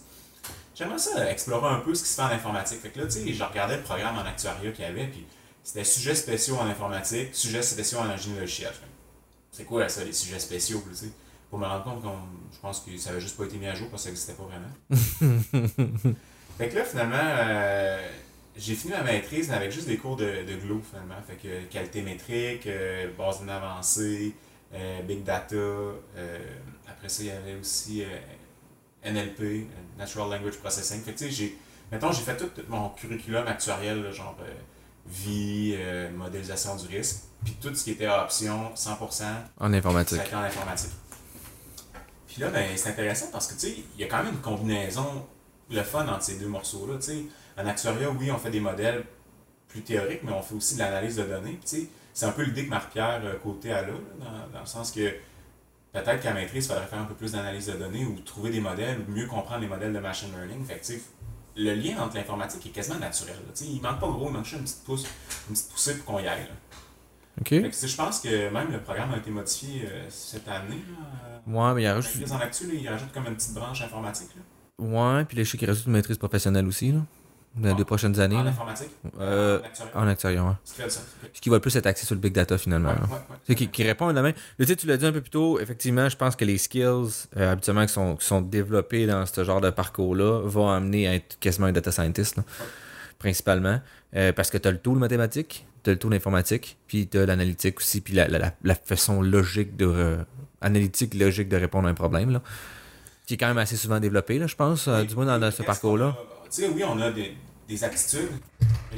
j'aimerais 0.76 0.98
ça 0.98 1.30
explorer 1.30 1.68
un 1.68 1.80
peu 1.80 1.94
ce 1.94 2.04
qui 2.04 2.10
se 2.10 2.16
fait 2.16 2.22
en 2.22 2.32
informatique. 2.32 2.80
Fait 2.80 2.90
que 2.90 3.00
là, 3.00 3.06
tu 3.06 3.12
sais, 3.12 3.34
je 3.34 3.44
regardais 3.44 3.78
le 3.78 3.84
programme 3.84 4.18
en 4.18 4.26
actuariat 4.26 4.72
qu'il 4.72 4.86
y 4.86 4.88
avait, 4.88 5.08
puis 5.08 5.26
c'était 5.64 5.84
sujets 5.84 6.16
spéciaux 6.16 6.56
en 6.56 6.68
informatique, 6.68 7.36
sujets 7.36 7.62
spéciaux 7.62 8.00
en 8.00 8.10
ingénierie 8.10 8.42
logicielle. 8.42 8.74
Je 8.74 9.58
C'est 9.58 9.66
quoi 9.66 9.90
ça, 9.90 10.04
les 10.06 10.14
sujets 10.14 10.40
spéciaux, 10.40 10.82
tu 10.90 10.96
sais? 10.96 11.12
Pour 11.50 11.60
me 11.60 11.66
rendre 11.66 11.84
compte 11.84 12.02
qu'on. 12.02 12.18
Je 12.54 12.60
pense 12.62 12.80
que 12.80 12.96
ça 12.98 13.10
avait 13.10 13.20
juste 13.20 13.36
pas 13.36 13.44
été 13.44 13.58
mis 13.58 13.68
à 13.68 13.76
jour 13.76 13.90
parce 13.90 14.04
que 14.04 14.10
ça 14.10 14.10
n'existait 14.10 14.34
pas 14.34 14.44
vraiment. 14.44 16.16
Fait 16.58 16.70
que 16.70 16.76
là, 16.76 16.84
finalement, 16.84 17.18
euh, 17.18 18.08
j'ai 18.60 18.76
fini 18.76 18.94
ma 18.94 19.04
maîtrise 19.04 19.50
mais 19.50 19.56
avec 19.56 19.72
juste 19.72 19.88
des 19.88 19.98
cours 19.98 20.16
de, 20.16 20.26
de 20.26 20.56
GLO, 20.56 20.82
finalement. 20.88 21.16
Fait 21.26 21.36
que 21.36 21.64
qualité 21.72 22.02
métrique, 22.02 22.68
euh, 22.68 23.10
base 23.18 23.40
données 23.40 23.54
avancée, 23.54 24.36
euh, 24.74 25.02
big 25.04 25.24
data. 25.24 25.56
euh, 25.56 25.96
après 26.88 27.10
ça, 27.10 27.24
il 27.24 27.28
y 27.28 27.32
avait 27.32 27.56
aussi 27.56 28.04
NLP, 29.04 29.68
Natural 29.98 30.30
Language 30.30 30.58
Processing. 30.58 31.02
Fait 31.02 31.14
que 31.14 31.18
tu 31.20 31.26
sais, 31.26 31.32
j'ai. 31.32 31.58
Mettons, 31.92 32.12
j'ai 32.12 32.22
fait 32.22 32.38
tout 32.38 32.50
mon 32.68 32.90
curriculum 32.90 33.48
actuariel, 33.48 34.04
là, 34.04 34.12
genre 34.12 34.36
vie, 35.08 35.76
modélisation 36.16 36.76
du 36.76 36.88
risque, 36.88 37.22
puis 37.44 37.56
tout 37.60 37.74
ce 37.74 37.84
qui 37.84 37.92
était 37.92 38.08
option 38.08 38.72
100%, 38.76 39.24
En 39.60 39.74
informatique. 39.74 40.20
en 40.34 40.40
informatique. 40.44 40.92
Puis 42.28 42.42
là, 42.42 42.50
ben, 42.50 42.70
c'est 42.76 42.90
intéressant 42.90 43.28
parce 43.32 43.48
que, 43.48 43.54
tu 43.54 43.60
sais, 43.68 43.76
il 43.96 44.02
y 44.02 44.04
a 44.04 44.08
quand 44.08 44.24
même 44.24 44.34
une 44.34 44.42
combinaison, 44.42 45.26
le 45.72 45.82
fun 45.82 46.08
entre 46.08 46.24
ces 46.24 46.38
deux 46.38 46.48
morceaux-là. 46.48 46.98
Tu 46.98 47.06
sais, 47.06 47.26
en 47.62 47.68
actuariat, 47.68 48.10
oui, 48.10 48.32
on 48.32 48.38
fait 48.38 48.52
des 48.52 48.60
modèles 48.60 49.04
plus 49.68 49.82
théoriques, 49.82 50.24
mais 50.24 50.32
on 50.32 50.42
fait 50.42 50.56
aussi 50.56 50.76
de 50.76 50.80
l'analyse 50.80 51.16
de 51.18 51.24
données. 51.24 51.60
Sais, 51.66 51.88
c'est 52.14 52.26
un 52.26 52.32
peu 52.32 52.44
l'idée 52.44 52.66
que 52.66 52.70
Marc-Pierre 52.70 53.22
euh, 53.24 53.36
Côté 53.44 53.72
a 53.72 53.82
là, 53.84 53.94
dans, 54.20 54.54
dans 54.54 54.60
le 54.62 54.66
sens 54.66 54.92
que 54.92 55.10
peut-être 55.94 56.22
qu'à 56.22 56.34
maîtrise, 56.34 56.66
il 56.66 56.68
faudrait 56.70 56.88
faire 56.88 57.00
un 57.00 57.06
peu 57.06 57.14
plus 57.14 57.32
d'analyse 57.34 57.68
de 57.68 57.74
données 57.74 58.06
ou 58.06 58.20
trouver 58.22 58.50
des 58.50 58.60
modèles 58.62 59.00
ou 59.08 59.12
mieux 59.12 59.28
comprendre 59.28 59.62
les 59.62 59.68
modèles 59.68 59.94
de 59.94 60.00
machine 60.00 60.30
learning. 60.36 60.66
Fait 60.66 60.80
que, 60.80 60.86
sais, 60.86 61.02
le 61.56 61.74
lien 61.74 62.02
entre 62.02 62.16
l'informatique 62.16 62.66
est 62.66 62.70
quasiment 62.70 63.00
naturel. 63.00 63.36
là. 63.36 63.52
Tu 63.56 63.64
sais, 63.66 63.70
il 63.70 63.82
manque 63.82 64.00
pas 64.00 64.08
gros, 64.08 64.28
il 64.30 64.34
manque 64.34 64.46
juste 64.46 64.58
une 64.58 64.64
petite, 64.64 64.84
pousse, 64.84 65.06
une 65.50 65.54
petite 65.56 65.70
poussée 65.72 65.98
pour 65.98 66.06
qu'on 66.06 66.20
y 66.20 66.28
aille. 66.28 66.42
là. 66.44 66.56
Fait 67.62 67.70
que, 67.70 67.76
sais, 67.76 67.88
je 67.88 67.96
pense 67.96 68.20
que 68.20 68.50
même 68.50 68.72
le 68.72 68.82
programme 68.82 69.14
a 69.14 69.18
été 69.18 69.30
modifié 69.32 69.84
euh, 69.86 70.06
cette 70.10 70.48
année. 70.48 70.84
Là, 70.90 71.06
Ouais, 71.48 71.74
mais 71.74 71.82
il 71.82 71.86
y 71.86 71.88
a 71.88 72.00
juste. 72.02 72.16
maîtrise 72.16 72.34
en 72.34 72.40
actu, 72.40 72.68
là, 72.68 72.74
il 72.74 72.90
rajoute 72.90 73.12
comme 73.14 73.26
une 73.28 73.36
petite 73.36 73.54
branche 73.54 73.82
informatique. 73.82 74.30
Là, 74.36 74.42
Ouais, 75.18 75.26
puis 75.26 75.38
les 75.38 75.46
chiffres 75.46 75.58
qui 75.58 75.66
rajoute 75.66 75.86
une 75.86 75.94
maîtrise 75.94 76.18
professionnelle 76.18 76.66
aussi, 76.68 76.92
là. 76.92 77.00
Dans 77.56 77.70
les 77.70 77.76
deux 77.76 77.84
prochaines 77.84 78.18
années, 78.20 78.36
en 78.38 78.44
là. 78.44 78.52
informatique? 78.52 78.90
Euh, 79.20 79.60
en 79.60 79.64
actuariat. 79.66 79.92
En 80.04 80.08
actuariat, 80.08 80.44
ouais. 80.44 80.52
Ce 80.64 80.74
qui 80.84 80.90
ça. 80.92 81.00
Ok. 81.24 81.30
Ce 81.34 81.42
qui 81.42 81.50
va 81.50 81.60
plus 81.60 81.76
être 81.76 81.86
axé 81.88 82.06
sur 82.06 82.16
le 82.16 82.22
big 82.22 82.32
data, 82.32 82.58
finalement. 82.58 82.94
Ouais, 83.50 83.56
qui, 83.56 83.68
qui 83.68 83.84
répond 83.84 84.08
à 84.08 84.14
la 84.14 84.22
main. 84.22 84.34
Mais 84.60 84.66
tu 84.66 84.86
l'as 84.88 84.98
dit 84.98 85.06
un 85.06 85.12
peu 85.12 85.20
plus 85.22 85.32
tôt, 85.32 85.60
effectivement, 85.60 86.08
je 86.08 86.16
pense 86.16 86.36
que 86.36 86.46
les 86.46 86.58
skills, 86.60 87.28
euh, 87.38 87.52
habituellement, 87.52 87.86
qui 87.86 87.92
sont, 87.94 88.16
qui 88.16 88.26
sont 88.26 88.42
développés 88.42 89.08
dans 89.08 89.26
ce 89.26 89.44
genre 89.44 89.62
de 89.62 89.72
parcours-là, 89.72 90.42
vont 90.46 90.70
amener 90.70 91.08
à 91.08 91.16
être 91.16 91.38
quasiment 91.40 91.68
un 91.68 91.72
data 91.72 91.92
scientist, 91.92 92.38
là, 92.38 92.44
principalement. 93.18 93.82
Euh, 94.16 94.32
parce 94.32 94.50
que 94.52 94.58
tu 94.58 94.68
as 94.68 94.72
le 94.72 94.78
tool 94.80 94.98
mathématique, 94.98 95.66
tu 95.84 95.90
as 95.90 95.94
le 95.94 96.00
tool 96.00 96.14
informatique, 96.14 96.78
puis 96.88 97.08
tu 97.08 97.18
as 97.18 97.26
l'analytique 97.26 97.80
aussi, 97.80 98.02
puis 98.02 98.14
la, 98.14 98.28
la, 98.28 98.40
la- 98.40 98.54
la 98.64 98.76
façon 98.76 99.22
logique 99.22 99.76
de. 99.76 100.18
analytique, 100.62 101.14
logique 101.16 101.50
de 101.50 101.58
répondre 101.58 101.88
à 101.88 101.92
un 101.92 101.96
problème, 101.96 102.32
là. 102.32 102.42
Qui 103.26 103.36
est 103.36 103.38
quand 103.38 103.48
même 103.48 103.58
assez 103.60 103.76
souvent 103.76 104.00
développé, 104.00 104.40
là, 104.40 104.48
je 104.48 104.56
pense, 104.56 104.88
du 104.88 105.16
moins 105.16 105.38
dans, 105.38 105.52
ce 105.52 105.62
parcours-là. 105.64 106.16
Tu 106.52 106.62
sais, 106.62 106.68
oui, 106.70 106.84
on 106.84 107.00
a 107.00 107.12
des, 107.12 107.36
des 107.68 107.84
aptitudes, 107.84 108.32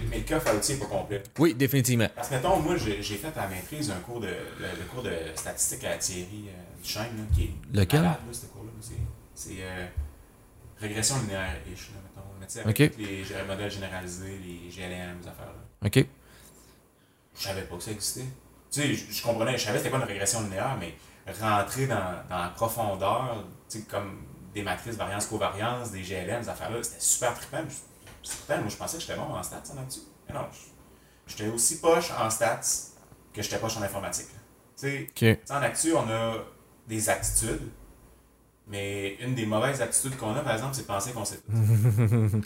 mais- 0.10 0.20
le 0.20 0.24
coffre 0.28 0.48
à 0.48 0.56
outils 0.56 0.74
n'est 0.74 0.80
pas 0.80 0.86
complet. 0.86 1.22
Oui, 1.38 1.54
définitivement. 1.54 2.08
Parce 2.16 2.30
que, 2.30 2.36
mettons, 2.36 2.60
moi, 2.60 2.76
j'ai 2.78 3.02
fait 3.02 3.28
à 3.38 3.42
la 3.44 3.48
maîtrise 3.48 3.92
un 3.92 4.00
cours 4.00 4.20
de, 4.22 4.28
le, 4.28 4.68
le 4.80 4.86
cours 4.94 5.04
de 5.04 5.12
statistique 5.36 5.84
à 5.84 5.98
Thierry 5.98 6.46
euh, 6.48 6.82
Duchesne, 6.82 7.04
là, 7.18 7.24
qui 7.36 7.44
est 7.44 7.52
Lequel? 7.78 8.02
malade, 8.02 8.18
là, 8.28 8.34
ce 8.34 8.46
cours-là. 8.48 8.72
C'est- 9.36 9.50
euh, 9.60 9.88
régression 10.80 11.16
linéaire-ish, 11.22 11.90
là, 11.92 11.98
mettons. 12.04 12.28
Mais 12.40 12.48
tu 12.48 12.54
sais, 12.54 12.62
avec 12.62 12.98
les 12.98 13.24
modèles 13.48 13.72
généralisés, 13.72 14.40
les 14.44 14.70
GLM, 14.72 15.18
les 15.22 15.28
affaires-là. 15.28 15.86
OK. 15.86 16.06
Je 17.38 17.42
savais 17.44 17.64
pas 17.64 17.76
que 17.78 17.84
ça 17.84 17.92
existait. 17.92 18.26
Tu 18.72 18.82
sais, 18.82 18.94
je, 18.94 19.12
je 19.12 19.24
comprenais, 19.24 19.58
je 19.58 19.64
savais 19.66 19.78
c'était 19.80 19.90
quoi 19.90 20.00
une 20.00 20.06
régression 20.06 20.42
linéaire, 20.44 20.78
mais 20.80 20.94
rentrer 21.40 21.88
dans, 21.88 22.24
dans 22.30 22.38
la 22.44 22.50
profondeur, 22.50 23.44
tu 23.70 23.80
sais, 23.80 23.86
comme 23.86 24.24
des 24.54 24.64
matrices 24.64 24.96
variance-covariance, 24.96 25.92
des 25.92 26.02
GLM, 26.02 26.44
ces 26.44 26.50
affaires-là, 26.50 26.84
c'était 26.84 27.00
super 27.00 27.34
trippant. 27.34 27.64
Moi, 28.50 28.68
je 28.68 28.76
pensais 28.76 28.98
que 28.98 29.02
j'étais 29.02 29.16
bon 29.16 29.34
en 29.34 29.42
stats 29.42 29.64
en 29.72 29.76
là-dessus. 29.76 30.02
Mais 30.28 30.36
non, 30.36 30.46
j'étais 31.26 31.48
aussi 31.48 31.80
poche 31.80 32.12
en 32.20 32.30
stats 32.30 32.62
que 33.34 33.42
j'étais 33.42 33.58
poche 33.58 33.78
en 33.78 33.82
informatique. 33.82 34.28
Tu 34.78 35.10
sais, 35.18 35.42
en 35.50 35.62
actu, 35.62 35.94
on 35.94 36.10
a 36.10 36.36
des 36.88 37.10
attitudes, 37.10 37.70
mais 38.68 39.16
une 39.16 39.36
des 39.36 39.46
mauvaises 39.46 39.82
attitudes 39.82 40.18
qu'on 40.18 40.36
a, 40.36 40.42
par 40.42 40.54
exemple, 40.54 40.76
c'est 40.76 40.84
de 40.84 40.88
penser 40.88 41.12
qu'on 41.12 41.26
sait 41.26 41.38
tout. 41.38 41.52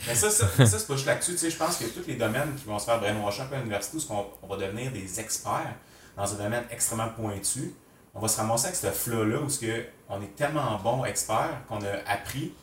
mais 0.07 0.15
ça, 0.15 0.29
ça, 0.29 0.47
ça 0.47 0.65
c'est 0.65 0.87
pas 0.87 0.93
juste 0.95 1.05
l'actu. 1.07 1.31
Tu 1.31 1.37
sais, 1.37 1.49
je 1.49 1.57
pense 1.57 1.77
que 1.77 1.85
tous 1.85 2.07
les 2.07 2.15
domaines 2.15 2.55
qui 2.55 2.65
vont 2.65 2.79
se 2.79 2.85
faire 2.85 2.99
brainwasher 2.99 3.43
un 3.43 3.45
peu 3.45 3.55
à 3.55 3.59
l'université, 3.59 3.97
où 3.97 4.01
qu'on 4.01 4.25
on 4.41 4.47
va 4.47 4.57
devenir 4.57 4.91
des 4.91 5.19
experts 5.19 5.75
dans 6.15 6.33
un 6.33 6.37
domaine 6.37 6.63
extrêmement 6.71 7.09
pointu, 7.09 7.73
on 8.13 8.19
va 8.19 8.27
se 8.27 8.37
ramasser 8.37 8.67
avec 8.67 8.77
ce 8.77 8.87
flow-là 8.87 9.39
où 9.39 9.49
ce 9.49 9.59
que 9.59 9.85
on 10.09 10.21
est 10.21 10.35
tellement 10.35 10.77
bon 10.79 11.03
expert 11.05 11.49
qu'on 11.67 11.81
a 11.83 11.91
appris 12.07 12.53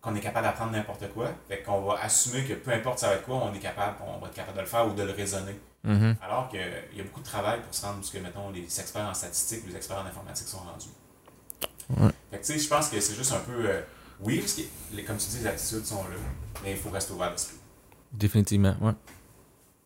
qu'on 0.00 0.14
est 0.14 0.20
capable 0.20 0.46
d'apprendre 0.46 0.72
n'importe 0.72 1.08
quoi. 1.12 1.30
Fait 1.48 1.62
qu'on 1.62 1.80
va 1.82 1.98
assumer 2.00 2.44
que 2.44 2.54
peu 2.54 2.70
importe 2.72 3.00
ça 3.00 3.08
va 3.08 3.14
être 3.14 3.24
quoi, 3.24 3.36
on 3.36 3.52
est 3.54 3.58
capable, 3.58 3.96
on 4.06 4.18
va 4.20 4.28
être 4.28 4.34
capable 4.34 4.56
de 4.56 4.62
le 4.62 4.68
faire 4.68 4.86
ou 4.86 4.94
de 4.94 5.02
le 5.02 5.10
raisonner. 5.12 5.58
Mhm. 5.82 6.16
Alors 6.22 6.48
qu'il 6.48 6.60
y 6.60 7.00
a 7.00 7.02
beaucoup 7.04 7.20
de 7.20 7.24
travail 7.26 7.60
pour 7.60 7.74
se 7.74 7.84
rendre 7.84 7.98
jusqu'à, 8.02 8.20
mettons, 8.20 8.50
les 8.50 8.62
experts 8.62 9.06
en 9.06 9.14
statistique 9.14 9.64
ou 9.64 9.68
les 9.70 9.76
experts 9.76 9.98
en 9.98 10.06
informatique 10.06 10.46
sont 10.48 10.58
rendus. 10.58 10.88
Ouais. 11.90 12.10
Fait 12.30 12.38
que, 12.38 12.44
tu 12.46 12.52
sais, 12.52 12.58
je 12.58 12.68
pense 12.68 12.88
que 12.88 13.00
c'est 13.00 13.14
juste 13.14 13.32
un 13.32 13.38
peu. 13.40 13.68
euh, 13.68 13.80
oui, 14.20 14.38
parce 14.40 14.54
que, 14.54 14.62
les- 14.92 15.04
comme 15.04 15.16
tu 15.16 15.26
dis, 15.28 15.38
les 15.40 15.46
attitudes 15.46 15.84
sont 15.86 16.02
là, 16.04 16.16
mais 16.62 16.72
il 16.72 16.76
faut 16.76 16.90
rester 16.90 17.12
ouvert 17.12 17.30
d'esprit. 17.30 17.56
Définitivement, 18.12 18.74
ouais. 18.80 18.92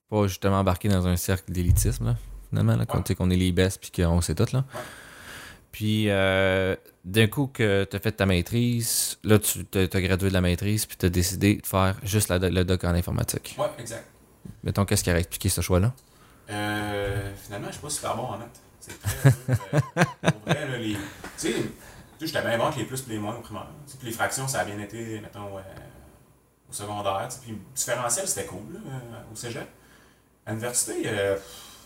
Pas 0.08 0.26
justement 0.26 0.60
embarquer 0.60 0.88
dans 0.88 1.06
un 1.06 1.16
cercle 1.16 1.50
d'élitisme, 1.52 2.06
là, 2.06 2.16
finalement, 2.48 2.76
là, 2.76 2.86
qu'on 2.86 2.98
Ouais. 2.98 3.02
tu 3.04 3.08
sais, 3.08 3.14
qu'on 3.14 3.28
est 3.30 3.36
les 3.36 3.52
best 3.52 3.80
puis 3.80 3.90
qu'on 3.90 4.20
sait 4.22 4.34
tout, 4.34 4.46
là. 4.52 4.64
Ouais. 4.74 4.80
Puis, 5.72 6.06
euh, 6.08 6.74
d'un 7.04 7.28
coup 7.28 7.46
que 7.46 7.84
tu 7.88 7.96
as 7.96 8.00
fait 8.00 8.12
ta 8.12 8.26
maîtrise, 8.26 9.18
là, 9.22 9.38
tu 9.38 9.64
as 9.72 10.00
gradué 10.00 10.28
de 10.28 10.34
la 10.34 10.40
maîtrise, 10.40 10.86
puis 10.86 10.96
tu 10.96 11.06
as 11.06 11.10
décidé 11.10 11.56
de 11.56 11.66
faire 11.66 11.96
juste 12.02 12.28
la, 12.28 12.38
le 12.38 12.64
doc 12.64 12.82
en 12.84 12.94
informatique. 12.94 13.54
Ouais, 13.58 13.66
exact. 13.78 14.06
Mettons, 14.64 14.84
qu'est-ce 14.84 15.04
qui 15.04 15.10
a 15.10 15.18
expliqué 15.18 15.48
ce 15.48 15.60
choix-là? 15.60 15.92
Euh, 16.50 17.30
finalement, 17.44 17.68
je 17.68 17.72
suis 17.74 17.80
pas 17.82 17.90
super 17.90 18.16
bon 18.16 18.22
en 18.24 18.38
maths. 18.38 18.60
C'est 18.80 19.00
très 19.00 19.30
dur. 19.30 19.38
euh, 19.74 20.30
pour 20.30 20.40
vrai, 20.46 20.68
là, 20.68 20.78
les. 20.78 20.94
Tu 20.94 20.98
sais, 21.36 21.54
j'étais 22.20 22.42
bien 22.42 22.58
bon 22.58 22.64
avec 22.64 22.78
les 22.78 22.84
plus 22.84 23.04
et 23.06 23.10
les 23.12 23.18
moins 23.18 23.36
au 23.36 23.40
primaire. 23.40 23.66
Tu 23.86 23.92
sais, 23.92 23.98
Puis 23.98 24.08
les 24.08 24.14
fractions, 24.14 24.48
ça 24.48 24.60
a 24.60 24.64
bien 24.64 24.78
été, 24.80 25.20
mettons, 25.20 25.56
euh, 25.58 25.60
au 26.68 26.72
secondaire. 26.72 27.28
tu 27.28 27.36
sais. 27.36 27.40
Puis 27.42 27.58
différentiel, 27.74 28.26
c'était 28.26 28.46
cool, 28.46 28.72
là, 28.74 28.80
au 29.32 29.36
cégep. 29.36 29.68
À 30.46 30.50
l'université, 30.50 31.02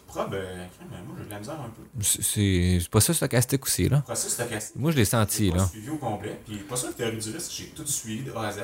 euh, 0.09 0.13
prob, 0.13 0.35
euh, 0.35 0.67
moi, 1.07 1.17
j'ai 1.19 1.25
de 1.27 1.31
la 1.31 1.39
misère 1.39 1.55
un 1.61 1.71
peu. 1.71 1.83
C'est- 2.03 2.89
pas 2.91 3.01
ça 3.01 3.15
stochastique 3.15 3.65
aussi, 3.65 3.89
là. 3.89 3.99
Processus 4.01 4.33
stochastique. 4.35 4.77
Moi, 4.77 4.91
je 4.93 4.97
l'ai 4.97 5.05
senti, 5.05 5.51
pas 5.51 5.57
là. 5.59 5.67
suivi 5.67 5.91
au 5.91 5.97
complet. 5.97 6.41
Puis 6.47 6.57
pas 6.59 6.77
sûr 6.77 6.89
que 6.91 6.95
théorie 6.95 7.19
du 7.19 7.31
risque, 7.31 7.51
j'ai 7.53 7.67
tout 7.69 7.87
suivi 7.87 8.23
de 8.25 8.33
A 8.33 8.47
à 8.49 8.53
Z. 8.53 8.59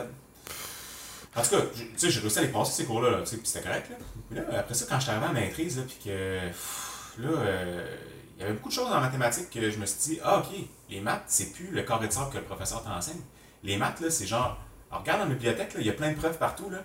En 1.37 1.43
tout 1.43 1.51
cas, 1.51 1.61
tu 1.75 1.89
sais, 1.97 2.11
j'ai 2.11 2.21
réussi 2.21 2.39
à 2.41 2.43
les 2.43 2.49
passer 2.49 2.73
ces 2.73 2.85
cours-là, 2.87 3.11
là, 3.11 3.19
tu 3.21 3.27
sais, 3.27 3.37
puis 3.37 3.47
c'était 3.47 3.65
correct. 3.67 3.89
Là. 3.91 3.97
Mais 4.31 4.37
là, 4.41 4.59
après 4.59 4.75
ça, 4.75 4.85
quand 4.89 4.99
j'étais 4.99 5.13
arrivé 5.13 5.27
à 5.27 5.33
la 5.33 5.41
maîtrise, 5.41 5.77
là, 5.79 5.85
puis 5.87 5.97
que 6.05 6.49
pff, 6.49 7.15
là, 7.19 7.29
euh, 7.29 7.97
il 8.37 8.41
y 8.41 8.45
avait 8.45 8.55
beaucoup 8.55 8.69
de 8.69 8.75
choses 8.75 8.91
en 8.91 9.01
mathématiques 9.01 9.49
que 9.51 9.71
je 9.71 9.79
me 9.79 9.87
suis 9.87 9.99
dit, 10.15 10.19
ah, 10.25 10.39
ok, 10.41 10.59
les 10.89 11.01
maths, 11.01 11.23
c'est 11.29 11.53
plus 11.53 11.71
le 11.71 11.83
carré 11.83 12.09
de 12.09 12.13
sable 12.13 12.33
que 12.33 12.39
le 12.39 12.45
professeur 12.45 12.83
t'enseigne. 12.83 13.21
Les 13.63 13.77
maths, 13.77 14.01
là, 14.01 14.11
c'est 14.11 14.27
genre, 14.27 14.59
alors, 14.91 15.03
regarde 15.03 15.21
dans 15.21 15.27
la 15.29 15.35
bibliothèque, 15.35 15.75
là, 15.75 15.81
il 15.81 15.87
y 15.87 15.91
a 15.91 15.93
plein 15.93 16.11
de 16.11 16.17
preuves 16.17 16.37
partout, 16.39 16.69
là. 16.69 16.79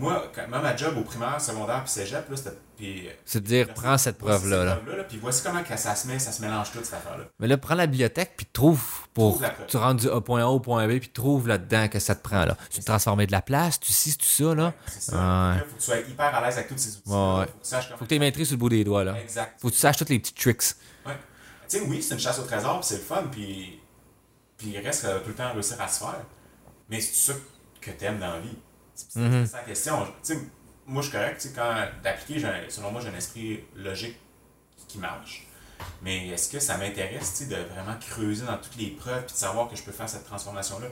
Moi, 0.00 0.32
quand, 0.34 0.64
à 0.64 0.76
job 0.76 0.96
au 0.98 1.02
primaire, 1.02 1.40
secondaire, 1.40 1.84
puis 1.84 1.92
cégep, 1.92 2.24
c'était. 2.34 2.56
Puis, 2.76 3.08
C'est 3.26 3.40
de 3.40 3.46
dire, 3.46 3.74
prends 3.74 3.98
cette 3.98 4.16
preuve-là, 4.16 4.64
là. 4.64 4.78
Puis 5.08 5.18
voici 5.20 5.42
comment 5.42 5.62
que 5.62 5.76
ça 5.76 5.94
se 5.94 6.08
met, 6.08 6.18
ça 6.18 6.32
se 6.32 6.40
mélange 6.40 6.72
tout, 6.72 6.78
cette 6.82 6.94
affaire-là. 6.94 7.24
Mais 7.38 7.46
là, 7.46 7.58
prends 7.58 7.74
la 7.74 7.86
bibliothèque, 7.86 8.32
puis 8.36 8.46
trouve 8.50 8.82
pour. 9.12 9.38
Trouve. 9.38 9.50
Tu 9.68 9.76
rentres 9.76 10.00
du 10.02 10.08
A 10.08 10.20
point 10.20 10.42
A 10.42 10.46
au 10.46 10.60
point 10.60 10.86
B, 10.88 10.98
puis 10.98 11.10
trouve 11.10 11.46
là-dedans 11.46 11.88
que 11.88 11.98
ça 11.98 12.14
te 12.14 12.22
prend, 12.22 12.46
là. 12.46 12.56
Tu 12.70 12.82
transformer 12.82 13.26
de 13.26 13.32
la 13.32 13.42
place, 13.42 13.78
tu 13.78 13.92
ci, 13.92 14.16
tu 14.16 14.26
ça, 14.26 14.54
là. 14.54 14.72
C'est 14.86 15.10
ça. 15.10 15.16
Ouais. 15.52 15.58
Faut 15.58 15.64
que 15.64 15.78
tu 15.78 15.84
sois 15.84 15.98
hyper 15.98 16.34
à 16.34 16.40
l'aise 16.40 16.56
avec 16.56 16.68
tous 16.68 16.78
ces 16.78 16.96
outils. 16.96 17.10
Ouais. 17.10 17.46
Faut 17.46 17.52
que 17.52 17.62
tu 17.62 17.68
saches 17.68 17.84
comment. 17.86 17.98
Faut 17.98 18.04
que 18.04 18.08
tu 18.08 18.14
aies 18.14 18.18
maîtrise 18.18 18.46
sur 18.48 18.54
le 18.54 18.60
bout 18.60 18.68
des 18.70 18.84
doigts, 18.84 19.04
là. 19.04 19.20
Exact. 19.20 19.60
Faut 19.60 19.68
que 19.68 19.74
tu 19.74 19.78
saches 19.80 19.98
tous 19.98 20.08
les 20.08 20.18
petits 20.18 20.34
tricks. 20.34 20.74
Tu 21.70 21.78
sais, 21.78 21.84
oui, 21.86 22.02
c'est 22.02 22.14
une 22.14 22.20
chasse 22.20 22.38
au 22.40 22.42
trésor, 22.42 22.80
puis 22.80 22.88
c'est 22.88 22.96
le 22.96 23.02
fun, 23.02 23.22
puis, 23.30 23.78
puis 24.56 24.72
il 24.74 24.78
reste 24.78 25.04
euh, 25.04 25.20
tout 25.20 25.28
le 25.28 25.34
temps 25.34 25.44
à 25.44 25.52
réussir 25.52 25.80
à 25.80 25.86
se 25.86 26.00
faire. 26.00 26.24
Mais 26.88 27.00
c'est 27.00 27.32
ça 27.32 27.38
que 27.80 27.92
t'aimes 27.92 28.18
dans 28.18 28.32
la 28.32 28.40
vie. 28.40 28.56
C'est 28.94 29.16
Mhm. 29.20 29.46
ça 29.46 29.58
la 29.58 29.64
question. 29.64 30.06
Moi, 30.86 31.02
je 31.02 31.08
suis 31.08 31.16
correct, 31.16 31.48
quand 31.54 31.86
d'appliquer, 32.02 32.40
selon 32.68 32.90
moi, 32.90 33.00
j'ai 33.00 33.08
un 33.08 33.14
esprit 33.16 33.60
logique 33.76 34.16
qui 34.88 34.98
marche. 34.98 35.46
Mais 36.02 36.28
est-ce 36.28 36.50
que 36.50 36.58
ça 36.58 36.76
m'intéresse, 36.76 37.48
de 37.48 37.54
vraiment 37.56 37.96
creuser 38.00 38.44
dans 38.44 38.56
toutes 38.58 38.76
les 38.76 38.88
preuves, 38.90 39.24
puis 39.24 39.32
de 39.34 39.38
savoir 39.38 39.68
que 39.68 39.76
je 39.76 39.82
peux 39.82 39.92
faire 39.92 40.08
cette 40.08 40.24
transformation-là? 40.24 40.88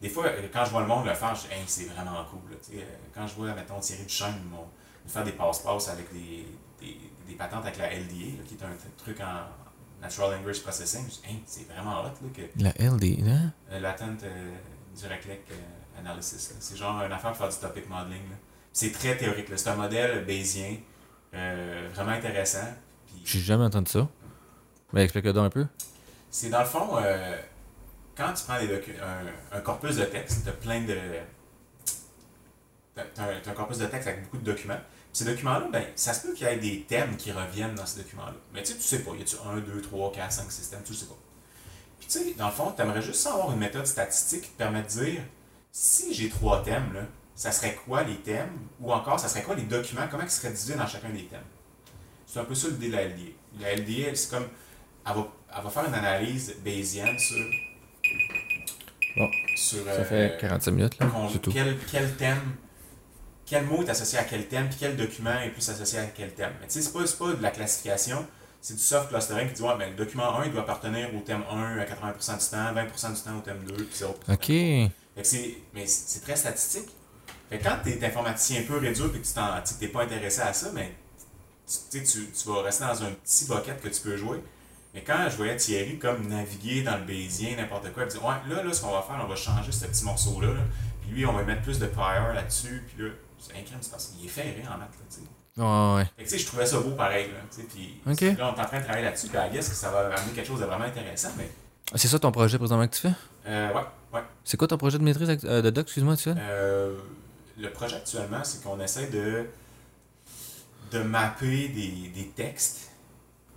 Des 0.00 0.08
fois, 0.08 0.26
euh, 0.26 0.48
quand 0.52 0.64
je 0.64 0.70
vois 0.70 0.80
le 0.82 0.86
monde 0.86 1.06
le 1.06 1.14
faire, 1.14 1.34
je 1.34 1.42
dis, 1.42 1.52
hey, 1.54 1.62
c'est 1.66 1.84
vraiment 1.84 2.24
cool. 2.30 2.50
là. 2.50 2.56
Euh, 2.74 2.82
quand 3.14 3.26
je 3.26 3.34
vois, 3.34 3.52
mettons, 3.54 3.78
Thierry 3.80 4.04
Duchesne 4.04 4.34
mon- 4.50 4.68
faire 5.06 5.24
des 5.24 5.32
passe-passe 5.32 5.88
avec 5.88 6.12
des, 6.12 6.46
des, 6.80 6.96
des 7.26 7.34
patentes 7.34 7.64
avec 7.64 7.78
la 7.78 7.92
LDA, 7.92 8.36
là, 8.38 8.42
qui 8.46 8.54
est 8.54 8.62
un 8.64 8.70
truc 8.96 9.20
en 9.20 10.00
Natural 10.00 10.32
Language 10.36 10.62
Processing, 10.62 11.04
je 11.04 11.10
dis, 11.10 11.22
hey, 11.28 11.42
c'est 11.46 11.68
vraiment 11.68 12.00
hot, 12.00 12.04
là, 12.04 12.28
que 12.34 12.42
La 12.62 12.70
LD, 12.78 13.24
là. 13.24 13.38
euh, 13.72 13.80
Latent 13.80 14.22
euh, 14.24 14.54
Direct 14.94 15.24
Link 15.26 15.40
euh, 15.50 15.54
Analysis. 16.06 16.54
C'est 16.60 16.76
genre 16.76 17.02
une 17.02 17.12
affaire 17.12 17.30
pour 17.30 17.38
faire 17.38 17.48
du 17.48 17.56
topic 17.56 17.88
modeling. 17.88 18.22
là. 18.30 18.36
C'est 18.72 18.92
très 18.92 19.16
théorique. 19.16 19.46
C'est 19.56 19.68
un 19.68 19.76
modèle 19.76 20.24
bayésien, 20.24 20.76
euh, 21.34 21.88
vraiment 21.94 22.12
intéressant. 22.12 22.66
Puis 23.06 23.22
J'ai 23.24 23.40
jamais 23.40 23.64
entendu 23.64 23.90
ça. 23.90 24.08
Mais 24.92 25.04
explique-le 25.04 25.36
un 25.38 25.50
peu. 25.50 25.66
c'est 26.30 26.50
dans 26.50 26.60
le 26.60 26.66
fond, 26.66 26.98
euh, 26.98 27.38
quand 28.16 28.32
tu 28.34 28.44
prends 28.44 28.58
des 28.60 28.74
un, 29.00 29.56
un 29.56 29.60
corpus 29.60 29.96
de 29.96 30.04
texte, 30.04 30.44
tu 30.44 30.48
as 30.48 30.52
plein 30.52 30.82
de. 30.82 30.96
T'as 32.94 33.04
t'as 33.14 33.22
un, 33.24 33.40
t'as 33.42 33.50
un 33.52 33.54
corpus 33.54 33.78
de 33.78 33.86
texte 33.86 34.08
avec 34.08 34.24
beaucoup 34.24 34.38
de 34.38 34.44
documents. 34.44 34.76
Puis 34.76 35.18
ces 35.18 35.24
documents-là, 35.24 35.68
ben, 35.72 35.84
ça 35.96 36.12
se 36.12 36.26
peut 36.26 36.34
qu'il 36.34 36.46
y 36.46 36.50
ait 36.50 36.56
des 36.56 36.82
thèmes 36.82 37.16
qui 37.16 37.32
reviennent 37.32 37.74
dans 37.74 37.86
ces 37.86 38.02
documents-là. 38.02 38.34
Mais 38.52 38.62
tu 38.62 38.72
sais, 38.72 38.78
tu 38.78 38.82
sais 38.82 38.98
pas. 39.00 39.12
Y 39.14 39.22
a-tu 39.22 39.36
1, 39.46 39.56
2, 39.60 39.80
3, 39.82 40.12
4, 40.12 40.32
5, 40.32 40.52
6 40.52 40.70
thèmes, 40.70 40.82
tu 40.84 40.94
sais 40.94 41.06
pas. 41.06 41.16
Puis 41.98 42.08
tu 42.08 42.18
sais, 42.18 42.34
dans 42.34 42.46
le 42.46 42.52
fond, 42.52 42.72
tu 42.74 42.82
aimerais 42.82 43.00
juste 43.02 43.26
avoir 43.26 43.52
une 43.52 43.58
méthode 43.58 43.86
statistique 43.86 44.42
qui 44.42 44.50
te 44.50 44.58
permet 44.58 44.82
de 44.82 44.88
dire 44.88 45.22
si 45.72 46.12
j'ai 46.12 46.28
trois 46.28 46.62
thèmes, 46.62 46.92
là, 46.92 47.00
ça 47.34 47.50
serait 47.50 47.74
quoi 47.74 48.02
les 48.02 48.16
thèmes? 48.16 48.52
Ou 48.80 48.92
encore, 48.92 49.18
ça 49.18 49.28
serait 49.28 49.42
quoi 49.42 49.54
les 49.54 49.62
documents? 49.62 50.06
Comment 50.10 50.22
ils 50.22 50.30
seraient 50.30 50.52
divisés 50.52 50.74
dans 50.74 50.86
chacun 50.86 51.08
des 51.08 51.24
thèmes? 51.24 51.40
C'est 52.26 52.38
un 52.38 52.44
peu 52.44 52.54
ça 52.54 52.68
l'idée 52.68 52.88
de 52.88 52.92
la 52.92 53.04
LDA. 53.08 53.32
La 53.60 53.74
LDA, 53.74 54.14
c'est 54.14 54.30
comme. 54.30 54.46
Elle 55.04 55.14
va, 55.14 55.28
elle 55.56 55.64
va 55.64 55.70
faire 55.70 55.88
une 55.88 55.94
analyse 55.94 56.54
bayésienne 56.62 57.18
sur. 57.18 57.44
Bon, 59.16 59.28
sur 59.56 59.84
Ça 59.84 59.90
euh, 59.90 60.04
fait 60.04 60.40
45 60.40 60.70
minutes, 60.70 60.98
là. 60.98 61.06
C'est 61.32 61.38
tout. 61.40 61.50
Quel, 61.52 61.76
quel 61.90 62.16
thème, 62.16 62.56
quel 63.44 63.64
mot 63.64 63.82
est 63.82 63.90
associé 63.90 64.18
à 64.18 64.24
quel 64.24 64.46
thème, 64.48 64.68
puis 64.68 64.78
quel 64.80 64.96
document 64.96 65.38
est 65.40 65.50
plus 65.50 65.68
associé 65.68 65.98
à 65.98 66.06
quel 66.06 66.32
thème. 66.32 66.52
Mais 66.60 66.66
tu 66.66 66.74
sais, 66.74 66.82
c'est 66.82 66.92
pas, 66.92 67.06
c'est 67.06 67.18
pas 67.18 67.32
de 67.32 67.42
la 67.42 67.50
classification, 67.50 68.26
c'est 68.60 68.74
du 68.74 68.80
soft 68.80 69.08
clustering 69.08 69.48
qui 69.48 69.54
dit, 69.54 69.62
ouais, 69.62 69.76
ben, 69.78 69.90
le 69.90 69.96
document 69.96 70.38
1, 70.38 70.46
il 70.46 70.52
doit 70.52 70.62
appartenir 70.62 71.14
au 71.14 71.20
thème 71.20 71.42
1 71.50 71.78
à 71.78 71.84
80% 71.84 72.38
du 72.38 72.50
temps, 72.50 72.74
20% 72.74 73.14
du 73.14 73.20
temps 73.20 73.36
au 73.36 73.40
thème 73.40 73.64
2, 73.66 73.74
puis 73.74 74.04
0% 74.04 74.32
Ok. 74.32 74.92
Fait 75.14 75.22
que 75.22 75.28
c'est, 75.28 75.54
mais 75.74 75.86
c'est 75.86 76.20
très 76.20 76.36
statistique. 76.36 76.88
Fait 77.50 77.58
que 77.58 77.64
quand 77.64 77.76
tu 77.84 77.90
es 77.90 78.04
informaticien 78.04 78.60
et 78.60 78.64
dur 78.64 78.76
et 79.14 79.18
que 79.20 79.68
tu 79.68 79.74
t'es 79.78 79.88
pas 79.88 80.02
intéressé 80.04 80.40
à 80.40 80.52
ça, 80.52 80.70
mais 80.72 80.94
tu, 81.90 82.02
tu, 82.02 82.48
vas 82.48 82.62
rester 82.62 82.84
dans 82.84 83.02
un 83.04 83.10
petit 83.12 83.44
bucket 83.46 83.80
que 83.80 83.88
tu 83.88 84.00
peux 84.00 84.16
jouer. 84.16 84.42
Mais 84.94 85.02
quand 85.02 85.26
je 85.30 85.36
voyais 85.36 85.56
Thierry 85.56 85.98
comme 85.98 86.26
naviguer 86.28 86.82
dans 86.82 86.96
le 86.98 87.04
Bayésien, 87.04 87.56
n'importe 87.56 87.92
quoi, 87.92 88.02
il 88.02 88.06
me 88.06 88.10
dit 88.10 88.18
Ouais, 88.18 88.54
là, 88.54 88.62
là, 88.62 88.72
ce 88.72 88.82
qu'on 88.82 88.92
va 88.92 89.02
faire, 89.02 89.20
on 89.22 89.28
va 89.28 89.36
changer 89.36 89.72
ce 89.72 89.86
petit 89.86 90.04
morceau-là. 90.04 90.48
là. 90.48 90.60
Puis 91.02 91.10
lui, 91.12 91.26
on 91.26 91.32
va 91.32 91.42
mettre 91.42 91.62
plus 91.62 91.78
de 91.78 91.86
prior 91.86 92.32
là-dessus. 92.34 92.82
Puis 92.88 93.04
là, 93.04 93.10
c'est 93.38 93.52
crime, 93.52 93.78
c'est 93.80 93.90
parce 93.90 94.06
qu'il 94.08 94.24
est 94.26 94.28
ferré 94.28 94.62
en 94.66 94.78
maths. 94.78 94.90
Là, 94.92 95.04
tu 95.10 95.16
sais. 95.16 95.22
Ouais, 95.56 95.94
ouais. 95.96 96.04
Fait 96.16 96.24
que, 96.24 96.28
tu 96.28 96.36
sais, 96.36 96.38
je 96.38 96.46
trouvais 96.46 96.66
ça 96.66 96.80
beau 96.80 96.90
pareil. 96.90 97.28
Là, 97.28 97.64
puis 97.68 98.00
là, 98.04 98.52
on 98.52 98.56
est 98.56 98.60
en 98.60 98.64
train 98.64 98.78
de 98.78 98.84
travailler 98.84 99.04
là-dessus. 99.04 99.28
Puis 99.28 99.38
I 99.38 99.50
guess 99.52 99.68
que 99.68 99.74
ça 99.74 99.90
va 99.90 100.06
amener 100.06 100.32
quelque 100.34 100.46
chose 100.46 100.60
de 100.60 100.64
vraiment 100.66 100.84
intéressant. 100.84 101.30
Mais 101.36 101.50
C'est 101.94 102.08
ça 102.08 102.18
ton 102.18 102.32
projet 102.32 102.58
présentement 102.58 102.86
que 102.86 102.94
tu 102.94 103.00
fais? 103.02 103.14
euh, 103.46 103.72
ouais, 103.72 103.82
ouais. 104.12 104.20
C'est 104.44 104.56
quoi 104.56 104.68
ton 104.68 104.78
projet 104.78 104.98
de 104.98 105.04
maîtrise 105.04 105.28
euh, 105.44 105.62
de 105.62 105.70
doc, 105.70 105.84
excuse-moi, 105.84 106.16
tu? 106.16 106.30
Euh, 106.36 106.96
le 107.58 107.70
projet 107.70 107.96
actuellement, 107.96 108.42
c'est 108.44 108.62
qu'on 108.62 108.80
essaie 108.80 109.08
de, 109.08 109.46
de 110.90 111.02
mapper 111.02 111.68
des, 111.68 112.10
des 112.14 112.28
textes 112.34 112.90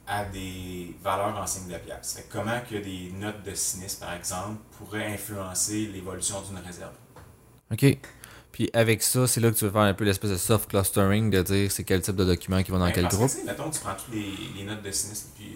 à 0.08 0.24
des 0.26 0.95
valeurs 1.03 1.36
en 1.38 1.47
signe 1.47 1.68
de 1.72 1.78
pièce. 1.78 2.20
Que 2.30 2.34
comment 2.38 2.60
que 2.70 2.76
des 2.76 3.12
notes 3.18 3.43
de 3.43 3.56
sinistre, 3.56 4.06
par 4.06 4.14
exemple, 4.14 4.60
pourraient 4.78 5.14
influencer 5.14 5.88
l'évolution 5.88 6.41
d'une 6.41 6.60
réserve. 6.60 6.93
Ok. 7.72 7.97
Puis 8.51 8.70
avec 8.72 9.01
ça, 9.01 9.28
c'est 9.28 9.41
là 9.41 9.49
que 9.51 9.56
tu 9.58 9.66
veux 9.66 9.72
faire 9.72 9.82
un 9.82 9.93
peu 9.93 10.06
l'espèce 10.06 10.30
de 10.32 10.38
soft 10.38 10.70
clustering, 10.70 11.30
de 11.30 11.41
dire 11.41 11.72
c'est 11.72 11.84
quel 11.84 12.01
type 12.01 12.16
de 12.16 12.24
document 12.24 12.62
qui 12.64 12.72
va 12.72 12.78
dans 12.78 12.86
Ben, 12.86 12.91
quel 12.93 13.03
parce 13.03 13.16
que, 13.16 13.20
groupe? 13.20 13.32
sais, 13.32 13.43
mettons, 13.43 13.70
tu 13.70 13.80
prends 13.82 13.95
toutes 13.95 14.14
les, 14.14 14.32
les 14.58 14.64
notes 14.64 14.82
de 14.82 14.91
sinistre, 14.91 15.30
puis 15.36 15.55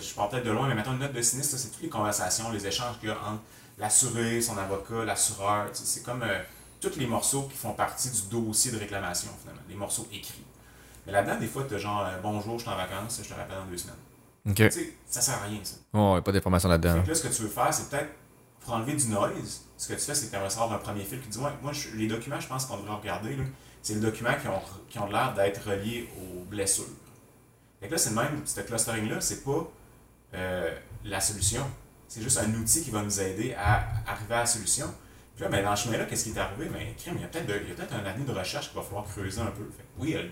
je 0.00 0.14
pars 0.14 0.28
peut-être 0.28 0.44
de 0.44 0.50
loin, 0.50 0.68
mais 0.68 0.74
mettons 0.74 0.92
une 0.92 0.98
note 0.98 1.12
de 1.12 1.22
sinistre, 1.22 1.56
c'est 1.58 1.68
toutes 1.70 1.82
les 1.82 1.88
conversations, 1.88 2.50
les 2.50 2.66
échanges 2.66 2.98
qu'il 3.00 3.08
y 3.08 3.12
a 3.12 3.16
entre 3.16 3.40
l'assuré, 3.78 4.40
son 4.40 4.56
avocat, 4.58 5.04
l'assureur. 5.04 5.68
C'est 5.72 6.02
comme 6.02 6.22
euh, 6.22 6.38
tous 6.80 6.96
les 6.96 7.06
morceaux 7.06 7.42
qui 7.44 7.56
font 7.56 7.72
partie 7.72 8.10
du 8.10 8.22
dossier 8.30 8.70
de 8.72 8.78
réclamation, 8.78 9.30
finalement, 9.40 9.62
les 9.68 9.74
morceaux 9.74 10.06
écrits. 10.12 10.44
Mais 11.06 11.12
là-dedans, 11.12 11.38
des 11.38 11.46
fois, 11.46 11.64
tu 11.68 11.74
as 11.74 11.78
genre 11.78 12.04
euh, 12.06 12.18
bonjour, 12.22 12.58
je 12.58 12.64
suis 12.64 12.70
en 12.72 12.76
vacances, 12.76 13.20
je 13.22 13.28
te 13.28 13.34
rappelle 13.34 13.56
dans 13.56 13.66
deux 13.66 13.78
semaines. 13.78 13.94
Ok. 14.48 14.54
Tu 14.56 14.70
sais, 14.70 14.94
ça 15.06 15.20
sert 15.20 15.34
à 15.34 15.46
rien, 15.46 15.58
ça. 15.62 15.76
Ouais, 15.98 16.20
pas 16.22 16.32
d'informations 16.32 16.68
là-dedans. 16.68 17.02
Là, 17.06 17.14
ce 17.14 17.22
que 17.22 17.28
tu 17.34 17.42
veux 17.42 17.48
faire, 17.48 17.72
c'est 17.72 17.88
peut-être 17.90 18.10
pour 18.60 18.74
enlever 18.74 18.94
du 18.94 19.06
noise. 19.06 19.62
Ce 19.76 19.88
que 19.88 19.94
tu 19.94 20.00
fais, 20.00 20.14
c'est 20.14 20.26
que 20.26 20.30
tu 20.30 20.36
aimerais 20.36 20.50
savoir 20.50 20.70
d'un 20.70 20.78
premier 20.78 21.04
fil 21.04 21.20
qui 21.20 21.28
dit 21.28 21.38
Ouais, 21.38 21.50
moi, 21.62 21.72
je- 21.72 21.90
les 21.96 22.06
documents, 22.08 22.40
je 22.40 22.48
pense 22.48 22.66
qu'on 22.66 22.76
devrait 22.78 22.96
regarder, 22.96 23.36
là, 23.36 23.44
c'est 23.82 23.94
les 23.94 24.00
documents 24.00 24.34
qui 24.40 24.48
ont, 24.48 24.60
qui 24.88 24.98
ont 24.98 25.06
l'air 25.06 25.34
d'être 25.34 25.66
reliés 25.68 26.08
aux 26.18 26.44
blessures. 26.44 26.84
Fait 27.80 27.86
que 27.86 27.92
là, 27.92 27.98
c'est 27.98 28.10
le 28.10 28.16
même, 28.16 28.42
ce 28.44 28.60
clustering-là, 28.60 29.20
c'est 29.20 29.44
pas 29.44 29.68
euh, 30.34 30.74
la 31.04 31.20
solution. 31.20 31.62
C'est 32.06 32.22
juste 32.22 32.38
un 32.38 32.52
outil 32.54 32.82
qui 32.82 32.90
va 32.90 33.02
nous 33.02 33.20
aider 33.20 33.54
à 33.54 33.84
arriver 34.06 34.34
à 34.34 34.38
la 34.40 34.46
solution. 34.46 34.86
Puis 35.34 35.44
là, 35.44 35.50
ben, 35.50 35.62
dans 35.64 35.76
ce 35.76 35.84
chemin-là, 35.84 36.06
qu'est-ce 36.06 36.24
qui 36.24 36.30
est 36.30 36.38
arrivé? 36.38 36.66
Ben, 36.66 36.94
crime, 36.96 37.14
il 37.16 37.20
y 37.22 37.24
a 37.24 37.28
peut-être 37.28 37.46
peut-être 37.46 37.92
un 37.94 38.04
avenir 38.04 38.26
de 38.26 38.38
recherche 38.38 38.68
qu'il 38.70 38.76
va 38.78 38.82
falloir 38.82 39.04
creuser 39.04 39.40
un 39.40 39.46
peu. 39.46 39.68
Fait 39.76 39.84
oui, 39.98 40.14
euh, 40.16 40.26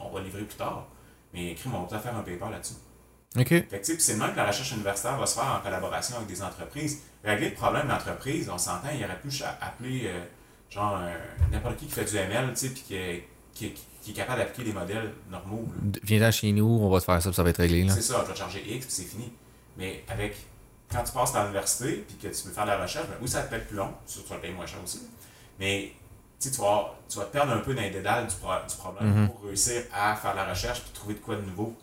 on 0.00 0.10
va 0.10 0.20
livrer 0.20 0.42
plus 0.42 0.56
tard, 0.56 0.86
mais 1.32 1.54
crime, 1.54 1.74
on 1.74 1.82
va 1.82 1.86
peut-être 1.88 2.02
faire 2.02 2.16
un 2.16 2.22
paper 2.22 2.50
là-dessus. 2.50 2.74
Ok. 3.36 3.48
C'est 3.98 4.12
le 4.12 4.18
même 4.20 4.30
que 4.32 4.36
la 4.36 4.46
recherche 4.46 4.70
universitaire 4.72 5.18
va 5.18 5.26
se 5.26 5.34
faire 5.34 5.56
en 5.58 5.60
collaboration 5.60 6.16
avec 6.16 6.28
des 6.28 6.40
entreprises. 6.40 7.00
Régler 7.24 7.48
le 7.48 7.54
problème 7.54 7.88
d'entreprise, 7.88 8.48
on 8.48 8.58
s'entend, 8.58 8.90
il 8.96 9.04
aurait 9.04 9.18
pu 9.20 9.28
appeler 9.60 10.02
euh, 10.06 10.24
genre 10.70 10.98
euh, 11.00 11.16
n'importe 11.50 11.78
qui 11.78 11.86
qui 11.86 11.92
fait 11.94 12.04
du 12.04 12.16
ML, 12.16 12.50
tu 12.50 12.56
sais, 12.56 12.68
puis 12.68 12.82
qui, 12.82 12.94
est- 12.94 13.28
qui, 13.54 13.66
est- 13.66 13.74
qui 14.02 14.10
est 14.10 14.14
capable 14.14 14.40
d'appliquer 14.40 14.64
des 14.64 14.72
modèles 14.72 15.12
normaux. 15.30 15.66
là. 15.76 15.98
Viens-t'en 16.02 16.30
chez 16.30 16.52
nous, 16.52 16.66
on 16.66 16.90
va 16.90 16.98
te 17.00 17.04
faire 17.04 17.22
ça, 17.22 17.28
puis 17.30 17.36
ça 17.36 17.42
va 17.42 17.50
être 17.50 17.58
réglé. 17.58 17.84
Là. 17.84 17.94
C'est 17.94 18.02
ça, 18.02 18.22
vais 18.22 18.32
te 18.32 18.38
charger 18.38 18.62
X, 18.66 18.84
puis 18.86 18.94
c'est 18.94 19.04
fini. 19.04 19.32
Mais 19.76 20.04
avec 20.08 20.36
quand 20.90 21.02
tu 21.02 21.12
passes 21.12 21.34
à 21.34 21.42
l'université 21.42 22.04
puis 22.06 22.16
que 22.16 22.28
tu 22.34 22.46
veux 22.46 22.52
faire 22.52 22.64
de 22.64 22.70
la 22.70 22.82
recherche, 22.82 23.06
ben 23.08 23.16
oui, 23.20 23.28
ça 23.28 23.42
te 23.42 23.50
peut 23.50 23.56
être 23.56 23.66
plus 23.68 23.76
long, 23.76 23.92
ça, 24.06 24.20
tu 24.22 24.28
vas 24.32 24.38
payer 24.40 24.52
moins 24.52 24.66
cher 24.66 24.78
aussi. 24.84 25.00
Mais 25.58 25.92
tu, 26.38 26.50
tu, 26.50 26.60
vas, 26.60 26.94
tu 27.08 27.18
vas 27.18 27.24
te 27.24 27.32
perdre 27.32 27.52
un 27.52 27.58
peu 27.58 27.74
dans 27.74 27.80
les 27.82 27.90
dédales 27.90 28.26
du, 28.26 28.34
pro- 28.36 28.50
du 28.68 28.76
problème 28.76 29.20
Mhm. 29.22 29.28
pour 29.28 29.44
réussir 29.46 29.82
à 29.92 30.14
faire 30.16 30.32
de 30.32 30.36
la 30.36 30.50
recherche 30.50 30.82
puis 30.82 30.90
trouver 30.92 31.14
de 31.14 31.20
quoi 31.20 31.36
de 31.36 31.42
nouveau. 31.42 31.74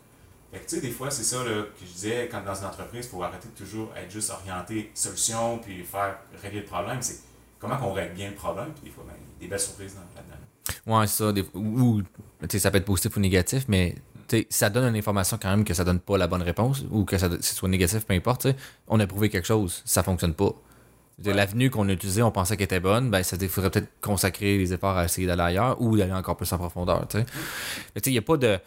Fait 0.51 0.59
que 0.59 0.69
tu 0.69 0.75
sais, 0.75 0.81
des 0.81 0.91
fois, 0.91 1.09
c'est 1.09 1.23
ça 1.23 1.37
là, 1.43 1.63
que 1.63 1.85
je 1.85 1.91
disais, 1.91 2.27
quand 2.29 2.43
dans 2.43 2.53
une 2.53 2.65
entreprise, 2.65 3.05
il 3.05 3.09
faut 3.09 3.23
arrêter 3.23 3.47
de 3.47 3.53
toujours 3.57 3.89
être 3.95 4.11
juste 4.11 4.29
orienté 4.29 4.91
solution 4.93 5.57
puis 5.59 5.83
faire 5.83 6.17
régler 6.41 6.59
le 6.59 6.65
problème. 6.65 6.97
C'est 7.01 7.19
comment 7.57 7.77
qu'on 7.77 7.93
règle 7.93 8.13
bien 8.15 8.29
le 8.29 8.35
problème, 8.35 8.71
puis 8.73 8.83
des 8.83 8.89
fois, 8.91 9.05
ben, 9.07 9.13
il 9.17 9.23
y 9.23 9.27
a 9.37 9.39
des 9.39 9.47
belles 9.49 9.59
surprises 9.59 9.95
dans-. 9.95 10.01
Ouais, 10.87 11.07
ça. 11.07 11.31
Des, 11.31 11.43
ou, 11.53 12.01
ça 12.57 12.71
peut 12.71 12.77
être 12.77 12.85
positif 12.85 13.15
ou 13.17 13.19
négatif, 13.19 13.65
mais 13.67 13.95
ça 14.49 14.69
donne 14.69 14.89
une 14.89 14.95
information 14.95 15.37
quand 15.41 15.49
même 15.49 15.65
que 15.65 15.73
ça 15.73 15.83
donne 15.83 15.99
pas 15.99 16.17
la 16.17 16.27
bonne 16.27 16.41
réponse 16.41 16.83
ou 16.89 17.03
que 17.03 17.17
ça 17.17 17.29
que 17.29 17.43
ce 17.43 17.55
soit 17.55 17.69
négatif, 17.69 18.05
peu 18.05 18.13
importe. 18.13 18.47
On 18.87 18.99
a 18.99 19.07
prouvé 19.07 19.29
quelque 19.29 19.47
chose, 19.47 19.81
ça 19.85 20.03
fonctionne 20.03 20.33
pas. 20.33 20.53
Ouais. 21.25 21.33
L'avenue 21.33 21.69
qu'on 21.69 21.87
a 21.89 21.91
utilisée, 21.91 22.23
on 22.23 22.31
pensait 22.31 22.57
qu'elle 22.57 22.65
était 22.65 22.79
bonne, 22.79 23.11
ben, 23.11 23.21
ça 23.21 23.37
il 23.39 23.49
faudrait 23.49 23.69
peut-être 23.69 23.89
consacrer 24.01 24.57
les 24.57 24.73
efforts 24.73 24.97
à 24.97 25.05
essayer 25.05 25.27
d'aller 25.27 25.43
ailleurs 25.43 25.79
ou 25.81 25.97
d'aller 25.97 26.13
encore 26.13 26.35
plus 26.35 26.51
en 26.51 26.57
profondeur. 26.57 27.07
tu 27.07 27.19
sais. 27.19 27.25
Mais 27.93 28.01
tu 28.01 28.05
sais, 28.05 28.11
il 28.11 28.13
n'y 28.13 28.19
a 28.19 28.23
pas 28.23 28.37
de. 28.37 28.59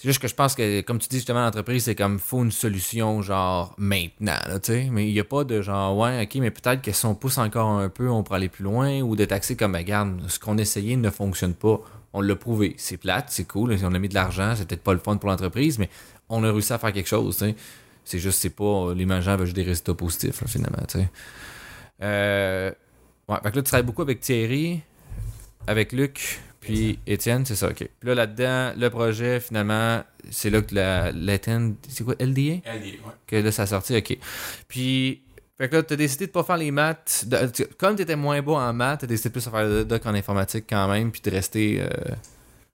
C'est 0.00 0.08
juste 0.08 0.22
que 0.22 0.28
je 0.28 0.34
pense 0.34 0.54
que, 0.54 0.80
comme 0.80 0.98
tu 0.98 1.08
dis 1.08 1.16
justement, 1.16 1.44
l'entreprise, 1.44 1.84
c'est 1.84 1.94
comme, 1.94 2.18
faut 2.18 2.42
une 2.42 2.50
solution, 2.50 3.20
genre, 3.20 3.74
maintenant, 3.76 4.38
tu 4.54 4.72
sais. 4.72 4.88
Mais 4.90 5.06
il 5.06 5.12
n'y 5.12 5.20
a 5.20 5.24
pas 5.24 5.44
de 5.44 5.60
genre, 5.60 5.94
ouais, 5.94 6.22
ok, 6.22 6.36
mais 6.36 6.50
peut-être 6.50 6.80
que 6.80 6.90
si 6.90 7.04
on 7.04 7.14
pousse 7.14 7.36
encore 7.36 7.68
un 7.68 7.90
peu, 7.90 8.08
on 8.08 8.22
pourrait 8.22 8.38
aller 8.38 8.48
plus 8.48 8.64
loin, 8.64 9.02
ou 9.02 9.14
de 9.14 9.26
taxer 9.26 9.56
comme, 9.56 9.72
ben, 9.72 9.80
regarde, 9.80 10.18
ce 10.28 10.38
qu'on 10.38 10.56
essayait 10.56 10.96
ne 10.96 11.10
fonctionne 11.10 11.52
pas. 11.52 11.82
On 12.14 12.22
l'a 12.22 12.34
prouvé. 12.34 12.74
C'est 12.78 12.96
plate, 12.96 13.26
c'est 13.28 13.44
cool, 13.44 13.76
on 13.84 13.92
a 13.92 13.98
mis 13.98 14.08
de 14.08 14.14
l'argent, 14.14 14.54
c'est 14.56 14.66
peut-être 14.66 14.82
pas 14.82 14.94
le 14.94 15.00
fun 15.00 15.18
pour 15.18 15.28
l'entreprise, 15.28 15.78
mais 15.78 15.90
on 16.30 16.42
a 16.44 16.50
réussi 16.50 16.72
à 16.72 16.78
faire 16.78 16.94
quelque 16.94 17.06
chose, 17.06 17.36
tu 17.36 17.44
sais. 17.44 17.54
C'est 18.02 18.18
juste, 18.18 18.38
c'est 18.38 18.56
pas, 18.56 18.94
les 18.94 19.06
gens 19.20 19.36
veulent 19.36 19.44
juste 19.44 19.56
des 19.56 19.64
résultats 19.64 19.92
positifs, 19.92 20.42
finalement, 20.46 20.82
tu 20.88 20.98
sais. 20.98 21.10
Euh, 22.00 22.72
ouais, 23.28 23.36
fait 23.42 23.50
que 23.50 23.56
là, 23.56 23.62
tu 23.62 23.68
travailles 23.68 23.84
beaucoup 23.84 24.00
avec 24.00 24.20
Thierry, 24.20 24.80
avec 25.66 25.92
Luc, 25.92 26.40
puis 26.60 26.98
Étienne, 27.06 27.44
c'est 27.46 27.56
ça, 27.56 27.68
ok. 27.68 27.76
Puis 27.76 27.88
là, 28.08 28.14
là-dedans, 28.14 28.72
le 28.78 28.88
projet, 28.90 29.40
finalement, 29.40 30.02
c'est 30.30 30.50
là 30.50 30.60
que 30.62 30.74
la, 30.74 31.10
l'Étienne, 31.12 31.76
c'est 31.88 32.04
quoi, 32.04 32.14
LDA? 32.20 32.40
Est, 32.40 32.62
ouais. 32.64 32.98
Que 33.26 33.36
là, 33.36 33.50
ça 33.52 33.62
a 33.62 33.66
sorti, 33.66 33.96
ok. 33.96 34.18
Puis, 34.68 35.22
fait 35.58 35.68
que 35.68 35.76
là, 35.76 35.82
t'as 35.82 35.96
décidé 35.96 36.26
de 36.26 36.32
pas 36.32 36.42
faire 36.44 36.56
les 36.56 36.70
maths. 36.70 37.24
de- 37.26 37.46
tu- 37.46 37.66
comme 37.78 37.96
t'étais 37.96 38.16
moins 38.16 38.40
beau 38.42 38.56
en 38.56 38.72
maths, 38.72 39.00
t'as 39.00 39.06
décidé 39.06 39.30
plus 39.30 39.44
de 39.44 39.50
faire 39.50 39.64
le 39.64 39.84
doc 39.84 40.04
en 40.06 40.14
informatique 40.14 40.64
quand 40.68 40.88
même, 40.88 41.10
puis 41.10 41.20
de 41.22 41.30
rester 41.30 41.80
euh, 41.82 41.88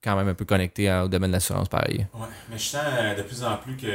quand 0.03 0.17
même 0.17 0.29
un 0.29 0.35
peu 0.35 0.45
connecté 0.45 0.93
au 0.93 1.09
domaine 1.09 1.31
de 1.31 1.37
l'assurance, 1.37 1.69
pareil. 1.69 2.07
Ouais, 2.15 2.27
mais 2.51 2.59
je 2.59 2.65
sens 2.65 2.83
euh, 2.87 3.15
de 3.17 3.23
plus 3.23 3.43
en 3.45 3.57
plus 3.57 3.77
que 3.77 3.89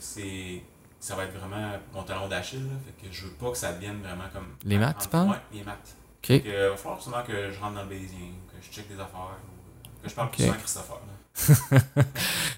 c'est 0.00 0.62
ça 0.98 1.14
va 1.14 1.24
être 1.24 1.38
vraiment 1.38 1.72
mon 1.94 2.02
talon 2.02 2.26
d'Achille. 2.28 2.58
là. 2.64 2.74
Fait 2.84 3.06
que 3.08 3.14
je 3.14 3.24
veux 3.26 3.30
pas 3.32 3.50
que 3.52 3.56
ça 3.56 3.72
devienne 3.72 4.00
vraiment 4.02 4.24
comme. 4.32 4.46
Les 4.64 4.76
maths, 4.78 4.98
tu 5.02 5.08
parles? 5.08 5.28
Ouais, 5.30 5.36
les 5.52 5.62
maths. 5.62 5.94
Ok. 6.18 6.26
Fait 6.26 6.40
que, 6.40 6.48
euh, 6.48 6.70
va 6.70 6.76
falloir 6.76 7.00
sûrement 7.02 7.22
que 7.22 7.52
je 7.52 7.60
rentre 7.60 7.74
dans 7.74 7.82
le 7.84 7.88
Bayésien, 7.88 8.18
que 8.60 8.64
je 8.66 8.70
check 8.72 8.88
des 8.88 8.94
affaires, 8.94 9.20
ou 9.20 9.86
euh, 9.86 10.02
que 10.02 10.08
je 10.08 10.14
parle 10.14 10.28
Ok. 10.28 10.34
plus 10.36 10.48
à 10.48 10.54
Christopher. 10.54 10.96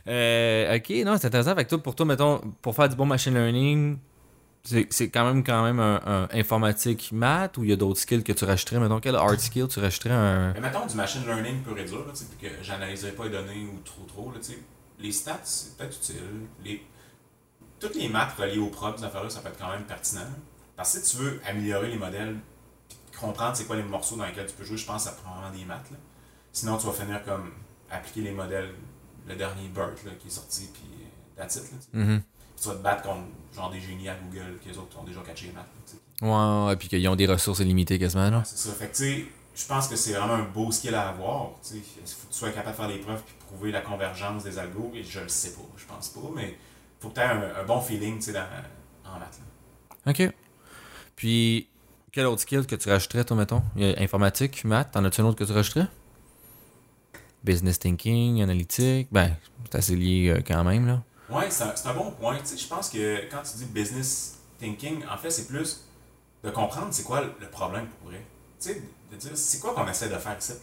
Euh, 0.06 0.76
ok, 0.76 0.90
non, 1.04 1.16
c'est 1.18 1.26
intéressant. 1.26 1.54
Fait 1.54 1.64
que 1.64 1.68
toi, 1.70 1.82
pour 1.82 1.94
toi, 1.94 2.06
mettons, 2.06 2.40
pour 2.62 2.74
faire 2.74 2.88
du 2.88 2.96
bon 2.96 3.04
machine 3.04 3.34
learning, 3.34 3.98
c'est 4.62 5.10
quand 5.10 5.24
même 5.26 5.44
quand 5.44 5.62
même 5.62 5.80
un, 5.80 6.00
un 6.06 6.28
informatique 6.32 7.10
maths 7.12 7.58
ou 7.58 7.64
il 7.64 7.70
y 7.70 7.72
a 7.72 7.76
d'autres 7.76 8.00
skills 8.00 8.22
que 8.24 8.32
tu 8.32 8.44
rajouterais? 8.44 8.78
Mettons, 8.80 9.00
quel 9.00 9.16
hard 9.16 9.38
skill 9.38 9.68
tu 9.68 9.80
rajouterais 9.80 10.14
un. 10.14 10.52
Mais 10.54 10.60
mettons 10.60 10.86
du 10.86 10.94
machine 10.96 11.24
learning 11.26 11.62
pur 11.62 11.78
et 11.78 11.84
dur, 11.84 12.06
là, 12.06 12.12
que 12.40 12.48
j'analyserai 12.62 13.12
pas 13.12 13.24
les 13.24 13.30
données 13.30 13.66
ou 13.66 13.78
trop 13.84 14.04
trop. 14.04 14.30
Là, 14.32 14.38
les 14.98 15.12
stats, 15.12 15.40
c'est 15.44 15.76
peut-être 15.76 15.96
utile. 15.96 16.16
Les... 16.64 16.82
Toutes 17.78 17.94
les 17.94 18.08
maths 18.08 18.34
reliées 18.38 18.58
aux 18.58 18.68
propres 18.70 19.04
affaires-là, 19.04 19.30
ça 19.30 19.40
peut 19.40 19.48
être 19.48 19.58
quand 19.58 19.70
même 19.70 19.84
pertinent. 19.84 20.22
Parce 20.76 20.94
que 20.94 21.04
si 21.04 21.16
tu 21.16 21.22
veux 21.22 21.40
améliorer 21.46 21.88
les 21.90 21.98
modèles, 21.98 22.36
comprendre 23.20 23.56
c'est 23.56 23.64
quoi 23.64 23.76
les 23.76 23.82
morceaux 23.82 24.16
dans 24.16 24.24
lesquels 24.26 24.46
tu 24.46 24.54
peux 24.54 24.64
jouer, 24.64 24.76
je 24.76 24.86
pense 24.86 25.04
que 25.04 25.10
ça 25.10 25.16
prend 25.16 25.34
vraiment 25.40 25.54
des 25.56 25.64
maths. 25.64 25.90
Là. 25.90 25.96
Sinon, 26.52 26.76
tu 26.78 26.86
vas 26.86 26.92
finir 26.92 27.22
comme 27.24 27.52
appliquer 27.90 28.22
les 28.22 28.32
modèles, 28.32 28.74
le 29.26 29.34
dernier 29.36 29.68
BERT 29.68 30.04
là, 30.04 30.12
qui 30.18 30.28
est 30.28 30.30
sorti, 30.30 30.68
puis 30.72 30.82
euh, 31.02 31.40
that's 31.42 31.56
it. 31.56 31.62
Là. 31.72 32.04
Mhm. 32.04 32.20
Puis 32.20 32.62
tu 32.62 32.68
vas 32.68 32.74
te 32.74 32.82
battre 32.82 33.02
contre 33.02 33.22
genre 33.54 33.70
des 33.70 33.80
génies 33.80 34.08
à 34.08 34.14
Google, 34.16 34.58
qui 34.62 34.68
les 34.70 34.78
autres 34.78 34.98
ont 34.98 35.04
déjà 35.04 35.20
catché 35.20 35.46
les 35.46 35.52
maths. 35.52 35.66
là. 35.66 35.98
Ouais, 36.20 36.66
ouais, 36.68 36.76
puis 36.76 36.88
qu'ils 36.88 37.06
ont 37.08 37.14
des 37.16 37.26
ressources 37.26 37.60
illimitées 37.60 37.98
quasiment. 37.98 38.28
Ouais, 38.28 38.42
c'est 38.44 38.56
ça. 38.58 38.72
Fait 38.74 38.88
que, 38.88 38.96
tu 38.96 39.04
sais, 39.04 39.26
je 39.54 39.66
pense 39.66 39.86
que 39.88 39.94
c'est 39.96 40.12
vraiment 40.14 40.34
un 40.34 40.44
beau 40.44 40.70
skill 40.72 40.94
à 40.94 41.08
avoir. 41.10 41.50
Tu 41.62 41.68
sais, 41.68 41.76
il 41.76 41.82
faut 42.08 42.26
que 42.26 42.32
tu 42.32 42.38
sois 42.38 42.50
capable 42.50 42.72
de 42.72 42.76
faire 42.80 42.88
des 42.88 42.98
preuves 42.98 43.22
puis 43.22 43.34
prouver 43.46 43.70
la 43.70 43.80
convergence 43.82 44.42
des 44.44 44.58
algos. 44.58 44.90
Et 44.94 45.04
je 45.04 45.20
le 45.20 45.28
sais 45.28 45.52
pas, 45.52 45.60
je 45.76 45.84
pense 45.84 46.08
pas, 46.08 46.20
mais 46.34 46.56
faut 47.00 47.10
que 47.10 47.14
tu 47.14 47.20
aies 47.20 47.24
un, 47.24 47.60
un 47.60 47.64
bon 47.64 47.80
feeling, 47.80 48.16
tu 48.16 48.22
sais, 48.22 48.32
dans- 48.32 48.40
en 49.04 49.18
maths. 49.20 49.38
là. 50.06 50.10
OK. 50.12 50.32
Puis, 51.14 51.68
quel 52.18 52.26
autre 52.26 52.42
skill 52.42 52.66
que 52.66 52.74
tu 52.74 52.88
rajouterais, 52.88 53.24
toi, 53.24 53.36
mettons? 53.36 53.62
Informatique, 53.76 54.64
maths, 54.64 54.90
t'en 54.90 55.04
as-tu 55.04 55.20
un 55.20 55.26
autre 55.26 55.38
que 55.38 55.44
tu 55.44 55.52
rajouterais? 55.52 55.86
Business 57.44 57.78
thinking, 57.78 58.42
analytique, 58.42 59.06
ben, 59.12 59.36
c'est 59.70 59.78
assez 59.78 59.94
lié 59.94 60.30
euh, 60.30 60.40
quand 60.44 60.64
même, 60.64 60.84
là. 60.84 61.00
Ouais, 61.30 61.48
c'est 61.48 61.62
un, 61.62 61.94
bon 61.94 62.10
point. 62.10 62.36
Je 62.44 62.66
pense 62.66 62.90
que 62.90 63.30
quand 63.30 63.42
tu 63.48 63.58
dis 63.58 63.66
business 63.66 64.38
thinking, 64.58 65.04
en 65.08 65.16
fait, 65.16 65.30
c'est 65.30 65.46
plus 65.46 65.84
de 66.42 66.50
comprendre 66.50 66.88
c'est 66.90 67.04
quoi 67.04 67.20
le- 67.20 67.48
problème 67.50 67.86
pour 67.86 68.10
vrai. 68.10 68.20
Tu 68.60 68.70
sais, 68.70 68.82
de 69.12 69.16
dire 69.16 69.30
c'est 69.36 69.60
quoi 69.60 69.72
qu'on 69.72 69.86
essaie 69.86 70.08
de 70.08 70.16
faire 70.18 70.36
ici. 70.36 70.50
là? 70.50 70.58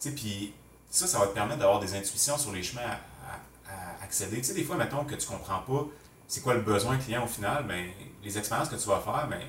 Tu 0.00 0.08
sais, 0.08 0.14
puis 0.16 0.52
ça, 0.90 1.06
ça 1.06 1.20
va 1.20 1.28
te 1.28 1.32
permettre 1.32 1.60
d'avoir 1.60 1.78
des 1.78 1.94
intuitions 1.94 2.36
sur 2.36 2.50
les 2.50 2.64
chemins 2.64 2.82
à, 2.82 3.70
à- 3.70 4.00
à 4.00 4.04
accéder. 4.04 4.38
Tu 4.38 4.44
sais, 4.46 4.54
des 4.54 4.64
fois, 4.64 4.74
mettons 4.74 5.04
que 5.04 5.14
tu 5.14 5.28
comprends 5.28 5.60
pas 5.60 5.86
c'est 6.28 6.42
quoi 6.42 6.54
le 6.54 6.60
besoin 6.60 6.98
client 6.98 7.24
au 7.24 7.26
final, 7.26 7.64
ben, 7.66 7.86
les 8.22 8.36
expériences 8.38 8.68
que 8.68 8.76
tu 8.76 8.86
vas 8.86 9.00
faire, 9.00 9.26
ben, 9.28 9.40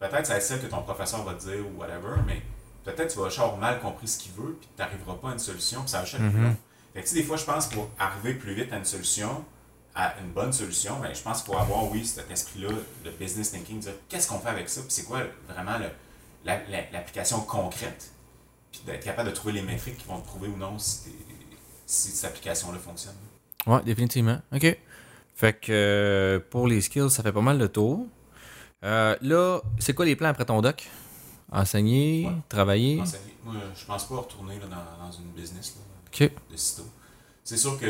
peut-être 0.00 0.26
ça 0.26 0.32
va 0.34 0.38
être 0.38 0.44
celle 0.44 0.60
que 0.60 0.66
ton 0.66 0.82
professeur 0.82 1.22
va 1.24 1.34
te 1.34 1.40
dire 1.44 1.64
ou 1.66 1.78
whatever, 1.80 2.20
mais 2.26 2.42
peut-être 2.84 3.12
tu 3.12 3.18
vas 3.18 3.26
avoir 3.26 3.56
mal 3.56 3.80
compris 3.80 4.08
ce 4.08 4.18
qu'il 4.18 4.32
veut, 4.32 4.56
puis 4.60 4.68
tu 4.74 4.82
n'arriveras 4.82 5.14
pas 5.14 5.30
à 5.30 5.32
une 5.32 5.38
solution, 5.38 5.80
puis 5.80 5.90
ça 5.90 6.02
plus 6.02 6.18
Mhm. 6.18 6.42
long. 6.44 6.56
Fait 6.94 7.02
que, 7.02 7.06
tu 7.08 7.14
sais, 7.14 7.20
des 7.20 7.24
fois, 7.24 7.36
je 7.36 7.44
pense 7.44 7.66
pour 7.66 7.90
arriver 7.98 8.34
plus 8.34 8.54
vite 8.54 8.72
à 8.72 8.76
une 8.78 8.84
solution, 8.84 9.44
à 9.94 10.14
une 10.20 10.30
bonne 10.30 10.52
solution, 10.52 10.98
ben, 11.00 11.12
je 11.14 11.20
pense 11.22 11.42
qu'il 11.42 11.52
faut 11.52 11.58
avoir, 11.58 11.90
oui, 11.90 12.04
cet 12.06 12.30
esprit-là, 12.30 12.68
le 13.04 13.10
business 13.12 13.50
thinking, 13.52 13.80
dire 13.80 13.92
qu'est-ce 14.08 14.28
qu'on 14.28 14.38
fait 14.38 14.48
avec 14.48 14.68
ça, 14.68 14.80
puis 14.80 14.90
c'est 14.90 15.04
quoi 15.04 15.20
vraiment 15.48 15.78
le- 15.78 15.90
la- 16.44 16.62
la- 16.68 16.90
l'application 16.92 17.40
concrète, 17.40 18.10
puis 18.72 18.80
d'être 18.86 19.04
capable 19.04 19.28
de 19.30 19.34
trouver 19.34 19.52
les 19.54 19.62
métriques 19.62 19.98
qui 19.98 20.06
vont 20.06 20.20
te 20.20 20.26
prouver 20.26 20.48
ou 20.48 20.56
non 20.56 20.78
si, 20.78 21.10
cette 21.86 22.30
application-là 22.30 22.78
fonctionne. 22.78 23.14
Ouais, 23.66 23.82
définitivement. 23.82 24.40
OK. 24.54 24.76
Fait 25.34 25.52
que 25.54 25.70
euh, 25.72 26.40
pour 26.50 26.66
les 26.66 26.80
skills, 26.80 27.10
ça 27.10 27.22
fait 27.22 27.32
pas 27.32 27.40
mal 27.40 27.58
de 27.58 27.66
tour. 27.66 28.06
Euh, 28.84 29.16
là, 29.22 29.60
c'est 29.78 29.92
quoi 29.94 30.04
les 30.04 30.16
plans 30.16 30.28
après 30.28 30.44
ton 30.44 30.60
doc? 30.60 30.88
Enseigner, 31.50 32.26
Ouais. 32.26 32.32
travailler? 32.48 33.00
Enseigner. 33.00 33.34
Moi, 33.44 33.54
je 33.74 33.84
pense 33.86 34.04
pas 34.08 34.16
retourner 34.16 34.58
là, 34.58 34.66
dans, 34.66 35.06
dans 35.06 35.12
une 35.12 35.30
business 35.32 35.76
là, 35.76 35.82
OK. 36.26 36.32
de 36.52 36.56
sitôt. 36.56 36.86
C'est 37.42 37.56
sûr 37.56 37.78
que 37.78 37.86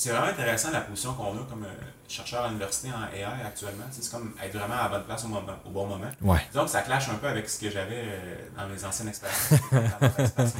c'est 0.00 0.10
vraiment 0.10 0.28
intéressant 0.28 0.70
la 0.70 0.82
position 0.82 1.12
qu'on 1.14 1.32
a 1.32 1.44
comme 1.50 1.64
euh, 1.64 1.84
chercheur 2.06 2.44
à 2.44 2.46
l'université 2.46 2.88
en 2.92 3.02
AI 3.12 3.24
actuellement. 3.44 3.82
Tu 3.92 4.00
C'est 4.00 4.12
comme 4.12 4.32
être 4.40 4.56
vraiment 4.56 4.74
à 4.76 4.82
la 4.84 4.88
bonne 4.90 5.02
place 5.02 5.24
au, 5.24 5.26
moment, 5.26 5.52
au 5.66 5.70
bon 5.70 5.86
moment. 5.86 6.08
Ouais. 6.22 6.38
Que 6.54 6.66
ça 6.68 6.82
clash 6.82 7.08
un 7.08 7.14
peu 7.16 7.26
avec 7.26 7.48
ce 7.50 7.58
que 7.58 7.68
j'avais 7.68 8.04
euh, 8.04 8.36
dans 8.56 8.68
mes 8.68 8.84
anciennes 8.84 9.08
expériences. 9.08 9.60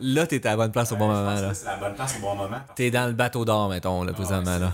Là, 0.00 0.26
t'es 0.26 0.46
à 0.46 0.50
la 0.52 0.56
bonne 0.56 0.72
place 0.72 0.90
au 0.92 0.96
bon 0.96 1.08
moment, 1.08 1.34
là. 1.34 1.52
C'est 1.52 1.66
la 1.66 1.76
bonne 1.76 1.94
place 1.94 2.16
au 2.16 2.20
bon 2.22 2.34
moment. 2.34 2.48
parce 2.66 2.76
T'es 2.76 2.90
dans 2.90 3.06
le 3.06 3.12
bateau 3.12 3.44
d'or, 3.44 3.68
mettons, 3.68 4.04
là, 4.04 4.12
Ah, 4.14 4.16
présentement, 4.16 4.58
là. 4.58 4.72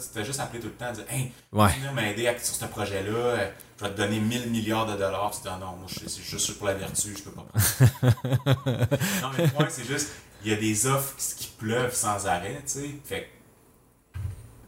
Tu 0.00 0.08
t'es 0.12 0.24
juste 0.24 0.40
appelé 0.40 0.58
tout 0.58 0.66
le 0.66 0.72
temps, 0.72 0.90
dire 0.92 1.04
Hey, 1.08 1.32
Ouais. 1.52 1.68
venir 1.74 1.92
m'aider 1.92 2.26
à- 2.26 2.36
sur 2.40 2.56
ce 2.56 2.64
projet-là, 2.64 3.10
euh, 3.16 3.48
je 3.78 3.84
vais 3.84 3.90
te 3.92 3.96
donner 3.96 4.18
1000 4.18 4.50
milliards 4.50 4.86
de 4.86 4.96
dollars. 4.96 5.30
Tu 5.30 5.42
dis 5.42 5.48
Ah 5.48 5.58
non, 5.60 5.76
moi 5.76 5.86
je- 5.86 6.08
c'est 6.08 6.22
juste 6.22 6.58
pour 6.58 6.66
la 6.66 6.74
vertu, 6.74 7.14
je 7.16 7.22
peux 7.22 7.30
pas 7.30 7.42
prendre. 7.42 7.64
non, 9.22 9.30
mais 9.38 9.44
le 9.44 9.50
point, 9.50 9.66
c'est 9.70 9.84
juste, 9.86 10.10
il 10.44 10.50
y 10.50 10.54
a 10.54 10.56
des 10.56 10.86
offres 10.86 11.14
qui, 11.16 11.34
qui 11.36 11.48
pleuvent 11.58 11.94
sans 11.94 12.26
arrêt, 12.26 12.60
tu 12.64 12.72
sais. 12.80 12.90
Fait 13.04 13.28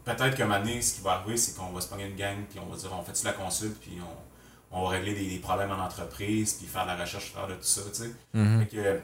peut-être 0.05 0.37
qu'à 0.37 0.45
un 0.45 0.49
moment 0.49 0.61
donné, 0.61 0.83
ce 0.83 0.95
qui 0.95 1.01
va 1.03 1.13
arriver, 1.13 1.37
c'est 1.37 1.57
qu'on 1.57 1.71
va 1.71 1.81
se 1.81 1.89
pogner 1.89 2.07
une 2.07 2.17
gang, 2.17 2.37
puis 2.49 2.59
on 2.59 2.67
va 2.71 2.77
dire 2.77 2.91
On 2.93 3.03
fait-tu 3.03 3.25
la 3.25 3.33
consulte, 3.33 3.79
puis 3.81 3.99
on, 4.01 4.79
on 4.79 4.83
va 4.85 4.91
régler 4.91 5.15
des, 5.15 5.29
des 5.29 5.39
problèmes 5.39 5.71
en 5.71 5.79
entreprise, 5.85 6.55
puis 6.55 6.67
faire 6.67 6.83
de 6.85 6.89
la 6.89 6.97
recherche, 6.97 7.33
faire 7.33 7.47
de 7.47 7.55
tout 7.55 7.63
ça, 7.63 7.83
tu 7.93 8.03
sais. 8.03 8.11
Mhm. 8.35 8.61
Fait 8.61 8.77
que, 8.77 9.01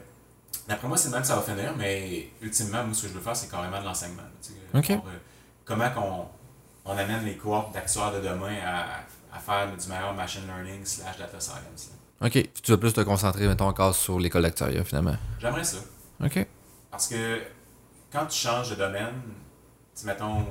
d'après 0.67 0.87
moi, 0.87 0.97
c'est 0.97 1.09
même 1.09 1.21
que 1.21 1.27
ça 1.27 1.35
va 1.35 1.41
finir, 1.41 1.73
mais 1.77 2.29
ultimement, 2.41 2.83
moi, 2.83 2.93
ce 2.93 3.03
que 3.03 3.07
je 3.09 3.13
veux 3.13 3.21
faire, 3.21 3.35
c'est 3.35 3.49
carrément 3.49 3.79
de 3.79 3.85
l'enseignement. 3.85 4.23
euh, 5.05 5.17
comment 5.65 5.89
qu'on 5.91 6.25
on 6.85 6.97
amène 6.97 7.25
les 7.25 7.35
cohortes 7.35 7.73
d'actuaires 7.73 8.13
de 8.13 8.21
demain 8.21 8.55
à, 8.65 8.85
à 9.35 9.39
faire 9.39 9.75
du 9.75 9.87
meilleur 9.87 10.13
machine 10.13 10.43
learning 10.47 10.85
slash 10.85 11.17
data 11.17 11.39
science. 11.39 11.89
là. 12.21 12.27
OK. 12.27 12.49
Tu 12.63 12.71
vas 12.71 12.77
plus 12.77 12.93
te 12.93 13.01
concentrer, 13.01 13.45
mettons, 13.47 13.67
encore 13.67 13.93
sur 13.93 14.19
l'école 14.19 14.43
d'actuariat, 14.43 14.83
finalement. 14.85 15.15
J'aimerais 15.39 15.63
ça. 15.65 15.77
OK. 16.23 16.47
Parce 16.91 17.07
que 17.07 17.41
quand 18.11 18.25
tu 18.27 18.37
changes 18.37 18.69
de 18.69 18.75
domaine, 18.75 19.21
mettons, 20.03 20.45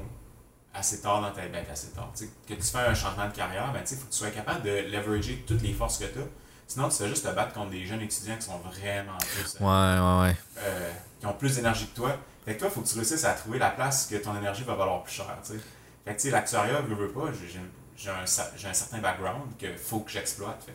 assez 0.75 1.01
tard 1.01 1.23
dans 1.23 1.31
ta 1.33 1.47
ben, 1.49 1.65
assez 1.73 1.89
tard, 1.91 2.13
que 2.47 2.55
tu 2.55 2.63
fais 2.63 2.79
un 2.79 2.95
changement 2.95 3.27
de 3.29 3.33
carrière, 3.35 3.73
ben, 3.73 3.83
il 3.91 3.97
faut 3.97 4.07
que 4.07 4.11
tu 4.13 4.19
sois 4.19 4.31
capable 4.31 4.63
de 4.63 4.91
leverager 4.91 5.45
toutes 5.47 5.63
les 5.63 5.73
forces 5.73 5.99
que 5.99 6.05
tu 6.05 6.19
as. 6.19 6.23
Sinon, 6.69 6.89
tu 6.89 6.97
fais 6.97 7.09
juste 7.09 7.25
te 7.25 7.33
battre 7.33 7.53
contre 7.55 7.71
des 7.71 7.85
jeunes 7.87 8.03
étudiants 8.03 8.37
qui 8.37 8.43
sont 8.43 8.59
vraiment 8.59 9.17
plus. 9.19 9.57
euh, 9.61 9.65
Ouais, 9.65 10.25
ouais, 10.25 10.29
ouais. 10.31 10.37
euh, 10.59 10.93
qui 11.21 11.27
ont 11.27 11.33
plus 11.33 11.55
d'énergie 11.57 11.87
que 11.87 11.95
toi. 11.97 12.17
Fait 12.45 12.55
que 12.55 12.59
toi, 12.61 12.69
il 12.71 12.75
faut 12.75 12.81
que 12.83 12.89
tu 12.89 12.97
réussisses 12.97 13.25
à 13.25 13.33
trouver 13.35 13.59
la 13.59 13.71
place 13.71 14.07
que 14.07 14.17
ton 14.17 14.37
énergie 14.37 14.65
va 14.65 14.75
valoir 14.75 15.03
plus 15.05 15.13
cher. 15.15 15.27
tu 15.45 15.53
sais. 15.53 15.59
Fait 16.05 16.11
que 16.15 16.21
tu 16.21 16.23
sais, 16.27 16.31
l'actuariat, 16.31 16.81
veut, 16.83 16.95
veut 16.95 17.11
pas, 17.13 17.27
j'ai- 17.33 18.11
un, 18.11 18.23
un, 18.23 18.27
certain 18.75 18.99
background 18.99 19.57
qu'il 19.59 19.77
faut 19.79 20.01
que 20.01 20.11
j'exploite. 20.11 20.67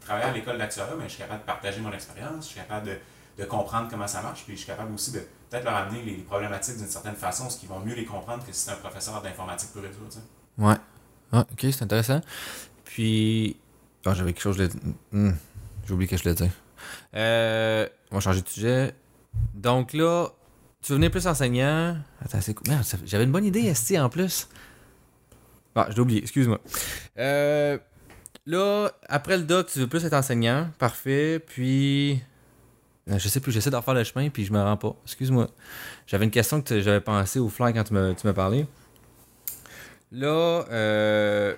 Travailler 0.00 0.26
à 0.26 0.32
l'école 0.32 0.58
d'actuariat, 0.58 0.96
ben, 0.96 1.04
je 1.04 1.08
suis 1.10 1.18
capable 1.22 1.40
de 1.42 1.46
partager 1.46 1.80
mon 1.80 1.92
expérience, 1.92 2.44
je 2.44 2.48
suis 2.50 2.60
capable 2.60 2.86
de, 2.88 2.98
de, 3.38 3.44
comprendre 3.44 3.88
comment 3.90 4.06
ça 4.06 4.22
marche, 4.22 4.44
puis 4.44 4.54
je 4.54 4.58
suis 4.58 4.66
capable 4.66 4.92
aussi 4.94 5.12
de 5.12 5.20
peut-être 5.50 5.64
leur 5.64 5.74
amener 5.74 6.02
les, 6.02 6.14
problématiques 6.18 6.76
d'une 6.76 6.88
certaine 6.88 7.16
façon, 7.16 7.50
ce 7.50 7.58
qui 7.58 7.66
vont 7.66 7.80
mieux 7.80 7.94
les 7.94 8.04
comprendre 8.04 8.44
que 8.44 8.52
si 8.52 8.64
c'est 8.64 8.72
un 8.72 8.76
professeur 8.76 9.20
d'informatique 9.22 9.70
pour 9.72 9.82
résoudre. 9.82 10.08
Ouais. 10.58 10.76
Ah, 11.32 11.46
ok, 11.52 11.60
c'est 11.60 11.82
intéressant. 11.82 12.20
Puis, 12.84 13.56
oh, 14.06 14.10
j'avais 14.14 14.32
quelque 14.32 14.42
chose 14.42 14.56
de. 14.56 14.68
Hmm, 15.12 15.32
j'ai 15.86 15.92
oublié 15.94 16.08
que 16.08 16.16
je 16.16 16.28
le 16.28 16.34
dire. 16.34 16.50
Euh, 17.14 17.88
on 18.10 18.16
va 18.16 18.20
changer 18.20 18.42
de 18.42 18.48
sujet. 18.48 18.94
Donc 19.54 19.92
là, 19.92 20.28
tu 20.82 20.92
veux 20.92 20.96
venir 20.96 21.10
plus 21.10 21.26
enseignant? 21.26 21.96
Attends, 22.20 22.40
c'est 22.40 22.54
cool. 22.54 22.66
J'avais 23.04 23.24
une 23.24 23.32
bonne 23.32 23.44
idée, 23.44 23.72
ST, 23.74 23.98
en 23.98 24.08
plus. 24.08 24.48
Ah, 25.74 25.86
je 25.88 25.94
l'ai 25.94 26.00
oublié, 26.00 26.22
excuse-moi. 26.22 26.60
Euh, 27.18 27.78
là, 28.46 28.90
après 29.08 29.36
le 29.36 29.44
doc, 29.44 29.68
tu 29.72 29.80
veux 29.80 29.88
plus 29.88 30.04
être 30.04 30.14
enseignant. 30.14 30.68
Parfait. 30.78 31.40
Puis. 31.44 32.22
Euh, 33.10 33.18
je 33.18 33.28
sais 33.28 33.40
plus, 33.40 33.52
j'essaie 33.52 33.70
d'en 33.70 33.82
faire 33.82 33.94
le 33.94 34.04
chemin, 34.04 34.30
puis 34.30 34.44
je 34.44 34.52
me 34.52 34.60
rends 34.62 34.76
pas. 34.76 34.96
Excuse-moi. 35.04 35.48
J'avais 36.06 36.24
une 36.24 36.30
question 36.30 36.62
que 36.62 36.80
j'avais 36.80 37.00
pensé 37.00 37.38
au 37.38 37.48
fly 37.48 37.72
quand 37.74 37.84
tu 37.84 37.92
m'as 37.92 38.32
parlé. 38.32 38.66
Là, 40.12 40.64
euh, 40.70 41.54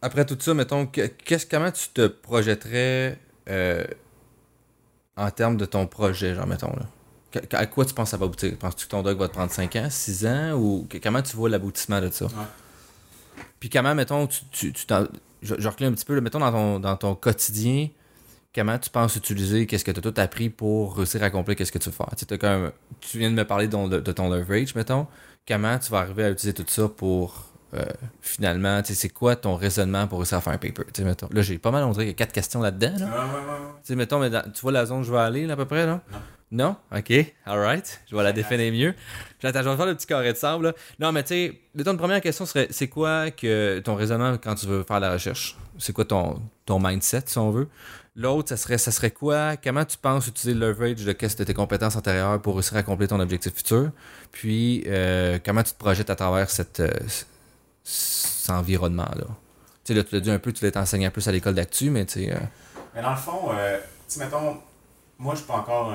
après 0.00 0.24
tout 0.26 0.36
ça, 0.38 0.54
mettons, 0.54 0.86
qu'est-ce, 0.86 1.46
comment 1.46 1.70
tu 1.72 1.88
te 1.88 2.06
projetterais 2.06 3.18
euh, 3.48 3.84
en 5.16 5.30
termes 5.30 5.56
de 5.56 5.64
ton 5.64 5.86
projet, 5.86 6.34
genre, 6.34 6.46
mettons, 6.46 6.74
là? 6.76 6.86
À 7.52 7.64
quoi 7.64 7.86
tu 7.86 7.94
penses 7.94 8.08
que 8.08 8.10
ça 8.10 8.16
va 8.18 8.26
aboutir? 8.26 8.58
Penses-tu 8.58 8.84
que 8.84 8.90
ton 8.90 9.02
doc 9.02 9.16
va 9.16 9.26
te 9.26 9.32
prendre 9.32 9.50
5 9.50 9.76
ans, 9.76 9.88
6 9.88 10.26
ans? 10.26 10.52
Ou 10.52 10.86
comment 11.02 11.22
tu 11.22 11.34
vois 11.34 11.48
l'aboutissement 11.48 11.98
de 11.98 12.10
ça? 12.10 12.26
Puis 13.58 13.70
comment, 13.70 13.94
mettons, 13.94 14.26
tu, 14.26 14.44
tu, 14.50 14.72
tu 14.74 14.84
je, 15.40 15.54
je 15.58 15.68
un 15.68 15.92
petit 15.92 16.04
peu, 16.04 16.20
mettons, 16.20 16.40
dans 16.40 16.52
ton, 16.52 16.78
dans 16.78 16.96
ton 16.96 17.14
quotidien, 17.14 17.88
comment 18.54 18.78
tu 18.78 18.90
penses 18.90 19.16
utiliser, 19.16 19.66
qu'est-ce 19.66 19.84
que 19.84 19.90
tu 19.90 19.98
as 19.98 20.02
tout 20.02 20.20
appris 20.20 20.50
pour 20.50 20.96
réussir 20.96 21.22
à 21.22 21.26
accomplir, 21.26 21.56
qu'est-ce 21.56 21.72
que 21.72 21.78
tu 21.78 21.90
veux 21.90 21.94
faire? 21.94 22.10
Tu, 22.16 22.38
comme, 22.38 22.72
tu 23.00 23.18
viens 23.18 23.30
de 23.30 23.34
me 23.34 23.44
parler 23.44 23.68
de, 23.68 24.00
de, 24.00 24.12
ton 24.12 24.30
leverage, 24.30 24.74
mettons. 24.74 25.06
Comment 25.46 25.78
tu 25.78 25.90
vas 25.90 26.00
arriver 26.00 26.24
à 26.24 26.30
utiliser 26.30 26.54
tout 26.54 26.64
ça 26.68 26.88
pour 26.88 27.52
euh, 27.74 27.84
finalement, 28.20 28.80
c'est 28.84 29.08
quoi 29.08 29.34
ton 29.34 29.56
raisonnement 29.56 30.06
pour 30.06 30.18
réussir 30.18 30.38
à 30.38 30.40
faire 30.40 30.52
un 30.52 30.58
paper? 30.58 30.84
Mettons. 31.04 31.28
Là, 31.32 31.42
j'ai 31.42 31.58
pas 31.58 31.70
mal, 31.70 31.84
on 31.84 31.92
dirait 31.92 32.04
qu'il 32.04 32.12
y 32.12 32.14
a 32.14 32.18
quatre 32.18 32.32
questions 32.32 32.60
là-dedans. 32.60 32.94
Là. 32.98 33.06
Ouais, 33.88 33.96
mettons, 33.96 34.18
mais 34.18 34.30
tu 34.30 34.60
vois 34.60 34.72
la 34.72 34.86
zone 34.86 35.00
où 35.00 35.04
je 35.04 35.12
vais 35.12 35.18
aller, 35.18 35.46
là, 35.46 35.54
à 35.54 35.56
peu 35.56 35.64
près, 35.64 35.86
là? 35.86 36.00
Non? 36.12 36.20
Non? 36.52 36.76
OK. 36.94 37.34
Alright. 37.46 38.02
Je 38.10 38.14
vais 38.14 38.22
la 38.22 38.32
définir 38.32 38.70
mieux. 38.74 38.94
J'attends, 39.40 39.62
je 39.62 39.70
vais 39.70 39.76
faire 39.76 39.86
le 39.86 39.94
petit 39.94 40.06
carré 40.06 40.34
de 40.34 40.36
sable. 40.36 40.66
Là. 40.66 40.72
Non, 40.98 41.10
mais 41.10 41.22
tu 41.22 41.28
sais, 41.28 41.60
mettons, 41.74 41.92
une 41.92 41.98
première 41.98 42.20
question 42.20 42.44
serait 42.44 42.66
c'est 42.70 42.88
quoi 42.88 43.30
que 43.30 43.78
ton 43.78 43.94
raisonnement 43.94 44.36
quand 44.36 44.54
tu 44.54 44.66
veux 44.66 44.82
faire 44.82 45.00
la 45.00 45.14
recherche? 45.14 45.56
C'est 45.78 45.94
quoi 45.94 46.04
ton, 46.04 46.42
ton 46.66 46.78
mindset, 46.78 47.22
si 47.24 47.38
on 47.38 47.50
veut? 47.50 47.68
L'autre, 48.14 48.50
ça 48.50 48.58
serait, 48.58 48.76
ça 48.76 48.90
serait 48.90 49.10
quoi? 49.10 49.56
Comment 49.56 49.86
tu 49.86 49.96
penses 49.96 50.26
utiliser 50.26 50.52
le 50.58 50.68
leverage 50.68 51.04
de, 51.04 51.12
de 51.12 51.44
tes 51.44 51.54
compétences 51.54 51.96
antérieures 51.96 52.42
pour 52.42 52.56
réussir 52.56 52.76
à 52.76 52.80
accomplir 52.80 53.08
ton 53.08 53.18
objectif 53.20 53.54
futur? 53.54 53.90
Puis, 54.30 54.84
euh, 54.86 55.38
comment 55.42 55.62
tu 55.62 55.72
te 55.72 55.78
projettes 55.78 56.10
à 56.10 56.16
travers 56.16 56.46
euh, 56.78 56.88
cet 57.84 58.50
environnement-là? 58.50 59.24
Tu 59.24 59.28
sais, 59.84 59.94
là, 59.94 60.04
tu 60.04 60.14
l'as 60.14 60.20
dit 60.20 60.30
un 60.30 60.38
peu, 60.38 60.52
tu 60.52 60.68
l'as 60.68 60.78
enseigné 60.78 61.06
un 61.06 61.10
peu 61.10 61.22
à 61.24 61.32
l'école 61.32 61.54
d'actu, 61.54 61.88
mais 61.88 62.04
tu 62.04 62.24
sais. 62.24 62.34
Euh, 62.34 62.38
mais 62.94 63.00
dans 63.00 63.12
le 63.12 63.16
fond, 63.16 63.48
tu 64.06 64.18
mettons, 64.18 64.58
moi, 65.18 65.34
je 65.34 65.38
suis 65.38 65.48
pas 65.48 65.54
encore. 65.54 65.94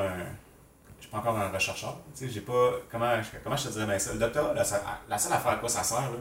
Je 0.97 1.03
suis 1.03 1.11
pas 1.11 1.19
encore 1.19 1.37
un 1.37 1.49
rechercheur. 1.49 1.97
Tu 2.17 2.25
sais, 2.25 2.33
j'ai 2.33 2.41
pas. 2.41 2.71
Comment, 2.91 3.13
comment 3.43 3.55
je 3.55 3.67
te 3.67 3.73
dirais 3.73 3.85
bien 3.85 3.99
ça? 3.99 4.13
Le 4.13 4.19
doctorat, 4.19 4.55
la, 4.55 4.63
la 5.07 5.17
seule 5.19 5.33
affaire 5.33 5.51
à 5.51 5.55
quoi 5.57 5.69
ça 5.69 5.83
sert, 5.83 6.01
là, 6.01 6.17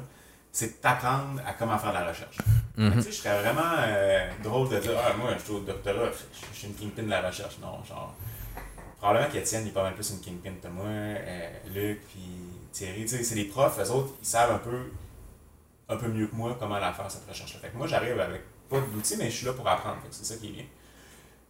c'est 0.57 0.83
d'apprendre 0.83 1.43
à 1.47 1.53
comment 1.53 1.77
faire 1.77 1.91
de 1.91 1.99
la 1.99 2.09
recherche. 2.09 2.39
Tu 2.79 3.03
sais, 3.03 3.11
je 3.11 3.17
serais 3.17 3.43
vraiment 3.43 3.75
euh, 3.79 4.31
drôle 4.43 4.71
de 4.71 4.79
dire 4.79 4.93
Ah, 4.97 5.13
moi, 5.15 5.33
je 5.37 5.45
suis 5.45 5.53
au 5.53 5.61
doctorat, 5.61 6.11
je 6.51 6.57
suis 6.57 6.69
une 6.69 6.75
kingpin 6.75 7.03
de 7.03 7.11
la 7.11 7.21
recherche. 7.21 7.59
Non, 7.61 7.85
genre. 7.85 8.15
Probablement 8.99 9.31
qu'Étienne, 9.31 9.65
il 9.67 9.69
est 9.69 9.73
pas 9.73 9.83
mal 9.83 9.95
plus 9.95 10.11
une 10.13 10.21
kingpin 10.21 10.55
que 10.63 10.69
moi, 10.69 10.87
euh, 10.87 11.51
Luc, 11.75 12.01
puis 12.09 12.23
Thierry. 12.73 13.03
Tu 13.03 13.09
sais, 13.09 13.23
c'est 13.23 13.35
des 13.35 13.45
profs, 13.45 13.79
eux 13.79 13.91
autres, 13.91 14.15
ils 14.23 14.27
savent 14.27 14.53
un 14.53 14.59
peu, 14.59 14.91
un 15.91 15.97
peu 15.99 16.09
mieux 16.09 16.27
que 16.27 16.35
moi 16.35 16.57
comment 16.59 16.79
la 16.79 16.95
faire, 16.95 17.11
cette 17.11 17.29
recherche-là. 17.29 17.61
Fait 17.61 17.69
que 17.69 17.77
moi, 17.77 17.87
j'arrive 17.87 18.19
avec 18.19 18.41
pas 18.71 18.81
d'outils, 18.81 19.17
mais 19.19 19.31
je 19.31 19.37
suis 19.37 19.47
là 19.47 19.53
pour 19.53 19.69
apprendre. 19.69 19.99
c'est 20.11 20.25
ça 20.25 20.37
qui 20.37 20.49
est 20.49 20.53
bien. 20.53 20.65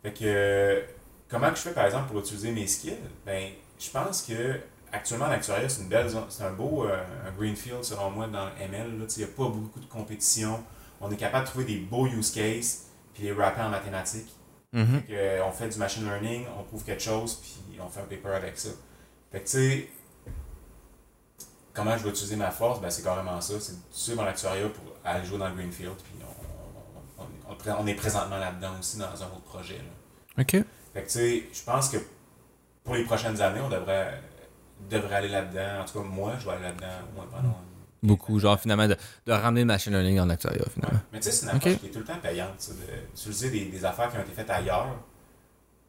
Fait 0.02 0.12
que, 0.12 0.84
comment 1.28 1.50
je 1.50 1.60
fais, 1.60 1.72
par 1.72 1.86
exemple, 1.86 2.10
pour 2.10 2.18
utiliser 2.18 2.50
mes 2.50 2.66
skills? 2.66 2.98
Ben, 3.24 3.52
je 3.78 3.88
pense 3.88 4.22
que 4.22 4.58
actuellement, 4.92 5.28
l'actuariat, 5.28 5.68
c'est 5.68 5.82
une 5.82 5.88
belle 5.88 6.08
c'est 6.28 6.44
un 6.44 6.52
beau 6.52 6.84
euh, 6.84 7.02
un 7.26 7.32
greenfield, 7.32 7.84
selon 7.84 8.10
moi, 8.10 8.26
dans 8.26 8.48
ML. 8.60 9.06
Il 9.16 9.18
n'y 9.18 9.24
a 9.24 9.26
pas 9.28 9.48
beaucoup 9.48 9.80
de 9.80 9.86
compétition. 9.86 10.62
On 11.00 11.10
est 11.10 11.16
capable 11.16 11.44
de 11.44 11.50
trouver 11.50 11.64
des 11.64 11.78
beaux 11.78 12.06
use 12.06 12.30
cases, 12.30 12.86
puis 13.14 13.24
les 13.24 13.32
rapper 13.32 13.62
en 13.62 13.68
mathématiques. 13.68 14.32
Mm-hmm. 14.74 15.02
Euh, 15.10 15.40
on 15.46 15.52
fait 15.52 15.68
du 15.68 15.78
machine 15.78 16.04
learning, 16.04 16.44
on 16.58 16.62
prouve 16.64 16.84
quelque 16.84 17.02
chose, 17.02 17.40
puis 17.42 17.80
on 17.80 17.88
fait 17.88 18.00
un 18.00 18.04
paper 18.04 18.34
avec 18.34 18.58
ça. 18.58 18.70
Fait 19.32 19.40
que, 19.40 19.44
tu 19.44 19.50
sais, 19.50 19.88
comment 21.72 21.96
je 21.96 22.04
vais 22.04 22.10
utiliser 22.10 22.36
ma 22.36 22.50
force, 22.50 22.80
ben, 22.80 22.90
c'est 22.90 23.02
carrément 23.02 23.40
ça. 23.40 23.54
C'est 23.60 23.72
de 23.72 23.78
suivre 23.90 24.24
l'actuariat 24.24 24.68
pour 24.68 24.94
aller 25.04 25.24
jouer 25.24 25.38
dans 25.38 25.48
le 25.48 25.54
greenfield, 25.54 25.94
puis 25.96 26.14
on, 27.48 27.54
on, 27.78 27.86
est 27.86 27.94
présentement 27.94 28.38
là-dedans 28.38 28.72
aussi 28.78 28.98
dans 28.98 29.04
un 29.04 29.26
autre 29.26 29.44
projet. 29.44 29.80
OK. 30.38 30.50
Fait 30.50 30.64
que, 30.94 31.06
tu 31.06 31.10
sais, 31.10 31.44
je 31.52 31.62
pense 31.62 31.88
que 31.88 31.98
pour 32.84 32.94
les 32.94 33.04
prochaines 33.04 33.40
années, 33.40 33.60
on 33.60 33.68
devrait 33.68 34.20
devrait 34.90 35.16
aller 35.16 35.28
là-dedans. 35.28 35.82
En 35.82 35.84
tout 35.84 35.98
cas, 35.98 36.04
moi, 36.04 36.34
je 36.38 36.44
vais 36.44 36.52
aller 36.52 36.62
là-dedans 36.62 36.86
Beaucoup, 38.02 38.38
genre 38.38 38.60
finalement, 38.60 38.86
de, 38.86 38.96
de 39.26 39.32
ramener 39.32 39.62
le 39.62 39.66
machine 39.66 39.92
learning 39.92 40.20
en 40.20 40.30
actuariat, 40.30 40.62
finalement. 40.72 41.00
Mais 41.12 41.18
tu 41.18 41.24
sais, 41.24 41.32
c'est 41.32 41.46
une 41.46 41.56
approche 41.56 41.78
qui 41.78 41.86
est 41.86 41.90
tout 41.90 41.98
le 41.98 42.04
temps 42.04 42.18
payante, 42.22 42.70
d'utiliser 43.14 43.50
des, 43.50 43.64
des 43.64 43.84
affaires 43.84 44.08
qui 44.10 44.18
ont 44.18 44.20
été 44.20 44.30
faites 44.32 44.50
ailleurs, 44.50 44.94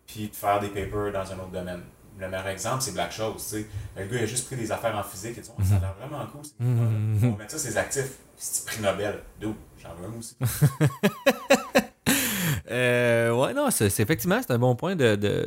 puis 0.07 0.29
de 0.29 0.35
faire 0.35 0.59
des 0.59 0.69
papers 0.69 1.11
dans 1.11 1.31
un 1.31 1.35
autre 1.35 1.51
domaine. 1.51 1.81
Le 2.19 2.27
meilleur 2.27 2.47
exemple, 2.47 2.81
c'est 2.81 2.93
Black 2.93 3.11
Shows. 3.11 3.35
sais. 3.37 3.67
Le 3.95 4.05
gars, 4.05 4.17
il 4.17 4.23
a 4.23 4.25
juste 4.25 4.47
pris 4.47 4.55
des 4.55 4.71
affaires 4.71 4.95
en 4.95 5.03
physique 5.03 5.37
et 5.37 5.41
dit, 5.41 5.49
oh, 5.55 5.61
ça 5.63 5.75
a 5.75 5.79
l'air 5.79 5.93
vraiment 5.99 6.25
cool. 6.31 6.41
Mm 6.59 7.25
On 7.25 7.31
va 7.31 7.37
mettre 7.37 7.51
ça, 7.51 7.59
ses 7.59 7.77
actifs. 7.77 8.13
C'est 8.35 8.65
prix 8.65 8.81
Nobel. 8.81 9.19
D'où? 9.39 9.55
J'en 9.77 9.93
veux 9.93 10.07
un 10.07 10.17
aussi. 10.17 10.35
euh, 12.71 13.31
ouais, 13.35 13.53
non, 13.53 13.69
c'est 13.69 13.85
effectivement, 13.99 14.39
c'est 14.41 14.51
un 14.51 14.57
bon 14.57 14.75
point 14.75 14.95
de. 14.95 15.15
de 15.15 15.45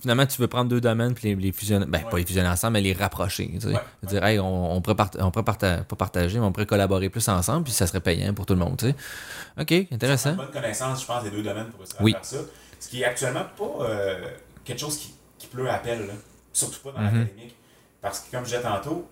finalement, 0.00 0.26
tu 0.26 0.40
veux 0.40 0.48
prendre 0.48 0.68
deux 0.68 0.80
domaines 0.80 1.14
puis 1.14 1.34
les, 1.34 1.52
fusionner. 1.52 1.86
Ben, 1.86 2.02
pas 2.10 2.18
les 2.18 2.26
fusionner 2.26 2.48
ensemble, 2.48 2.74
mais 2.74 2.80
les 2.80 2.92
rapprocher. 2.92 3.50
Tu 3.54 3.60
sais. 3.60 3.80
Dire, 4.02 4.24
hey, 4.24 4.38
on, 4.38 4.76
on, 4.76 4.80
pourrait, 4.80 4.96
on 5.18 5.30
pourrait 5.30 5.44
pas 5.44 5.96
partager, 5.96 6.38
mais 6.38 6.44
on 6.44 6.52
pourrait 6.52 6.66
collaborer 6.66 7.08
plus 7.08 7.26
ensemble, 7.28 7.64
puis 7.64 7.72
ça 7.72 7.86
serait 7.86 8.00
payant 8.00 8.32
pour 8.34 8.46
tout 8.46 8.54
le 8.54 8.60
monde. 8.60 8.76
Tu 8.78 8.86
sais. 8.86 8.94
OK, 9.60 9.92
intéressant. 9.92 10.30
Une 10.30 10.36
bonne 10.36 10.50
connaissance, 10.50 11.02
je 11.02 11.06
pense, 11.06 11.24
des 11.24 11.30
deux 11.30 11.42
domaines 11.42 11.68
pour 11.68 11.80
réussir 11.80 11.98
faire 11.98 12.24
ça. 12.24 12.38
Ce 12.78 12.88
qui 12.88 13.02
est 13.02 13.04
actuellement 13.04 13.44
pas 13.58 13.84
euh, 13.84 14.28
quelque 14.64 14.80
chose 14.80 14.96
qui, 14.96 15.14
qui 15.38 15.46
pleut 15.46 15.68
à 15.68 15.74
appel, 15.74 16.06
là. 16.06 16.14
surtout 16.52 16.80
pas 16.80 16.92
dans 16.92 17.00
mm-hmm. 17.00 17.18
l'académique. 17.18 17.56
Parce 18.00 18.20
que, 18.20 18.30
comme 18.30 18.44
je 18.44 18.56
disais 18.56 18.62
tantôt, 18.62 19.06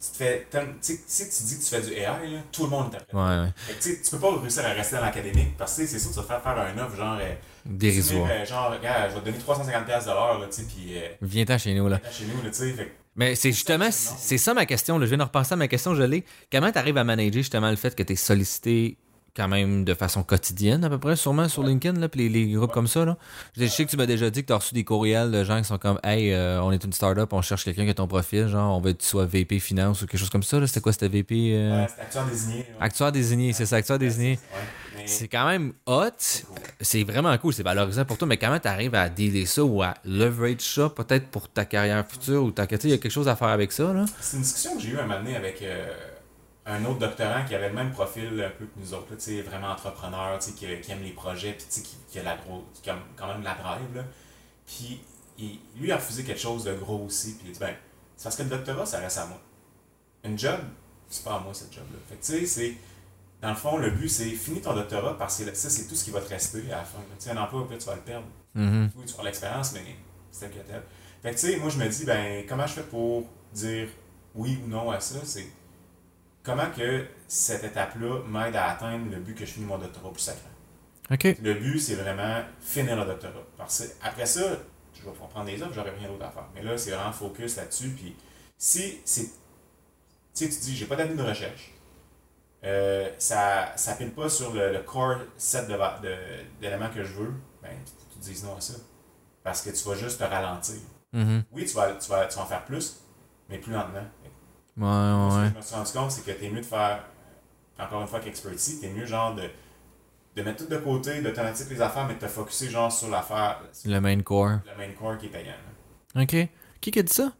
tu 0.00 0.10
te 0.12 0.16
fais. 0.16 0.46
Si 0.80 0.98
tu 1.04 1.42
dis 1.44 1.58
que 1.58 1.64
tu 1.64 1.68
fais 1.68 1.82
du 1.82 1.92
AI, 1.92 2.04
là, 2.04 2.38
tout 2.52 2.64
le 2.64 2.70
monde 2.70 2.92
t'appelle. 2.92 3.16
Ouais, 3.16 3.40
ouais. 3.40 3.78
tu 3.80 4.10
peux 4.10 4.18
pas 4.18 4.38
réussir 4.40 4.64
à 4.64 4.68
rester 4.68 4.96
dans 4.96 5.02
l'académique 5.02 5.56
parce 5.58 5.76
que 5.76 5.86
c'est 5.86 5.98
sûr 5.98 6.10
que 6.10 6.14
tu 6.14 6.20
vas 6.20 6.26
faire 6.26 6.42
faire 6.42 6.58
un 6.58 6.78
offre 6.78 6.96
genre. 6.96 7.18
Euh, 7.20 7.34
Dérisoire. 7.64 8.28
Euh, 8.30 8.44
genre, 8.44 8.72
regarde, 8.72 9.10
je 9.10 9.14
vais 9.14 9.20
te 9.20 9.24
donner 9.24 9.38
350$ 9.38 10.04
de 10.04 10.06
l'heure, 10.06 10.48
tu 10.48 10.56
sais, 10.56 10.62
puis. 10.64 10.98
Euh, 10.98 11.08
Viens-t'en 11.22 11.58
chez 11.58 11.74
nous, 11.74 11.88
là. 11.88 12.00
Viens 12.02 12.12
chez 12.12 12.24
nous, 12.24 12.48
tu 12.48 12.54
sais. 12.54 12.92
Mais 13.16 13.34
c'est 13.34 13.52
justement, 13.52 13.90
c'est 13.90 14.38
ça 14.38 14.54
ma 14.54 14.66
question. 14.66 14.98
Là. 14.98 15.04
Je 15.04 15.10
viens 15.10 15.18
de 15.18 15.24
repenser 15.24 15.52
à 15.52 15.56
ma 15.56 15.68
question, 15.68 15.94
je 15.94 16.02
l'ai. 16.02 16.24
Comment 16.50 16.70
tu 16.70 16.78
arrives 16.78 16.96
à 16.96 17.04
manager 17.04 17.42
justement 17.42 17.70
le 17.70 17.76
fait 17.76 17.94
que 17.94 18.02
tu 18.02 18.12
es 18.12 18.16
sollicité 18.16 18.96
quand 19.36 19.48
même 19.48 19.84
de 19.84 19.94
façon 19.94 20.22
quotidienne, 20.22 20.84
à 20.84 20.90
peu 20.90 20.98
près, 20.98 21.16
sûrement 21.16 21.48
sur 21.48 21.62
LinkedIn, 21.62 22.00
là, 22.00 22.08
puis 22.08 22.28
les, 22.28 22.52
groupes 22.52 22.72
comme 22.72 22.86
ça. 22.86 23.04
Là? 23.04 23.16
Je 23.56 23.66
sais 23.66 23.84
que 23.84 23.90
tu 23.90 23.96
m'as 23.96 24.06
déjà 24.06 24.30
dit 24.30 24.42
que 24.42 24.48
tu 24.48 24.52
as 24.52 24.56
reçu 24.56 24.74
des 24.74 24.84
courriels 24.84 25.30
de 25.30 25.44
gens 25.44 25.58
qui 25.58 25.64
sont 25.64 25.78
comme 25.78 26.00
Hey, 26.02 26.32
euh, 26.32 26.62
on 26.62 26.72
est 26.72 26.82
une 26.84 26.92
startup, 26.92 27.32
on 27.32 27.42
cherche 27.42 27.64
quelqu'un 27.64 27.84
qui 27.84 27.90
a 27.90 27.94
ton 27.94 28.06
profil, 28.06 28.48
genre 28.48 28.76
on 28.76 28.80
veut 28.80 28.92
que 28.92 28.98
tu 28.98 29.06
sois 29.06 29.26
VP 29.26 29.58
Finance 29.60 30.02
ou 30.02 30.06
quelque 30.06 30.18
chose 30.18 30.30
comme 30.30 30.42
ça. 30.42 30.64
C'était 30.66 30.80
quoi 30.80 30.92
C'était 30.92 31.08
VP 31.08 31.52
euh... 31.54 31.86
C'était 31.88 32.02
acteur 32.02 32.26
désigné. 32.26 32.66
Acteur 32.80 33.12
désigné, 33.12 33.52
c'est 33.52 33.66
ça, 33.66 33.76
acteur 33.76 33.98
désigné. 33.98 34.38
C'est 35.10 35.28
quand 35.28 35.46
même 35.46 35.72
hot. 35.86 36.10
C'est 36.80 37.04
vraiment 37.04 37.36
cool, 37.38 37.52
c'est 37.52 37.62
valorisant 37.62 38.04
pour 38.04 38.16
toi, 38.16 38.28
mais 38.28 38.36
comment 38.36 38.58
tu 38.58 38.68
arrives 38.68 38.94
à 38.94 39.08
dealer 39.08 39.46
ça 39.46 39.64
ou 39.64 39.82
à 39.82 39.94
leverage 40.04 40.60
ça 40.60 40.88
peut-être 40.88 41.28
pour 41.28 41.48
ta 41.48 41.64
carrière 41.64 42.06
future 42.06 42.42
ou 42.42 42.50
ta 42.50 42.64
il 42.64 42.90
y 42.90 42.92
a 42.92 42.98
quelque 42.98 43.10
chose 43.10 43.28
à 43.28 43.36
faire 43.36 43.48
avec 43.48 43.72
ça? 43.72 43.92
C'est 44.20 44.36
une 44.36 44.42
discussion 44.42 44.76
que 44.76 44.82
j'ai 44.82 44.90
eu 44.90 44.98
un 44.98 45.02
moment 45.02 45.18
donné 45.18 45.36
avec. 45.36 45.62
Euh, 45.62 45.92
un 46.66 46.84
autre 46.84 46.98
doctorant 46.98 47.44
qui 47.46 47.54
avait 47.54 47.68
le 47.68 47.74
même 47.74 47.90
profil 47.90 48.40
un 48.40 48.50
peu 48.50 48.66
que 48.66 48.78
nous 48.78 48.94
autres, 48.94 49.06
là, 49.10 49.42
vraiment 49.42 49.68
entrepreneur, 49.68 50.38
qui, 50.38 50.52
qui 50.52 50.92
aime 50.92 51.02
les 51.02 51.12
projets, 51.12 51.52
puis 51.52 51.82
qui, 51.82 51.96
qui, 52.08 52.18
a 52.18 52.22
la 52.22 52.36
gros, 52.36 52.64
qui 52.82 52.90
a 52.90 52.98
quand 53.16 53.26
même 53.26 53.42
la 53.42 53.54
drive. 53.54 53.94
Là. 53.94 54.04
Puis 54.66 55.00
il, 55.38 55.58
lui 55.80 55.90
a 55.90 55.96
refusé 55.96 56.22
quelque 56.22 56.40
chose 56.40 56.64
de 56.64 56.74
gros 56.74 57.04
aussi, 57.06 57.34
puis 57.34 57.46
il 57.46 57.50
a 57.50 57.52
dit 57.54 57.60
ben, 57.60 57.74
c'est 58.16 58.24
parce 58.24 58.36
que 58.36 58.42
le 58.42 58.50
doctorat, 58.50 58.86
ça 58.86 58.98
reste 58.98 59.18
à 59.18 59.26
moi. 59.26 59.40
Une 60.24 60.38
job, 60.38 60.60
c'est 61.08 61.24
pas 61.24 61.36
à 61.36 61.40
moi 61.40 61.54
cette 61.54 61.72
job-là. 61.72 61.98
Fait 62.08 62.16
que 62.16 62.24
tu 62.24 62.46
sais, 62.46 62.46
c'est. 62.46 62.74
Dans 63.40 63.50
le 63.50 63.54
fond, 63.54 63.78
le 63.78 63.90
but, 63.90 64.08
c'est 64.08 64.28
finir 64.30 64.62
ton 64.62 64.74
doctorat 64.74 65.16
parce 65.16 65.38
que 65.38 65.54
ça, 65.54 65.70
c'est 65.70 65.86
tout 65.86 65.94
ce 65.94 66.04
qui 66.04 66.10
va 66.10 66.20
te 66.20 66.28
rester 66.28 66.70
à 66.70 66.76
la 66.76 66.84
fin. 66.84 66.98
Tu 67.18 67.24
sais, 67.24 67.30
un 67.30 67.36
emploi, 67.38 67.66
tu 67.70 67.86
vas 67.86 67.94
le 67.94 68.00
perdre. 68.02 68.26
Mm-hmm. 68.54 68.90
Oui, 68.96 69.04
tu 69.06 69.14
vas 69.14 69.22
l'expérience, 69.22 69.72
mais 69.72 69.96
c'est 70.30 70.50
tel 70.50 70.62
que 70.62 70.68
tel. 70.68 70.82
Fait 71.22 71.30
que 71.30 71.36
tu 71.36 71.46
sais, 71.46 71.56
moi, 71.56 71.70
je 71.70 71.78
me 71.78 71.88
dis, 71.88 72.04
ben, 72.04 72.44
comment 72.46 72.66
je 72.66 72.74
fais 72.74 72.82
pour 72.82 73.24
dire 73.52 73.88
oui 74.34 74.58
ou 74.64 74.68
non 74.68 74.90
à 74.90 75.00
ça? 75.00 75.20
C'est 75.24 75.46
comment 76.42 76.70
que 76.70 77.06
cette 77.28 77.64
étape-là 77.64 78.22
m'aide 78.28 78.56
à 78.56 78.70
atteindre 78.70 79.10
le 79.10 79.20
but 79.20 79.34
que 79.34 79.46
je 79.46 79.52
finis 79.52 79.66
mon 79.66 79.78
doctorat 79.78 80.12
plus 80.12 80.20
sacré? 80.20 80.42
OK. 81.10 81.36
Le 81.42 81.54
but, 81.54 81.78
c'est 81.78 81.96
vraiment 81.96 82.42
finir 82.60 82.96
le 82.96 83.06
doctorat. 83.06 83.46
Parce 83.56 83.80
que 83.80 83.84
après 84.02 84.26
ça, 84.26 84.58
je 84.94 85.02
vais 85.02 85.12
prendre 85.12 85.46
des 85.46 85.62
offres, 85.62 85.72
j'aurai 85.74 85.90
rien 85.90 86.08
d'autre 86.08 86.24
à 86.24 86.30
faire. 86.30 86.46
Mais 86.54 86.62
là, 86.62 86.76
c'est 86.76 86.90
vraiment 86.90 87.12
focus 87.12 87.56
là-dessus. 87.56 87.90
Puis 87.90 88.14
si 88.58 88.98
c'est. 89.04 89.24
Tu 90.34 90.44
sais, 90.44 90.48
tu 90.48 90.60
dis, 90.60 90.76
j'ai 90.76 90.86
pas 90.86 90.96
d'année 90.96 91.14
de 91.14 91.22
recherche. 91.22 91.72
Euh, 92.62 93.08
ça 93.18 93.74
ne 93.88 93.94
pile 93.96 94.12
pas 94.12 94.28
sur 94.28 94.52
le, 94.52 94.72
le 94.72 94.80
core 94.80 95.16
set 95.36 95.66
de 95.68 95.74
va- 95.74 95.98
de- 96.02 96.14
d'éléments 96.60 96.90
que 96.90 97.02
je 97.02 97.12
veux, 97.14 97.32
ben, 97.62 97.70
tu, 97.86 98.20
tu 98.20 98.30
dis 98.32 98.44
non 98.44 98.56
à 98.56 98.60
ça. 98.60 98.74
Parce 99.42 99.62
que 99.62 99.70
tu 99.70 99.82
vas 99.88 99.94
juste 99.94 100.18
te 100.18 100.24
ralentir. 100.24 100.76
Mhm. 101.12 101.44
Oui, 101.52 101.64
tu 101.64 101.74
vas, 101.74 101.92
tu, 101.94 102.08
vas, 102.10 102.26
tu 102.26 102.36
vas 102.36 102.42
en 102.42 102.46
faire 102.46 102.64
plus, 102.66 103.00
mais 103.48 103.58
plus 103.58 103.72
lentement. 103.72 104.04
Ouais, 104.76 105.30
ce 105.30 105.36
que 105.36 105.40
ouais. 105.42 105.50
je 105.52 105.56
me 105.56 105.62
suis 105.62 105.74
rendu 105.74 105.92
compte, 105.92 106.10
c'est 106.10 106.24
que 106.24 106.38
t'es 106.38 106.50
mieux 106.50 106.60
de 106.60 106.66
faire, 106.66 107.02
encore 107.78 108.02
une 108.02 108.08
fois, 108.08 108.20
qu'expertise, 108.20 108.80
t'es 108.80 108.90
mieux 108.90 109.06
genre 109.06 109.34
de, 109.34 109.48
de 110.36 110.42
mettre 110.42 110.64
tout 110.64 110.70
de 110.70 110.76
côté, 110.78 111.22
d'automatiser 111.22 111.72
les 111.74 111.80
affaires, 111.80 112.06
mais 112.06 112.14
de 112.14 112.20
te 112.20 112.28
focuser 112.28 112.68
genre 112.68 112.92
sur 112.92 113.08
l'affaire, 113.08 113.60
Le 113.86 113.98
main 114.00 114.20
core. 114.22 114.58
le 114.66 114.76
main 114.76 114.92
core 114.92 115.16
qui 115.18 115.26
est 115.26 115.30
payant. 115.30 115.54
là. 116.14 116.22
OK. 116.22 116.36
Qui 116.80 116.90
qui 116.90 116.98
a 116.98 117.02
dit 117.02 117.12
ça? 117.12 117.32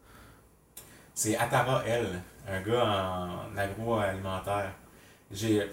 C'est 1.14 1.36
Atara 1.36 1.84
L, 1.86 2.20
un 2.48 2.60
gars 2.62 2.84
en 2.86 3.56
agroalimentaire. 3.56 4.72
J'ai. 5.33 5.66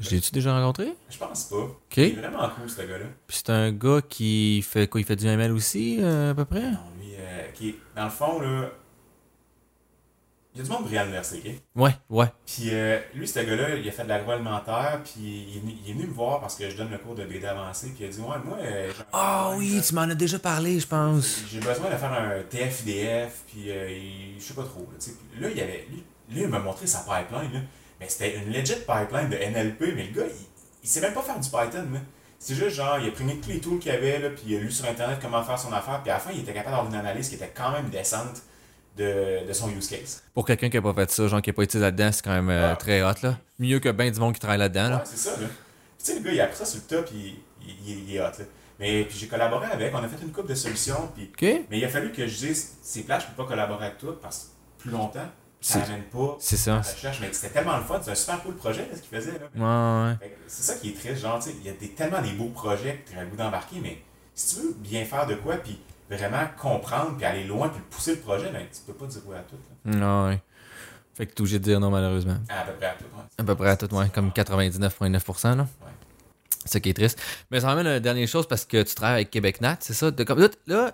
Je 0.00 0.10
l'ai-tu 0.10 0.30
déjà 0.30 0.54
rencontré? 0.54 0.94
Je 1.10 1.18
pense 1.18 1.44
pas. 1.44 1.56
OK. 1.56 1.96
Il 1.96 2.02
est 2.04 2.10
vraiment 2.12 2.48
cool, 2.50 2.70
ce 2.70 2.82
gars-là. 2.82 3.06
Puis 3.26 3.38
c'est 3.38 3.50
un 3.50 3.72
gars 3.72 4.00
qui 4.08 4.62
fait 4.62 4.86
quoi? 4.86 5.00
Il 5.00 5.04
fait 5.04 5.16
du 5.16 5.26
ML 5.26 5.50
aussi, 5.52 5.98
euh, 6.00 6.30
à 6.30 6.34
peu 6.34 6.44
près? 6.44 6.60
Non, 6.70 6.78
lui, 7.00 7.14
euh, 7.18 7.48
qui 7.52 7.70
est, 7.70 7.74
dans 7.96 8.04
le 8.04 8.10
fond, 8.10 8.40
là. 8.40 8.70
Il 10.54 10.58
y 10.58 10.60
a 10.62 10.64
du 10.64 10.70
monde 10.70 10.84
brillant 10.84 11.02
à 11.02 11.04
l'université, 11.04 11.62
ok? 11.76 11.82
Ouais, 11.82 11.94
ouais. 12.10 12.26
Puis 12.46 12.70
euh, 12.72 12.98
lui, 13.14 13.28
ce 13.28 13.38
gars-là, 13.40 13.76
il 13.76 13.88
a 13.88 13.92
fait 13.92 14.02
de 14.04 14.08
l'agroalimentaire, 14.08 15.00
puis 15.04 15.20
il 15.20 15.56
est, 15.56 15.60
venu, 15.60 15.74
il 15.84 15.90
est 15.90 15.94
venu 15.94 16.06
me 16.06 16.12
voir 16.12 16.40
parce 16.40 16.56
que 16.56 16.68
je 16.70 16.76
donne 16.76 16.90
le 16.90 16.98
cours 16.98 17.14
de 17.14 17.24
BD 17.24 17.44
avancé, 17.46 17.88
puis 17.88 18.04
il 18.04 18.06
a 18.06 18.08
dit 18.10 18.20
Ouais, 18.20 18.36
moi. 18.44 18.56
euh, 18.60 18.92
Ah 19.12 19.52
oui, 19.56 19.80
tu 19.86 19.94
m'en 19.94 20.02
as 20.02 20.14
déjà 20.14 20.38
parlé, 20.38 20.78
je 20.80 20.86
pense. 20.86 21.42
J'ai 21.50 21.58
besoin 21.60 21.90
de 21.90 21.96
faire 21.96 22.12
un 22.12 22.40
TF-IDF, 22.48 23.42
puis 23.48 23.70
euh, 23.70 23.90
il- 23.90 24.40
je 24.40 24.44
sais 24.44 24.54
pas 24.54 24.64
trop. 24.64 24.88
Là, 25.40 25.48
là, 25.48 25.52
il 25.54 25.60
avait, 25.60 25.86
lui, 25.90 26.02
lui, 26.30 26.40
il 26.42 26.48
m'a 26.48 26.58
montré 26.60 26.86
sa 26.86 27.00
pipeline. 27.00 27.52
Là. 27.52 27.60
Mais 28.00 28.08
c'était 28.08 28.36
une 28.36 28.52
legit 28.52 28.74
pipeline 28.86 29.28
de 29.28 29.36
NLP, 29.36 29.94
mais 29.96 30.04
le 30.04 30.12
gars, 30.20 30.26
il, 30.28 30.46
il 30.84 30.88
sait 30.88 31.00
même 31.00 31.12
pas 31.14 31.22
faire 31.22 31.38
du 31.40 31.48
Python. 31.48 31.86
C'est 32.38 32.54
juste 32.54 32.76
genre, 32.76 32.98
il 33.00 33.08
a 33.08 33.10
pris 33.10 33.24
tous 33.40 33.48
les 33.48 33.58
tools 33.58 33.78
qu'il 33.80 33.90
y 33.92 33.94
avait, 33.94 34.20
là, 34.20 34.30
puis 34.30 34.42
il 34.46 34.56
a 34.56 34.60
lu 34.60 34.70
sur 34.70 34.84
Internet 34.88 35.18
comment 35.20 35.42
faire 35.42 35.58
son 35.58 35.72
affaire, 35.72 36.00
puis 36.02 36.10
à 36.10 36.14
la 36.14 36.20
fin, 36.20 36.30
il 36.32 36.40
était 36.40 36.52
capable 36.52 36.76
d'avoir 36.76 36.86
une 36.92 36.94
analyse 36.98 37.28
qui 37.28 37.34
était 37.34 37.52
quand 37.52 37.72
même 37.72 37.88
décente 37.90 38.42
de, 38.96 39.46
de 39.46 39.52
son 39.52 39.70
use 39.70 39.88
case. 39.88 40.22
Pour 40.34 40.46
quelqu'un 40.46 40.68
qui 40.70 40.76
a 40.76 40.82
pas 40.82 40.94
fait 40.94 41.10
ça, 41.10 41.26
genre 41.26 41.42
qui 41.42 41.50
a 41.50 41.52
pas 41.52 41.62
été 41.64 41.78
là-dedans, 41.78 42.10
c'est 42.12 42.22
quand 42.24 42.30
même 42.32 42.48
euh, 42.50 42.70
Ouais. 42.70 42.76
très 42.76 43.02
hot, 43.02 43.14
là. 43.24 43.38
Mieux 43.58 43.80
que 43.80 43.88
ben 43.88 44.10
du 44.10 44.20
monde 44.20 44.34
qui 44.34 44.40
travaille 44.40 44.58
là-dedans, 44.58 44.84
Ouais, 44.84 44.90
là. 44.90 45.02
c'est 45.04 45.16
ça, 45.16 45.30
là. 45.40 45.46
Tu 45.48 46.04
sais, 46.04 46.14
le 46.14 46.20
gars, 46.24 46.32
il 46.32 46.40
a 46.40 46.46
pris 46.46 46.56
ça 46.56 46.64
sur 46.64 46.80
le 46.80 46.86
top, 46.96 47.06
puis 47.10 47.40
il, 47.62 47.68
il- 47.90 48.08
il 48.10 48.16
est 48.16 48.20
hot, 48.20 48.24
là. 48.38 48.44
Mais 48.78 49.02
puis 49.04 49.18
j'ai 49.18 49.26
collaboré 49.26 49.66
avec, 49.72 49.92
on 49.92 49.98
a 49.98 50.06
fait 50.08 50.22
une 50.22 50.30
coupe 50.30 50.46
de 50.48 50.54
solutions, 50.54 51.10
puis? 51.16 51.32
Mais 51.68 51.78
il 51.78 51.84
a 51.84 51.88
fallu 51.88 52.12
que 52.12 52.24
je 52.28 52.36
dise, 52.36 52.76
c'est 52.82 53.02
plate, 53.02 53.22
je 53.22 53.26
peux 53.34 53.42
pas 53.42 53.48
collaborer 53.48 53.86
avec 53.86 53.98
toi 53.98 54.16
parce 54.22 54.38
que 54.76 54.82
plus 54.82 54.90
longtemps, 54.92 55.26
ça 55.60 55.80
n'amène 55.80 56.02
pas 56.04 56.36
C'est 56.38 56.56
la 56.70 56.82
ça. 56.82 56.92
recherche. 56.92 57.18
Mais 57.20 57.32
c'était 57.32 57.52
tellement 57.54 57.76
le 57.76 57.82
fun, 57.84 57.98
c'est 58.02 58.10
un 58.12 58.14
super 58.14 58.42
cool 58.42 58.54
projet 58.56 58.82
là, 58.90 58.96
ce 58.96 59.00
qu'il 59.02 59.16
faisait. 59.18 59.32
Là. 59.32 60.06
Ouais, 60.06 60.16
ouais. 60.20 60.36
C'est 60.46 60.62
ça 60.62 60.74
qui 60.78 60.90
est 60.90 60.92
triste, 60.92 61.22
genre, 61.22 61.38
tu 61.40 61.50
sais, 61.50 61.56
il 61.58 61.66
y 61.66 61.68
a 61.68 61.72
des, 61.72 61.90
tellement 61.90 62.22
des 62.22 62.32
beaux 62.32 62.48
projets 62.50 62.96
que 63.04 63.10
tu 63.12 63.18
as 63.18 63.22
le 63.24 63.28
goût 63.28 63.36
d'embarquer, 63.36 63.76
mais 63.82 64.00
si 64.34 64.54
tu 64.56 64.62
veux 64.62 64.74
bien 64.78 65.04
faire 65.04 65.26
de 65.26 65.34
quoi, 65.34 65.56
puis 65.56 65.78
vraiment 66.10 66.44
comprendre, 66.60 67.16
puis 67.16 67.24
aller 67.26 67.44
loin, 67.44 67.68
puis 67.68 67.80
pousser 67.90 68.12
le 68.14 68.20
projet, 68.20 68.50
ben, 68.50 68.62
tu 68.72 68.80
peux 68.86 68.92
pas 68.94 69.06
dire 69.06 69.20
oui 69.26 69.36
à 69.36 69.40
tout. 69.40 69.98
Là. 69.98 70.26
Ouais. 70.28 70.40
Fait 71.14 71.26
que 71.26 71.32
t'es 71.34 71.40
obligé 71.40 71.58
de 71.58 71.64
dire 71.64 71.80
non, 71.80 71.90
malheureusement. 71.90 72.36
À 72.48 72.62
peu 72.62 72.72
près 72.74 72.86
à 72.86 72.92
tout. 72.94 73.04
ouais. 73.04 73.22
À 73.38 73.44
peu 73.44 73.54
près 73.56 73.70
à 73.70 73.76
tout, 73.76 73.92
ouais. 73.94 74.08
Comme 74.10 74.30
99,9%, 74.30 75.56
là. 75.56 75.62
Ouais. 75.62 75.66
C'est 76.68 76.74
ça 76.74 76.80
qui 76.80 76.90
est 76.90 76.94
triste. 76.94 77.18
Mais 77.50 77.60
ça 77.60 77.66
m'amène 77.68 77.86
à 77.86 77.96
une 77.96 78.02
dernière 78.02 78.28
chose 78.28 78.46
parce 78.46 78.66
que 78.66 78.82
tu 78.82 78.94
travailles 78.94 79.16
avec 79.16 79.30
Québec 79.30 79.62
Nat, 79.62 79.78
c'est 79.80 79.94
ça? 79.94 80.10
Là, 80.66 80.92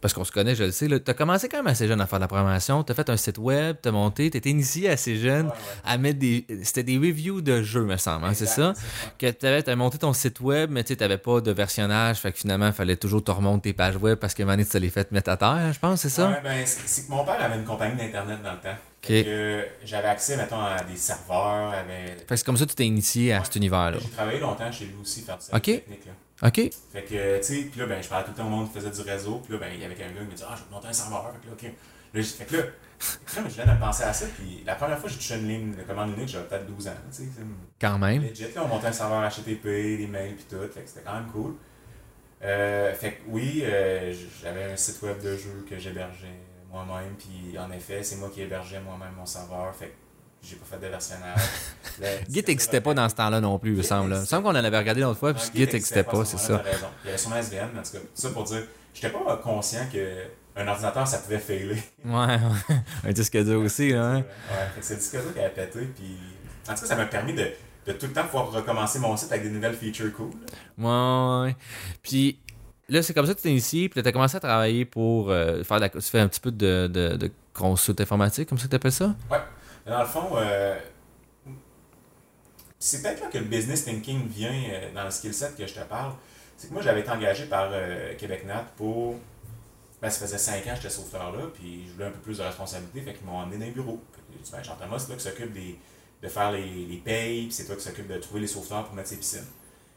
parce 0.00 0.12
qu'on 0.12 0.24
se 0.24 0.32
connaît, 0.32 0.56
je 0.56 0.64
le 0.64 0.72
sais, 0.72 0.88
tu 0.88 1.10
as 1.10 1.14
commencé 1.14 1.48
quand 1.48 1.58
même 1.58 1.68
assez 1.68 1.86
jeune 1.86 2.00
à 2.00 2.06
faire 2.06 2.18
de 2.18 2.24
la 2.24 2.28
programmation. 2.28 2.82
Tu 2.82 2.90
as 2.90 2.94
fait 2.96 3.08
un 3.08 3.16
site 3.16 3.38
web, 3.38 3.76
tu 3.80 3.88
as 3.88 3.92
monté, 3.92 4.28
tu 4.28 4.36
étais 4.36 4.50
initié 4.50 4.90
assez 4.90 5.16
jeune 5.16 5.46
Ouais, 5.46 5.52
ouais. 5.52 5.56
à 5.84 5.98
mettre 5.98 6.18
des. 6.18 6.44
C'était 6.64 6.82
des 6.82 6.96
reviews 6.98 7.40
de 7.40 7.62
jeux, 7.62 7.84
me 7.84 7.96
semble, 7.96 8.24
hein, 8.24 8.34
c'est 8.34 8.46
ça? 8.46 8.72
Que 9.18 9.30
tu 9.30 9.46
avais, 9.46 9.76
monté 9.76 9.98
ton 9.98 10.12
site 10.12 10.40
web, 10.40 10.70
mais 10.72 10.82
tu 10.82 10.96
n'avais 10.96 11.18
pas 11.18 11.40
de 11.40 11.52
versionnage, 11.52 12.16
fait 12.18 12.32
que 12.32 12.38
finalement, 12.38 12.66
il 12.66 12.72
fallait 12.72 12.96
toujours 12.96 13.22
te 13.22 13.30
remonter 13.30 13.70
tes 13.70 13.72
pages 13.72 13.96
web 13.96 14.18
parce 14.18 14.34
que 14.34 14.42
Mané, 14.42 14.64
tu 14.64 14.72
te 14.72 14.78
les 14.78 14.90
fait 14.90 15.12
mettre 15.12 15.30
à 15.30 15.36
terre, 15.36 15.72
je 15.72 15.78
pense, 15.78 16.00
c'est 16.00 16.08
ça? 16.08 16.28
Ouais, 16.28 16.40
ben, 16.42 16.64
c'est 16.66 17.06
que 17.06 17.10
mon 17.10 17.24
père 17.24 17.40
avait 17.40 17.56
une 17.56 17.64
compagnie 17.64 17.96
d'Internet 17.96 18.42
dans 18.42 18.52
le 18.52 18.58
temps. 18.58 18.76
Que 19.02 19.66
J'avais 19.84 20.08
accès, 20.08 20.36
mettons, 20.36 20.60
à 20.60 20.82
des 20.84 20.96
serveurs, 20.96 21.72
avait... 21.72 22.16
Fait 22.18 22.24
que 22.28 22.36
c'est 22.36 22.44
comme 22.46 22.56
ça 22.56 22.64
que 22.64 22.70
tu 22.70 22.76
t'es 22.76 22.86
initié 22.86 23.32
à 23.32 23.38
Ouais. 23.38 23.44
cet 23.44 23.56
univers-là. 23.56 23.98
J'ai 24.00 24.08
travaillé 24.10 24.38
longtemps 24.40 24.70
chez 24.70 24.84
lui 24.86 24.94
aussi, 25.02 25.22
faire 25.22 25.36
du 25.38 25.44
service 25.44 25.68
Ok. 25.68 25.74
technique. 25.74 26.06
Là. 26.06 26.48
OK? 26.48 26.70
Fait 26.92 27.02
que, 27.02 27.38
tu 27.38 27.44
sais, 27.44 27.62
puis 27.70 27.80
là, 27.80 27.86
ben, 27.86 28.02
je 28.02 28.08
parlais 28.08 28.24
tout 28.24 28.30
le 28.30 28.36
temps 28.36 28.46
au 28.46 28.50
monde 28.50 28.68
qui 28.72 28.78
faisait 28.78 28.90
du 28.90 29.00
réseau, 29.08 29.40
puis 29.44 29.52
là, 29.54 29.58
ben, 29.60 29.68
il 29.74 29.80
y 29.80 29.84
avait 29.84 29.94
quelqu'un 29.94 30.20
qui 30.20 30.26
me 30.30 30.34
dit, 30.34 30.42
ah, 30.48 30.54
je 30.56 30.60
vais 30.62 30.66
te 30.68 30.72
monter 30.72 30.88
un 30.88 30.92
serveur. 30.92 31.32
Fait 31.32 31.40
que 31.40 31.46
là, 31.46 31.52
ok. 31.70 31.76
Là, 32.14 32.22
fait 32.22 32.44
que 32.44 32.56
là, 32.56 32.62
je 33.48 33.62
viens 33.62 33.74
de 33.74 33.80
penser 33.80 34.04
à 34.04 34.12
ça, 34.12 34.26
puis 34.36 34.62
la 34.64 34.74
première 34.76 34.98
fois 34.98 35.08
que 35.08 35.12
j'ai 35.14 35.18
touché 35.18 35.34
une 35.36 35.48
ligne 35.48 35.74
de 35.74 35.82
commande 35.82 36.10
unique, 36.16 36.28
j'avais 36.28 36.44
peut-être 36.46 36.66
12 36.66 36.88
ans, 36.88 36.92
tu 37.10 37.16
sais. 37.16 37.28
c'est 37.36 37.42
Quand 37.80 37.98
même. 37.98 38.22
Legit, 38.22 38.42
là, 38.54 38.62
on 38.64 38.68
montait 38.68 38.86
un 38.88 38.92
serveur 38.92 39.28
HTTP, 39.28 39.64
des 39.98 40.06
mails, 40.06 40.34
puis 40.36 40.44
tout, 40.50 40.62
fait 40.72 40.80
que 40.82 40.88
c'était 40.88 41.02
quand 41.04 41.14
même 41.14 41.26
cool. 41.32 41.54
Euh, 42.44 42.92
fait 42.94 43.12
que 43.12 43.16
oui, 43.28 43.62
euh, 43.64 44.12
j'avais 44.42 44.64
un 44.64 44.76
site 44.76 45.00
web 45.02 45.20
de 45.22 45.36
jeu 45.36 45.64
que 45.68 45.78
j'hébergeais 45.78 46.26
moi-même, 46.72 47.14
puis 47.18 47.58
en 47.58 47.70
effet, 47.70 48.02
c'est 48.02 48.16
moi 48.16 48.30
qui 48.32 48.40
hébergeais 48.42 48.80
moi-même 48.80 49.14
mon 49.16 49.26
serveur, 49.26 49.74
fait 49.74 49.88
que 49.88 49.92
j'ai 50.42 50.56
pas 50.56 50.64
fait 50.64 50.78
de 50.84 50.86
versionnage. 50.90 51.38
Git 52.30 52.44
n'existait 52.46 52.80
pas 52.80 52.94
dans 52.94 53.08
ce 53.08 53.14
temps-là 53.14 53.40
non 53.40 53.58
plus, 53.58 53.72
il 53.72 53.76
me 53.76 53.82
semble. 53.82 54.12
Il 54.14 54.20
me 54.20 54.24
semble 54.24 54.44
qu'on 54.44 54.50
en 54.50 54.54
avait 54.64 54.78
regardé 54.78 55.02
l'autre 55.02 55.18
fois, 55.20 55.34
puis 55.34 55.42
Ouais, 55.42 55.66
Git 55.66 55.72
n'existait 55.72 56.02
pas, 56.02 56.24
c'est 56.24 56.38
ce 56.38 56.46
ça. 56.46 56.62
Il 57.04 57.06
y 57.06 57.08
avait 57.10 57.18
sûrement 57.18 57.40
SVN, 57.40 57.68
mais 57.74 57.80
en 57.80 57.82
tout 57.82 57.92
cas, 57.92 57.98
ça 58.14 58.30
pour 58.30 58.44
dire, 58.44 58.62
j'étais 58.94 59.10
pas 59.10 59.36
conscient 59.36 59.86
qu'un 59.92 60.66
ordinateur, 60.66 61.06
ça 61.06 61.18
pouvait 61.18 61.38
failer. 61.38 61.82
Ouais, 62.04 62.12
ouais. 62.14 62.76
un 63.04 63.12
disque 63.12 63.36
dur 63.44 63.60
aussi, 63.60 63.90
là. 63.90 64.04
Hein? 64.04 64.16
Ouais, 64.16 64.68
que 64.76 64.82
c'est 64.82 64.94
le 64.94 65.00
disque 65.00 65.12
dur 65.12 65.32
qui 65.34 65.40
avait 65.40 65.50
pété, 65.50 65.80
puis 65.94 66.18
en 66.68 66.74
tout 66.74 66.80
cas, 66.80 66.86
ça 66.86 66.96
m'a 66.96 67.06
permis 67.06 67.34
de, 67.34 67.50
de 67.86 67.92
tout 67.92 68.06
le 68.06 68.12
temps 68.12 68.24
pouvoir 68.24 68.50
recommencer 68.50 68.98
mon 68.98 69.16
site 69.16 69.30
avec 69.30 69.44
des 69.44 69.50
nouvelles 69.50 69.76
features 69.76 70.12
cool. 70.14 70.30
Ouais, 70.78 71.44
ouais. 71.46 71.56
Puis 72.02 72.38
là, 72.88 73.02
c'est 73.02 73.14
comme 73.14 73.26
ça 73.26 73.32
que 73.32 73.38
tu 73.38 73.44
t'es 73.44 73.50
initié, 73.50 73.88
puis 73.88 74.02
tu 74.02 74.08
as 74.08 74.12
commencé 74.12 74.36
à 74.36 74.40
travailler 74.40 74.84
pour 74.84 75.30
euh, 75.30 75.62
faire 75.64 75.78
tu 75.90 76.00
fais 76.02 76.20
un 76.20 76.28
petit 76.28 76.40
peu 76.40 76.50
de, 76.50 76.88
de, 76.88 77.16
de 77.16 77.30
consulte 77.52 78.00
informatique, 78.00 78.48
comme 78.48 78.58
ça 78.58 78.64
que 78.64 78.70
tu 78.70 78.76
appelles 78.76 78.92
ça? 78.92 79.14
Dans 79.86 80.00
le 80.00 80.06
fond, 80.06 80.30
euh, 80.36 80.78
c'est 82.78 83.02
peut-être 83.02 83.20
là 83.20 83.26
que 83.28 83.38
le 83.38 83.44
business 83.44 83.84
thinking 83.84 84.28
vient 84.28 84.52
euh, 84.52 84.92
dans 84.94 85.04
le 85.04 85.10
skill 85.10 85.34
set 85.34 85.56
que 85.56 85.66
je 85.66 85.74
te 85.74 85.80
parle. 85.80 86.14
C'est 86.56 86.68
que 86.68 86.72
moi, 86.72 86.82
j'avais 86.82 87.00
été 87.00 87.10
engagé 87.10 87.46
par 87.46 87.68
euh, 87.72 88.14
Québec 88.16 88.44
Nat 88.46 88.66
pour. 88.76 89.16
Ben, 90.00 90.10
ça 90.10 90.26
faisait 90.26 90.38
5 90.38 90.66
ans 90.66 90.70
que 90.70 90.76
j'étais 90.76 90.90
sauveteur 90.90 91.30
là, 91.30 91.44
puis 91.54 91.84
je 91.86 91.92
voulais 91.92 92.06
un 92.06 92.10
peu 92.10 92.18
plus 92.18 92.38
de 92.38 92.42
responsabilité, 92.42 93.02
fait 93.02 93.14
qu'ils 93.14 93.24
m'ont 93.24 93.38
emmené 93.38 93.58
dans 93.58 93.64
les 93.66 93.70
bureaux. 93.70 94.02
J'ai 94.32 94.50
ben, 94.50 94.64
Jean-Thomas, 94.64 94.98
c'est 94.98 95.06
toi 95.06 95.14
qui 95.14 95.22
s'occupe 95.22 95.52
des, 95.52 95.78
de 96.20 96.28
faire 96.28 96.50
les, 96.50 96.86
les 96.86 96.96
payes, 96.96 97.44
puis 97.44 97.52
c'est 97.52 97.66
toi 97.66 97.76
qui 97.76 97.82
s'occupe 97.82 98.08
de 98.08 98.18
trouver 98.18 98.40
les 98.40 98.48
sauveteurs 98.48 98.84
pour 98.84 98.96
mettre 98.96 99.10
ses 99.10 99.16
piscines. 99.18 99.46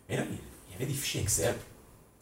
Mais 0.08 0.18
là, 0.18 0.24
il 0.30 0.74
y 0.74 0.76
avait 0.76 0.86
des 0.86 0.94
fichiers 0.94 1.22
Excel. 1.22 1.56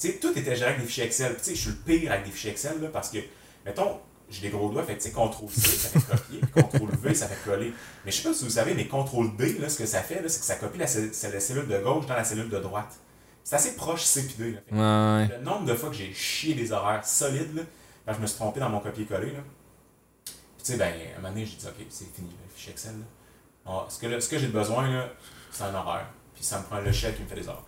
Sais, 0.09 0.13
tout 0.19 0.37
était 0.37 0.55
géré 0.55 0.71
avec 0.71 0.81
des 0.81 0.87
fichiers 0.87 1.05
Excel. 1.05 1.35
Tu 1.37 1.43
sais, 1.43 1.55
je 1.55 1.61
suis 1.61 1.69
le 1.69 1.75
pire 1.77 2.11
avec 2.11 2.25
des 2.25 2.31
fichiers 2.31 2.51
Excel, 2.51 2.81
là, 2.81 2.89
parce 2.91 3.09
que, 3.09 3.19
mettons, 3.65 3.99
j'ai 4.29 4.41
des 4.41 4.49
gros 4.49 4.69
doigts, 4.69 4.83
fait 4.83 4.97
que, 4.97 5.01
CTRL-C, 5.03 5.61
ça 5.61 5.89
fait 5.89 5.99
copier, 6.11 6.41
CTRL-V, 6.55 7.13
ça 7.13 7.27
fait 7.27 7.49
coller. 7.49 7.73
Mais 8.03 8.11
je 8.11 8.17
sais 8.17 8.27
pas 8.27 8.33
si 8.33 8.43
vous 8.43 8.49
savez, 8.49 8.73
mais 8.73 8.85
CTRL-B, 8.85 9.59
là, 9.61 9.69
ce 9.69 9.77
que 9.77 9.85
ça 9.85 10.01
fait, 10.01 10.21
là, 10.21 10.27
c'est 10.27 10.39
que 10.39 10.45
ça 10.45 10.55
copie 10.55 10.77
la, 10.77 10.87
cell- 10.87 11.11
la 11.31 11.39
cellule 11.39 11.67
de 11.67 11.77
gauche 11.79 12.05
dans 12.05 12.15
la 12.15 12.23
cellule 12.23 12.49
de 12.49 12.59
droite. 12.59 12.91
C'est 13.45 13.55
assez 13.55 13.75
proche 13.75 14.03
C 14.03 14.25
puis 14.25 14.35
D, 14.37 14.51
là. 14.71 15.19
Ouais. 15.21 15.27
Le 15.37 15.43
nombre 15.43 15.65
de 15.65 15.73
fois 15.73 15.89
que 15.89 15.95
j'ai 15.95 16.13
chié 16.13 16.53
des 16.55 16.71
horaires 16.71 17.05
solides, 17.05 17.55
là, 17.55 17.61
quand 18.05 18.13
je 18.13 18.19
me 18.19 18.27
suis 18.27 18.37
trompé 18.37 18.59
dans 18.59 18.69
mon 18.69 18.79
copier-coller, 18.79 19.31
là. 19.31 19.39
Puis, 20.25 20.35
tu 20.65 20.71
sais, 20.71 20.77
ben, 20.77 20.93
un 21.17 21.21
moment 21.21 21.33
donné, 21.33 21.45
j'ai 21.45 21.57
dit, 21.57 21.65
OK, 21.67 21.85
c'est 21.89 22.13
fini, 22.13 22.29
le 22.29 22.53
fichier 22.55 22.71
Excel, 22.73 22.91
là. 22.93 23.05
Ah, 23.65 23.85
ce 23.89 23.99
que, 23.99 24.37
j'ai 24.37 24.47
besoin, 24.47 24.89
là, 24.89 25.09
c'est 25.51 25.63
un 25.63 25.73
horaire. 25.75 26.07
Puis 26.35 26.43
ça 26.43 26.59
me 26.59 26.63
prend 26.65 26.77
un 26.77 26.81
logiciel 26.81 27.15
qui 27.15 27.21
me 27.21 27.27
fait 27.27 27.35
des 27.35 27.47
horaires. 27.47 27.63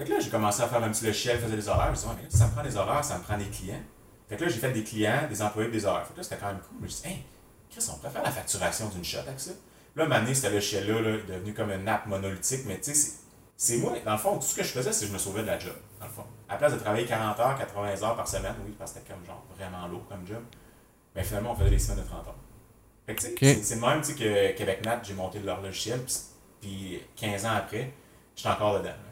Fait 0.00 0.06
que 0.06 0.12
là, 0.14 0.18
j'ai 0.18 0.30
commencé 0.30 0.62
à 0.62 0.66
faire 0.66 0.82
un 0.82 0.88
petit 0.88 1.04
logiciel 1.04 1.36
qui 1.36 1.42
faisait 1.44 1.56
des 1.56 1.68
horaires. 1.68 1.94
Je 1.94 2.06
me 2.06 2.14
suis 2.14 2.26
dit, 2.30 2.34
ça 2.38 2.46
me 2.46 2.52
prend 2.52 2.62
des 2.62 2.74
horaires, 2.74 3.04
ça 3.04 3.18
me 3.18 3.22
prend 3.22 3.36
des 3.36 3.44
clients. 3.44 3.82
Fait 4.30 4.36
que 4.38 4.44
là, 4.44 4.48
j'ai 4.50 4.58
fait 4.58 4.72
des 4.72 4.82
clients, 4.82 5.26
des 5.28 5.42
employés, 5.42 5.70
des 5.70 5.84
horaires. 5.84 6.06
Fait 6.06 6.12
que 6.14 6.16
là, 6.16 6.22
c'était 6.22 6.36
quand 6.36 6.46
même 6.46 6.60
cool. 6.60 6.78
Je 6.78 6.84
me 6.84 6.88
suis 6.88 7.02
dit, 7.02 7.08
hey, 7.08 7.24
Chris, 7.70 7.86
on 7.92 7.96
pourrait 7.98 8.10
faire 8.10 8.22
la 8.22 8.30
facturation 8.30 8.88
d'une 8.88 9.04
shot 9.04 9.18
avec 9.18 9.38
ça. 9.38 9.50
Là, 9.96 10.06
donné, 10.06 10.34
ce 10.34 10.46
logiciel-là 10.46 11.00
là, 11.02 11.10
est 11.18 11.26
devenu 11.26 11.52
comme 11.52 11.70
une 11.70 11.86
app 11.86 12.06
monolithique, 12.06 12.62
mais 12.66 12.80
tu 12.80 12.94
sais, 12.94 13.12
c'est- 13.58 13.76
moi, 13.76 13.92
dans 14.02 14.12
le 14.12 14.18
fond, 14.18 14.36
tout 14.38 14.46
ce 14.46 14.54
que 14.54 14.62
je 14.62 14.70
faisais, 14.72 14.90
c'est 14.90 15.00
que 15.02 15.08
je 15.08 15.12
me 15.12 15.18
sauvais 15.18 15.42
de 15.42 15.48
la 15.48 15.58
job, 15.58 15.74
dans 15.98 16.06
le 16.06 16.12
fond. 16.12 16.24
À 16.48 16.52
la 16.54 16.58
place 16.58 16.72
de 16.72 16.78
travailler 16.78 17.04
40 17.04 17.38
heures, 17.38 17.58
80 17.58 18.02
heures 18.02 18.16
par 18.16 18.26
semaine, 18.26 18.54
oui, 18.64 18.74
parce 18.78 18.92
que 18.92 19.00
c'était 19.00 19.12
comme 19.12 19.22
genre 19.26 19.44
vraiment 19.54 19.86
lourd 19.86 20.06
comme 20.08 20.26
job, 20.26 20.42
mais 21.14 21.22
finalement, 21.24 21.52
on 21.52 21.56
faisait 21.56 21.68
des 21.68 21.78
semaines 21.78 22.04
de 22.04 22.08
30 22.08 22.26
heures. 22.26 22.36
Fait 23.04 23.14
que 23.16 23.20
tu 23.20 23.26
sais, 23.26 23.34
c'est- 23.62 23.74
le 23.74 23.80
même, 23.82 24.00
que 24.00 24.56
Québec 24.56 24.82
Nat, 24.86 25.00
j'ai 25.02 25.12
monté 25.12 25.40
leur 25.40 25.60
logiciel, 25.60 26.00
puis- 26.06 26.16
puis 26.62 27.02
15 27.16 27.44
ans 27.44 27.54
après, 27.54 27.92
j'étais 28.34 28.48
encore 28.48 28.78
dedans. 28.78 28.88
là. 28.88 29.09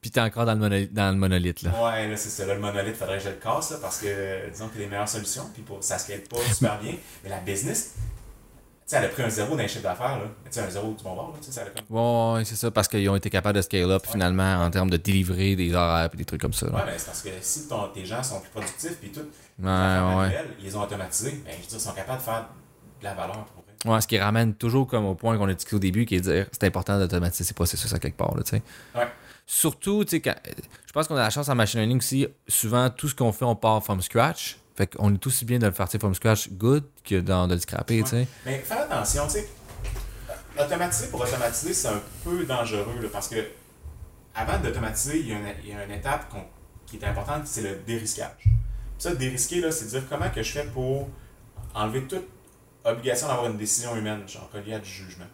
Puis 0.00 0.10
t'es 0.10 0.20
encore 0.20 0.46
dans 0.46 0.54
le, 0.54 0.58
monolithe, 0.58 0.92
dans 0.94 1.10
le 1.10 1.16
monolithe, 1.16 1.62
là. 1.62 1.70
Ouais, 1.84 2.08
là, 2.08 2.16
c'est 2.16 2.30
ça. 2.30 2.46
Là, 2.46 2.54
le 2.54 2.60
monolithe, 2.60 2.96
faudrait 2.96 3.18
que 3.18 3.24
je 3.24 3.28
le 3.30 3.34
casse, 3.36 3.70
là, 3.72 3.76
parce 3.80 3.98
que, 3.98 4.50
disons 4.50 4.68
que 4.68 4.78
les 4.78 4.86
meilleures 4.86 5.08
solutions, 5.08 5.44
puis 5.52 5.62
pour, 5.62 5.82
ça 5.82 5.98
scale 5.98 6.22
pas 6.22 6.38
super 6.54 6.78
bien. 6.80 6.94
Mais 7.24 7.30
la 7.30 7.40
business, 7.40 7.94
sais, 8.86 8.96
elle 8.96 9.04
a 9.04 9.08
pris 9.08 9.22
un 9.22 9.28
zéro 9.28 9.50
dans 9.56 9.62
les 9.62 9.68
chiffres 9.68 9.82
d'affaires, 9.82 10.18
là. 10.18 10.24
Tu 10.44 10.52
sais, 10.52 10.60
un 10.60 10.70
zéro 10.70 10.92
du 10.94 11.02
bon 11.02 11.14
bord, 11.14 11.32
là. 11.32 11.38
Tu 11.40 11.46
sais, 11.46 11.52
ça 11.52 11.62
comme... 11.64 11.96
Ouais, 11.96 12.38
ouais, 12.38 12.44
c'est 12.44 12.54
ça, 12.56 12.70
parce 12.70 12.88
qu'ils 12.88 13.08
ont 13.10 13.16
été 13.16 13.28
capables 13.30 13.56
de 13.56 13.62
scale 13.62 13.90
up 13.90 14.06
finalement 14.10 14.62
en 14.64 14.70
termes 14.70 14.90
de 14.90 14.96
délivrer 14.96 15.56
des 15.56 15.74
horaires 15.74 16.08
et 16.12 16.16
des 16.16 16.24
trucs 16.24 16.40
comme 16.40 16.52
ça. 16.52 16.66
là. 16.66 16.76
Ouais, 16.76 16.82
mais 16.86 16.92
c'est 16.98 17.06
parce 17.06 17.22
que 17.22 17.30
si 17.40 17.68
ton- 17.68 17.88
tes 17.88 18.06
gens 18.06 18.22
sont 18.22 18.40
plus 18.40 18.50
productifs, 18.50 18.96
puis 19.00 19.10
tout, 19.10 19.20
Ouais, 19.58 19.66
ouais. 19.68 20.44
ils 20.60 20.64
les 20.66 20.76
ont 20.76 20.82
automatisés, 20.82 21.42
ben, 21.44 21.52
je 21.52 21.62
veux 21.62 21.66
dire, 21.68 21.78
ils 21.78 21.80
sont 21.80 21.92
capables 21.92 22.18
de 22.18 22.22
faire 22.24 22.48
de 23.00 23.04
la 23.04 23.14
valeur 23.14 23.44
pour. 23.46 23.92
Ouais, 23.92 24.00
ce 24.00 24.06
qui 24.06 24.18
ramène 24.18 24.54
toujours 24.54 24.86
comme 24.86 25.04
au 25.04 25.14
point 25.14 25.36
qu'on 25.36 25.48
a 25.48 25.54
discuté 25.54 25.76
au 25.76 25.78
début, 25.78 26.06
qui 26.06 26.16
est 26.16 26.20
de 26.20 26.32
dire 26.32 26.46
c'est 26.50 26.64
important 26.64 26.98
d'automatiser 26.98 27.44
ces 27.44 27.54
processus 27.54 27.92
à 27.92 27.98
quelque 27.98 28.16
part. 28.16 28.34
Là, 28.36 28.42
tu 28.42 28.50
sais. 28.50 28.62
Ouais. 28.94 29.06
Surtout, 29.46 30.04
tu 30.04 30.20
sais, 30.20 30.34
je 30.86 30.92
pense 30.92 31.06
qu'on 31.06 31.14
a 31.16 31.20
la 31.22 31.30
chance 31.30 31.48
en 31.48 31.54
machine 31.54 31.78
learning 31.80 31.98
aussi, 31.98 32.26
souvent 32.48 32.90
tout 32.90 33.08
ce 33.08 33.14
qu'on 33.14 33.32
fait, 33.32 33.44
on 33.44 33.54
part 33.54 33.82
from 33.82 34.02
scratch. 34.02 34.58
Fait 34.76 34.88
qu'on 34.94 35.14
est 35.14 35.26
aussi 35.26 35.44
bien 35.44 35.58
de 35.58 35.66
le 35.66 35.72
faire 35.72 35.88
from 35.88 36.14
scratch 36.14 36.50
good 36.50 36.84
que 37.04 37.20
dans, 37.20 37.46
de 37.48 37.54
le 37.54 37.60
scraper. 37.60 38.02
Mais 38.44 38.58
faire 38.58 38.80
attention, 38.80 39.24
tu 39.26 39.34
sais, 39.34 39.48
automatiser 40.60 41.08
pour 41.08 41.20
automatiser, 41.20 41.72
c'est 41.72 41.88
un 41.88 42.02
peu 42.24 42.44
dangereux, 42.44 43.08
parce 43.12 43.28
que 43.28 43.36
avant 44.34 44.58
d'automatiser, 44.58 45.20
il 45.20 45.28
y, 45.28 45.32
a 45.32 45.36
une- 45.38 45.54
il 45.64 45.70
y 45.70 45.72
a 45.72 45.84
une 45.84 45.92
étape 45.92 46.30
qui 46.86 46.96
est 46.96 47.04
importante, 47.04 47.46
c'est 47.46 47.62
le 47.62 47.76
dérisquage. 47.86 48.44
Ça, 48.98 49.14
dérisquer, 49.14 49.60
là, 49.60 49.70
c'est 49.70 49.86
dire 49.86 50.02
comment 50.08 50.28
que 50.30 50.42
je 50.42 50.52
fais 50.52 50.64
pour 50.66 51.08
enlever 51.74 52.02
toute 52.06 52.26
obligation 52.84 53.28
d'avoir 53.28 53.46
une 53.50 53.56
décision 53.58 53.94
humaine, 53.96 54.28
genre 54.28 54.50
reliée 54.52 54.74
à 54.74 54.78
du 54.78 54.88
jugement. 54.90 55.26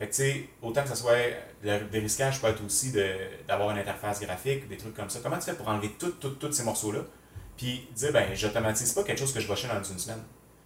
Fait 0.00 0.06
que, 0.08 0.14
tu 0.14 0.22
sais, 0.22 0.48
autant 0.62 0.82
que 0.82 0.88
ce 0.88 0.96
soit, 0.96 1.14
le 1.62 1.80
dérisquage 1.90 2.40
peut 2.40 2.46
être 2.48 2.64
aussi 2.64 2.90
d'avoir 3.46 3.70
une 3.70 3.78
interface 3.78 4.18
graphique, 4.18 4.66
des 4.66 4.78
trucs 4.78 4.94
comme 4.94 5.10
ça. 5.10 5.20
Comment 5.22 5.36
tu 5.36 5.44
fais 5.44 5.52
pour 5.52 5.68
enlever 5.68 5.90
tout, 5.98 6.12
tout, 6.12 6.30
tous 6.30 6.50
ces 6.52 6.62
morceaux-là, 6.64 7.00
puis 7.56 7.86
dire, 7.94 8.10
ben, 8.10 8.34
j'automatise 8.34 8.92
pas 8.94 9.02
quelque 9.04 9.18
chose 9.18 9.32
que 9.34 9.40
je 9.40 9.46
vais 9.46 9.54
chercher 9.54 9.76
dans 9.76 9.84
une 9.84 9.98
semaine. 9.98 10.22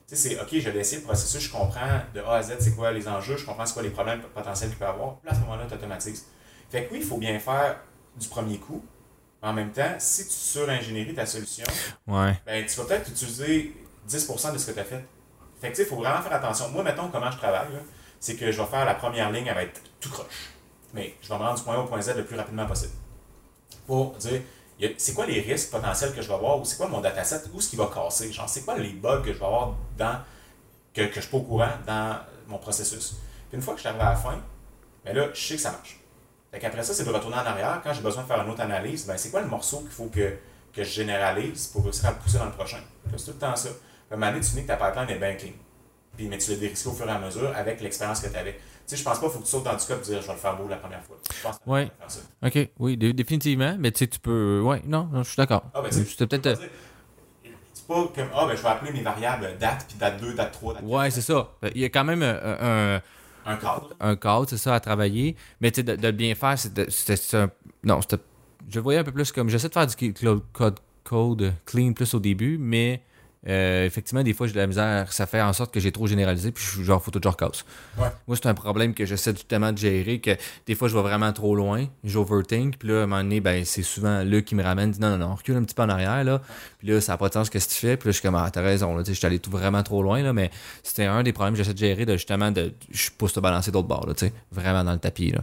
Tu 0.09 0.15
sais, 0.15 0.29
c'est 0.29 0.41
OK, 0.41 0.49
je 0.53 0.71
vais 0.71 0.79
essayer 0.79 0.99
le 1.01 1.05
processus, 1.07 1.41
je 1.43 1.51
comprends 1.51 2.01
de 2.15 2.21
A 2.21 2.35
à 2.37 2.43
Z 2.43 2.53
c'est 2.61 2.77
quoi 2.77 2.93
les 2.93 3.09
enjeux, 3.09 3.37
je 3.37 3.45
comprends 3.45 3.67
c'est 3.67 3.75
quoi 3.75 3.83
les 3.83 3.91
problèmes 3.91 4.21
potentiels 4.23 4.69
qu'il 4.71 4.79
peut 4.79 4.85
y 4.85 4.89
avoir. 4.89 5.17
Puis 5.17 5.29
à 5.29 5.35
ce 5.35 5.41
moment-là, 5.41 5.65
tu 5.67 5.75
automatises. 5.75 6.27
Fait 6.71 6.85
que 6.85 6.93
oui, 6.93 7.01
il 7.03 7.07
faut 7.07 7.17
bien 7.19 7.37
faire 7.41 7.81
du 8.17 8.29
premier 8.29 8.59
coup. 8.59 8.85
Mais 9.43 9.49
en 9.49 9.53
même 9.53 9.73
temps, 9.73 9.95
si 9.99 10.25
tu 10.27 10.33
sur-ingénieries 10.33 11.15
ta 11.15 11.27
solution, 11.27 11.65
Ouais. 12.07 12.39
ben, 12.47 12.65
tu 12.65 12.77
vas 12.77 12.85
peut-être 12.85 13.11
utiliser 13.11 13.75
10% 14.09 14.53
de 14.53 14.59
ce 14.59 14.67
que 14.67 14.73
tu 14.73 14.79
as 14.79 14.85
fait. 14.85 15.05
Fait 15.61 15.69
que 15.71 15.73
tu 15.73 15.77
sais, 15.79 15.83
il 15.83 15.89
faut 15.89 15.97
vraiment 15.97 16.23
faire 16.23 16.35
attention. 16.35 16.69
Moi, 16.69 16.85
mettons 16.85 17.09
comment 17.09 17.31
je 17.33 17.39
travaille, 17.39 17.73
là, 17.73 17.81
c'est 18.25 18.37
que 18.37 18.51
je 18.51 18.59
vais 18.59 18.69
faire 18.69 18.87
la 18.87 18.95
première 18.95 19.31
ligne, 19.31 19.47
elle 19.49 19.55
va 19.55 19.65
être 19.65 19.83
tout 20.01 20.09
croche. 20.09 20.49
Mais 20.95 21.15
je 21.21 21.29
vais 21.29 21.35
me 21.35 21.41
rendre 21.41 21.59
du 21.59 21.63
point 21.63 21.75
A 21.75 21.81
au 21.81 21.85
point 21.85 22.01
Z 22.01 22.17
le 22.17 22.25
plus 22.25 22.39
rapidement 22.39 22.65
possible. 22.65 22.95
Pour 23.87 24.13
dire, 24.13 24.41
c'est 24.97 25.13
quoi 25.13 25.27
les 25.27 25.43
risques 25.43 25.71
potentiels 25.71 26.15
que 26.15 26.23
je 26.23 26.29
vais 26.29 26.33
avoir, 26.33 26.59
ou 26.59 26.65
c'est 26.65 26.79
quoi 26.79 26.89
mon 26.89 27.03
dataset, 27.03 27.43
où 27.53 27.61
ce 27.61 27.69
qui 27.69 27.77
va 27.77 27.91
casser, 27.93 28.33
genre, 28.33 28.49
c'est 28.49 28.65
quoi 28.65 28.79
les 28.79 28.95
bugs 28.95 29.21
que 29.21 29.31
je 29.31 29.39
vais 29.39 29.45
avoir 29.45 29.75
dans, 29.99 30.21
que, 30.95 31.03
que 31.03 31.17
je 31.17 31.21
suis 31.21 31.31
pas 31.31 31.37
au 31.37 31.43
courant 31.43 31.73
dans 31.87 32.17
mon 32.49 32.57
processus? 32.57 33.17
Puis 33.51 33.59
une 33.59 33.63
fois 33.63 33.75
que 33.75 33.81
je 33.81 33.83
suis 33.83 33.89
arrivé 33.91 34.05
à 34.05 34.11
la 34.13 34.17
fin, 34.17 34.41
ben 35.05 35.15
là, 35.15 35.29
je 35.35 35.47
sais 35.47 35.57
que 35.57 35.61
ça 35.61 35.73
marche. 35.73 36.01
Qu'après 36.59 36.83
ça, 36.83 36.95
c'est 36.95 37.05
de 37.05 37.11
retourner 37.11 37.37
en 37.37 37.45
arrière. 37.45 37.83
Quand 37.85 37.93
j'ai 37.93 38.01
besoin 38.01 38.23
de 38.23 38.27
faire 38.27 38.41
une 38.41 38.49
autre 38.49 38.63
analyse, 38.63 39.05
ben 39.05 39.19
c'est 39.19 39.31
quoi 39.31 39.43
le 39.43 39.49
morceau 39.49 39.81
qu'il 39.81 39.91
faut 39.91 40.07
que, 40.07 40.39
que 40.73 40.83
je 40.83 40.91
généralise 40.91 41.67
pour 41.67 41.85
réussir 41.85 42.07
à 42.07 42.13
le 42.13 42.17
pousser 42.17 42.39
dans 42.39 42.47
le 42.47 42.53
prochain? 42.53 42.81
C'est 43.19 43.25
tout 43.27 43.33
le 43.33 43.39
temps 43.39 43.55
ça. 43.55 43.69
À 44.11 44.15
un 44.15 44.17
moment 44.17 44.33
donné, 44.33 44.43
tu 44.43 44.53
dis 44.53 44.63
que 44.63 44.69
ta 44.69 44.77
pipeline 44.77 45.11
est 45.11 45.19
bien 45.19 45.35
clean. 45.35 45.53
Puis, 46.17 46.29
mais 46.29 46.39
tu 46.39 46.51
l'as 46.53 46.57
dérisqué 46.59 46.89
au 46.89 46.93
fur 46.93 47.07
et 47.07 47.11
à 47.11 47.19
mesure 47.19 47.51
avec 47.57 47.81
l'expérience 47.81 48.21
que 48.21 48.29
tu 48.29 48.37
avais. 48.37 48.53
Tu 48.53 48.61
sais, 48.87 48.97
je 48.97 49.03
pense 49.03 49.19
pas 49.19 49.27
qu'il 49.27 49.33
faut 49.35 49.39
que 49.41 49.45
tu 49.45 49.51
sautes 49.51 49.65
dans 49.65 49.75
du 49.77 49.85
code 49.85 49.99
et 50.03 50.05
dire 50.05 50.21
je 50.23 50.27
vais 50.27 50.33
le 50.35 50.39
faire 50.39 50.57
beau 50.57 50.69
la 50.69 50.77
première 50.77 51.03
fois. 51.03 51.17
Je 51.35 51.43
pense 51.43 51.59
que 51.59 51.65
tu 51.65 51.71
Ouais. 51.71 51.91
faire 51.99 52.11
ça. 52.11 52.21
Ok, 52.47 52.69
oui, 52.79 52.97
dé- 52.97 53.13
définitivement. 53.13 53.77
Mais 53.79 53.91
tu 53.91 54.01
sais, 54.01 54.07
tu 54.07 54.19
peux. 54.21 54.61
Ouais, 54.61 54.83
non, 54.87 55.09
non, 55.13 55.23
je 55.23 55.29
suis 55.31 55.37
d'accord. 55.37 55.65
Ah, 55.75 55.81
ben, 55.83 55.91
peux 55.91 56.27
peut-être. 56.27 56.61
pas 56.61 56.67
C'est 57.73 57.87
comme 57.87 58.29
ah 58.35 58.47
ben 58.47 58.57
je 58.57 58.63
vais 58.63 58.69
appeler 58.69 58.93
mes 58.93 59.03
variables 59.03 59.57
date, 59.61 59.85
puis 59.89 59.99
date 59.99 60.19
2, 60.21 60.35
date 60.35 60.53
3, 60.53 60.75
date 60.75 60.83
Ouais, 60.85 61.11
c'est 61.11 61.21
ça. 61.21 61.51
Il 61.75 61.81
y 61.83 61.85
a 61.85 61.89
quand 61.91 62.05
même 62.05 62.23
un- 62.23 62.97
un, 62.97 63.03
un 63.47 63.57
cadre. 63.57 63.91
un 64.01 64.17
cadre, 64.17 64.47
c'est 64.49 64.57
ça, 64.57 64.75
à 64.75 64.81
travailler. 64.81 65.37
Mais 65.61 65.71
tu 65.71 65.77
sais, 65.77 65.83
de, 65.83 65.97
de 65.97 66.07
le 66.07 66.13
bien 66.13 66.35
faire, 66.35 66.59
c'est 66.59 66.91
c'était 66.91 67.17
c'est 67.17 67.37
un. 67.37 67.51
Non, 67.83 68.01
c'était. 68.01 68.23
Je 68.71 68.77
le 68.77 68.81
voyais 68.83 69.01
un 69.01 69.05
peu 69.05 69.13
plus 69.13 69.31
comme. 69.33 69.49
J'essaie 69.51 69.69
de 69.69 69.75
faire 69.75 69.87
du 69.87 70.13
code, 70.53 70.79
code 71.03 71.53
clean 71.67 71.93
plus 71.93 72.15
au 72.15 72.21
début, 72.21 72.57
mais 72.59 73.03
euh, 73.47 73.85
effectivement, 73.85 74.23
des 74.23 74.33
fois, 74.33 74.47
j'ai 74.47 74.55
de 74.55 74.59
la 74.59 74.67
misère. 74.67 75.13
Ça 75.13 75.27
fait 75.27 75.41
en 75.43 75.53
sorte 75.53 75.73
que 75.73 75.81
j'ai 75.81 75.93
trop 75.93 76.07
généralisé, 76.07 76.51
puis 76.51 76.65
je 76.65 76.71
suis 76.71 76.85
genre, 76.85 77.03
que 77.03 77.11
je 77.23 77.29
recasse. 77.29 77.65
Ouais. 77.99 78.09
Moi, 78.27 78.37
c'est 78.37 78.49
un 78.49 78.55
problème 78.55 78.95
que 78.95 79.05
j'essaie 79.05 79.33
justement 79.33 79.73
de 79.73 79.79
gérer, 79.79 80.21
que 80.21 80.31
des 80.67 80.75
fois, 80.75 80.89
je 80.89 80.95
vais 80.95 81.03
vraiment 81.03 81.33
trop 81.33 81.55
loin, 81.55 81.87
j'overthink, 82.05 82.79
puis 82.79 82.89
là, 82.89 83.01
à 83.01 83.03
un 83.03 83.07
moment 83.07 83.23
donné, 83.23 83.41
ben, 83.41 83.65
c'est 83.65 83.83
souvent 83.83 84.23
là 84.25 84.41
qui 84.41 84.55
me 84.55 84.63
ramène, 84.63 84.91
dit 84.91 85.01
non, 85.01 85.11
non, 85.11 85.29
non, 85.29 85.35
recule 85.35 85.57
un 85.57 85.63
petit 85.63 85.75
peu 85.75 85.83
en 85.83 85.89
arrière, 85.89 86.25
là, 86.25 86.41
puis 86.79 86.89
là, 86.89 87.01
ça 87.01 87.13
n'a 87.13 87.19
pas 87.19 87.29
de 87.29 87.35
sens, 87.35 87.51
qu'est-ce 87.51 87.69
que 87.69 87.75
tu 87.75 87.81
fais, 87.81 87.97
puis 87.97 88.09
là, 88.09 88.13
je 88.13 88.19
suis 88.19 88.23
comme, 88.23 88.35
ah, 88.35 88.51
t'as 88.51 88.63
raison, 88.63 88.97
là, 88.97 89.03
tu 89.03 89.09
sais, 89.09 89.15
je 89.15 89.19
suis 89.19 89.27
allé 89.27 89.39
tout 89.39 89.51
vraiment 89.51 89.83
trop 89.83 90.03
loin, 90.03 90.23
là, 90.23 90.33
mais 90.33 90.51
c'était 90.83 91.05
un 91.05 91.23
des 91.23 91.33
problèmes 91.33 91.55
que 91.55 91.59
j'essaie 91.59 91.75
de 91.75 91.79
gérer, 91.79 92.07
de 92.07 92.15
justement, 92.15 92.51
de, 92.51 92.73
je 92.91 93.11
pousse 93.11 93.35
te 93.35 93.41
balancer 93.41 93.71
d'autre 93.71 93.89
bord, 93.89 94.07
là, 94.07 94.15
tu 94.15 94.27
sais, 94.27 94.33
vraiment 94.53 94.85
dans 94.85 94.93
le 94.93 94.99
tapis, 94.99 95.31
là. 95.31 95.41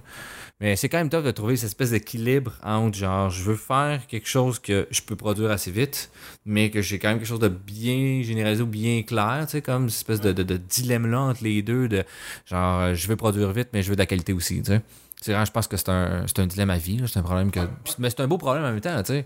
Mais 0.62 0.76
c'est 0.76 0.90
quand 0.90 1.00
même 1.00 1.10
top 1.10 1.26
de 1.26 1.32
trouver 1.32 1.58
cette 1.58 1.70
espèce 1.70 1.90
d'équilibre 1.90 2.54
entre 2.64 2.96
genre 2.96 3.32
je 3.32 3.42
veux 3.42 3.56
faire 3.56 4.06
quelque 4.06 4.28
chose 4.28 4.60
que 4.60 4.88
je 4.92 5.02
peux 5.02 5.16
produire 5.16 5.50
assez 5.50 5.72
vite, 5.72 6.12
mais 6.46 6.70
que 6.70 6.84
j'ai 6.84 7.00
quand 7.00 7.10
même 7.10 7.18
quelque 7.18 7.28
chose 7.28 7.40
de 7.40 7.48
bien 7.48 7.91
généralisé 8.24 8.62
ou 8.64 8.68
bien 8.68 9.04
clair, 9.04 9.42
tu 9.46 9.52
sais, 9.52 9.62
comme 9.62 9.84
une 9.84 9.88
espèce 9.90 10.22
de, 10.22 10.32
de, 10.32 10.44
de 10.44 10.58
dilemme-là 10.58 11.20
entre 11.20 11.44
les 11.44 11.62
deux, 11.62 11.88
de 11.88 12.04
genre 12.46 12.82
euh, 12.82 12.94
je 12.96 13.08
veux 13.08 13.16
produire 13.16 13.52
vite, 13.52 13.70
mais 13.74 13.82
je 13.84 13.90
veux 13.90 13.96
de 13.96 14.02
la 14.02 14.06
qualité 14.06 14.34
aussi, 14.34 14.62
tu 14.62 14.72
sais. 14.72 14.82
C'est 15.22 15.46
je 15.46 15.52
pense 15.52 15.68
que 15.68 15.78
c'est 15.78 15.90
un, 15.90 16.26
un 16.38 16.46
dilemme 16.48 16.72
à 16.72 16.78
vie, 16.78 17.00
c'est 17.08 17.20
un 17.20 17.24
problème 17.24 17.52
que. 17.52 17.60
Mais 18.00 18.10
c'est 18.10 18.22
un 18.22 18.28
beau 18.28 18.38
problème 18.40 18.64
en 18.64 18.72
même 18.72 18.82
temps, 18.82 19.02
tu 19.04 19.14
sais. 19.14 19.26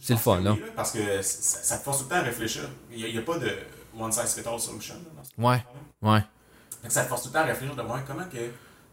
C'est 0.00 0.12
le 0.12 0.18
fun, 0.20 0.40
là. 0.40 0.56
Parce 0.76 0.92
que 0.92 1.00
ça, 1.22 1.58
ça 1.62 1.78
te 1.78 1.82
force 1.82 1.98
tout 1.98 2.04
le 2.04 2.10
temps 2.10 2.16
à 2.16 2.22
réfléchir. 2.22 2.62
Il 2.92 3.04
n'y 3.04 3.18
a, 3.18 3.22
pas 3.22 3.36
de 3.38 3.50
one 3.98 4.12
size 4.12 4.32
fit 4.34 4.48
all 4.48 4.60
solution. 4.60 4.94
là, 4.94 5.22
dans 5.38 5.48
Ouais, 5.48 5.64
ouais. 6.02 6.20
Que 6.84 6.92
ça 6.92 7.02
te 7.02 7.08
force 7.08 7.22
tout 7.22 7.28
le 7.30 7.34
temps 7.34 7.40
à 7.40 7.44
réfléchir 7.46 7.74
de 7.74 7.82
voir 7.82 8.04
comment 8.06 8.22
que 8.24 8.38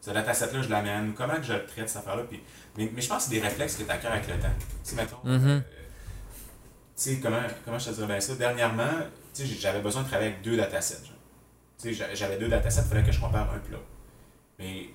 ce 0.02 0.10
dataset-là, 0.10 0.64
je 0.64 0.70
l'amène, 0.70 1.14
comment 1.16 1.36
que 1.36 1.44
je 1.44 1.54
le 1.54 1.66
traite, 1.68 1.88
cette 1.90 1.98
affaire-là. 2.00 2.24
Puis, 2.28 2.40
mais, 2.76 2.90
mais 2.96 3.02
je 3.02 3.08
pense 3.08 3.26
que 3.26 3.30
c'est 3.30 3.40
des 3.40 3.46
réflexes 3.46 3.76
que 3.76 3.84
tu 3.84 3.90
acquiers 3.92 4.10
avec 4.10 4.28
le 4.28 4.34
temps. 4.40 4.48
Tu 4.58 4.66
sais, 4.90 4.96
mettons, 4.96 5.18
Mhm. 5.24 5.48
euh, 5.48 5.60
sais, 6.96 7.20
comment, 7.20 7.42
comment 7.64 7.80
je 7.80 7.90
te 7.90 7.96
dirais 7.96 8.08
bien 8.08 8.20
ça? 8.20 8.36
Dernièrement, 8.36 8.90
tu 9.34 9.46
sais, 9.46 9.56
j'avais 9.56 9.82
besoin 9.82 10.04
de 10.04 10.08
travailler 10.08 10.32
avec 10.32 10.42
deux 10.44 10.56
datasets. 10.58 11.02
Tu 11.04 11.10
sais, 11.78 11.94
j'a- 11.94 12.14
j'avais 12.16 12.38
deux 12.38 12.48
datasets, 12.48 12.82
il 12.86 12.88
fallait 12.90 13.04
que 13.04 13.12
je 13.12 13.20
compare 13.20 13.52
un 13.52 13.58
l'autre. 13.72 13.84
Mais, 14.60 14.90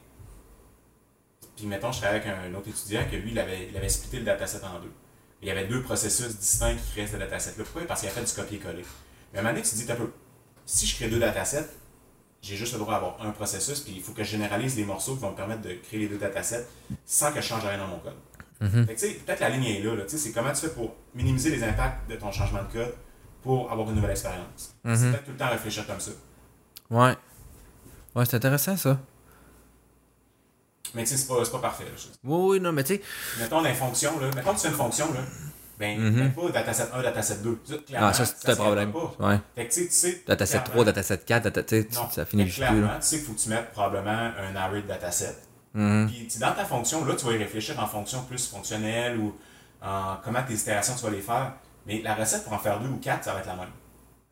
puis 1.56 1.66
mettons, 1.66 1.92
je 1.92 2.00
travaillais 2.00 2.24
avec 2.24 2.32
un 2.52 2.54
autre 2.54 2.68
étudiant 2.68 3.04
que 3.10 3.16
lui, 3.16 3.32
il 3.32 3.38
avait, 3.38 3.68
il 3.68 3.90
splitté 3.90 4.18
le 4.18 4.24
dataset 4.24 4.64
en 4.64 4.80
deux. 4.80 4.92
Il 5.42 5.48
y 5.48 5.50
avait 5.50 5.66
deux 5.66 5.82
processus 5.82 6.36
distincts 6.38 6.74
qui 6.76 6.92
créaient 6.92 7.06
ce 7.06 7.16
dataset-là. 7.16 7.64
Pourquoi? 7.64 7.82
Parce 7.86 8.00
qu'il 8.00 8.08
a 8.08 8.12
fait 8.12 8.24
du 8.24 8.32
copier-coller. 8.32 8.84
Mais 9.32 9.38
à 9.38 9.40
un 9.40 9.44
moment 9.44 9.54
donné, 9.54 9.64
tu 9.64 9.70
te 9.72 9.76
dis, 9.76 9.86
t'as 9.86 9.96
peu. 9.96 10.10
Si 10.66 10.86
je 10.86 10.96
crée 10.96 11.08
deux 11.08 11.18
datasets, 11.18 11.66
j'ai 12.42 12.56
juste 12.56 12.72
le 12.74 12.78
droit 12.78 12.94
d'avoir 12.94 13.20
un 13.22 13.30
processus, 13.30 13.80
puis 13.80 13.92
il 13.96 14.02
faut 14.02 14.12
que 14.12 14.24
je 14.24 14.30
généralise 14.30 14.74
des 14.76 14.84
morceaux 14.84 15.14
qui 15.14 15.20
vont 15.20 15.32
me 15.32 15.36
permettre 15.36 15.62
de 15.62 15.74
créer 15.74 16.00
les 16.00 16.08
deux 16.08 16.16
datasets 16.18 16.66
sans 17.04 17.32
que 17.32 17.40
je 17.40 17.46
change 17.46 17.64
rien 17.66 17.76
dans 17.78 17.86
mon 17.88 17.98
code. 17.98 18.14
Mhm. 18.60 18.86
Tu 18.88 18.98
sais, 18.98 19.08
peut-être 19.24 19.40
la 19.40 19.48
ligne 19.50 19.64
est 19.64 19.80
là, 19.82 19.92
c'est 20.06 20.32
comment 20.32 20.52
tu 20.52 20.60
fais 20.60 20.68
pour 20.70 20.94
minimiser 21.14 21.50
les 21.50 21.62
impacts 21.64 22.08
de 22.10 22.16
ton 22.16 22.30
changement 22.30 22.62
de 22.62 22.72
code 22.72 22.94
pour 23.42 23.70
avoir 23.72 23.88
une 23.88 23.94
nouvelle 23.96 24.10
expérience. 24.10 24.74
C'est 24.84 24.90
Mhm. 24.90 25.12
peut-être 25.12 25.24
tout 25.24 25.30
le 25.32 25.36
temps 25.38 25.48
réfléchir 25.50 25.86
comme 25.86 26.00
ça. 26.00 26.10
Ouais. 26.90 27.14
Ouais, 28.14 28.24
c'est 28.26 28.36
intéressant 28.36 28.76
ça. 28.76 28.98
Mais 30.94 31.04
tu 31.04 31.10
sais, 31.10 31.16
c'est 31.18 31.28
pas, 31.28 31.44
c'est 31.44 31.52
pas 31.52 31.58
parfait. 31.60 31.84
là. 31.84 31.90
Oui, 32.24 32.50
oui, 32.56 32.60
non, 32.60 32.72
mais 32.72 32.82
tu 32.82 32.96
sais. 32.96 33.02
Mettons 33.38 33.60
les 33.62 33.74
fonctions, 33.74 34.18
là. 34.18 34.28
Mettons 34.34 34.50
que 34.50 34.56
tu 34.56 34.62
fais 34.62 34.68
une 34.68 34.74
fonction, 34.74 35.12
là. 35.14 35.20
Ben, 35.78 35.98
Mhm. 35.98 36.10
mets 36.24 36.28
pas 36.30 36.50
dataset 36.50 36.88
1, 36.92 37.02
dataset 37.02 37.36
2. 37.38 37.58
Ça, 37.64 37.74
clairement, 37.86 38.08
Ah, 38.08 38.12
ça, 38.12 38.26
c'est 38.26 38.50
un 38.50 38.56
problème. 38.56 38.92
Ouais. 39.18 39.38
Fait 39.54 39.66
que 39.66 39.72
tu 39.72 39.80
sais, 39.82 39.86
tu 39.86 39.92
sais. 39.94 40.22
Dataset 40.26 40.52
clairement- 40.58 40.70
3, 40.72 40.84
dataset 40.84 41.18
4, 41.18 41.44
data, 41.44 41.62
tu 41.62 41.80
sais, 41.82 41.88
Non, 41.94 42.10
ça 42.10 42.26
finit 42.26 42.44
juste 42.46 42.56
plus, 42.58 42.66
clairement, 42.66 42.96
tu 43.00 43.06
sais 43.06 43.16
qu'il 43.16 43.24
faut 43.26 43.32
que 43.32 43.38
tu 43.38 43.48
mettes 43.48 43.70
probablement 43.72 44.10
un 44.36 44.56
array 44.56 44.82
de 44.82 44.88
dataset. 44.88 45.34
Mhm. 45.74 46.08
Puis 46.08 46.28
dans 46.40 46.52
ta 46.52 46.64
fonction, 46.64 47.04
là, 47.04 47.14
tu 47.14 47.24
vas 47.26 47.32
y 47.32 47.38
réfléchir 47.38 47.78
en 47.78 47.86
fonction 47.86 48.22
plus 48.24 48.48
fonctionnelle 48.48 49.18
ou 49.18 49.34
en 49.82 50.16
comment 50.24 50.42
tes 50.42 50.54
itérations 50.54 50.94
tu 50.96 51.02
vas 51.04 51.10
les 51.10 51.20
faire. 51.20 51.52
Mais 51.86 52.02
la 52.02 52.14
recette 52.14 52.44
pour 52.44 52.52
en 52.52 52.58
faire 52.58 52.80
deux 52.80 52.88
ou 52.88 52.96
quatre, 52.98 53.24
ça 53.24 53.32
va 53.32 53.40
être 53.40 53.46
la 53.46 53.56
même. 53.56 53.68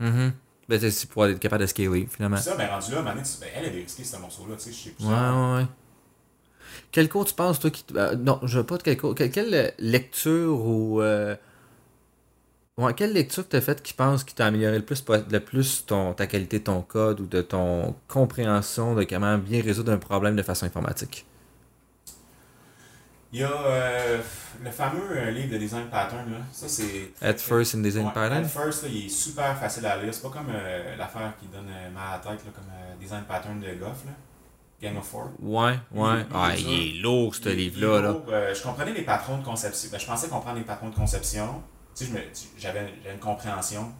Mhm. 0.00 0.32
Ben, 0.68 0.90
c'est 0.90 1.08
pour 1.08 1.24
être 1.26 1.38
capable 1.38 1.62
de 1.62 1.66
scaler, 1.66 2.06
finalement. 2.10 2.36
Puis 2.36 2.44
ça, 2.44 2.54
ben 2.56 2.68
rendu 2.68 2.92
là, 2.92 3.00
ben, 3.02 3.14
elle 3.54 3.64
a 3.64 3.68
dérisqué 3.70 4.04
ce 4.04 4.16
morceau-là, 4.18 4.54
tu 4.56 4.64
sais, 4.64 4.72
je 4.72 4.76
sais 4.76 4.90
plus. 4.90 5.06
Ouais, 5.06 5.12
ouais, 5.14 5.54
ouais. 5.62 5.66
Quel 6.92 7.08
cours 7.08 7.24
tu 7.24 7.34
penses, 7.34 7.58
toi, 7.58 7.70
qui. 7.70 7.84
euh, 7.96 8.14
non, 8.16 8.38
je 8.42 8.58
veux 8.58 8.66
pas 8.66 8.76
de 8.76 8.82
quel 8.82 8.96
cours. 8.98 9.14
Quelle, 9.14 9.30
quelle, 9.30 9.72
lecture 9.78 10.60
ou. 10.64 11.00
euh, 11.00 11.36
Ouais, 12.76 12.94
quelle 12.94 13.12
lecture 13.12 13.44
que 13.44 13.50
tu 13.50 13.56
as 13.56 13.60
faite 13.60 13.82
qui 13.82 13.92
pense 13.92 14.22
qui 14.22 14.36
t'a 14.36 14.46
amélioré 14.46 14.78
le 14.78 14.84
plus, 14.84 15.04
le 15.08 15.40
plus 15.40 15.84
ton, 15.84 16.14
ta 16.14 16.28
qualité 16.28 16.60
de 16.60 16.64
ton 16.64 16.80
code 16.82 17.20
ou 17.20 17.26
de 17.26 17.42
ton 17.42 17.96
compréhension 18.06 18.94
de 18.94 19.02
comment 19.02 19.36
bien 19.36 19.60
résoudre 19.60 19.90
un 19.90 19.98
problème 19.98 20.36
de 20.36 20.42
façon 20.44 20.64
informatique? 20.66 21.26
Il 23.32 23.40
y 23.40 23.44
a 23.44 23.50
euh, 23.50 24.22
le 24.64 24.70
fameux 24.70 25.02
euh, 25.10 25.30
livre 25.30 25.52
de 25.52 25.58
design 25.58 25.86
pattern, 25.90 26.30
là. 26.30 26.38
Ça, 26.52 26.66
c'est. 26.66 27.12
At 27.20 27.34
first 27.34 27.74
in 27.74 27.78
design 27.82 28.06
Ouais, 28.06 28.12
pattern? 28.14 28.42
At 28.44 28.48
first, 28.48 28.84
là, 28.84 28.88
il 28.90 29.06
est 29.06 29.08
super 29.10 29.56
facile 29.58 29.84
à 29.86 29.96
lire. 30.02 30.14
C'est 30.14 30.22
pas 30.22 30.30
comme 30.30 30.46
euh, 30.50 30.96
l'affaire 30.96 31.34
qui 31.38 31.46
donne 31.48 31.68
euh, 31.68 31.90
mal 31.90 32.04
à 32.08 32.12
la 32.12 32.18
tête, 32.18 32.44
là, 32.46 32.50
comme 32.54 32.64
euh, 32.72 32.94
design 32.98 33.24
pattern 33.24 33.60
de 33.60 33.74
Goff, 33.74 34.04
là. 34.06 34.12
Gang 34.80 34.96
of 34.96 35.04
Four. 35.06 35.30
Ouais, 35.40 35.72
ouais. 35.92 36.20
Il- 36.20 36.26
Ah, 36.32 36.52
il 36.56 36.98
est 36.98 37.02
lourd, 37.02 37.34
ce 37.34 37.48
livre-là. 37.48 38.00
Là. 38.00 38.16
Euh, 38.28 38.54
je 38.54 38.62
comprenais 38.62 38.92
les 38.92 39.02
patrons 39.02 39.36
de 39.38 39.44
conception. 39.44 39.88
Ben, 39.92 39.98
je 39.98 40.06
pensais 40.06 40.28
comprendre 40.28 40.56
les 40.56 40.64
patrons 40.64 40.88
de 40.88 40.94
conception. 40.94 41.62
Tu 41.96 42.06
sais, 42.06 42.12
j'avais 42.56 42.94
une 43.12 43.18
compréhension 43.18 43.92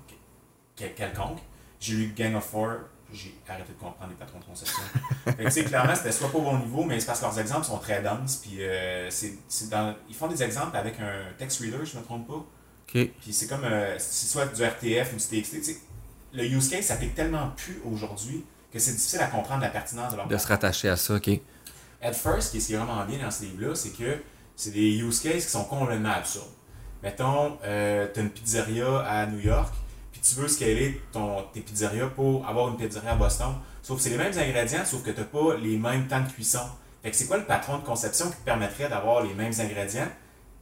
que- 0.77 0.85
quelconque. 0.87 1.41
J'ai 1.81 1.95
lu 1.95 2.15
Gang 2.17 2.35
of 2.37 2.45
Four. 2.45 2.71
J'ai 3.13 3.35
arrêté 3.49 3.73
de 3.73 3.79
comprendre 3.79 4.11
les 4.11 4.17
patrons 4.17 4.39
de 4.39 4.45
que, 5.33 5.43
tu 5.43 5.51
sais, 5.51 5.65
clairement, 5.65 5.95
c'était 5.95 6.13
soit 6.13 6.31
pas 6.31 6.39
au 6.39 6.43
bon 6.43 6.59
niveau, 6.59 6.85
mais 6.85 7.01
c'est 7.01 7.07
parce 7.07 7.21
que 7.21 7.25
leurs 7.25 7.39
exemples 7.39 7.65
sont 7.65 7.79
très 7.79 8.03
denses. 8.03 8.37
Puis, 8.37 8.59
euh, 8.61 9.09
c'est, 9.11 9.69
dans, 9.71 9.95
ils 10.09 10.15
font 10.15 10.29
des 10.29 10.43
exemples 10.43 10.77
avec 10.77 11.01
un 11.01 11.33
text 11.39 11.61
reader, 11.61 11.85
je 11.85 11.97
me 11.97 12.03
trompe 12.03 12.27
pas. 12.27 12.45
Puis 12.93 13.33
c'est 13.33 13.47
comme, 13.47 13.65
euh, 13.65 13.99
c'est 13.99 14.27
soit 14.27 14.47
du 14.47 14.63
RTF 14.63 15.13
ou 15.13 15.17
du 15.17 15.43
TXT. 15.43 15.53
Tu 15.53 15.65
sais, 15.65 15.79
le 16.33 16.45
use 16.45 16.69
case 16.69 16.87
s'applique 16.87 17.15
tellement 17.15 17.51
plus 17.57 17.81
aujourd'hui 17.91 18.45
que 18.73 18.79
c'est 18.79 18.93
difficile 18.93 19.21
à 19.21 19.27
comprendre 19.27 19.63
la 19.63 19.69
pertinence 19.69 20.13
de 20.13 20.17
leur 20.17 20.27
De 20.27 20.37
se 20.37 20.47
rattacher 20.47 20.89
à 20.89 20.97
ça, 20.97 21.15
OK. 21.15 21.29
At 22.01 22.13
first, 22.13 22.53
ce 22.53 22.67
qui 22.67 22.73
est 22.73 22.77
vraiment 22.77 23.05
bien 23.05 23.19
dans 23.19 23.31
ce 23.31 23.45
livre-là, 23.45 23.75
c'est 23.75 23.91
que 23.91 24.23
c'est 24.57 24.71
des 24.71 24.99
use 24.99 25.21
cases 25.21 25.45
qui 25.45 25.51
sont 25.51 25.65
complètement 25.65 26.13
absurdes. 26.13 26.51
Mettons, 27.03 27.59
euh, 27.65 28.09
tu 28.13 28.21
as 28.21 28.23
une 28.23 28.31
pizzeria 28.31 29.01
à 29.01 29.27
New 29.27 29.39
York, 29.41 29.73
tu 30.35 30.41
veux 30.41 30.49
scaler 30.49 31.01
ton, 31.13 31.43
tes 31.53 31.61
pizzerias 31.61 32.09
pour 32.09 32.47
avoir 32.47 32.69
une 32.69 32.77
pizzeria 32.77 33.13
à 33.13 33.17
Boston. 33.17 33.55
Sauf 33.83 33.99
que 33.99 34.03
c'est 34.03 34.11
les 34.11 34.19
mêmes 34.19 34.37
ingrédients, 34.37 34.85
sauf 34.85 35.03
que 35.03 35.11
tu 35.11 35.21
n'as 35.21 35.27
pas 35.27 35.57
les 35.57 35.77
mêmes 35.77 36.07
temps 36.07 36.21
de 36.21 36.29
cuisson. 36.29 36.61
Fait 37.03 37.11
que 37.11 37.17
c'est 37.17 37.27
quoi 37.27 37.39
le 37.39 37.45
patron 37.45 37.79
de 37.79 37.85
conception 37.85 38.27
qui 38.31 38.37
te 38.37 38.45
permettrait 38.45 38.89
d'avoir 38.89 39.23
les 39.23 39.35
mêmes 39.35 39.53
ingrédients? 39.59 40.09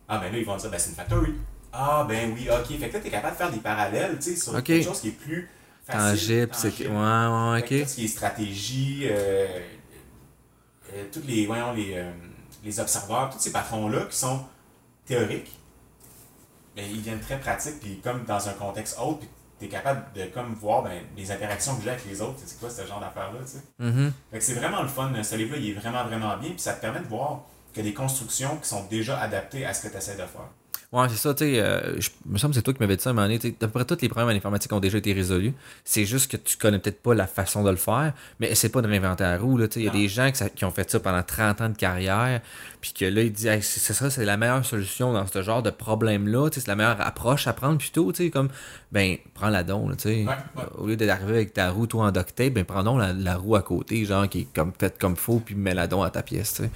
Ah 0.08 0.18
ben 0.18 0.30
là, 0.30 0.38
ils 0.38 0.44
vont 0.44 0.56
dire, 0.56 0.70
ben 0.70 0.78
c'est 0.78 0.90
une 0.90 0.96
factory. 0.96 1.34
Ah 1.72 2.06
ben 2.08 2.32
oui, 2.34 2.48
ok. 2.50 2.78
Fait 2.78 2.88
que 2.88 2.94
là, 2.94 3.00
tu 3.00 3.08
es 3.08 3.10
capable 3.10 3.32
de 3.34 3.38
faire 3.38 3.50
des 3.50 3.60
parallèles, 3.60 4.16
tu 4.18 4.34
sais, 4.34 4.36
sur 4.36 4.62
quelque 4.62 4.84
chose 4.84 5.00
qui 5.00 5.08
est 5.08 5.12
plus 5.12 5.50
facile. 5.84 6.46
Tangible, 6.46 6.52
c'est. 6.52 6.86
Ouais, 6.86 7.58
OK. 7.58 7.82
Tout 7.82 7.88
ce 7.88 7.94
qui 7.94 8.04
est 8.04 8.08
stratégie, 8.08 9.08
euh, 9.10 9.46
euh, 10.94 11.04
tous 11.12 11.22
les, 11.26 11.46
voyons, 11.46 11.72
les, 11.72 11.94
euh, 11.94 12.12
les 12.64 12.80
observeurs, 12.80 13.30
tous 13.30 13.40
ces 13.40 13.52
patrons-là 13.52 14.04
qui 14.04 14.16
sont 14.16 14.44
théoriques, 15.04 15.58
mais 16.76 16.88
ils 16.90 17.00
viennent 17.00 17.20
très 17.20 17.40
pratiques, 17.40 17.80
puis 17.80 18.00
comme 18.02 18.24
dans 18.24 18.48
un 18.48 18.52
contexte 18.52 18.98
autre, 19.00 19.20
puis 19.20 19.28
tu 19.58 19.66
es 19.66 19.68
capable 19.68 20.04
de 20.14 20.24
comme 20.26 20.54
voir 20.54 20.82
ben, 20.82 21.02
les 21.16 21.30
interactions 21.30 21.76
que 21.76 21.82
j'ai 21.82 21.90
avec 21.90 22.04
les 22.06 22.20
autres, 22.20 22.38
c'est 22.44 22.58
quoi 22.60 22.70
ce 22.70 22.86
genre 22.86 23.00
d'affaires-là, 23.00 23.40
tu 23.44 23.52
sais? 23.52 23.62
Mhm. 23.78 24.12
Fait 24.30 24.38
que 24.38 24.44
c'est 24.44 24.54
vraiment 24.54 24.82
le 24.82 24.88
fun, 24.88 25.10
ce 25.22 25.34
livre-là, 25.36 25.58
il 25.58 25.70
est 25.70 25.74
vraiment, 25.74 26.04
vraiment 26.04 26.36
bien, 26.36 26.50
puis 26.50 26.58
ça 26.58 26.74
te 26.74 26.80
permet 26.80 27.00
de 27.00 27.06
voir 27.06 27.40
a 27.80 27.82
des 27.82 27.94
constructions 27.94 28.56
qui 28.56 28.68
sont 28.68 28.84
déjà 28.84 29.18
adaptées 29.20 29.64
à 29.64 29.74
ce 29.74 29.86
que 29.86 29.92
tu 29.92 29.98
essaies 29.98 30.14
de 30.14 30.18
faire. 30.18 30.48
Ouais, 30.98 31.08
c'est 31.10 31.16
ça, 31.16 31.34
tu 31.34 31.44
sais. 31.44 31.60
euh, 31.60 32.00
je- 32.00 32.08
me 32.24 32.38
semble 32.38 32.52
que 32.52 32.56
c'est 32.56 32.62
toi 32.62 32.72
qui 32.72 32.80
m'avais 32.80 32.96
dit 32.96 33.02
ça 33.02 33.10
à 33.10 33.12
un 33.12 33.14
moment 33.14 33.26
donné. 33.28 33.38
À 33.60 33.66
peu 33.66 33.68
près 33.68 33.84
tous 33.84 33.98
les 34.00 34.08
problèmes 34.08 34.34
en 34.34 34.38
informatique 34.38 34.72
ont 34.72 34.80
déjà 34.80 34.96
été 34.96 35.12
résolus. 35.12 35.52
C'est 35.84 36.06
juste 36.06 36.30
que 36.30 36.38
tu 36.38 36.56
connais 36.56 36.78
peut-être 36.78 37.02
pas 37.02 37.12
la 37.14 37.26
façon 37.26 37.62
de 37.64 37.68
le 37.70 37.76
faire, 37.76 38.14
mais 38.40 38.54
c'est 38.54 38.70
pas 38.70 38.80
de 38.80 38.88
réinventer 38.88 39.24
la 39.24 39.36
roue. 39.36 39.58
là, 39.58 39.68
tu 39.68 39.74
sais. 39.74 39.80
Il 39.80 39.84
y 39.84 39.88
a 39.88 39.92
des 39.92 40.08
gens 40.08 40.30
qui, 40.30 40.38
ça- 40.38 40.48
qui 40.48 40.64
ont 40.64 40.70
fait 40.70 40.90
ça 40.90 40.98
pendant 40.98 41.22
30 41.22 41.60
ans 41.60 41.68
de 41.68 41.76
carrière, 41.76 42.40
puis 42.80 42.94
que 42.94 43.04
là, 43.04 43.20
ils 43.20 43.30
disent 43.32 43.46
hey, 43.46 43.62
c'est 43.62 43.92
ça, 43.92 44.08
c'est 44.08 44.24
la 44.24 44.38
meilleure 44.38 44.64
solution 44.64 45.12
dans 45.12 45.26
ce 45.26 45.42
genre 45.42 45.62
de 45.62 45.68
problème-là. 45.70 46.48
tu 46.48 46.54
sais, 46.54 46.60
C'est 46.62 46.68
la 46.70 46.76
meilleure 46.76 47.00
approche 47.00 47.46
à 47.46 47.52
prendre 47.52 47.76
plutôt. 47.76 48.10
tu 48.12 48.24
sais, 48.24 48.30
Comme, 48.30 48.48
ben, 48.90 49.18
prends 49.34 49.50
la 49.50 49.64
don. 49.64 49.90
là, 49.90 49.96
tu 49.96 50.04
sais. 50.04 50.24
Ouais, 50.24 50.34
ouais. 50.56 50.62
Au 50.78 50.86
lieu 50.86 50.96
d'arriver 50.96 51.32
avec 51.34 51.52
ta 51.52 51.70
roue, 51.72 51.86
toi, 51.86 52.06
en 52.06 52.10
duct 52.10 52.34
tape, 52.34 52.54
ben, 52.54 52.64
prends 52.64 52.82
donc 52.84 53.00
la, 53.00 53.12
la 53.12 53.36
roue 53.36 53.56
à 53.56 53.62
côté, 53.62 54.02
genre, 54.06 54.26
qui 54.30 54.40
est 54.40 54.48
comme 54.54 54.72
faite 54.78 54.96
comme 54.98 55.16
faux, 55.16 55.42
puis 55.44 55.54
mets 55.54 55.74
la 55.74 55.86
don 55.86 56.02
à 56.02 56.08
ta 56.10 56.22
pièce. 56.22 56.54
tu 56.54 56.62
sais. 56.62 56.70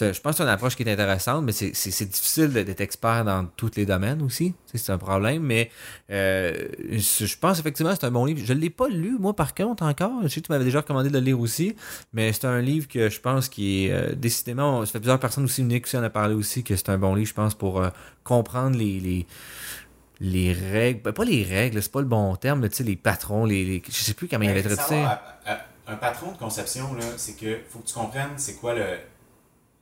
Je 0.00 0.20
pense 0.20 0.32
que 0.32 0.36
c'est 0.38 0.42
une 0.42 0.48
approche 0.48 0.76
qui 0.76 0.82
est 0.82 0.92
intéressante, 0.92 1.44
mais 1.44 1.52
c'est- 1.52 2.04
difficile 2.04 2.48
d'être 2.52 2.80
expert 2.80 3.24
dans 3.24 3.46
tous 3.56 3.70
les 3.76 3.86
domaines 3.86 4.22
aussi. 4.22 4.54
C'est 4.74 4.90
un 4.92 4.98
problème, 4.98 5.42
mais 5.42 5.70
euh, 6.10 6.68
je 6.90 7.36
pense 7.38 7.58
effectivement 7.60 7.92
que 7.92 7.98
c'est 8.00 8.06
un 8.06 8.10
bon 8.10 8.24
livre. 8.24 8.40
Je 8.44 8.52
ne 8.52 8.58
l'ai 8.58 8.70
pas 8.70 8.88
lu, 8.88 9.16
moi, 9.18 9.34
par 9.34 9.54
contre, 9.54 9.82
encore. 9.84 10.22
Je 10.22 10.28
sais 10.28 10.40
que 10.40 10.46
tu 10.46 10.52
m'avais 10.52 10.64
déjà 10.64 10.80
recommandé 10.80 11.08
de 11.10 11.18
le 11.18 11.24
lire 11.24 11.38
aussi, 11.40 11.76
mais 12.12 12.32
c'est 12.32 12.46
un 12.46 12.60
livre 12.60 12.88
que 12.88 13.08
je 13.08 13.20
pense 13.20 13.48
qui 13.48 13.86
est 13.86 13.92
euh, 13.92 14.14
décidément. 14.14 14.84
Ça 14.84 14.92
fait 14.92 14.98
plusieurs 15.00 15.20
personnes 15.20 15.44
aussi, 15.44 15.62
Nick 15.62 15.84
aussi 15.84 15.96
en 15.96 16.02
a 16.02 16.10
parlé 16.10 16.34
aussi, 16.34 16.64
que 16.64 16.74
c'est 16.76 16.88
un 16.90 16.98
bon 16.98 17.14
livre, 17.14 17.28
je 17.28 17.34
pense, 17.34 17.54
pour 17.54 17.80
euh, 17.80 17.88
comprendre 18.24 18.76
les. 18.76 19.00
les 19.00 19.26
les 20.20 20.52
règles, 20.52 21.02
ben, 21.02 21.12
pas 21.12 21.24
les 21.24 21.42
règles, 21.42 21.82
c'est 21.82 21.90
pas 21.90 22.00
le 22.00 22.06
bon 22.06 22.34
terme, 22.36 22.60
mais 22.60 22.68
tu 22.68 22.76
sais, 22.76 22.84
les 22.84 22.94
patrons, 22.96 23.44
les, 23.44 23.64
les- 23.64 23.82
je 23.86 23.92
sais 23.92 24.14
plus 24.14 24.28
comment 24.28 24.44
il 24.44 24.50
avait 24.50 24.62
Ben, 24.62 24.74
traité 24.76 24.82
savoir, 24.94 25.20
ça. 25.44 25.60
un 25.88 25.96
patron 25.96 26.30
de 26.32 26.38
conception, 26.38 26.94
là, 26.94 27.04
c'est 27.16 27.36
que 27.36 27.58
faut 27.68 27.80
que 27.80 27.88
tu 27.88 27.94
comprennes 27.94 28.30
c'est 28.36 28.54
quoi 28.54 28.74
le, 28.74 28.84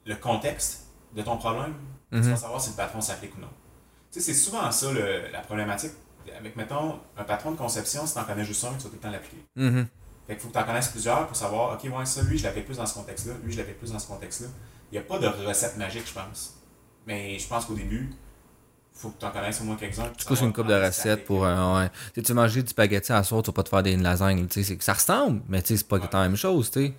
le 0.05 0.17
contexte 0.17 0.87
de 1.15 1.23
ton 1.23 1.37
problème. 1.37 1.75
Tu 2.11 2.19
Mhm. 2.19 2.31
vas 2.31 2.37
savoir 2.37 2.61
si 2.61 2.71
le 2.71 2.77
patron 2.77 3.01
s'applique 3.01 3.37
ou 3.37 3.41
non. 3.41 3.49
Tu 4.13 4.21
sais, 4.21 4.33
c'est 4.33 4.39
souvent 4.39 4.71
ça 4.71 4.93
le- 4.93 5.29
la 5.33 5.41
problématique. 5.41 5.93
Avec, 6.39 6.55
mettons, 6.57 7.01
un 7.17 7.25
patron 7.25 7.51
de 7.53 7.57
conception, 7.57 8.07
si 8.07 8.13
tu 8.15 8.19
en 8.21 8.25
connais 8.25 8.45
juste 8.45 8.63
un, 8.65 8.69
tu 8.75 8.85
vas 8.85 8.89
tout 8.91 8.91
le 8.95 8.99
temps 8.99 9.11
l'appliquer. 9.11 9.45
Mhm. 9.57 9.87
Fait 10.27 10.35
qu'il 10.35 10.43
faut 10.43 10.49
que 10.49 10.53
tu 10.53 10.59
en 10.59 10.65
connaisses 10.65 10.89
plusieurs 10.89 11.27
pour 11.27 11.37
savoir, 11.37 11.73
OK, 11.75 11.91
ouais, 11.91 12.07
ça, 12.07 12.23
lui, 12.23 12.39
je 12.39 12.45
l'applique 12.45 12.67
plus 12.67 12.77
dans 12.77 12.87
ce 12.87 12.95
contexte-là, 12.95 13.35
lui, 13.43 13.53
je 13.53 13.59
l'applique 13.59 13.79
plus 13.79 13.91
dans 13.93 13.99
ce 13.99 14.07
contexte-là. 14.07 14.49
Il 14.91 14.95
n'y 14.95 14.99
a 14.99 15.03
pas 15.03 15.19
de 15.19 15.27
recette 15.27 15.77
magique, 15.79 16.07
je 16.07 16.13
pense. 16.13 16.55
Mais 17.07 17.39
je 17.39 17.49
pense 17.49 17.65
qu'au 17.65 17.75
début, 17.75 18.11
faut 18.95 19.09
que 19.11 19.19
tu 19.19 19.27
en 19.27 19.31
connaisses 19.31 19.61
au 19.61 19.65
moins 19.65 19.77
quelques-uns. 19.77 20.11
Du 20.17 20.25
coup, 20.25 20.37
c'est 20.37 20.45
une 20.45 20.53
coupe 20.53 20.69
de 20.69 20.75
recettes 20.75 21.25
pour. 21.25 21.45
euh, 21.45 21.81
ouais. 21.81 21.89
Tu 22.15 22.21
sais, 22.21 22.23
tu 22.23 22.35
manges 22.35 22.53
du 22.55 22.61
spaghetti 22.69 23.13
à 23.13 23.23
soir, 23.25 23.43
tu 23.43 23.49
vas 23.51 23.55
pas 23.55 23.63
te 23.65 23.69
faire 23.69 23.83
des 23.83 23.97
lasagnes. 23.97 24.47
Tu 24.47 24.63
ça 24.65 24.93
ressemble, 24.93 25.43
mais 25.49 25.61
tu 25.63 25.69
sais, 25.69 25.77
c'est 25.79 25.89
pas 25.89 25.97
Ouais. 25.97 26.09
la 26.13 26.21
même 26.23 26.37
chose. 26.37 26.71
Tu. 26.71 26.93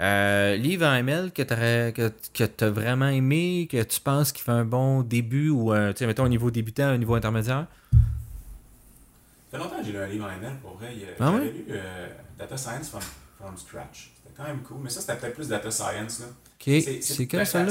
Euh, 0.00 0.56
livre 0.56 0.86
en 0.86 0.94
ML 0.94 1.32
que 1.32 1.42
tu 1.42 1.92
que, 1.94 2.12
que 2.32 2.44
t'as 2.44 2.70
vraiment 2.70 3.08
aimé, 3.08 3.68
que 3.70 3.82
tu 3.82 4.00
penses 4.00 4.32
qu'il 4.32 4.44
fait 4.44 4.52
un 4.52 4.64
bon 4.64 5.02
début 5.02 5.50
ou, 5.50 5.72
un, 5.72 5.92
tu 5.92 5.98
sais, 5.98 6.06
mettons, 6.06 6.24
un 6.24 6.28
niveau 6.28 6.50
débutant, 6.50 6.84
un 6.88 6.98
niveau 6.98 7.14
intermédiaire? 7.14 7.66
Ça 7.92 7.98
fait 9.58 9.64
longtemps 9.64 9.78
que 9.80 9.84
j'ai 9.84 9.92
lu 9.92 9.98
un 9.98 10.06
livre 10.06 10.24
en 10.26 10.30
ML, 10.30 10.56
pour 10.62 10.76
vrai. 10.76 10.94
Ah 11.18 11.32
J'avais 11.32 11.50
lu 11.50 11.64
euh, 11.70 12.08
Data 12.38 12.56
Science 12.56 12.88
from, 12.90 13.00
from 13.40 13.56
Scratch. 13.56 14.12
C'était 14.22 14.34
quand 14.36 14.44
même 14.44 14.60
cool. 14.62 14.78
Mais 14.82 14.90
ça, 14.90 15.00
c'était 15.00 15.16
peut-être 15.16 15.34
plus 15.34 15.48
Data 15.48 15.70
Science. 15.70 16.20
Là. 16.20 16.26
Ok, 16.28 16.82
c'est 17.02 17.26
quel 17.26 17.40
ben, 17.40 17.44
Ça, 17.46 17.66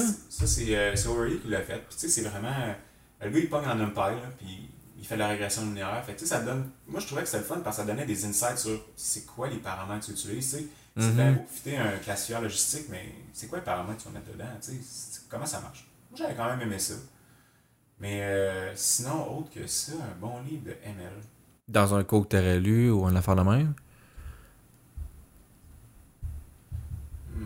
c'est 0.46 0.76
euh, 0.76 0.96
c'est 0.96 1.08
O'Reilly 1.08 1.40
qui 1.40 1.48
l'a 1.48 1.62
fait. 1.62 1.76
Puis, 1.88 1.98
tu 1.98 2.00
sais, 2.00 2.10
c'est 2.10 2.28
vraiment. 2.30 2.50
Le 3.22 3.30
gars, 3.30 3.40
il 3.40 3.50
pogne 3.50 3.66
en 3.68 3.76
là, 3.76 3.88
puis 4.38 4.70
il 4.98 5.06
fait 5.06 5.18
la 5.18 5.28
régression 5.28 5.64
linéaire. 5.64 6.04
Fait 6.06 6.14
que, 6.14 6.20
tu 6.20 6.26
ça 6.26 6.41
donne. 6.41 6.70
Moi, 6.88 7.00
je 7.00 7.06
trouvais 7.06 7.22
que 7.22 7.28
c'était 7.28 7.40
le 7.40 7.46
fun 7.46 7.60
parce 7.64 7.78
que 7.78 7.82
ça 7.84 7.88
donnait 7.88 8.06
des 8.06 8.26
insights 8.26 8.58
sur 8.58 8.80
c'est 8.96 9.26
quoi 9.26 9.48
les 9.50 9.58
paramètres 9.58 10.08
que 10.08 10.12
tu 10.14 10.28
utilises. 10.28 10.52
tu 10.52 10.58
sais. 10.58 10.66
C'est 10.98 11.06
Mhm. 11.10 11.16
bien 11.16 11.32
beau 11.34 11.46
fitter 11.50 11.78
un 11.78 11.98
classifieur 11.98 12.41
logistique, 12.41 12.88
mais 12.90 13.14
c'est 13.32 13.48
quoi 13.48 13.60
les 13.60 13.64
paramètres 13.64 14.00
que 14.00 14.04
tu 14.04 14.10
vas 14.10 14.20
mettre 14.20 14.32
dedans 14.32 14.46
tu 14.62 14.72
Comment 15.30 15.46
ça 15.46 15.62
marche? 15.62 15.88
Moi, 16.10 16.18
j'avais 16.18 16.36
quand 16.36 16.46
même 16.50 16.62
aimé 16.62 16.80
ça. 16.80 16.96
Mais 18.00 18.22
euh, 18.24 18.76
sinon, 18.76 19.38
autre 19.38 19.50
que 19.52 19.68
ça, 19.68 19.94
un 19.94 20.20
bon 20.20 20.41
livre 20.41 20.66
de 20.66 20.72
ML. 20.84 21.12
Dans 21.68 21.94
un 21.94 22.04
cours 22.04 22.24
que 22.28 22.36
t'aurais 22.36 22.60
lu 22.60 22.90
ou 22.91 23.06
une 23.08 23.16
affaire 23.18 23.36
de 23.36 23.44
même 23.44 23.74
Hmm. 27.36 27.46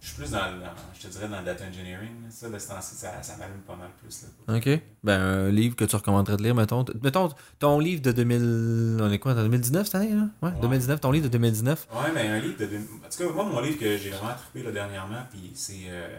Je 0.00 0.04
suis 0.16 0.22
plus 0.22 0.30
dans, 0.32 0.38
dans- 0.58 0.72
je 0.98 1.06
te 1.06 1.12
dirais 1.12 1.28
dans 1.28 1.38
le 1.38 1.44
data 1.44 1.64
engineering. 1.64 2.10
là. 2.24 2.30
Ça, 2.30 2.48
de 2.48 2.58
ce 2.58 2.68
temps-ci, 2.68 2.94
ça, 2.96 3.22
ça 3.22 3.36
m'allume 3.36 3.60
pas 3.66 3.76
mal 3.76 3.88
plus. 4.02 4.22
Là. 4.48 4.56
Ok. 4.56 4.68
Ben, 5.04 5.20
un 5.20 5.48
livre 5.50 5.76
que 5.76 5.84
tu 5.84 5.94
recommanderais 5.96 6.36
de 6.36 6.42
lire, 6.42 6.54
mettons. 6.54 6.84
Mettons, 7.02 7.30
ton 7.58 7.78
livre 7.78 8.02
de 8.02 8.12
2000. 8.12 8.98
On 9.00 9.10
est 9.10 9.18
quoi, 9.18 9.32
en 9.32 9.36
2019 9.42 9.86
cette 9.86 9.94
année, 9.94 10.10
là? 10.14 10.28
Ouais, 10.42 10.48
Ouais. 10.50 10.60
2019, 10.60 11.00
ton 11.00 11.10
livre 11.12 11.24
de 11.24 11.30
2019. 11.30 11.86
Ouais, 11.92 11.98
mais 12.14 12.28
un 12.28 12.38
livre 12.40 12.58
de. 12.58 12.64
En 12.66 13.08
tout 13.08 13.18
cas, 13.28 13.32
moi, 13.34 13.44
mon 13.44 13.60
livre 13.60 13.78
que 13.78 13.96
j'ai 13.96 14.10
vraiment 14.10 14.34
trippé 14.34 14.62
là, 14.64 14.72
dernièrement, 14.72 15.22
puis 15.30 15.52
c'est 15.54 15.74
euh, 15.88 16.18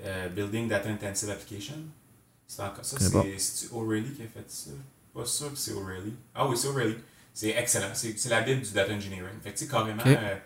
euh, 0.00 0.28
Building 0.30 0.68
Data 0.68 0.88
Intensive 0.88 1.30
Application. 1.30 1.76
C'est 2.46 2.62
encore 2.62 2.84
ça, 2.84 2.96
c'est 3.00 3.38
c'est-tu 3.38 3.74
O'Reilly 3.74 4.12
qui 4.12 4.22
a 4.22 4.26
fait 4.26 4.44
ça? 4.48 4.70
Pas 5.14 5.24
sûr 5.24 5.50
que 5.52 5.58
c'est 5.58 5.72
O'Reilly. 5.72 6.12
Ah 6.34 6.46
oui, 6.48 6.56
c'est 6.56 6.68
O'Reilly. 6.68 6.96
C'est 7.32 7.50
excellent. 7.50 7.88
C'est 7.94 8.28
la 8.28 8.42
Bible 8.42 8.60
du 8.62 8.70
data 8.72 8.92
engineering. 8.92 9.34
Fait 9.42 9.50
que, 9.52 9.58
tu 9.58 9.64
sais, 9.64 9.70
carrément, 9.70 10.02
euh, 10.06 10.36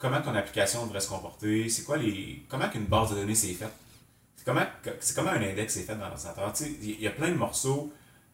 comment 0.00 0.20
ton 0.20 0.34
application 0.34 0.84
devrait 0.86 0.98
se 1.00 1.08
comporter, 1.08 1.68
c'est 1.68 1.84
quoi 1.84 1.96
les. 1.96 2.44
Comment 2.48 2.68
qu'une 2.68 2.86
base 2.86 3.10
de 3.10 3.16
données 3.16 3.36
s'est 3.36 3.54
faite? 3.54 3.72
C'est 4.34 4.44
comment, 4.44 4.66
c'est 4.98 5.14
comment 5.14 5.30
un 5.30 5.42
index 5.42 5.74
s'est 5.74 5.82
fait 5.82 5.94
dans 5.94 6.08
l'ordinateur? 6.08 6.52
Il 6.82 7.00
y 7.00 7.06
a 7.06 7.10
plein 7.10 7.28
de 7.28 7.34
morceaux 7.36 7.92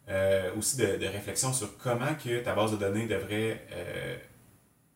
euh, 0.09 0.55
aussi 0.57 0.77
de, 0.77 0.95
de 0.95 1.05
réflexion 1.05 1.51
sur 1.53 1.77
comment 1.77 2.15
que 2.15 2.41
ta 2.43 2.55
base 2.55 2.71
de 2.71 2.77
données 2.77 3.05
devrait 3.05 3.67
euh, 3.71 4.17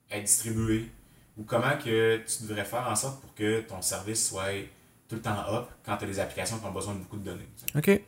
être 0.10 0.24
distribuée 0.24 0.90
ou 1.38 1.44
comment 1.44 1.78
que 1.78 2.18
tu 2.26 2.44
devrais 2.48 2.66
faire 2.66 2.88
en 2.88 2.96
sorte 2.96 3.20
pour 3.22 3.36
que 3.36 3.62
ton 3.62 3.82
service 3.82 4.30
soit 4.30 4.68
tout 5.10 5.16
le 5.16 5.22
temps 5.22 5.44
up 5.54 5.68
quand 5.86 5.98
tu 5.98 6.06
as 6.06 6.08
des 6.08 6.20
applications 6.20 6.58
qui 6.60 6.66
ont 6.66 6.72
besoin 6.72 6.94
de 6.94 7.00
beaucoup 7.00 7.18
de 7.18 7.26
données. 7.26 7.48
Ok. 7.76 8.02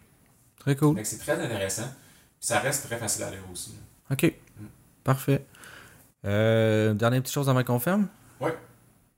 Très 0.59 0.75
cool. 0.77 0.97
C'est 1.05 1.17
très 1.17 1.33
intéressant. 1.33 1.83
Puis 2.39 2.47
ça 2.47 2.59
reste 2.59 2.85
très 2.85 2.97
facile 2.97 3.23
à 3.23 3.29
lire 3.31 3.43
aussi. 3.51 3.71
là. 3.71 4.15
Ok. 4.15 4.33
Parfait. 5.03 5.43
Euh, 6.23 6.93
dernière 6.93 7.21
petite 7.21 7.33
chose 7.33 7.49
avant 7.49 7.63
qu'on 7.65 7.79
ferme? 7.79 8.07
Ouais. 8.43 8.53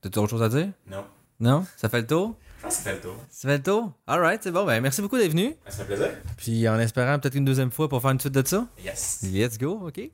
T'as 0.00 0.20
autre 0.20 0.30
chose 0.30 0.42
à 0.42 0.48
dire? 0.48 0.68
Non. 0.86 1.04
Non? 1.40 1.66
Ça 1.76 1.88
fait 1.88 2.00
le 2.00 2.06
tour? 2.06 2.36
Je 2.58 2.62
pense 2.62 2.76
que 2.76 2.78
c'était 2.78 2.94
le 2.94 3.00
tour. 3.00 3.16
Ça 3.28 3.48
fait 3.48 3.56
le 3.56 3.62
tour? 3.62 3.92
Alright, 4.06 4.40
c'est 4.42 4.52
bon. 4.52 4.64
Ben, 4.64 4.80
merci 4.80 5.02
beaucoup 5.02 5.18
d'être 5.18 5.32
venu. 5.32 5.56
Ça 5.66 5.84
fait 5.84 5.84
plaisir. 5.84 6.10
Puis 6.36 6.68
en 6.68 6.78
espérant 6.78 7.18
peut-être 7.18 7.34
une 7.34 7.44
deuxième 7.44 7.72
fois 7.72 7.88
pour 7.88 8.00
faire 8.00 8.12
une 8.12 8.20
suite 8.20 8.32
de 8.32 8.46
ça. 8.46 8.66
Yes. 8.84 9.22
Let's 9.24 9.58
go, 9.58 9.80
ok 9.88 10.10